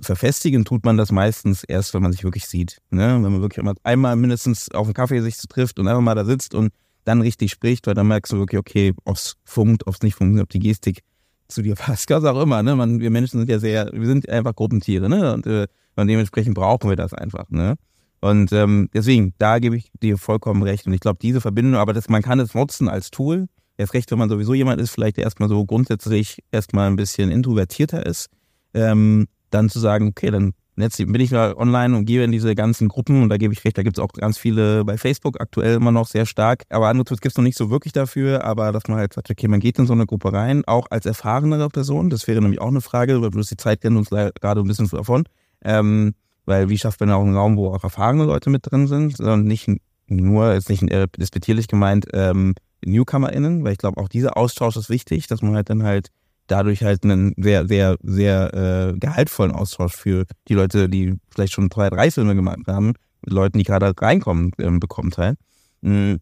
verfestigen 0.00 0.64
tut 0.64 0.84
man 0.84 0.96
das 0.96 1.12
meistens 1.12 1.64
erst, 1.64 1.94
wenn 1.94 2.02
man 2.02 2.12
sich 2.12 2.24
wirklich 2.24 2.46
sieht. 2.46 2.80
Ne? 2.90 3.14
Wenn 3.14 3.32
man 3.32 3.40
wirklich 3.40 3.66
einmal 3.82 4.16
mindestens 4.16 4.70
auf 4.72 4.86
einen 4.86 4.94
Kaffee 4.94 5.20
sich 5.20 5.36
trifft 5.36 5.78
und 5.78 5.88
einfach 5.88 6.02
mal 6.02 6.14
da 6.14 6.24
sitzt 6.24 6.54
und 6.54 6.72
dann 7.04 7.22
richtig 7.22 7.50
spricht, 7.50 7.86
weil 7.86 7.94
dann 7.94 8.08
merkst 8.08 8.32
du 8.32 8.38
wirklich, 8.38 8.58
okay, 8.58 8.92
ob's 9.04 9.36
funkt, 9.44 9.86
ob's 9.86 10.02
nicht 10.02 10.14
funkt, 10.14 10.40
ob 10.40 10.48
die 10.48 10.58
Gestik 10.58 11.02
zu 11.48 11.62
dir 11.62 11.74
passt, 11.76 12.10
was 12.10 12.24
auch 12.24 12.40
immer. 12.42 12.62
Ne? 12.62 12.76
Man, 12.76 13.00
wir 13.00 13.10
Menschen 13.10 13.38
sind 13.38 13.48
ja 13.48 13.58
sehr, 13.58 13.90
wir 13.92 14.06
sind 14.06 14.28
einfach 14.28 14.54
Gruppentiere, 14.54 15.08
ne? 15.08 15.32
Und, 15.32 15.46
äh, 15.46 15.66
und 15.96 16.06
dementsprechend 16.06 16.54
brauchen 16.54 16.88
wir 16.88 16.96
das 16.96 17.12
einfach, 17.14 17.48
ne? 17.50 17.76
Und 18.20 18.52
ähm, 18.52 18.90
deswegen, 18.92 19.32
da 19.38 19.58
gebe 19.58 19.76
ich 19.76 19.90
dir 20.02 20.18
vollkommen 20.18 20.62
recht. 20.62 20.86
Und 20.86 20.92
ich 20.92 21.00
glaube, 21.00 21.18
diese 21.22 21.40
Verbindung, 21.40 21.76
aber 21.76 21.94
das, 21.94 22.10
man 22.10 22.20
kann 22.20 22.38
es 22.38 22.54
nutzen 22.54 22.86
als 22.86 23.10
Tool, 23.10 23.48
Erst 23.80 23.94
recht, 23.94 24.10
wenn 24.10 24.18
man 24.18 24.28
sowieso 24.28 24.52
jemand 24.52 24.78
ist, 24.78 24.90
vielleicht 24.90 25.16
erstmal 25.16 25.48
so 25.48 25.64
grundsätzlich 25.64 26.44
erstmal 26.52 26.88
ein 26.88 26.96
bisschen 26.96 27.30
introvertierter 27.30 28.04
ist, 28.04 28.28
ähm, 28.74 29.26
dann 29.50 29.68
zu 29.68 29.78
sagen, 29.78 30.08
okay, 30.08 30.30
dann 30.30 30.52
bin 30.76 31.20
ich 31.20 31.30
mal 31.30 31.54
online 31.54 31.94
und 31.96 32.06
gehe 32.06 32.24
in 32.24 32.32
diese 32.32 32.54
ganzen 32.54 32.88
Gruppen 32.88 33.22
und 33.22 33.28
da 33.28 33.36
gebe 33.36 33.52
ich 33.52 33.62
recht, 33.64 33.76
da 33.76 33.82
gibt 33.82 33.98
es 33.98 34.02
auch 34.02 34.12
ganz 34.12 34.38
viele 34.38 34.84
bei 34.84 34.96
Facebook 34.96 35.38
aktuell 35.40 35.74
immer 35.74 35.92
noch 35.92 36.06
sehr 36.06 36.24
stark, 36.24 36.64
aber 36.70 36.88
andere 36.88 37.04
Tools 37.04 37.20
gibt 37.20 37.32
es 37.32 37.36
noch 37.36 37.44
nicht 37.44 37.58
so 37.58 37.70
wirklich 37.70 37.92
dafür, 37.92 38.44
aber 38.44 38.72
dass 38.72 38.84
man 38.88 38.98
halt 38.98 39.12
sagt, 39.12 39.30
okay, 39.30 39.46
man 39.48 39.60
geht 39.60 39.78
in 39.78 39.86
so 39.86 39.92
eine 39.92 40.06
Gruppe 40.06 40.32
rein, 40.32 40.64
auch 40.66 40.86
als 40.90 41.04
erfahrenere 41.04 41.68
Person, 41.68 42.08
das 42.08 42.26
wäre 42.26 42.40
nämlich 42.40 42.60
auch 42.60 42.68
eine 42.68 42.80
Frage, 42.80 43.20
weil 43.20 43.30
bloß 43.30 43.48
die 43.48 43.56
Zeit 43.56 43.82
kennt 43.82 43.96
uns 43.96 44.08
gerade 44.08 44.60
ein 44.60 44.66
bisschen 44.66 44.88
davon, 44.88 45.24
ähm, 45.62 46.14
weil 46.46 46.68
wie 46.70 46.78
schafft 46.78 47.00
man 47.00 47.10
auch 47.10 47.22
einen 47.22 47.36
Raum, 47.36 47.56
wo 47.56 47.68
auch 47.68 47.84
erfahrene 47.84 48.24
Leute 48.24 48.48
mit 48.48 48.70
drin 48.70 48.86
sind, 48.86 49.16
sondern 49.16 49.44
nicht 49.44 49.68
nur, 50.06 50.54
jetzt 50.54 50.70
nicht 50.70 50.82
äh, 50.90 51.06
despektierlich 51.18 51.68
gemeint, 51.68 52.06
ähm, 52.12 52.54
NewcomerInnen, 52.84 53.64
weil 53.64 53.72
ich 53.72 53.78
glaube, 53.78 54.00
auch 54.00 54.08
dieser 54.08 54.36
Austausch 54.36 54.76
ist 54.76 54.88
wichtig, 54.88 55.26
dass 55.26 55.42
man 55.42 55.54
halt 55.54 55.68
dann 55.68 55.82
halt 55.82 56.08
dadurch 56.50 56.82
halt 56.82 57.04
einen 57.04 57.34
sehr, 57.36 57.66
sehr, 57.66 57.96
sehr 58.02 58.54
äh, 58.94 58.98
gehaltvollen 58.98 59.52
Austausch 59.52 59.94
für 59.94 60.24
die 60.48 60.54
Leute, 60.54 60.88
die 60.88 61.14
vielleicht 61.32 61.52
schon 61.52 61.70
zwei, 61.70 61.90
drei 61.90 62.10
Filme 62.10 62.34
gemacht 62.34 62.66
haben, 62.66 62.94
mit 63.22 63.32
Leuten, 63.32 63.58
die 63.58 63.64
gerade 63.64 63.92
reinkommen, 63.96 64.52
ähm, 64.58 64.80
bekommt 64.80 65.18
halt. 65.18 65.38
Mhm. 65.82 66.18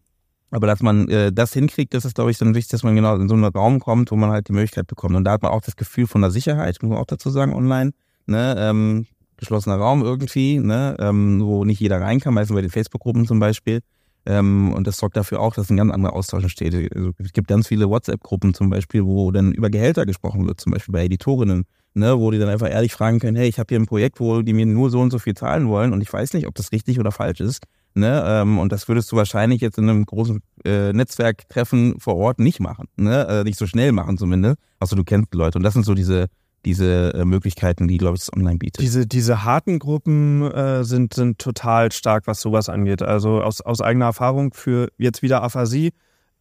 Aber 0.51 0.67
dass 0.67 0.81
man 0.81 1.07
äh, 1.09 1.31
das 1.31 1.53
hinkriegt, 1.53 1.93
das 1.93 2.05
ist, 2.05 2.15
glaube 2.15 2.31
ich, 2.31 2.37
dann 2.37 2.55
wichtig, 2.55 2.71
dass 2.71 2.83
man 2.83 2.95
genau 2.95 3.15
in 3.15 3.29
so 3.29 3.35
einen 3.35 3.45
Raum 3.45 3.79
kommt, 3.79 4.11
wo 4.11 4.15
man 4.15 4.31
halt 4.31 4.47
die 4.47 4.53
Möglichkeit 4.53 4.87
bekommt. 4.87 5.15
Und 5.15 5.23
da 5.23 5.33
hat 5.33 5.43
man 5.43 5.51
auch 5.51 5.61
das 5.61 5.75
Gefühl 5.75 6.07
von 6.07 6.21
der 6.21 6.31
Sicherheit, 6.31 6.77
muss 6.81 6.89
man 6.89 6.97
auch 6.97 7.05
dazu 7.05 7.29
sagen, 7.29 7.53
online. 7.53 7.91
Ne? 8.25 8.55
Ähm, 8.57 9.05
geschlossener 9.37 9.75
Raum 9.75 10.03
irgendwie, 10.03 10.59
ne? 10.59 10.95
ähm, 10.99 11.41
wo 11.43 11.65
nicht 11.65 11.79
jeder 11.79 12.01
rein 12.01 12.19
kann, 12.19 12.33
meistens 12.33 12.55
bei 12.55 12.61
den 12.61 12.71
Facebook-Gruppen 12.71 13.27
zum 13.27 13.39
Beispiel. 13.39 13.81
Ähm, 14.25 14.73
und 14.73 14.85
das 14.85 14.97
sorgt 14.97 15.17
dafür 15.17 15.39
auch, 15.39 15.53
dass 15.53 15.69
ein 15.69 15.77
ganz 15.77 15.91
anderer 15.91 16.13
Austausch 16.13 16.43
entsteht. 16.43 16.73
Also, 16.95 17.11
es 17.17 17.33
gibt 17.33 17.47
ganz 17.47 17.67
viele 17.67 17.89
WhatsApp-Gruppen 17.89 18.53
zum 18.53 18.69
Beispiel, 18.69 19.05
wo 19.05 19.31
dann 19.31 19.51
über 19.53 19.69
Gehälter 19.69 20.05
gesprochen 20.05 20.45
wird, 20.47 20.59
zum 20.59 20.73
Beispiel 20.73 20.93
bei 20.93 21.05
Editorinnen, 21.05 21.65
ne, 21.93 22.19
wo 22.19 22.31
die 22.31 22.39
dann 22.39 22.49
einfach 22.49 22.69
ehrlich 22.69 22.93
fragen 22.93 23.19
können, 23.19 23.37
hey, 23.37 23.47
ich 23.47 23.59
habe 23.59 23.67
hier 23.69 23.79
ein 23.79 23.85
Projekt, 23.85 24.19
wo 24.19 24.41
die 24.41 24.53
mir 24.53 24.65
nur 24.65 24.89
so 24.89 24.99
und 24.99 25.11
so 25.11 25.19
viel 25.19 25.35
zahlen 25.35 25.67
wollen 25.67 25.93
und 25.93 26.01
ich 26.01 26.11
weiß 26.11 26.33
nicht, 26.33 26.47
ob 26.47 26.55
das 26.55 26.71
richtig 26.71 26.99
oder 26.99 27.11
falsch 27.11 27.39
ist. 27.39 27.63
Ne, 27.95 28.23
ähm, 28.25 28.59
und 28.59 28.71
das 28.71 28.87
würdest 28.87 29.11
du 29.11 29.15
wahrscheinlich 29.15 29.61
jetzt 29.61 29.79
in 29.79 29.89
einem 29.89 30.05
großen 30.05 30.41
äh, 30.63 30.93
Netzwerktreffen 30.93 31.99
vor 31.99 32.17
Ort 32.17 32.39
nicht 32.39 32.59
machen, 32.59 32.85
ne, 32.97 33.27
äh, 33.27 33.43
nicht 33.43 33.57
so 33.57 33.65
schnell 33.65 33.91
machen 33.93 34.17
zumindest, 34.17 34.57
Also 34.79 34.95
du 34.95 35.03
kennst 35.03 35.33
Leute 35.33 35.57
und 35.57 35.63
das 35.63 35.73
sind 35.73 35.85
so 35.85 35.95
diese 35.95 36.27
diese 36.65 37.13
äh, 37.13 37.25
Möglichkeiten, 37.25 37.87
die, 37.87 37.97
glaube 37.97 38.15
ich, 38.15 38.21
das 38.21 38.33
Online 38.33 38.57
bietet. 38.57 38.81
Diese, 38.81 39.07
diese 39.07 39.43
harten 39.43 39.79
Gruppen 39.79 40.43
äh, 40.51 40.83
sind, 40.83 41.13
sind 41.13 41.39
total 41.39 41.91
stark, 41.91 42.27
was 42.27 42.41
sowas 42.41 42.69
angeht. 42.69 43.01
Also 43.01 43.41
aus, 43.41 43.61
aus 43.61 43.81
eigener 43.81 44.05
Erfahrung 44.05 44.53
für 44.53 44.89
jetzt 44.97 45.21
wieder 45.21 45.43
Aphasie 45.43 45.91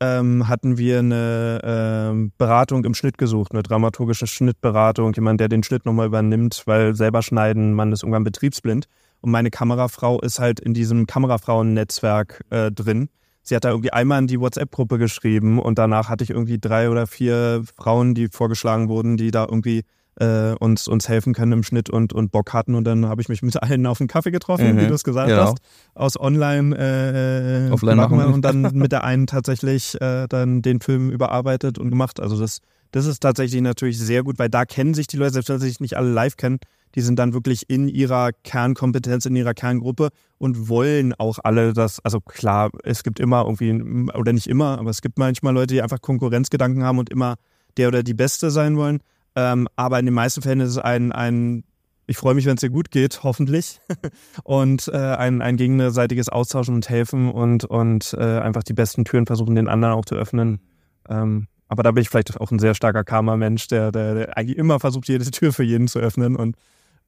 ähm, 0.00 0.48
hatten 0.48 0.78
wir 0.78 1.00
eine 1.00 1.60
ähm, 1.64 2.32
Beratung 2.38 2.84
im 2.84 2.94
Schnitt 2.94 3.18
gesucht, 3.18 3.52
eine 3.52 3.62
dramaturgische 3.62 4.26
Schnittberatung, 4.26 5.12
jemand, 5.14 5.40
der 5.40 5.48
den 5.48 5.62
Schnitt 5.62 5.84
nochmal 5.84 6.06
übernimmt, 6.06 6.62
weil 6.66 6.94
selber 6.94 7.22
schneiden, 7.22 7.74
man 7.74 7.92
ist 7.92 8.02
irgendwann 8.02 8.24
betriebsblind. 8.24 8.86
Und 9.20 9.32
meine 9.32 9.50
Kamerafrau 9.50 10.20
ist 10.20 10.38
halt 10.38 10.60
in 10.60 10.74
diesem 10.74 11.06
Kamerafrauen-Netzwerk 11.06 12.44
äh, 12.50 12.70
drin. 12.70 13.08
Sie 13.42 13.56
hat 13.56 13.64
da 13.64 13.70
irgendwie 13.70 13.92
einmal 13.92 14.20
in 14.20 14.26
die 14.28 14.38
WhatsApp-Gruppe 14.38 14.98
geschrieben 14.98 15.58
und 15.58 15.78
danach 15.78 16.08
hatte 16.08 16.22
ich 16.22 16.30
irgendwie 16.30 16.58
drei 16.58 16.90
oder 16.90 17.06
vier 17.06 17.64
Frauen, 17.76 18.14
die 18.14 18.28
vorgeschlagen 18.28 18.88
wurden, 18.88 19.16
die 19.16 19.30
da 19.30 19.44
irgendwie 19.44 19.84
äh, 20.20 20.54
uns, 20.58 20.88
uns 20.88 21.08
helfen 21.08 21.34
können 21.34 21.52
im 21.52 21.62
Schnitt 21.62 21.90
und, 21.90 22.12
und 22.12 22.30
Bock 22.30 22.52
hatten. 22.52 22.74
Und 22.74 22.84
dann 22.84 23.06
habe 23.06 23.22
ich 23.22 23.28
mich 23.28 23.42
mit 23.42 23.60
allen 23.62 23.86
auf 23.86 24.00
einen 24.00 24.08
Kaffee 24.08 24.30
getroffen, 24.30 24.74
mhm, 24.74 24.80
wie 24.80 24.86
du 24.86 24.94
es 24.94 25.04
gesagt 25.04 25.28
genau. 25.28 25.42
hast, 25.42 25.58
aus 25.94 26.18
Online, 26.18 26.76
äh, 26.76 27.72
Offline 27.72 27.96
machen 27.96 28.20
und 28.20 28.42
dann 28.42 28.62
mit 28.74 28.92
der 28.92 29.04
einen 29.04 29.26
tatsächlich 29.26 30.00
äh, 30.00 30.26
dann 30.28 30.62
den 30.62 30.80
Film 30.80 31.10
überarbeitet 31.10 31.78
und 31.78 31.90
gemacht. 31.90 32.20
Also 32.20 32.38
das, 32.38 32.60
das 32.90 33.06
ist 33.06 33.20
tatsächlich 33.20 33.60
natürlich 33.62 33.98
sehr 33.98 34.22
gut, 34.22 34.38
weil 34.38 34.48
da 34.48 34.64
kennen 34.64 34.94
sich 34.94 35.06
die 35.06 35.16
Leute, 35.16 35.34
selbst 35.34 35.48
wenn 35.48 35.60
sie 35.60 35.68
sich 35.68 35.80
nicht 35.80 35.96
alle 35.96 36.10
live 36.10 36.36
kennen, 36.36 36.58
die 36.94 37.02
sind 37.02 37.18
dann 37.18 37.34
wirklich 37.34 37.68
in 37.68 37.86
ihrer 37.88 38.30
Kernkompetenz, 38.44 39.26
in 39.26 39.36
ihrer 39.36 39.54
Kerngruppe 39.54 40.08
und 40.38 40.68
wollen 40.68 41.12
auch 41.14 41.38
alle 41.42 41.72
das, 41.74 42.00
also 42.00 42.20
klar, 42.20 42.70
es 42.82 43.02
gibt 43.02 43.20
immer 43.20 43.44
irgendwie, 43.44 43.72
oder 44.14 44.32
nicht 44.32 44.46
immer, 44.46 44.78
aber 44.78 44.90
es 44.90 45.02
gibt 45.02 45.18
manchmal 45.18 45.52
Leute, 45.52 45.74
die 45.74 45.82
einfach 45.82 46.00
Konkurrenzgedanken 46.00 46.82
haben 46.82 46.98
und 46.98 47.10
immer 47.10 47.36
der 47.76 47.88
oder 47.88 48.02
die 48.02 48.14
Beste 48.14 48.50
sein 48.50 48.76
wollen. 48.76 49.00
Ähm, 49.39 49.68
aber 49.76 50.01
in 50.01 50.05
den 50.05 50.14
meisten 50.14 50.43
Fällen 50.43 50.59
ist 50.59 50.70
es 50.70 50.78
ein, 50.78 51.12
ein 51.12 51.62
ich 52.09 52.16
freue 52.16 52.34
mich, 52.34 52.45
wenn 52.47 52.55
es 52.55 52.61
dir 52.61 52.70
gut 52.70 52.91
geht, 52.91 53.22
hoffentlich. 53.22 53.80
und 54.43 54.89
äh, 54.89 54.97
ein, 54.97 55.43
ein 55.43 55.57
gegenseitiges 55.57 56.28
Austauschen 56.28 56.74
und 56.74 56.89
Helfen 56.89 57.30
und, 57.30 57.64
und 57.64 58.16
äh, 58.18 58.41
einfach 58.41 58.64
die 58.64 58.72
besten 58.72 59.05
Türen 59.05 59.26
versuchen, 59.26 59.55
den 59.55 59.68
anderen 59.68 59.95
auch 59.95 60.07
zu 60.07 60.16
öffnen. 60.16 60.61
Ähm, 61.09 61.47
aber 61.68 61.84
da 61.84 61.93
bin 61.93 62.03
ich 62.03 62.09
vielleicht 62.09 62.41
auch 62.41 62.51
ein 62.51 62.59
sehr 62.59 62.74
starker 62.74 63.05
Karma-Mensch, 63.05 63.68
der, 63.68 63.93
der, 63.93 64.14
der 64.14 64.36
eigentlich 64.36 64.59
immer 64.59 64.80
versucht, 64.80 65.07
jede 65.07 65.30
Tür 65.30 65.53
für 65.53 65.62
jeden 65.62 65.86
zu 65.86 66.01
öffnen 66.01 66.34
und 66.34 66.57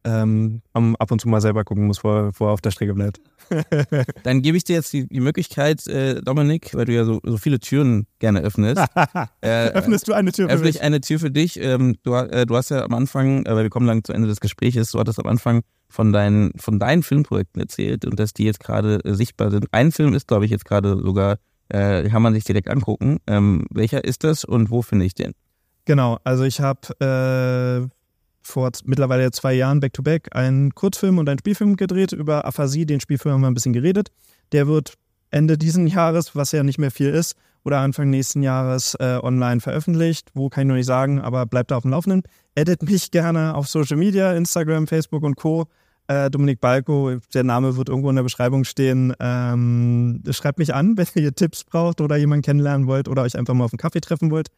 ähm, 0.05 0.63
ab 0.73 1.11
und 1.11 1.21
zu 1.21 1.29
mal 1.29 1.41
selber 1.41 1.65
gucken 1.65 1.87
muss, 1.87 2.03
wo 2.03 2.11
er, 2.11 2.31
wo 2.35 2.47
er 2.47 2.53
auf 2.53 2.61
der 2.61 2.71
Strecke 2.71 2.95
bleibt. 2.95 3.21
Dann 4.23 4.43
gebe 4.43 4.57
ich 4.57 4.65
dir 4.65 4.77
jetzt 4.77 4.93
die, 4.93 5.07
die 5.07 5.21
Möglichkeit, 5.21 5.87
äh, 5.87 6.21
Dominik, 6.23 6.75
weil 6.75 6.87
du 6.87 6.93
ja 6.93 7.05
so, 7.05 7.21
so 7.23 7.37
viele 7.37 7.59
Türen 7.59 8.07
gerne 8.19 8.41
öffnest. 8.41 8.81
äh, 9.41 9.69
Öffnest 9.69 10.09
du 10.09 10.13
eine 10.13 10.33
Tür 10.33 10.49
für 10.49 10.59
mich? 10.59 10.83
eine 10.83 11.01
Tür 11.01 11.19
für 11.19 11.31
dich. 11.31 11.61
Ähm, 11.61 11.97
du, 12.03 12.15
äh, 12.15 12.47
du, 12.47 12.57
hast 12.57 12.71
ja 12.71 12.85
am 12.85 12.95
Anfang, 12.95 13.45
äh, 13.45 13.55
weil 13.55 13.65
wir 13.65 13.71
kommen 13.71 13.87
lang 13.87 14.05
zu 14.05 14.13
Ende 14.13 14.29
des 14.29 14.41
Gesprächs, 14.41 14.93
du 14.93 14.99
hattest 14.99 15.19
am 15.19 15.27
Anfang 15.27 15.63
von 15.89 16.13
deinen, 16.13 16.53
von 16.57 16.79
deinen 16.79 17.03
Filmprojekten 17.03 17.61
erzählt 17.61 18.05
und 18.05 18.19
dass 18.19 18.33
die 18.33 18.45
jetzt 18.45 18.61
gerade 18.61 19.05
äh, 19.05 19.15
sichtbar 19.15 19.51
sind. 19.51 19.67
Ein 19.73 19.93
Film 19.93 20.15
ist, 20.15 20.29
glaube 20.29 20.45
ich, 20.45 20.51
jetzt 20.51 20.65
gerade 20.65 20.99
sogar, 21.03 21.39
äh, 21.69 22.09
kann 22.09 22.23
man 22.23 22.35
sich 22.35 22.45
direkt 22.45 22.69
angucken. 22.71 23.19
Ähm, 23.27 23.67
welcher 23.71 24.05
ist 24.05 24.25
das 24.25 24.45
und 24.45 24.71
wo 24.71 24.83
finde 24.83 25.05
ich 25.05 25.15
den? 25.15 25.33
Genau, 25.85 26.19
also 26.25 26.45
ich 26.45 26.61
habe 26.61 27.91
vor 28.43 28.71
mittlerweile 28.85 29.31
zwei 29.31 29.55
Jahren 29.55 29.81
Back-to-Back 29.81 30.29
-back 30.29 30.37
einen 30.37 30.75
Kurzfilm 30.75 31.19
und 31.19 31.29
einen 31.29 31.39
Spielfilm 31.39 31.77
gedreht 31.77 32.13
über 32.13 32.45
Aphasie. 32.45 32.87
Den 32.87 33.01
Spielfilm 33.01 33.35
haben 33.35 33.41
wir 33.43 33.49
ein 33.49 33.55
bisschen 33.55 33.73
geredet. 33.73 34.11
Der 34.53 34.67
wird 34.67 34.95
Ende 35.31 35.59
diesen 35.59 35.87
Jahres, 35.87 36.35
was 36.35 36.53
ja 36.53 36.63
nicht 36.63 36.79
mehr 36.79 36.91
viel 36.91 37.11
ist, 37.11 37.37
oder 37.65 37.79
Anfang 37.79 38.11
nächsten 38.11 38.43
Jahres 38.43 38.95
äh, 38.99 39.19
online 39.23 39.61
veröffentlicht. 39.61 40.31
Wo 40.35 40.49
kann 40.49 40.63
ich 40.63 40.69
noch 40.69 40.75
nicht 40.75 40.87
sagen, 40.87 41.21
aber 41.21 41.47
bleibt 41.47 41.71
da 41.71 41.77
auf 41.77 41.83
dem 41.83 41.91
Laufenden. 41.91 42.23
Edit 42.55 42.83
mich 42.83 43.11
gerne 43.11 43.55
auf 43.55 43.69
Social 43.69 43.97
Media, 43.97 44.33
Instagram, 44.33 44.87
Facebook 44.87 45.23
und 45.23 45.37
Co. 45.37 45.67
Äh, 46.09 46.31
Dominik 46.31 46.61
Balko, 46.61 47.19
der 47.35 47.45
Name 47.45 47.77
wird 47.77 47.89
irgendwo 47.89 48.11
in 48.11 48.17
der 48.17 48.25
Beschreibung 48.25 48.65
stehen. 48.65 49.15
Ähm, 49.21 50.23
schreibt 50.31 50.59
mich 50.59 50.75
an, 50.75 50.97
wenn 50.97 51.07
ihr 51.23 51.35
Tipps 51.35 51.63
braucht 51.63 52.01
oder 52.01 52.17
jemanden 52.17 52.43
kennenlernen 52.43 52.89
wollt 52.89 53.07
oder 53.07 53.23
euch 53.23 53.39
einfach 53.39 53.55
mal 53.55 53.65
auf 53.65 53.73
einen 53.73 53.79
Kaffee 53.79 54.01
treffen 54.01 54.31
wollt 54.31 54.49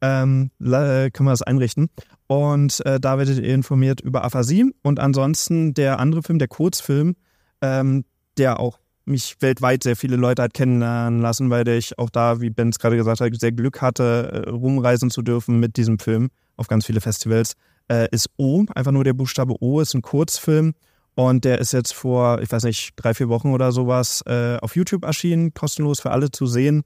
ähm, 0.00 0.50
können 0.58 1.12
wir 1.12 1.30
das 1.30 1.42
einrichten. 1.42 1.88
Und 2.26 2.84
äh, 2.84 3.00
da 3.00 3.18
werdet 3.18 3.38
ihr 3.38 3.54
informiert 3.54 4.00
über 4.00 4.24
Aphasie. 4.24 4.72
Und 4.82 5.00
ansonsten 5.00 5.74
der 5.74 5.98
andere 5.98 6.22
Film, 6.22 6.38
der 6.38 6.48
Kurzfilm, 6.48 7.16
ähm, 7.62 8.04
der 8.36 8.60
auch 8.60 8.78
mich 9.08 9.36
weltweit 9.40 9.82
sehr 9.82 9.96
viele 9.96 10.16
Leute 10.16 10.42
hat 10.42 10.54
kennenlernen 10.54 11.20
lassen, 11.20 11.50
weil 11.50 11.66
ich 11.66 11.98
auch 11.98 12.10
da, 12.10 12.40
wie 12.40 12.50
Ben 12.50 12.68
es 12.68 12.78
gerade 12.78 12.96
gesagt 12.96 13.20
hat, 13.20 13.40
sehr 13.40 13.52
Glück 13.52 13.80
hatte, 13.80 14.44
äh, 14.46 14.50
rumreisen 14.50 15.10
zu 15.10 15.22
dürfen 15.22 15.58
mit 15.58 15.76
diesem 15.76 15.98
Film 15.98 16.28
auf 16.56 16.68
ganz 16.68 16.84
viele 16.84 17.00
Festivals, 17.00 17.54
äh, 17.90 18.08
ist 18.10 18.28
O, 18.36 18.64
einfach 18.74 18.92
nur 18.92 19.04
der 19.04 19.14
Buchstabe 19.14 19.54
O, 19.60 19.80
ist 19.80 19.94
ein 19.94 20.02
Kurzfilm. 20.02 20.74
Und 21.14 21.44
der 21.44 21.58
ist 21.58 21.72
jetzt 21.72 21.94
vor, 21.94 22.40
ich 22.42 22.52
weiß 22.52 22.62
nicht, 22.62 22.92
drei, 22.94 23.12
vier 23.12 23.28
Wochen 23.28 23.52
oder 23.52 23.72
sowas 23.72 24.22
äh, 24.26 24.56
auf 24.58 24.76
YouTube 24.76 25.04
erschienen, 25.04 25.52
kostenlos 25.52 25.98
für 25.98 26.12
alle 26.12 26.30
zu 26.30 26.46
sehen. 26.46 26.84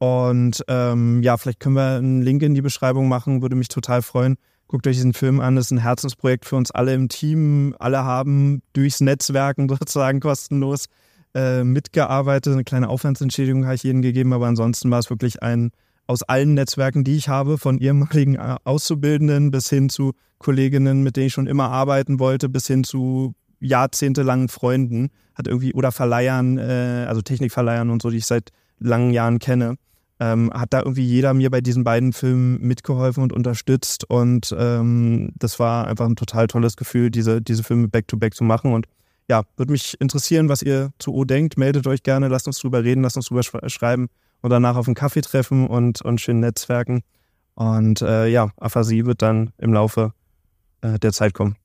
Und 0.00 0.64
ähm, 0.66 1.22
ja, 1.22 1.36
vielleicht 1.36 1.60
können 1.60 1.76
wir 1.76 1.96
einen 1.98 2.22
Link 2.22 2.42
in 2.42 2.54
die 2.54 2.62
Beschreibung 2.62 3.06
machen, 3.06 3.42
würde 3.42 3.54
mich 3.54 3.68
total 3.68 4.00
freuen. 4.00 4.36
Guckt 4.66 4.86
euch 4.86 4.96
diesen 4.96 5.12
Film 5.12 5.40
an, 5.40 5.56
das 5.56 5.66
ist 5.66 5.72
ein 5.72 5.78
Herzensprojekt 5.78 6.46
für 6.46 6.56
uns 6.56 6.70
alle 6.70 6.94
im 6.94 7.10
Team. 7.10 7.76
Alle 7.78 8.02
haben 8.02 8.62
durchs 8.72 9.02
Netzwerken 9.02 9.68
sozusagen 9.68 10.20
kostenlos 10.20 10.86
äh, 11.34 11.64
mitgearbeitet. 11.64 12.54
Eine 12.54 12.64
kleine 12.64 12.88
Aufwandsentschädigung 12.88 13.66
habe 13.66 13.74
ich 13.74 13.82
jedem 13.82 14.00
gegeben, 14.00 14.32
aber 14.32 14.46
ansonsten 14.46 14.90
war 14.90 15.00
es 15.00 15.10
wirklich 15.10 15.42
ein 15.42 15.70
aus 16.06 16.22
allen 16.22 16.54
Netzwerken, 16.54 17.04
die 17.04 17.16
ich 17.16 17.28
habe, 17.28 17.58
von 17.58 17.76
ehemaligen 17.76 18.36
äh, 18.36 18.56
Auszubildenden 18.64 19.50
bis 19.50 19.68
hin 19.68 19.90
zu 19.90 20.12
Kolleginnen, 20.38 21.02
mit 21.02 21.16
denen 21.16 21.26
ich 21.26 21.34
schon 21.34 21.46
immer 21.46 21.70
arbeiten 21.70 22.18
wollte, 22.18 22.48
bis 22.48 22.66
hin 22.66 22.84
zu 22.84 23.34
jahrzehntelangen 23.60 24.48
Freunden, 24.48 25.10
hat 25.34 25.46
irgendwie 25.46 25.74
oder 25.74 25.92
Verleihern, 25.92 26.56
äh, 26.56 27.04
also 27.06 27.20
Technikverleihern 27.20 27.90
und 27.90 28.00
so, 28.00 28.08
die 28.08 28.16
ich 28.16 28.26
seit 28.26 28.48
langen 28.78 29.10
Jahren 29.10 29.40
kenne 29.40 29.76
ähm, 30.20 30.52
hat 30.52 30.72
da 30.74 30.80
irgendwie 30.80 31.04
jeder 31.04 31.32
mir 31.32 31.50
bei 31.50 31.62
diesen 31.62 31.82
beiden 31.82 32.12
Filmen 32.12 32.60
mitgeholfen 32.60 33.22
und 33.22 33.32
unterstützt. 33.32 34.04
Und 34.08 34.54
ähm, 34.56 35.32
das 35.36 35.58
war 35.58 35.86
einfach 35.86 36.06
ein 36.06 36.16
total 36.16 36.46
tolles 36.46 36.76
Gefühl, 36.76 37.10
diese, 37.10 37.40
diese 37.40 37.64
Filme 37.64 37.88
back-to-back 37.88 38.32
-back 38.32 38.36
zu 38.36 38.44
machen. 38.44 38.72
Und 38.72 38.86
ja, 39.28 39.42
würde 39.56 39.72
mich 39.72 39.98
interessieren, 39.98 40.48
was 40.48 40.62
ihr 40.62 40.92
zu 40.98 41.14
O 41.14 41.24
denkt. 41.24 41.56
Meldet 41.56 41.86
euch 41.86 42.02
gerne, 42.02 42.28
lasst 42.28 42.46
uns 42.46 42.58
drüber 42.58 42.84
reden, 42.84 43.02
lasst 43.02 43.16
uns 43.16 43.26
drüber 43.26 43.42
schreiben 43.42 44.08
und 44.42 44.50
danach 44.50 44.76
auf 44.76 44.86
einen 44.86 44.94
Kaffee 44.94 45.22
treffen 45.22 45.66
und, 45.66 46.02
und 46.02 46.20
schön 46.20 46.40
netzwerken. 46.40 47.02
Und 47.54 48.02
äh, 48.02 48.26
ja, 48.28 48.50
Aphasie 48.58 49.06
wird 49.06 49.22
dann 49.22 49.52
im 49.58 49.72
Laufe 49.72 50.12
äh, 50.82 50.98
der 50.98 51.12
Zeit 51.12 51.32
kommen. 51.32 51.56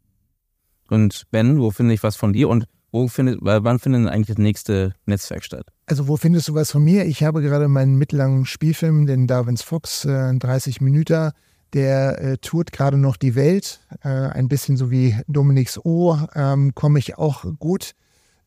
Und 0.89 1.23
Ben, 1.31 1.59
wo 1.59 1.71
finde 1.71 1.93
ich 1.93 2.03
was 2.03 2.15
von 2.15 2.31
dir? 2.31 2.47
Und 2.47 2.67
wo 2.95 3.07
findet, 3.09 3.39
wann 3.41 3.77
findet 3.77 4.09
eigentlich 4.09 4.27
das 4.27 4.37
nächste 4.37 4.93
Netzwerk 5.05 5.43
statt? 5.43 5.67
Also 5.85 6.07
wo 6.07 6.15
findest 6.15 6.47
du 6.47 6.55
was 6.55 6.71
von 6.71 6.83
mir? 6.83 7.05
Ich 7.05 7.23
habe 7.23 7.41
gerade 7.41 7.67
meinen 7.67 7.97
mittellangen 7.97 8.45
Spielfilm, 8.45 9.05
den 9.05 9.27
Darwins 9.27 9.61
Fox, 9.61 10.05
äh, 10.05 10.33
30 10.33 10.79
Minuten. 10.79 11.31
Der 11.73 12.21
äh, 12.21 12.37
tourt 12.37 12.71
gerade 12.71 12.97
noch 12.97 13.17
die 13.17 13.35
Welt. 13.35 13.81
Äh, 14.01 14.07
ein 14.07 14.47
bisschen 14.47 14.77
so 14.77 14.91
wie 14.91 15.17
Dominiks 15.27 15.77
O. 15.83 16.17
Ähm, 16.33 16.73
Komme 16.73 16.99
ich 16.99 17.17
auch 17.17 17.43
gut 17.59 17.91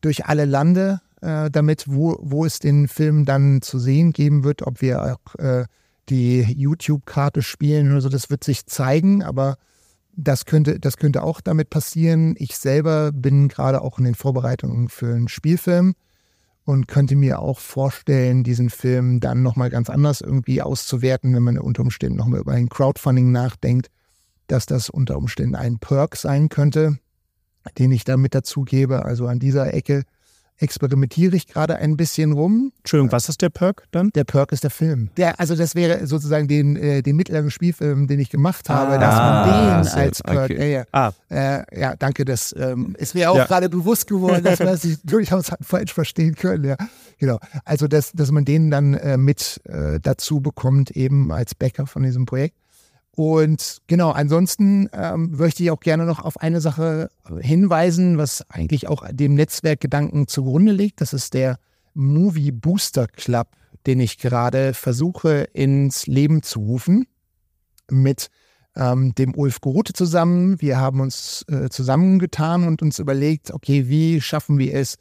durch 0.00 0.24
alle 0.24 0.46
Lande 0.46 1.02
äh, 1.20 1.50
damit, 1.50 1.84
wo, 1.86 2.16
wo 2.20 2.46
es 2.46 2.58
den 2.58 2.88
Film 2.88 3.26
dann 3.26 3.60
zu 3.60 3.78
sehen 3.78 4.12
geben 4.12 4.44
wird. 4.44 4.66
Ob 4.66 4.80
wir 4.80 5.02
auch 5.02 5.34
äh, 5.34 5.66
die 6.08 6.40
YouTube-Karte 6.40 7.42
spielen 7.42 7.90
oder 7.90 8.00
so, 8.00 8.08
das 8.08 8.30
wird 8.30 8.44
sich 8.44 8.64
zeigen. 8.64 9.22
Aber 9.22 9.58
das 10.20 10.46
könnte, 10.46 10.80
das 10.80 10.96
könnte 10.96 11.22
auch 11.22 11.40
damit 11.40 11.70
passieren. 11.70 12.34
Ich 12.38 12.56
selber 12.56 13.12
bin 13.12 13.46
gerade 13.46 13.80
auch 13.80 13.98
in 13.98 14.04
den 14.04 14.16
Vorbereitungen 14.16 14.88
für 14.88 15.14
einen 15.14 15.28
Spielfilm 15.28 15.94
und 16.64 16.88
könnte 16.88 17.14
mir 17.14 17.38
auch 17.38 17.60
vorstellen, 17.60 18.42
diesen 18.42 18.68
Film 18.68 19.20
dann 19.20 19.44
nochmal 19.44 19.70
ganz 19.70 19.88
anders 19.88 20.20
irgendwie 20.20 20.60
auszuwerten, 20.60 21.34
wenn 21.34 21.44
man 21.44 21.56
unter 21.56 21.82
Umständen 21.82 22.18
nochmal 22.18 22.40
über 22.40 22.52
ein 22.52 22.68
Crowdfunding 22.68 23.30
nachdenkt, 23.30 23.90
dass 24.48 24.66
das 24.66 24.90
unter 24.90 25.16
Umständen 25.16 25.54
ein 25.54 25.78
Perk 25.78 26.16
sein 26.16 26.48
könnte, 26.48 26.98
den 27.78 27.92
ich 27.92 28.02
da 28.02 28.16
mit 28.16 28.34
dazu 28.34 28.62
gebe. 28.62 29.04
Also 29.04 29.28
an 29.28 29.38
dieser 29.38 29.72
Ecke 29.72 30.02
experimentiere 30.58 31.36
ich 31.36 31.46
gerade 31.46 31.76
ein 31.76 31.96
bisschen 31.96 32.32
rum. 32.32 32.72
Entschuldigung, 32.78 33.12
was 33.12 33.28
ist 33.28 33.42
der 33.42 33.48
Perk 33.48 33.84
dann? 33.90 34.10
Der 34.10 34.24
Perk 34.24 34.52
ist 34.52 34.64
der 34.64 34.70
Film. 34.70 35.10
Der, 35.16 35.38
also 35.40 35.54
das 35.54 35.74
wäre 35.74 36.06
sozusagen 36.06 36.48
den, 36.48 36.76
äh, 36.76 37.02
den 37.02 37.16
mittleren 37.16 37.50
Spielfilm, 37.50 38.06
den 38.06 38.18
ich 38.18 38.30
gemacht 38.30 38.68
habe, 38.68 38.92
ah, 38.92 38.98
dass 38.98 39.16
man 39.16 39.82
den 39.82 39.84
so, 39.84 39.96
als 39.96 40.22
Perk. 40.22 40.50
Okay. 40.50 40.74
Äh, 40.74 40.84
ah. 40.92 41.12
äh, 41.30 41.80
ja, 41.80 41.96
danke, 41.96 42.24
das 42.24 42.54
ähm, 42.58 42.94
ist 42.98 43.14
mir 43.14 43.30
auch 43.30 43.36
ja. 43.36 43.44
gerade 43.44 43.68
bewusst 43.68 44.06
geworden, 44.06 44.42
dass 44.42 44.58
man 44.58 44.76
sich 44.76 44.98
durchaus 45.04 45.50
hat 45.50 45.64
falsch 45.64 45.92
verstehen 45.92 46.34
können. 46.34 46.64
Ja, 46.64 46.76
genau. 47.18 47.38
Also 47.64 47.86
dass, 47.88 48.12
dass 48.12 48.30
man 48.30 48.44
den 48.44 48.70
dann 48.70 48.94
äh, 48.94 49.16
mit 49.16 49.60
äh, 49.64 50.00
dazu 50.00 50.40
bekommt, 50.40 50.90
eben 50.92 51.32
als 51.32 51.54
Bäcker 51.54 51.86
von 51.86 52.02
diesem 52.02 52.26
Projekt. 52.26 52.56
Und 53.18 53.78
genau, 53.88 54.12
ansonsten 54.12 54.88
ähm, 54.92 55.32
möchte 55.32 55.64
ich 55.64 55.72
auch 55.72 55.80
gerne 55.80 56.06
noch 56.06 56.24
auf 56.24 56.40
eine 56.40 56.60
Sache 56.60 57.10
hinweisen, 57.40 58.16
was 58.16 58.48
eigentlich 58.48 58.86
auch 58.86 59.04
dem 59.10 59.34
Netzwerkgedanken 59.34 60.28
zugrunde 60.28 60.70
liegt. 60.70 61.00
Das 61.00 61.12
ist 61.12 61.34
der 61.34 61.58
Movie 61.94 62.52
Booster 62.52 63.08
Club, 63.08 63.48
den 63.88 63.98
ich 63.98 64.18
gerade 64.18 64.72
versuche 64.72 65.48
ins 65.52 66.06
Leben 66.06 66.44
zu 66.44 66.60
rufen 66.60 67.08
mit 67.90 68.28
ähm, 68.76 69.16
dem 69.16 69.34
Ulf 69.34 69.60
Grote 69.62 69.94
zusammen. 69.94 70.60
Wir 70.60 70.78
haben 70.78 71.00
uns 71.00 71.44
äh, 71.48 71.70
zusammengetan 71.70 72.68
und 72.68 72.82
uns 72.82 73.00
überlegt, 73.00 73.50
okay, 73.52 73.88
wie 73.88 74.20
schaffen 74.20 74.58
wir 74.58 74.74
es, 74.74 74.94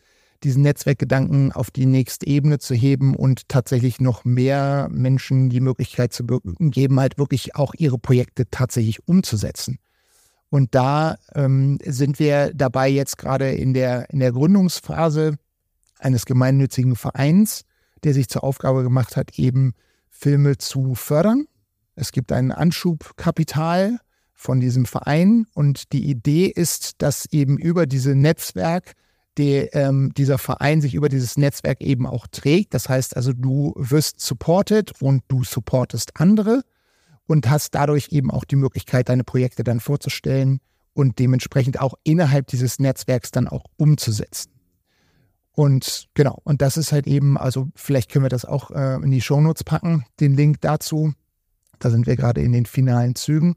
diesen 0.43 0.63
Netzwerkgedanken 0.63 1.51
auf 1.51 1.71
die 1.71 1.85
nächste 1.85 2.27
Ebene 2.27 2.59
zu 2.59 2.73
heben 2.75 3.15
und 3.15 3.47
tatsächlich 3.49 3.99
noch 3.99 4.25
mehr 4.25 4.87
Menschen 4.91 5.49
die 5.49 5.61
Möglichkeit 5.61 6.13
zu 6.13 6.25
geben, 6.25 6.99
halt 6.99 7.17
wirklich 7.17 7.55
auch 7.55 7.73
ihre 7.77 7.97
Projekte 7.97 8.45
tatsächlich 8.49 9.07
umzusetzen. 9.07 9.79
Und 10.49 10.75
da 10.75 11.17
ähm, 11.35 11.77
sind 11.83 12.19
wir 12.19 12.53
dabei 12.53 12.89
jetzt 12.89 13.17
gerade 13.17 13.51
in 13.51 13.73
der, 13.73 14.09
in 14.09 14.19
der 14.19 14.31
Gründungsphase 14.31 15.35
eines 15.99 16.25
gemeinnützigen 16.25 16.95
Vereins, 16.95 17.63
der 18.03 18.13
sich 18.13 18.29
zur 18.29 18.43
Aufgabe 18.43 18.83
gemacht 18.83 19.17
hat, 19.17 19.37
eben 19.37 19.73
Filme 20.09 20.57
zu 20.57 20.95
fördern. 20.95 21.47
Es 21.95 22.11
gibt 22.11 22.31
ein 22.31 22.51
Anschubkapital 22.51 23.99
von 24.33 24.59
diesem 24.59 24.85
Verein 24.85 25.47
und 25.53 25.91
die 25.93 26.07
Idee 26.09 26.45
ist, 26.45 27.01
dass 27.01 27.25
eben 27.25 27.57
über 27.57 27.87
diese 27.87 28.15
Netzwerk 28.15 28.93
die, 29.37 29.55
ähm, 29.73 30.11
dieser 30.15 30.37
Verein 30.37 30.81
sich 30.81 30.95
über 30.95 31.09
dieses 31.09 31.37
Netzwerk 31.37 31.81
eben 31.81 32.05
auch 32.05 32.27
trägt. 32.27 32.73
Das 32.73 32.89
heißt 32.89 33.15
also, 33.15 33.33
du 33.33 33.73
wirst 33.77 34.19
supported 34.19 35.01
und 35.01 35.23
du 35.27 35.43
supportest 35.43 36.19
andere 36.19 36.63
und 37.27 37.49
hast 37.49 37.75
dadurch 37.75 38.09
eben 38.11 38.31
auch 38.31 38.45
die 38.45 38.55
Möglichkeit, 38.55 39.09
deine 39.09 39.23
Projekte 39.23 39.63
dann 39.63 39.79
vorzustellen 39.79 40.59
und 40.93 41.19
dementsprechend 41.19 41.79
auch 41.79 41.93
innerhalb 42.03 42.47
dieses 42.47 42.79
Netzwerks 42.79 43.31
dann 43.31 43.47
auch 43.47 43.65
umzusetzen. 43.77 44.51
Und 45.51 46.07
genau, 46.13 46.39
und 46.43 46.61
das 46.61 46.77
ist 46.77 46.91
halt 46.91 47.07
eben, 47.07 47.37
also 47.37 47.67
vielleicht 47.75 48.11
können 48.11 48.25
wir 48.25 48.29
das 48.29 48.45
auch 48.45 48.71
äh, 48.71 48.95
in 48.95 49.11
die 49.11 49.21
Shownotes 49.21 49.63
packen, 49.63 50.05
den 50.19 50.35
Link 50.35 50.61
dazu. 50.61 51.13
Da 51.79 51.89
sind 51.89 52.07
wir 52.07 52.15
gerade 52.15 52.41
in 52.41 52.51
den 52.51 52.65
finalen 52.65 53.15
Zügen. 53.15 53.55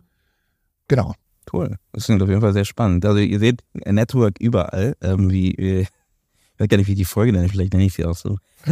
Genau. 0.89 1.15
Cool. 1.53 1.77
Das 1.93 2.05
klingt 2.05 2.23
auf 2.23 2.29
jeden 2.29 2.41
Fall 2.41 2.53
sehr 2.53 2.65
spannend. 2.65 3.05
Also 3.05 3.19
ihr 3.19 3.39
seht 3.39 3.63
Network 3.75 4.41
überall, 4.41 4.95
ähm, 5.01 5.31
wie, 5.31 5.55
äh, 5.55 5.81
ich 5.83 5.89
weiß 6.59 6.69
gar 6.69 6.77
nicht, 6.77 6.89
wie 6.89 6.95
die 6.95 7.05
Folge 7.05 7.33
nenne, 7.33 7.49
vielleicht 7.49 7.73
nenne 7.73 7.87
ich 7.87 7.95
sie 7.95 8.05
auch 8.05 8.17
so. 8.17 8.39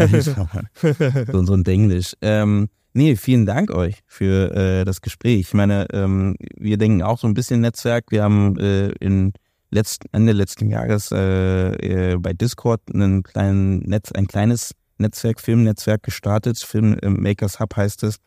so, 1.33 1.45
so 1.45 1.55
ein 1.55 1.65
Englisch. 1.65 2.15
Ähm, 2.21 2.69
nee, 2.93 3.17
vielen 3.17 3.47
Dank 3.47 3.71
euch 3.71 4.01
für 4.07 4.55
äh, 4.55 4.85
das 4.85 5.01
Gespräch. 5.01 5.41
Ich 5.41 5.55
meine, 5.55 5.87
ähm, 5.93 6.37
wir 6.57 6.77
denken 6.77 7.03
auch 7.03 7.19
so 7.19 7.27
ein 7.27 7.35
bisschen 7.35 7.61
Netzwerk. 7.61 8.07
Wir 8.11 8.23
haben 8.23 8.59
äh, 8.59 8.91
in 9.01 9.33
letzten, 9.71 10.09
Ende 10.13 10.33
letzten 10.33 10.71
Jahres 10.71 11.11
äh, 11.13 12.13
äh, 12.13 12.17
bei 12.19 12.33
Discord 12.33 12.81
einen 12.93 13.23
kleinen 13.23 13.81
Netz, 13.81 14.13
ein 14.13 14.27
kleines 14.27 14.75
Netzwerk, 14.99 15.41
Filmnetzwerk 15.41 16.03
gestartet. 16.03 16.59
Filmmakers 16.59 17.61
Hub 17.61 17.77
heißt 17.77 18.03
es 18.03 18.19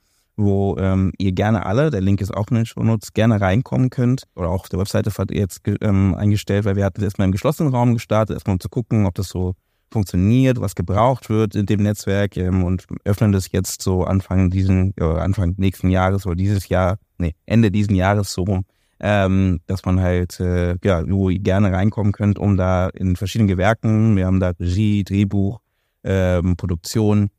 wo 0.44 0.76
ähm, 0.78 1.12
ihr 1.18 1.32
gerne 1.32 1.66
alle, 1.66 1.92
der 1.92 2.02
Link 2.02 2.22
ist 2.22 2.36
auch 2.36 2.48
in 2.50 2.56
den 2.56 2.66
Shownotes, 2.66 3.14
gerne 3.14 3.40
reinkommen 3.40 3.90
könnt. 3.90 4.24
Oder 4.36 4.50
auch 4.50 4.62
auf 4.62 4.70
der 4.70 4.80
Webseite 4.80 5.12
hat 5.12 5.32
jetzt 5.32 5.62
ähm, 5.82 6.16
eingestellt, 6.16 6.66
weil 6.66 6.76
wir 6.76 6.86
hatten 6.86 7.04
erstmal 7.04 7.26
im 7.26 7.32
geschlossenen 7.32 7.74
Raum 7.74 7.94
gestartet, 7.94 8.36
erstmal 8.36 8.56
um 8.56 8.60
zu 8.60 8.70
gucken, 8.70 9.06
ob 9.06 9.16
das 9.16 9.30
so 9.30 9.56
funktioniert, 9.92 10.60
was 10.60 10.76
gebraucht 10.76 11.30
wird 11.30 11.56
in 11.56 11.66
dem 11.66 11.84
Netzwerk 11.84 12.38
ähm, 12.38 12.64
und 12.64 12.86
öffnen 13.04 13.32
das 13.32 13.52
jetzt 13.52 13.82
so 13.82 14.04
Anfang 14.04 14.50
diesen, 14.50 14.94
äh, 14.98 15.04
Anfang 15.04 15.56
nächsten 15.58 15.90
Jahres 15.90 16.26
oder 16.26 16.36
dieses 16.36 16.70
Jahr, 16.70 16.98
nee, 17.18 17.36
Ende 17.46 17.72
diesen 17.72 17.96
Jahres 17.96 18.32
so 18.32 18.44
rum, 18.44 18.64
ähm, 19.02 19.60
dass 19.68 19.86
man 19.86 20.00
halt, 20.00 20.40
äh, 20.40 20.76
ja, 20.84 21.04
wo 21.08 21.30
ihr 21.30 21.40
gerne 21.40 21.72
reinkommen 21.74 22.14
könnt, 22.14 22.40
um 22.40 22.56
da 22.56 22.88
in 22.90 23.16
verschiedenen 23.16 23.50
Gewerken, 23.50 24.16
wir 24.16 24.26
haben 24.26 24.40
da 24.40 24.54
Regie, 24.60 25.04
Drehbuch, 25.04 25.60
ähm, 26.04 26.56
Produktion, 26.56 27.30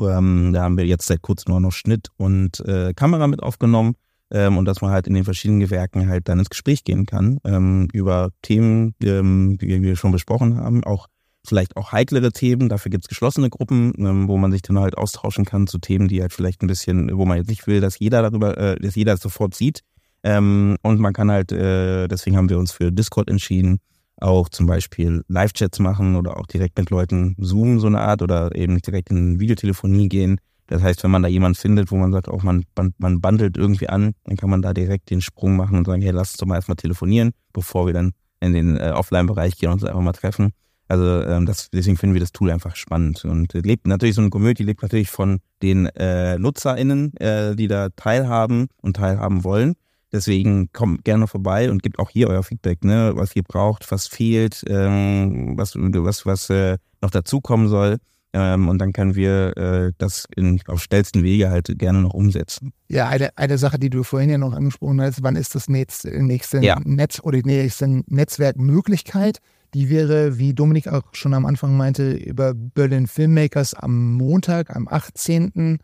ähm, 0.00 0.52
da 0.52 0.62
haben 0.62 0.76
wir 0.76 0.86
jetzt 0.86 1.06
seit 1.06 1.22
kurzem 1.22 1.52
nur 1.52 1.60
noch 1.60 1.72
Schnitt 1.72 2.08
und 2.16 2.60
äh, 2.60 2.92
Kamera 2.94 3.26
mit 3.26 3.42
aufgenommen 3.42 3.94
ähm, 4.30 4.58
und 4.58 4.64
dass 4.64 4.80
man 4.80 4.90
halt 4.90 5.06
in 5.06 5.14
den 5.14 5.24
verschiedenen 5.24 5.60
Gewerken 5.60 6.08
halt 6.08 6.28
dann 6.28 6.38
ins 6.38 6.50
Gespräch 6.50 6.84
gehen 6.84 7.06
kann 7.06 7.38
ähm, 7.44 7.88
über 7.92 8.30
Themen, 8.42 8.94
ähm, 9.02 9.58
die 9.60 9.82
wir 9.82 9.96
schon 9.96 10.12
besprochen 10.12 10.56
haben, 10.56 10.84
auch 10.84 11.06
vielleicht 11.46 11.76
auch 11.76 11.92
heiklere 11.92 12.32
Themen. 12.32 12.68
Dafür 12.68 12.90
gibt's 12.90 13.08
geschlossene 13.08 13.50
Gruppen, 13.50 13.92
ähm, 13.98 14.28
wo 14.28 14.36
man 14.36 14.52
sich 14.52 14.62
dann 14.62 14.78
halt 14.78 14.98
austauschen 14.98 15.44
kann 15.44 15.66
zu 15.66 15.78
Themen, 15.78 16.08
die 16.08 16.20
halt 16.20 16.32
vielleicht 16.32 16.62
ein 16.62 16.66
bisschen, 16.66 17.16
wo 17.16 17.24
man 17.24 17.38
jetzt 17.38 17.48
nicht 17.48 17.66
will, 17.66 17.80
dass 17.80 17.98
jeder 17.98 18.22
darüber, 18.22 18.56
äh, 18.58 18.76
dass 18.80 18.96
jeder 18.96 19.14
es 19.14 19.20
sofort 19.20 19.54
sieht. 19.54 19.82
Ähm, 20.22 20.76
und 20.82 20.98
man 20.98 21.12
kann 21.12 21.30
halt, 21.30 21.52
äh, 21.52 22.08
deswegen 22.08 22.36
haben 22.36 22.50
wir 22.50 22.58
uns 22.58 22.72
für 22.72 22.90
Discord 22.90 23.30
entschieden, 23.30 23.78
auch 24.20 24.48
zum 24.48 24.66
Beispiel 24.66 25.22
Live-Chats 25.28 25.78
machen 25.78 26.16
oder 26.16 26.38
auch 26.38 26.46
direkt 26.46 26.78
mit 26.78 26.90
Leuten 26.90 27.36
zoomen, 27.38 27.80
so 27.80 27.86
eine 27.86 28.00
Art, 28.00 28.22
oder 28.22 28.54
eben 28.54 28.78
direkt 28.80 29.10
in 29.10 29.40
Videotelefonie 29.40 30.08
gehen. 30.08 30.40
Das 30.68 30.82
heißt, 30.82 31.02
wenn 31.04 31.10
man 31.10 31.22
da 31.22 31.28
jemanden 31.28 31.56
findet, 31.56 31.90
wo 31.90 31.96
man 31.96 32.12
sagt, 32.12 32.28
auch 32.28 32.42
man, 32.42 32.64
man 32.98 33.20
bandelt 33.20 33.56
irgendwie 33.56 33.88
an, 33.88 34.14
dann 34.24 34.36
kann 34.36 34.50
man 34.50 34.62
da 34.62 34.72
direkt 34.72 35.10
den 35.10 35.20
Sprung 35.20 35.56
machen 35.56 35.78
und 35.78 35.86
sagen, 35.86 36.02
hey, 36.02 36.10
lass 36.10 36.32
uns 36.32 36.38
doch 36.38 36.46
mal 36.46 36.56
erstmal 36.56 36.76
telefonieren, 36.76 37.32
bevor 37.52 37.86
wir 37.86 37.92
dann 37.92 38.12
in 38.40 38.52
den 38.52 38.76
äh, 38.76 38.92
Offline-Bereich 38.94 39.56
gehen 39.56 39.68
und 39.68 39.74
uns 39.74 39.84
einfach 39.84 40.00
mal 40.00 40.12
treffen. 40.12 40.52
Also 40.88 41.22
ähm, 41.22 41.46
das, 41.46 41.70
deswegen 41.70 41.96
finden 41.96 42.14
wir 42.14 42.20
das 42.20 42.32
Tool 42.32 42.50
einfach 42.50 42.76
spannend 42.76 43.24
und 43.24 43.52
lebt 43.54 43.86
natürlich 43.86 44.14
so 44.14 44.20
eine 44.20 44.30
Community 44.30 44.62
lebt 44.62 44.82
natürlich 44.82 45.10
von 45.10 45.40
den 45.62 45.86
äh, 45.86 46.38
NutzerInnen, 46.38 47.16
äh, 47.16 47.56
die 47.56 47.66
da 47.66 47.88
teilhaben 47.90 48.68
und 48.82 48.96
teilhaben 48.96 49.42
wollen. 49.42 49.74
Deswegen 50.12 50.70
kommt 50.72 51.04
gerne 51.04 51.26
vorbei 51.26 51.70
und 51.70 51.82
gebt 51.82 51.98
auch 51.98 52.10
hier 52.10 52.28
euer 52.28 52.42
Feedback, 52.42 52.84
ne, 52.84 53.12
was 53.14 53.34
ihr 53.34 53.42
braucht, 53.42 53.90
was 53.90 54.06
fehlt, 54.06 54.64
ähm, 54.68 55.58
was, 55.58 55.74
was, 55.74 56.26
was 56.26 56.50
äh, 56.50 56.78
noch 57.02 57.10
dazukommen 57.10 57.68
soll. 57.68 57.98
Ähm, 58.32 58.68
und 58.68 58.78
dann 58.78 58.92
können 58.92 59.14
wir 59.14 59.56
äh, 59.56 59.92
das 59.98 60.26
in, 60.36 60.60
auf 60.66 60.82
schnellsten 60.82 61.22
Wege 61.22 61.50
halt 61.50 61.78
gerne 61.78 62.02
noch 62.02 62.12
umsetzen. 62.12 62.72
Ja, 62.88 63.08
eine, 63.08 63.36
eine 63.36 63.56
Sache, 63.56 63.78
die 63.78 63.90
du 63.90 64.02
vorhin 64.02 64.30
ja 64.30 64.38
noch 64.38 64.52
angesprochen 64.52 65.00
hast, 65.00 65.22
wann 65.22 65.36
ist 65.36 65.54
das 65.54 65.68
nächste, 65.68 66.10
nächste 66.22 66.58
ja. 66.58 66.78
Netz 66.84 67.20
oder 67.22 67.40
die 67.40 67.48
nächste 67.48 68.02
Netzwerkmöglichkeit? 68.06 69.38
Die 69.74 69.88
wäre, 69.90 70.38
wie 70.38 70.54
Dominik 70.54 70.88
auch 70.88 71.02
schon 71.12 71.34
am 71.34 71.46
Anfang 71.46 71.76
meinte, 71.76 72.12
über 72.12 72.54
Berlin 72.54 73.06
Filmmakers 73.06 73.74
am 73.74 74.14
Montag, 74.14 74.74
am 74.74 74.86
18. 74.88 75.78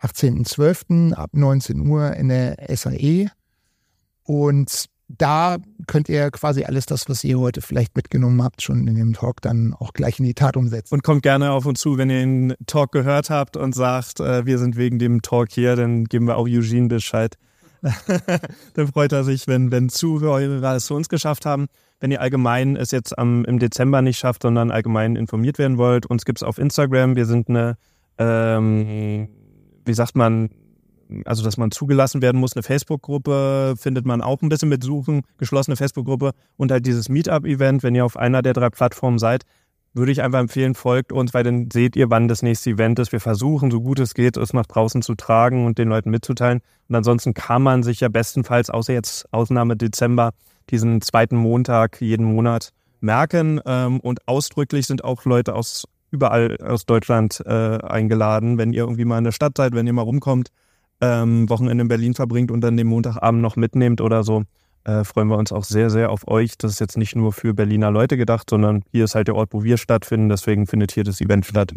18.12. 0.00 1.14
ab 1.14 1.30
19 1.32 1.86
Uhr 1.86 2.14
in 2.14 2.28
der 2.28 2.56
SAE. 2.68 3.28
Und 4.24 4.86
da 5.08 5.58
könnt 5.86 6.08
ihr 6.08 6.30
quasi 6.30 6.64
alles 6.64 6.86
das, 6.86 7.08
was 7.08 7.22
ihr 7.24 7.38
heute 7.38 7.60
vielleicht 7.60 7.96
mitgenommen 7.96 8.42
habt, 8.42 8.62
schon 8.62 8.88
in 8.88 8.94
dem 8.94 9.12
Talk 9.12 9.42
dann 9.42 9.74
auch 9.74 9.92
gleich 9.92 10.18
in 10.18 10.24
die 10.24 10.34
Tat 10.34 10.56
umsetzen. 10.56 10.94
Und 10.94 11.02
kommt 11.02 11.22
gerne 11.22 11.52
auf 11.52 11.66
uns 11.66 11.80
zu, 11.80 11.98
wenn 11.98 12.10
ihr 12.10 12.20
den 12.20 12.54
Talk 12.66 12.92
gehört 12.92 13.30
habt 13.30 13.56
und 13.56 13.74
sagt, 13.74 14.20
äh, 14.20 14.46
wir 14.46 14.58
sind 14.58 14.76
wegen 14.76 14.98
dem 14.98 15.22
Talk 15.22 15.48
hier, 15.52 15.76
dann 15.76 16.04
geben 16.04 16.26
wir 16.26 16.36
auch 16.36 16.46
Eugene 16.46 16.88
Bescheid. 16.88 17.36
dann 18.74 18.88
freut 18.88 19.12
er 19.12 19.24
sich, 19.24 19.46
wenn, 19.46 19.70
wenn 19.70 19.90
Zuhörer 19.90 20.74
es 20.74 20.86
zu 20.86 20.94
uns 20.94 21.08
geschafft 21.10 21.44
haben. 21.44 21.66
Wenn 22.00 22.10
ihr 22.10 22.20
allgemein 22.20 22.76
es 22.76 22.90
jetzt 22.90 23.16
am, 23.18 23.44
im 23.44 23.58
Dezember 23.58 24.02
nicht 24.02 24.18
schafft, 24.18 24.42
sondern 24.42 24.70
allgemein 24.70 25.16
informiert 25.16 25.58
werden 25.58 25.76
wollt, 25.76 26.06
uns 26.06 26.24
gibt 26.24 26.38
es 26.38 26.42
auf 26.42 26.58
Instagram. 26.58 27.14
Wir 27.14 27.26
sind 27.26 27.48
eine, 27.48 27.76
ähm, 28.18 29.28
wie 29.84 29.94
sagt 29.94 30.16
man, 30.16 30.48
also 31.24 31.42
dass 31.42 31.56
man 31.56 31.70
zugelassen 31.70 32.22
werden 32.22 32.40
muss. 32.40 32.54
Eine 32.54 32.62
Facebook-Gruppe 32.62 33.74
findet 33.76 34.06
man 34.06 34.22
auch 34.22 34.42
ein 34.42 34.48
bisschen 34.48 34.68
mit 34.68 34.82
Suchen, 34.82 35.22
geschlossene 35.38 35.76
Facebook-Gruppe 35.76 36.32
und 36.56 36.70
halt 36.70 36.86
dieses 36.86 37.08
Meetup-Event, 37.08 37.82
wenn 37.82 37.94
ihr 37.94 38.04
auf 38.04 38.16
einer 38.16 38.42
der 38.42 38.52
drei 38.52 38.70
Plattformen 38.70 39.18
seid, 39.18 39.44
würde 39.94 40.10
ich 40.10 40.22
einfach 40.22 40.40
empfehlen, 40.40 40.74
folgt 40.74 41.12
uns, 41.12 41.32
weil 41.32 41.44
dann 41.44 41.70
seht 41.72 41.94
ihr, 41.94 42.10
wann 42.10 42.26
das 42.26 42.42
nächste 42.42 42.70
Event 42.70 42.98
ist. 42.98 43.12
Wir 43.12 43.20
versuchen, 43.20 43.70
so 43.70 43.80
gut 43.80 44.00
es 44.00 44.14
geht, 44.14 44.36
es 44.36 44.52
nach 44.52 44.66
draußen 44.66 45.02
zu 45.02 45.14
tragen 45.14 45.66
und 45.66 45.78
den 45.78 45.88
Leuten 45.88 46.10
mitzuteilen. 46.10 46.60
Und 46.88 46.96
ansonsten 46.96 47.32
kann 47.32 47.62
man 47.62 47.84
sich 47.84 48.00
ja 48.00 48.08
bestenfalls, 48.08 48.70
außer 48.70 48.92
jetzt 48.92 49.32
Ausnahme 49.32 49.76
Dezember, 49.76 50.32
diesen 50.70 51.00
zweiten 51.00 51.36
Montag 51.36 52.00
jeden 52.00 52.26
Monat 52.26 52.70
merken. 53.00 53.60
Ähm, 53.64 54.00
und 54.00 54.26
ausdrücklich 54.26 54.86
sind 54.88 55.04
auch 55.04 55.24
Leute 55.24 55.54
aus 55.54 55.84
überall 56.10 56.56
aus 56.58 56.86
Deutschland 56.86 57.42
äh, 57.44 57.78
eingeladen, 57.78 58.58
wenn 58.58 58.72
ihr 58.72 58.82
irgendwie 58.82 59.04
mal 59.04 59.18
in 59.18 59.24
der 59.24 59.32
Stadt 59.32 59.56
seid, 59.56 59.74
wenn 59.74 59.86
ihr 59.86 59.92
mal 59.92 60.02
rumkommt 60.02 60.50
ähm, 61.00 61.48
Wochenende 61.48 61.82
in 61.82 61.88
Berlin 61.88 62.14
verbringt 62.14 62.50
und 62.50 62.60
dann 62.60 62.76
den 62.76 62.86
Montagabend 62.86 63.42
noch 63.42 63.56
mitnehmt 63.56 64.00
oder 64.00 64.24
so, 64.24 64.44
äh, 64.84 65.04
freuen 65.04 65.28
wir 65.28 65.38
uns 65.38 65.52
auch 65.52 65.64
sehr, 65.64 65.90
sehr 65.90 66.10
auf 66.10 66.28
euch. 66.28 66.58
Das 66.58 66.72
ist 66.72 66.78
jetzt 66.78 66.98
nicht 66.98 67.16
nur 67.16 67.32
für 67.32 67.54
Berliner 67.54 67.90
Leute 67.90 68.16
gedacht, 68.16 68.50
sondern 68.50 68.82
hier 68.92 69.04
ist 69.04 69.14
halt 69.14 69.28
der 69.28 69.34
Ort, 69.34 69.52
wo 69.52 69.64
wir 69.64 69.78
stattfinden. 69.78 70.28
Deswegen 70.28 70.66
findet 70.66 70.92
hier 70.92 71.04
das 71.04 71.20
Event 71.20 71.46
statt. 71.46 71.72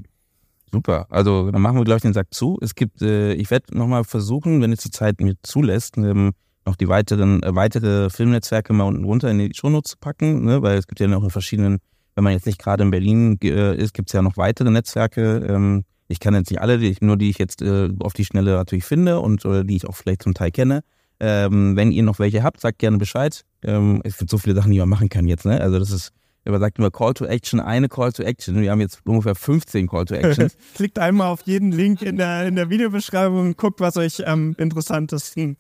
Super. 0.72 1.08
Also 1.10 1.50
dann 1.50 1.62
machen 1.62 1.78
wir 1.78 1.86
gleich 1.86 2.02
den 2.02 2.14
Sack 2.14 2.34
zu. 2.34 2.58
Es 2.62 2.76
gibt, 2.76 3.02
äh, 3.02 3.34
ich 3.34 3.50
werde 3.50 3.78
nochmal 3.78 4.04
versuchen, 4.04 4.62
wenn 4.62 4.74
es 4.74 4.82
die 4.82 4.92
Zeit 4.92 5.22
mir 5.22 5.36
zulässt, 5.42 5.98
ähm, 5.98 6.34
noch 6.66 6.76
die 6.76 6.90
weiteren 6.90 7.42
äh, 7.44 7.56
weitere 7.56 8.10
Filmnetzwerke 8.10 8.74
mal 8.74 8.84
unten 8.84 9.06
runter 9.06 9.32
in 9.32 9.40
die 9.40 9.54
Shownotes 9.54 9.92
zu 9.92 9.98
packen, 9.98 10.44
ne? 10.44 10.62
weil 10.62 10.78
es 10.78 10.88
gibt 10.88 11.00
ja 11.00 11.08
noch 11.08 11.24
in 11.24 11.30
verschiedenen, 11.30 11.78
wenn 12.16 12.26
man 12.26 12.34
jetzt 12.34 12.46
nicht 12.46 12.60
gerade 12.60 12.84
in 12.84 12.92
Berlin 12.92 13.38
äh, 13.42 13.78
ist, 13.78 13.94
gibt 13.94 14.10
es 14.10 14.14
ja 14.14 14.22
noch 14.22 14.36
weitere 14.36 14.70
Netzwerke. 14.70 15.46
Ähm, 15.48 15.86
ich 16.08 16.20
kann 16.20 16.34
jetzt 16.34 16.50
nicht 16.50 16.62
alle, 16.62 16.78
die 16.78 16.88
ich, 16.88 17.02
nur 17.02 17.18
die 17.18 17.30
ich 17.30 17.38
jetzt 17.38 17.62
äh, 17.62 17.90
auf 18.00 18.14
die 18.14 18.26
Schnelle 18.26 18.54
natürlich 18.54 18.86
finde 18.86 19.20
und 19.20 19.46
oder 19.46 19.64
die 19.64 19.76
ich 19.76 19.88
auch 19.88 19.96
vielleicht 19.96 20.24
zum 20.24 20.34
Teil 20.34 20.52
kenne. 20.52 20.84
Ähm, 21.20 21.76
wenn 21.76 21.92
ihr 21.92 22.04
noch 22.04 22.20
welche 22.20 22.44
habt, 22.44 22.62
sagt 22.62 22.80
gerne 22.80 22.98
Bescheid. 22.98 23.42
Ähm, 23.64 24.02
es 24.04 24.18
gibt 24.18 24.30
so 24.30 24.38
viele 24.38 24.56
Sachen, 24.56 24.72
die 24.72 24.80
man 24.80 24.90
machen 24.90 25.10
kann 25.10 25.28
jetzt. 25.28 25.46
Ne? 25.46 25.60
Also 25.60 25.80
das 25.80 25.92
ist, 25.92 26.12
man 26.46 26.60
sagt 26.60 26.78
immer 26.78 26.92
Call 26.92 27.14
to 27.14 27.26
Action, 27.26 27.60
eine 27.60 27.90
Call 27.90 28.14
to 28.14 28.24
Action. 28.24 28.62
Wir 28.62 28.72
haben 28.72 28.82
jetzt 28.82 29.02
ungefähr 29.04 29.36
15 29.36 29.88
Call 29.88 30.06
to 30.06 30.16
Actions. 30.16 30.56
Klickt 30.76 31.00
einmal 31.00 31.28
auf 31.28 31.42
jeden 31.46 31.72
Link 31.72 32.02
in 32.04 32.18
der, 32.18 32.48
in 32.48 32.56
der 32.56 32.70
Videobeschreibung 32.70 33.40
und 33.40 33.58
guckt, 33.58 33.80
was 33.80 33.98
euch 33.98 34.26
am 34.28 34.56
interessantesten 34.58 35.58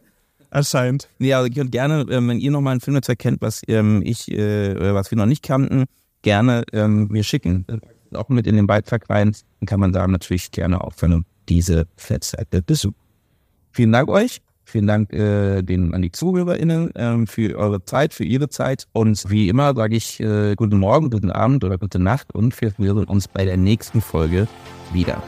erscheint. 0.51 1.09
Ja, 1.19 1.37
also 1.37 1.49
ihr 1.49 1.55
könnt 1.55 1.71
gerne, 1.71 2.05
ähm, 2.09 2.29
wenn 2.29 2.39
ihr 2.39 2.51
noch 2.51 2.61
mal 2.61 2.71
ein 2.71 2.79
Filmnetzwerk 2.79 3.19
kennt, 3.19 3.41
was 3.41 3.61
ähm, 3.67 4.01
ich, 4.05 4.31
äh, 4.31 4.93
was 4.93 5.11
wir 5.11 5.17
noch 5.17 5.25
nicht 5.25 5.43
kannten, 5.43 5.85
gerne 6.21 6.63
ähm, 6.71 7.07
mir 7.09 7.23
schicken. 7.23 7.65
Auch 8.13 8.29
mit 8.29 8.47
in 8.47 8.55
den 8.55 8.67
Beitrag 8.67 9.09
rein. 9.09 9.35
Dann 9.59 9.67
kann 9.67 9.79
man 9.79 9.91
da 9.91 10.07
natürlich 10.07 10.51
gerne 10.51 10.81
auch 10.81 10.93
für 10.93 11.21
diese 11.49 11.87
Fettseite 11.95 12.61
besuchen. 12.61 12.95
Vielen 13.71 13.91
Dank 13.91 14.09
euch. 14.09 14.41
Vielen 14.65 14.87
Dank 14.87 15.13
äh, 15.13 15.61
den, 15.61 15.93
an 15.93 16.01
die 16.01 16.11
ZuhörerInnen 16.11 16.91
ähm, 16.95 17.25
für 17.25 17.57
eure 17.57 17.85
Zeit, 17.85 18.13
für 18.13 18.25
ihre 18.25 18.49
Zeit. 18.49 18.85
Und 18.91 19.29
wie 19.29 19.47
immer 19.47 19.73
sage 19.73 19.95
ich 19.95 20.19
äh, 20.19 20.55
guten 20.55 20.77
Morgen, 20.77 21.09
guten 21.09 21.31
Abend 21.31 21.63
oder 21.63 21.77
gute 21.77 21.99
Nacht 21.99 22.35
und 22.35 22.59
wir 22.59 22.73
hören 22.77 23.05
uns 23.05 23.29
bei 23.29 23.45
der 23.45 23.55
nächsten 23.55 24.01
Folge 24.01 24.45
wieder. 24.91 25.23